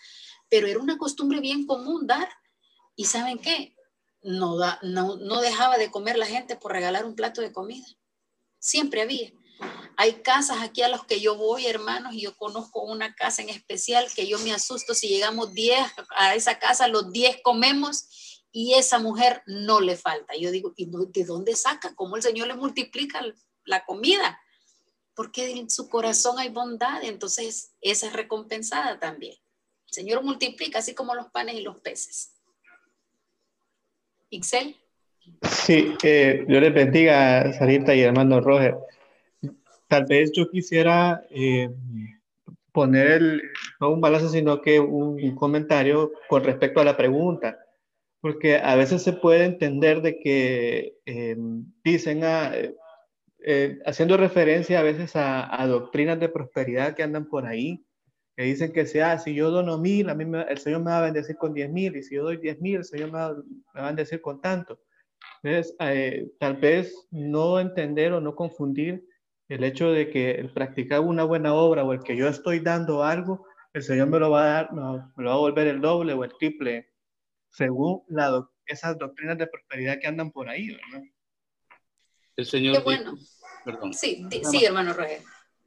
pero 0.48 0.68
era 0.68 0.78
una 0.78 1.00
costumbre 1.00 1.40
bien 1.40 1.66
común 1.66 2.06
dar. 2.06 2.30
¿Y 2.96 3.06
saben 3.06 3.40
qué? 3.40 3.76
No, 4.22 4.58
da, 4.58 4.78
no, 4.84 5.16
no 5.16 5.42
dejaba 5.42 5.80
de 5.80 5.90
comer 5.90 6.20
la 6.20 6.28
gente 6.28 6.56
por 6.56 6.72
regalar 6.72 7.04
un 7.04 7.16
plato 7.16 7.42
de 7.42 7.52
comida. 7.52 7.88
Siempre 8.60 9.02
había. 9.02 9.32
Hay 9.98 10.22
casas 10.22 10.58
aquí 10.62 10.82
a 10.82 10.90
los 10.90 11.06
que 11.06 11.20
yo 11.20 11.36
voy, 11.36 11.68
hermanos, 11.68 12.14
y 12.14 12.22
yo 12.22 12.36
conozco 12.36 12.82
una 12.84 13.14
casa 13.14 13.42
en 13.42 13.50
especial 13.50 14.08
que 14.16 14.28
yo 14.28 14.40
me 14.40 14.54
asusto 14.54 14.94
si 14.94 15.08
llegamos 15.08 15.54
10 15.54 15.80
a 16.18 16.36
esa 16.36 16.60
casa, 16.60 16.88
los 16.88 17.12
10 17.12 17.42
comemos 17.44 18.48
y 18.52 18.74
esa 18.74 19.00
mujer 19.00 19.44
no 19.46 19.80
le 19.80 19.96
falta. 19.96 20.36
Yo 20.36 20.52
digo, 20.52 20.74
¿y 20.76 20.90
de 20.90 21.26
dónde 21.26 21.56
saca? 21.56 21.96
¿Cómo 21.96 22.16
el 22.16 22.22
Señor 22.22 22.48
le 22.48 22.56
multiplica 22.56 23.22
la 23.66 23.86
comida? 23.86 24.40
Porque 25.16 25.52
en 25.52 25.70
su 25.70 25.90
corazón 25.90 26.40
hay 26.40 26.50
bondad, 26.50 27.04
entonces 27.04 27.74
esa 27.82 28.08
es 28.08 28.14
recompensada 28.14 29.00
también. 29.00 29.36
El 29.88 29.94
Señor 29.94 30.24
multiplica 30.24 30.80
así 30.80 30.94
como 30.94 31.16
los 31.16 31.28
panes 31.28 31.56
y 31.56 31.62
los 31.62 31.78
peces. 31.78 32.34
Ixel. 34.30 34.78
Sí, 35.44 35.96
eh, 36.04 36.46
Dios 36.48 36.62
les 36.62 36.74
bendiga, 36.74 37.54
Sarita 37.54 37.94
y 37.94 38.02
hermano 38.02 38.40
Roger. 38.40 38.76
Tal 39.92 40.06
vez 40.06 40.32
yo 40.32 40.50
quisiera 40.50 41.22
eh, 41.32 41.70
poner 42.72 43.08
el, 43.08 43.42
no 43.82 43.90
un 43.90 44.00
balazo, 44.00 44.30
sino 44.30 44.62
que 44.62 44.80
un, 44.80 45.36
comentario 45.36 46.14
con 46.30 46.46
respecto 46.46 46.80
a 46.80 46.86
la 46.86 46.96
pregunta, 46.96 47.60
porque 48.22 48.56
a 48.56 48.78
veces 48.78 49.04
se 49.04 49.12
puede 49.12 49.44
entender 49.44 50.02
de 50.02 50.18
que 50.18 50.94
eh, 51.06 51.36
dicen, 51.84 52.24
a, 52.24 52.46
ah, 52.46 52.56
eh, 53.44 53.80
haciendo 53.86 54.16
referencia 54.16 54.80
a 54.80 54.84
veces 54.84 55.12
a, 55.16 55.68
doctrinas 55.68 56.22
de 56.22 56.30
prosperidad 56.30 56.96
que 56.96 57.04
andan 57.04 57.28
por 57.28 57.46
ahí, 57.46 57.86
que 58.38 58.44
dicen 58.44 58.72
que 58.72 58.86
sea, 58.86 59.20
si 59.20 59.36
yo 59.36 59.52
dono 59.52 59.78
mil, 59.78 60.10
a 60.10 60.16
mí 60.16 60.24
el 60.48 60.58
Señor 60.58 60.84
me 60.84 60.92
va 60.92 61.00
a 61.00 61.06
bendecir 61.06 61.36
con 61.36 61.54
diez 61.54 61.70
mil, 61.70 61.98
y 61.98 62.04
si 62.04 62.16
yo 62.16 62.24
doy 62.24 62.38
diez 62.38 62.62
mil, 62.62 62.78
el 62.78 62.86
Señor 62.86 63.12
me 63.12 63.18
va, 63.18 63.34
me 63.34 63.82
va 63.82 63.84
a 63.84 63.88
bendecir 63.88 64.22
con 64.22 64.40
tanto. 64.40 64.80
Entonces, 65.44 65.76
tal 66.40 66.56
vez 66.56 66.96
no 67.12 67.60
entender 67.60 68.14
o 68.14 68.22
no 68.22 68.36
confundir 68.36 69.11
el 69.52 69.66
hecho 69.66 69.92
de 69.92 70.10
que 70.10 70.32
el 70.32 70.50
practicar 70.50 71.02
una 71.02 71.26
buena 71.26 71.54
obra 71.54 71.84
o 71.84 71.92
el 71.92 72.02
que 72.02 72.16
yo 72.16 72.30
estoy 72.30 72.62
dando 72.62 73.04
algo, 73.04 73.46
el 73.74 73.84
Señor 73.84 74.08
me 74.08 74.18
lo 74.18 74.30
va 74.30 74.44
a 74.44 74.48
dar, 74.48 74.74
me 74.74 75.24
lo 75.24 75.30
va 75.30 75.34
a 75.34 75.40
volver 75.40 75.68
el 75.68 75.82
doble 75.82 76.14
o 76.14 76.24
el 76.24 76.32
triple, 76.38 76.90
según 77.50 78.02
la, 78.08 78.48
esas 78.66 78.98
doctrinas 78.98 79.38
de 79.38 79.48
prosperidad 79.48 80.00
que 80.00 80.08
andan 80.08 80.32
por 80.32 80.48
ahí, 80.48 80.70
¿verdad? 80.70 81.04
El 82.38 82.46
Señor 82.46 82.78
Qué 82.78 82.84
bueno. 82.84 83.18
perdón. 83.66 83.94
Sí, 83.94 84.26
sí, 84.50 84.64
hermano 84.64 84.94
Roger. 84.94 85.22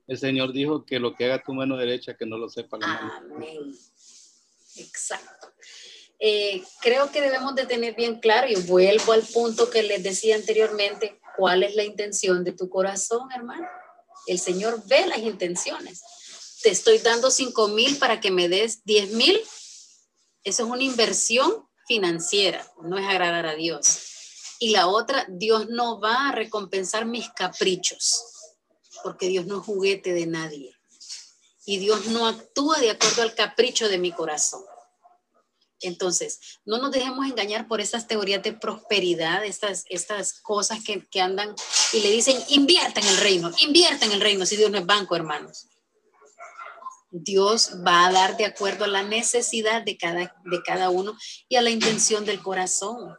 El 0.06 0.16
Señor 0.16 0.54
dijo 0.54 0.86
que 0.86 0.98
lo 0.98 1.14
que 1.14 1.26
haga 1.26 1.42
tu 1.42 1.52
mano 1.52 1.76
derecha, 1.76 2.16
que 2.16 2.24
no 2.24 2.38
lo 2.38 2.48
sepa 2.48 2.78
la 2.78 2.86
mano. 2.86 3.34
Amén. 3.34 3.74
Exacto. 4.76 5.52
Eh, 6.18 6.62
creo 6.80 7.12
que 7.12 7.20
debemos 7.20 7.54
de 7.54 7.66
tener 7.66 7.94
bien 7.94 8.18
claro, 8.18 8.48
y 8.48 8.56
vuelvo 8.62 9.12
al 9.12 9.22
punto 9.22 9.68
que 9.68 9.82
les 9.82 10.02
decía 10.02 10.36
anteriormente, 10.36 11.20
cuál 11.36 11.62
es 11.62 11.74
la 11.74 11.84
intención 11.84 12.44
de 12.44 12.52
tu 12.52 12.68
corazón, 12.68 13.30
hermano. 13.32 13.66
El 14.26 14.38
Señor 14.38 14.82
ve 14.86 15.06
las 15.06 15.18
intenciones. 15.18 16.02
Te 16.62 16.70
estoy 16.70 16.98
dando 16.98 17.30
5 17.30 17.68
mil 17.68 17.98
para 17.98 18.20
que 18.20 18.30
me 18.30 18.48
des 18.48 18.84
10 18.84 19.10
mil. 19.10 19.40
Eso 20.44 20.64
es 20.64 20.70
una 20.70 20.82
inversión 20.82 21.68
financiera, 21.86 22.66
no 22.82 22.98
es 22.98 23.06
agradar 23.06 23.46
a 23.46 23.54
Dios. 23.54 23.98
Y 24.58 24.70
la 24.70 24.86
otra, 24.86 25.26
Dios 25.28 25.68
no 25.68 26.00
va 26.00 26.28
a 26.28 26.32
recompensar 26.32 27.04
mis 27.04 27.28
caprichos, 27.30 28.22
porque 29.02 29.28
Dios 29.28 29.46
no 29.46 29.58
es 29.58 29.64
juguete 29.64 30.12
de 30.12 30.26
nadie. 30.26 30.74
Y 31.66 31.78
Dios 31.78 32.06
no 32.06 32.26
actúa 32.26 32.78
de 32.78 32.90
acuerdo 32.90 33.22
al 33.22 33.34
capricho 33.34 33.88
de 33.88 33.98
mi 33.98 34.12
corazón. 34.12 34.62
Entonces, 35.84 36.60
no 36.64 36.78
nos 36.78 36.90
dejemos 36.90 37.26
engañar 37.26 37.68
por 37.68 37.80
esas 37.80 38.06
teorías 38.06 38.42
de 38.42 38.52
prosperidad, 38.52 39.44
estas, 39.44 39.84
estas 39.88 40.40
cosas 40.40 40.82
que, 40.82 41.06
que 41.08 41.20
andan 41.20 41.54
y 41.92 42.00
le 42.00 42.10
dicen, 42.10 42.36
invierta 42.48 43.00
en 43.00 43.06
el 43.06 43.16
reino, 43.18 43.50
invierta 43.58 44.06
en 44.06 44.12
el 44.12 44.20
reino, 44.20 44.46
si 44.46 44.56
Dios 44.56 44.70
no 44.70 44.78
es 44.78 44.86
banco, 44.86 45.14
hermanos. 45.14 45.68
Dios 47.10 47.76
va 47.86 48.06
a 48.06 48.12
dar 48.12 48.36
de 48.36 48.44
acuerdo 48.46 48.86
a 48.86 48.88
la 48.88 49.02
necesidad 49.02 49.82
de 49.82 49.96
cada, 49.96 50.34
de 50.44 50.62
cada 50.64 50.90
uno 50.90 51.16
y 51.48 51.56
a 51.56 51.62
la 51.62 51.70
intención 51.70 52.24
del 52.24 52.42
corazón. 52.42 53.16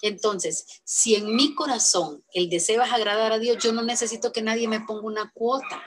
Entonces, 0.00 0.80
si 0.84 1.16
en 1.16 1.34
mi 1.34 1.54
corazón 1.54 2.24
el 2.32 2.48
deseo 2.48 2.82
es 2.82 2.92
agradar 2.92 3.32
a 3.32 3.38
Dios, 3.38 3.58
yo 3.62 3.72
no 3.72 3.82
necesito 3.82 4.32
que 4.32 4.42
nadie 4.42 4.68
me 4.68 4.80
ponga 4.80 5.02
una 5.02 5.32
cuota. 5.34 5.82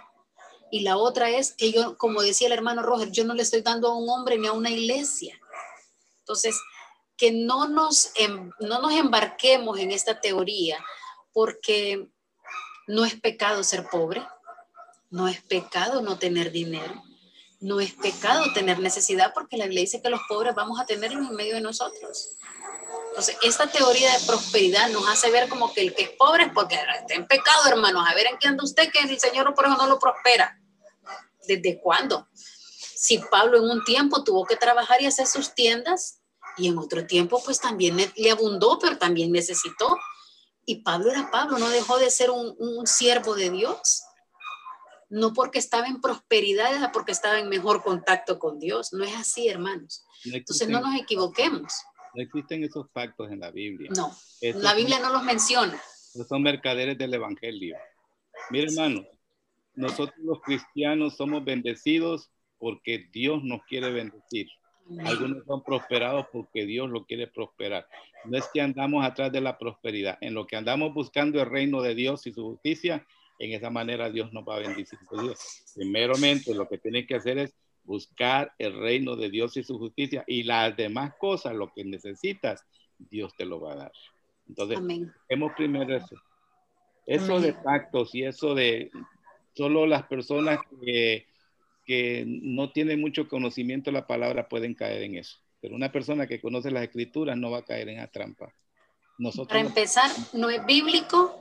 Y 0.70 0.82
la 0.82 0.98
otra 0.98 1.32
es 1.32 1.54
que 1.54 1.72
yo, 1.72 1.98
como 1.98 2.22
decía 2.22 2.48
el 2.48 2.54
hermano 2.54 2.84
Roger, 2.84 3.10
yo 3.12 3.24
no 3.24 3.34
le 3.34 3.42
estoy 3.42 3.62
dando 3.62 3.88
a 3.88 3.98
un 3.98 4.10
hombre 4.10 4.38
ni 4.38 4.48
a 4.48 4.52
una 4.52 4.70
iglesia. 4.70 5.39
Entonces, 6.30 6.62
que 7.18 7.32
no 7.32 7.68
nos, 7.68 8.12
em, 8.14 8.52
no 8.60 8.80
nos 8.80 8.94
embarquemos 8.94 9.80
en 9.80 9.90
esta 9.90 10.22
teoría 10.22 10.78
porque 11.34 12.08
no 12.86 13.04
es 13.04 13.20
pecado 13.20 13.64
ser 13.64 13.88
pobre, 13.90 14.24
no 15.10 15.28
es 15.28 15.42
pecado 15.42 16.04
no 16.04 16.20
tener 16.20 16.52
dinero, 16.52 17.04
no 17.60 17.80
es 17.80 17.94
pecado 17.94 18.54
tener 18.54 18.78
necesidad 18.78 19.34
porque 19.34 19.58
la 19.58 19.66
Biblia 19.66 19.82
dice 19.82 20.04
que 20.04 20.10
los 20.12 20.22
pobres 20.30 20.54
vamos 20.54 20.80
a 20.80 20.86
tenerlos 20.86 21.28
en 21.28 21.36
medio 21.36 21.56
de 21.56 21.62
nosotros. 21.62 22.38
Entonces, 23.08 23.36
esta 23.42 23.66
teoría 23.66 24.16
de 24.16 24.26
prosperidad 24.28 24.88
nos 24.90 25.10
hace 25.10 25.32
ver 25.32 25.50
como 25.50 25.74
que 25.74 25.82
el 25.82 25.96
que 25.96 26.04
es 26.04 26.10
pobre 26.12 26.44
es 26.44 26.54
porque 26.54 26.76
está 26.76 27.16
en 27.16 27.26
pecado, 27.26 27.70
hermanos. 27.70 28.08
A 28.08 28.14
ver 28.14 28.28
en 28.28 28.38
qué 28.38 28.50
anda 28.50 28.64
usted 28.64 28.92
que 28.92 29.00
el 29.00 29.20
Señor 29.20 29.52
por 29.56 29.66
eso 29.66 29.78
no 29.78 29.88
lo 29.88 29.98
prospera. 29.98 30.62
¿Desde 31.48 31.82
cuándo? 31.82 32.28
Si 33.00 33.18
Pablo 33.18 33.58
en 33.58 33.64
un 33.64 33.84
tiempo 33.84 34.24
tuvo 34.24 34.46
que 34.46 34.58
trabajar 34.58 35.02
y 35.02 35.08
hacer 35.08 35.26
sus 35.26 35.56
tiendas, 35.56 36.19
y 36.60 36.68
en 36.68 36.78
otro 36.78 37.06
tiempo 37.06 37.42
pues 37.44 37.60
también 37.60 37.98
le 38.16 38.32
abundó, 38.32 38.78
pero 38.80 38.98
también 38.98 39.32
necesitó. 39.32 39.98
Y 40.66 40.84
Pablo 40.84 41.12
era 41.12 41.32
Pablo, 41.32 41.58
no 41.58 41.70
dejó 41.70 41.98
de 41.98 42.12
ser 42.12 42.30
un, 42.30 42.56
un 42.60 42.86
siervo 42.86 43.36
de 43.36 43.50
Dios. 43.50 44.04
No 45.10 45.34
porque 45.34 45.58
estaba 45.58 45.88
en 45.88 46.02
prosperidad, 46.02 46.76
era 46.76 46.92
porque 46.92 47.12
estaba 47.12 47.40
en 47.40 47.50
mejor 47.50 47.82
contacto 47.82 48.38
con 48.38 48.60
Dios. 48.60 48.94
No 48.94 49.04
es 49.04 49.16
así, 49.16 49.48
hermanos. 49.48 50.06
Entonces 50.26 50.68
no 50.70 50.82
nos 50.82 51.00
equivoquemos. 51.00 51.74
No 52.14 52.22
existen 52.22 52.64
esos 52.64 52.88
pactos 52.92 53.32
en 53.32 53.40
la 53.40 53.52
Biblia. 53.52 53.90
No, 53.96 54.16
la 54.42 54.74
Biblia 54.74 55.00
no 55.00 55.10
los 55.12 55.24
menciona. 55.24 55.82
Son 56.28 56.42
mercaderes 56.42 56.98
del 56.98 57.14
Evangelio. 57.14 57.78
Mire, 58.52 58.68
hermano, 58.68 59.06
nosotros 59.74 60.18
los 60.18 60.42
cristianos 60.42 61.16
somos 61.16 61.44
bendecidos 61.44 62.30
porque 62.58 63.08
Dios 63.12 63.44
nos 63.44 63.62
quiere 63.66 63.92
bendecir. 63.92 64.48
Algunos 65.06 65.46
son 65.46 65.64
prosperados 65.64 66.28
porque 66.32 66.66
Dios 66.66 66.90
lo 66.90 67.06
quiere 67.06 67.28
prosperar. 67.28 67.88
No 68.26 68.38
es 68.38 68.50
que 68.54 68.62
andamos 68.62 69.06
atrás 69.06 69.32
de 69.32 69.42
la 69.42 69.58
prosperidad. 69.58 70.18
En 70.22 70.34
lo 70.34 70.48
que 70.48 70.56
andamos 70.56 70.94
buscando 70.94 71.42
el 71.42 71.50
reino 71.50 71.82
de 71.82 71.96
Dios 71.96 72.26
y 72.26 72.32
su 72.32 72.44
justicia, 72.44 73.06
en 73.40 73.54
esa 73.54 73.70
manera 73.70 74.10
Dios 74.10 74.34
nos 74.34 74.48
va 74.48 74.56
a 74.56 74.60
bendecir. 74.60 74.98
Entonces, 75.02 75.74
primeramente 75.76 76.54
lo 76.54 76.68
que 76.68 76.78
tienen 76.78 77.06
que 77.06 77.16
hacer 77.16 77.38
es 77.38 77.56
buscar 77.84 78.54
el 78.58 78.80
reino 78.80 79.16
de 79.16 79.30
Dios 79.30 79.58
y 79.58 79.64
su 79.64 79.78
justicia 79.78 80.24
y 80.28 80.44
las 80.44 80.76
demás 80.76 81.14
cosas, 81.20 81.56
lo 81.56 81.72
que 81.74 81.84
necesitas, 81.84 82.66
Dios 82.98 83.36
te 83.36 83.46
lo 83.46 83.60
va 83.60 83.74
a 83.74 83.76
dar. 83.76 83.92
Entonces, 84.48 84.80
hemos 85.30 85.54
primero 85.54 85.96
eso. 85.96 86.16
Eso 87.06 87.40
de 87.40 87.54
pactos 87.54 88.14
y 88.14 88.24
eso 88.24 88.54
de 88.54 88.92
solo 89.54 89.88
las 89.88 90.04
personas 90.04 90.60
que, 90.82 91.26
que 91.90 92.24
no 92.28 92.72
tienen 92.72 93.02
mucho 93.02 93.28
conocimiento 93.28 93.90
de 93.90 93.96
la 93.96 94.06
palabra 94.06 94.48
pueden 94.48 94.76
caer 94.76 95.02
en 95.02 95.16
eso. 95.16 95.40
Pero 95.60 95.76
una 95.76 95.92
persona 95.92 96.28
que 96.28 96.40
conoce 96.40 96.70
las 96.70 96.84
escrituras 96.84 97.36
no 97.36 97.50
va 97.50 97.58
a 97.58 97.66
caer 97.66 97.90
en 97.90 97.98
la 97.98 98.12
trampa. 98.12 98.54
Nosotros 99.18 99.48
Para 99.48 99.62
empezar, 99.62 100.12
no 100.34 100.52
es 100.52 100.64
bíblico, 100.68 101.40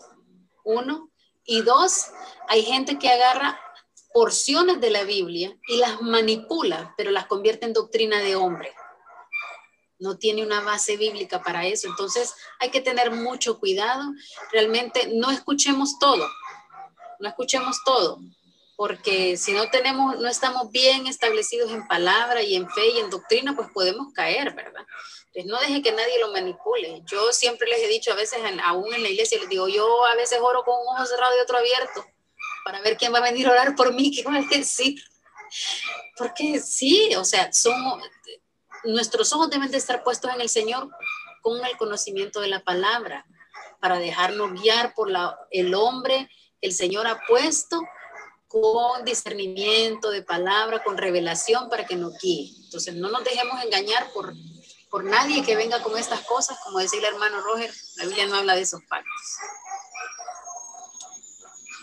uno. 0.65 1.11
Y 1.45 1.61
dos, 1.61 2.07
hay 2.49 2.63
gente 2.63 2.99
que 2.99 3.11
agarra 3.11 3.61
porciones 4.15 4.81
de 4.81 4.89
la 4.89 5.05
Biblia 5.05 5.55
y 5.69 5.77
las 5.77 6.01
manipula, 6.01 6.95
pero 6.97 7.11
las 7.11 7.27
convierte 7.27 7.67
en 7.67 7.75
doctrina 7.75 8.19
de 8.21 8.37
hombre. 8.37 8.73
No 9.99 10.17
tiene 10.17 10.43
una 10.43 10.63
base 10.63 10.97
bíblica 10.97 11.43
para 11.43 11.67
eso. 11.67 11.89
Entonces 11.89 12.35
hay 12.59 12.71
que 12.71 12.81
tener 12.81 13.11
mucho 13.11 13.59
cuidado. 13.59 14.15
Realmente 14.51 15.11
no 15.13 15.31
escuchemos 15.31 15.99
todo. 15.99 16.27
No 17.21 17.29
escuchemos 17.29 17.77
todo. 17.85 18.19
Porque 18.79 19.37
si 19.37 19.51
no 19.55 19.69
tenemos, 19.71 20.21
no 20.21 20.29
estamos 20.29 20.71
bien 20.71 21.09
establecidos 21.09 21.73
en 21.73 21.89
palabra 21.89 22.45
y 22.45 22.55
en 22.55 22.71
fe 22.71 22.91
y 22.91 22.99
en 22.99 23.11
doctrina, 23.11 23.57
pues 23.57 23.69
podemos 23.75 24.13
caer, 24.13 24.55
¿verdad? 24.55 24.87
Pues 25.35 25.47
no 25.47 25.59
deje 25.59 25.83
que 25.83 25.91
nadie 25.91 26.21
lo 26.21 26.31
manipule. 26.31 27.03
Yo 27.05 27.33
siempre 27.33 27.67
les 27.67 27.81
he 27.81 27.89
dicho 27.89 28.13
a 28.13 28.15
veces, 28.15 28.39
aún 28.63 28.95
en 28.95 29.03
la 29.03 29.09
iglesia, 29.09 29.41
les 29.41 29.49
digo, 29.49 29.67
yo 29.67 30.07
a 30.07 30.15
veces 30.15 30.39
oro 30.41 30.63
con 30.63 30.77
un 30.81 30.95
ojo 30.95 31.07
cerrado 31.07 31.37
y 31.37 31.41
otro 31.41 31.59
abierto 31.59 32.07
para 32.65 32.81
ver 32.81 32.97
quién 32.97 33.13
va 33.13 33.19
a 33.19 33.23
venir 33.23 33.49
a 33.49 33.51
orar 33.51 33.75
por 33.75 33.93
mí, 33.93 34.13
qué 34.15 34.23
va 34.23 34.37
a 34.37 34.43
decir. 34.43 35.03
Porque 36.17 36.61
sí, 36.61 37.17
o 37.17 37.25
sea, 37.25 37.53
somos, 37.53 38.01
nuestros 38.85 39.33
ojos 39.33 39.51
deben 39.51 39.73
de 39.73 39.79
estar 39.79 40.05
puestos 40.05 40.33
en 40.33 40.41
el 40.41 40.49
Señor 40.49 40.89
con 41.43 41.67
el 41.67 41.77
conocimiento 41.79 42.41
de 42.41 42.47
la 42.47 42.63
palabra, 42.63 43.27
para 43.81 43.99
dejarnos 43.99 44.53
guiar 44.53 44.95
por 44.95 45.11
la, 45.11 45.37
el 45.51 45.75
hombre, 45.75 46.31
el 46.61 46.73
Señor 46.73 47.09
ha 47.09 47.21
puesto 47.27 47.81
con 48.49 49.05
discernimiento 49.05 50.11
de 50.11 50.23
palabra, 50.23 50.83
con 50.83 50.97
revelación 50.97 51.69
para 51.69 51.85
que 51.85 51.97
nos 51.97 52.19
guíe. 52.19 52.51
Entonces, 52.65 52.95
no 52.95 53.11
nos 53.11 53.23
dejemos 53.23 53.63
engañar 53.63 54.11
por, 54.13 54.33
por 54.91 55.05
nadie 55.05 55.45
que 55.45 55.55
venga 55.55 55.83
con 55.83 55.97
estas 55.99 56.23
cosas, 56.23 56.59
como 56.65 56.79
decía 56.79 56.99
el 56.99 57.15
hermano 57.15 57.41
Roger, 57.43 57.71
la 57.97 58.07
Biblia 58.07 58.27
no 58.27 58.37
habla 58.37 58.55
de 58.55 58.63
esos 58.63 58.81
pactos. 58.89 59.37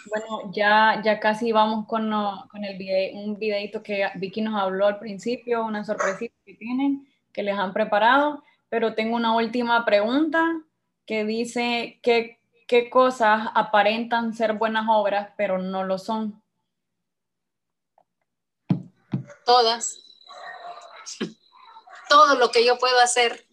Bueno, 0.07 0.51
ya, 0.53 1.01
ya 1.03 1.19
casi 1.19 1.51
vamos 1.51 1.87
con, 1.87 2.11
con 2.49 2.63
el 2.63 2.77
video, 2.77 3.17
un 3.19 3.37
videito 3.37 3.81
que 3.83 4.07
Vicky 4.15 4.41
nos 4.41 4.59
habló 4.59 4.87
al 4.87 4.99
principio, 4.99 5.65
una 5.65 5.83
sorpresita 5.83 6.35
que 6.45 6.55
tienen, 6.55 7.07
que 7.31 7.43
les 7.43 7.57
han 7.57 7.73
preparado, 7.73 8.43
pero 8.69 8.95
tengo 8.95 9.15
una 9.15 9.35
última 9.35 9.83
pregunta 9.85 10.43
que 11.05 11.25
dice, 11.25 11.99
¿qué, 12.01 12.39
qué 12.67 12.89
cosas 12.89 13.49
aparentan 13.53 14.33
ser 14.33 14.53
buenas 14.53 14.85
obras, 14.89 15.29
pero 15.37 15.57
no 15.57 15.83
lo 15.83 15.97
son? 15.97 16.41
Todas. 19.45 19.99
Todo 22.09 22.35
lo 22.35 22.51
que 22.51 22.65
yo 22.65 22.77
puedo 22.77 22.99
hacer 22.99 23.45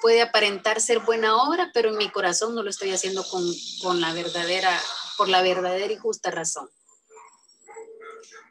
puede 0.00 0.20
aparentar 0.20 0.80
ser 0.80 0.98
buena 0.98 1.42
obra, 1.42 1.70
pero 1.72 1.88
en 1.88 1.96
mi 1.96 2.10
corazón 2.10 2.54
no 2.54 2.62
lo 2.62 2.70
estoy 2.70 2.92
haciendo 2.92 3.24
con, 3.24 3.42
con 3.80 4.00
la 4.00 4.12
verdadera 4.12 4.78
por 5.16 5.28
la 5.28 5.42
verdadera 5.42 5.92
y 5.92 5.96
justa 5.96 6.30
razón. 6.30 6.68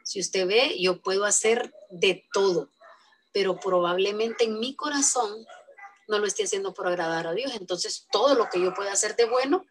Si 0.02 0.20
usted 0.20 0.46
ve, 0.46 0.76
yo 0.80 1.00
puedo 1.00 1.24
hacer 1.24 1.74
de 1.90 2.26
todo, 2.32 2.70
pero 3.32 3.58
probablemente 3.58 4.44
en 4.44 4.58
mi 4.58 4.74
corazón 4.76 5.46
no 6.08 6.18
lo 6.18 6.26
esté 6.26 6.44
haciendo 6.44 6.74
por 6.74 6.86
agradar 6.86 7.26
a 7.26 7.32
Dios. 7.32 7.52
Entonces, 7.54 8.06
todo 8.12 8.34
lo 8.34 8.48
que 8.50 8.60
yo 8.60 8.74
pueda 8.74 8.92
hacer 8.92 9.16
de 9.16 9.24
bueno 9.24 9.64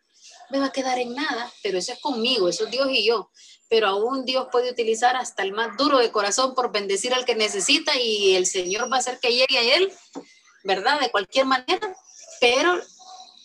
me 0.49 0.59
va 0.59 0.67
a 0.67 0.71
quedar 0.71 0.99
en 0.99 1.13
nada, 1.13 1.51
pero 1.61 1.77
eso 1.77 1.93
es 1.93 1.99
conmigo, 1.99 2.49
eso 2.49 2.65
es 2.65 2.71
Dios 2.71 2.87
y 2.91 3.05
yo. 3.05 3.29
Pero 3.69 3.87
aún 3.87 4.25
Dios 4.25 4.47
puede 4.51 4.71
utilizar 4.71 5.15
hasta 5.15 5.43
el 5.43 5.53
más 5.53 5.75
duro 5.77 5.97
de 5.97 6.11
corazón 6.11 6.53
por 6.53 6.71
bendecir 6.71 7.13
al 7.13 7.25
que 7.25 7.35
necesita 7.35 7.99
y 7.99 8.35
el 8.35 8.45
Señor 8.45 8.91
va 8.91 8.97
a 8.97 8.99
hacer 8.99 9.19
que 9.19 9.31
llegue 9.31 9.57
a 9.57 9.75
él, 9.75 9.91
¿verdad? 10.63 10.99
De 10.99 11.09
cualquier 11.09 11.45
manera, 11.45 11.95
pero 12.39 12.79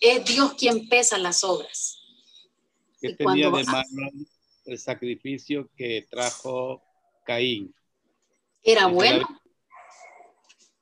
es 0.01 0.25
Dios 0.25 0.55
quien 0.55 0.89
pesa 0.89 1.19
las 1.19 1.45
obras. 1.45 1.99
¿Qué 3.01 3.15
tenía 3.15 3.51
de 3.51 3.65
malo 3.65 4.11
el 4.66 4.79
sacrificio 4.79 5.70
que 5.77 6.07
trajo 6.11 6.83
Caín? 7.25 7.75
Era 8.62 8.87
bueno. 8.87 9.27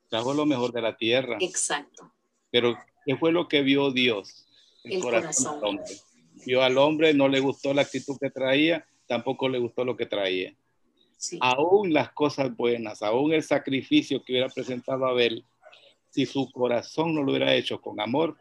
Trajo 0.09 0.33
lo 0.33 0.45
mejor 0.45 0.71
de 0.71 0.81
la 0.81 0.97
tierra. 0.97 1.37
Exacto. 1.39 2.11
Pero, 2.49 2.77
¿qué 3.05 3.17
fue 3.17 3.31
lo 3.31 3.47
que 3.47 3.61
vio 3.61 3.91
Dios? 3.91 4.45
El, 4.83 5.01
corazón. 5.01 5.59
Del 5.59 5.69
hombre. 5.69 5.95
Vio 6.45 6.61
al 6.61 6.77
hombre, 6.77 7.13
no 7.13 7.27
le 7.27 7.39
gustó 7.39 7.73
la 7.73 7.81
actitud 7.81 8.17
que 8.19 8.29
traía, 8.29 8.85
tampoco 9.07 9.49
le 9.49 9.59
gustó 9.59 9.83
lo 9.83 9.95
que 9.95 10.05
traía. 10.05 10.53
Aún 11.39 11.93
las 11.93 12.11
cosas 12.11 12.55
buenas, 12.55 13.01
aún 13.01 13.33
el 13.33 13.43
sacrificio 13.43 14.23
que 14.23 14.33
hubiera 14.33 14.49
presentado 14.49 15.07
Abel, 15.07 15.43
si 16.09 16.25
su 16.25 16.51
corazón 16.51 17.15
no 17.15 17.23
lo 17.23 17.31
hubiera 17.31 17.55
hecho 17.55 17.81
con 17.81 17.99
amor, 17.99 18.37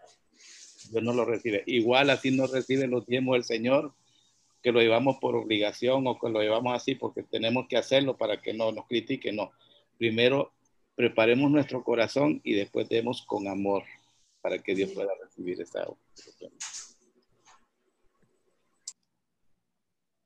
Dios 0.91 1.03
no 1.03 1.13
lo 1.13 1.25
recibe. 1.25 1.63
Igual 1.67 2.11
así 2.11 2.31
no 2.31 2.47
recibe 2.47 2.87
los 2.87 3.07
tiempos 3.07 3.35
del 3.35 3.45
Señor, 3.45 3.93
que 4.63 4.73
lo 4.73 4.81
llevamos 4.81 5.17
por 5.21 5.37
obligación 5.37 6.07
o 6.07 6.19
que 6.19 6.29
lo 6.29 6.41
llevamos 6.41 6.75
así 6.75 6.95
porque 6.95 7.23
tenemos 7.23 7.67
que 7.69 7.77
hacerlo 7.77 8.17
para 8.17 8.41
que 8.41 8.53
no 8.53 8.73
nos 8.73 8.87
critique. 8.87 9.33
No. 9.33 9.53
Primero 9.99 10.53
preparemos 10.95 11.51
nuestro 11.51 11.85
corazón 11.85 12.41
y 12.45 12.55
después 12.55 12.89
demos 12.89 13.23
con 13.23 13.47
amor 13.49 13.85
para 14.41 14.59
que 14.59 14.75
Dios 14.75 14.91
pueda 14.93 15.11
recibir 15.23 15.61
esa 15.61 15.87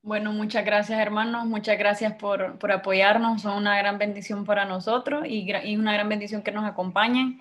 Bueno, 0.02 0.32
muchas 0.32 0.64
gracias 0.64 0.98
hermanos, 0.98 1.44
muchas 1.44 1.76
gracias 1.78 2.14
por, 2.14 2.58
por 2.58 2.72
apoyarnos, 2.72 3.42
son 3.42 3.58
una 3.58 3.76
gran 3.76 3.98
bendición 3.98 4.46
para 4.46 4.64
nosotros 4.64 5.26
y, 5.26 5.46
y 5.64 5.76
una 5.76 5.92
gran 5.92 6.08
bendición 6.08 6.42
que 6.42 6.52
nos 6.52 6.64
acompañen. 6.64 7.40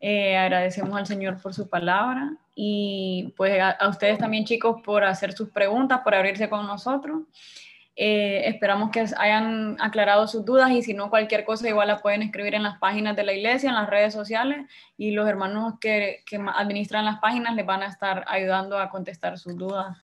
Eh, 0.00 0.36
agradecemos 0.36 0.96
al 0.96 1.06
Señor 1.06 1.42
por 1.42 1.52
su 1.52 1.68
palabra 1.68 2.32
y 2.54 3.34
pues 3.36 3.60
a, 3.60 3.76
ustedes 3.88 4.18
también 4.18 4.44
chicos 4.44 4.80
por 4.82 5.04
hacer 5.04 5.32
sus 5.32 5.50
preguntas, 5.50 6.00
por 6.02 6.14
abrirse 6.14 6.48
con 6.48 6.66
nosotros. 6.66 7.22
Eh, 7.94 8.48
esperamos 8.48 8.90
que 8.90 9.04
hayan 9.18 9.76
aclarado 9.80 10.26
sus 10.28 10.44
dudas 10.44 10.70
y 10.70 10.82
si 10.82 10.94
no 10.94 11.10
cualquier 11.10 11.44
cosa 11.44 11.68
igual 11.68 11.88
la 11.88 11.98
pueden 11.98 12.22
escribir 12.22 12.54
en 12.54 12.62
las 12.62 12.78
páginas 12.78 13.16
de 13.16 13.24
la 13.24 13.32
iglesia, 13.32 13.68
en 13.68 13.74
las 13.74 13.90
redes 13.90 14.14
sociales 14.14 14.66
y 14.96 15.10
los 15.10 15.28
hermanos 15.28 15.74
que, 15.80 16.22
que 16.24 16.40
administran 16.54 17.04
las 17.04 17.18
páginas 17.18 17.54
les 17.54 17.66
van 17.66 17.82
a 17.82 17.86
estar 17.86 18.24
ayudando 18.28 18.78
a 18.78 18.88
contestar 18.88 19.36
sus 19.36 19.56
dudas. 19.58 19.98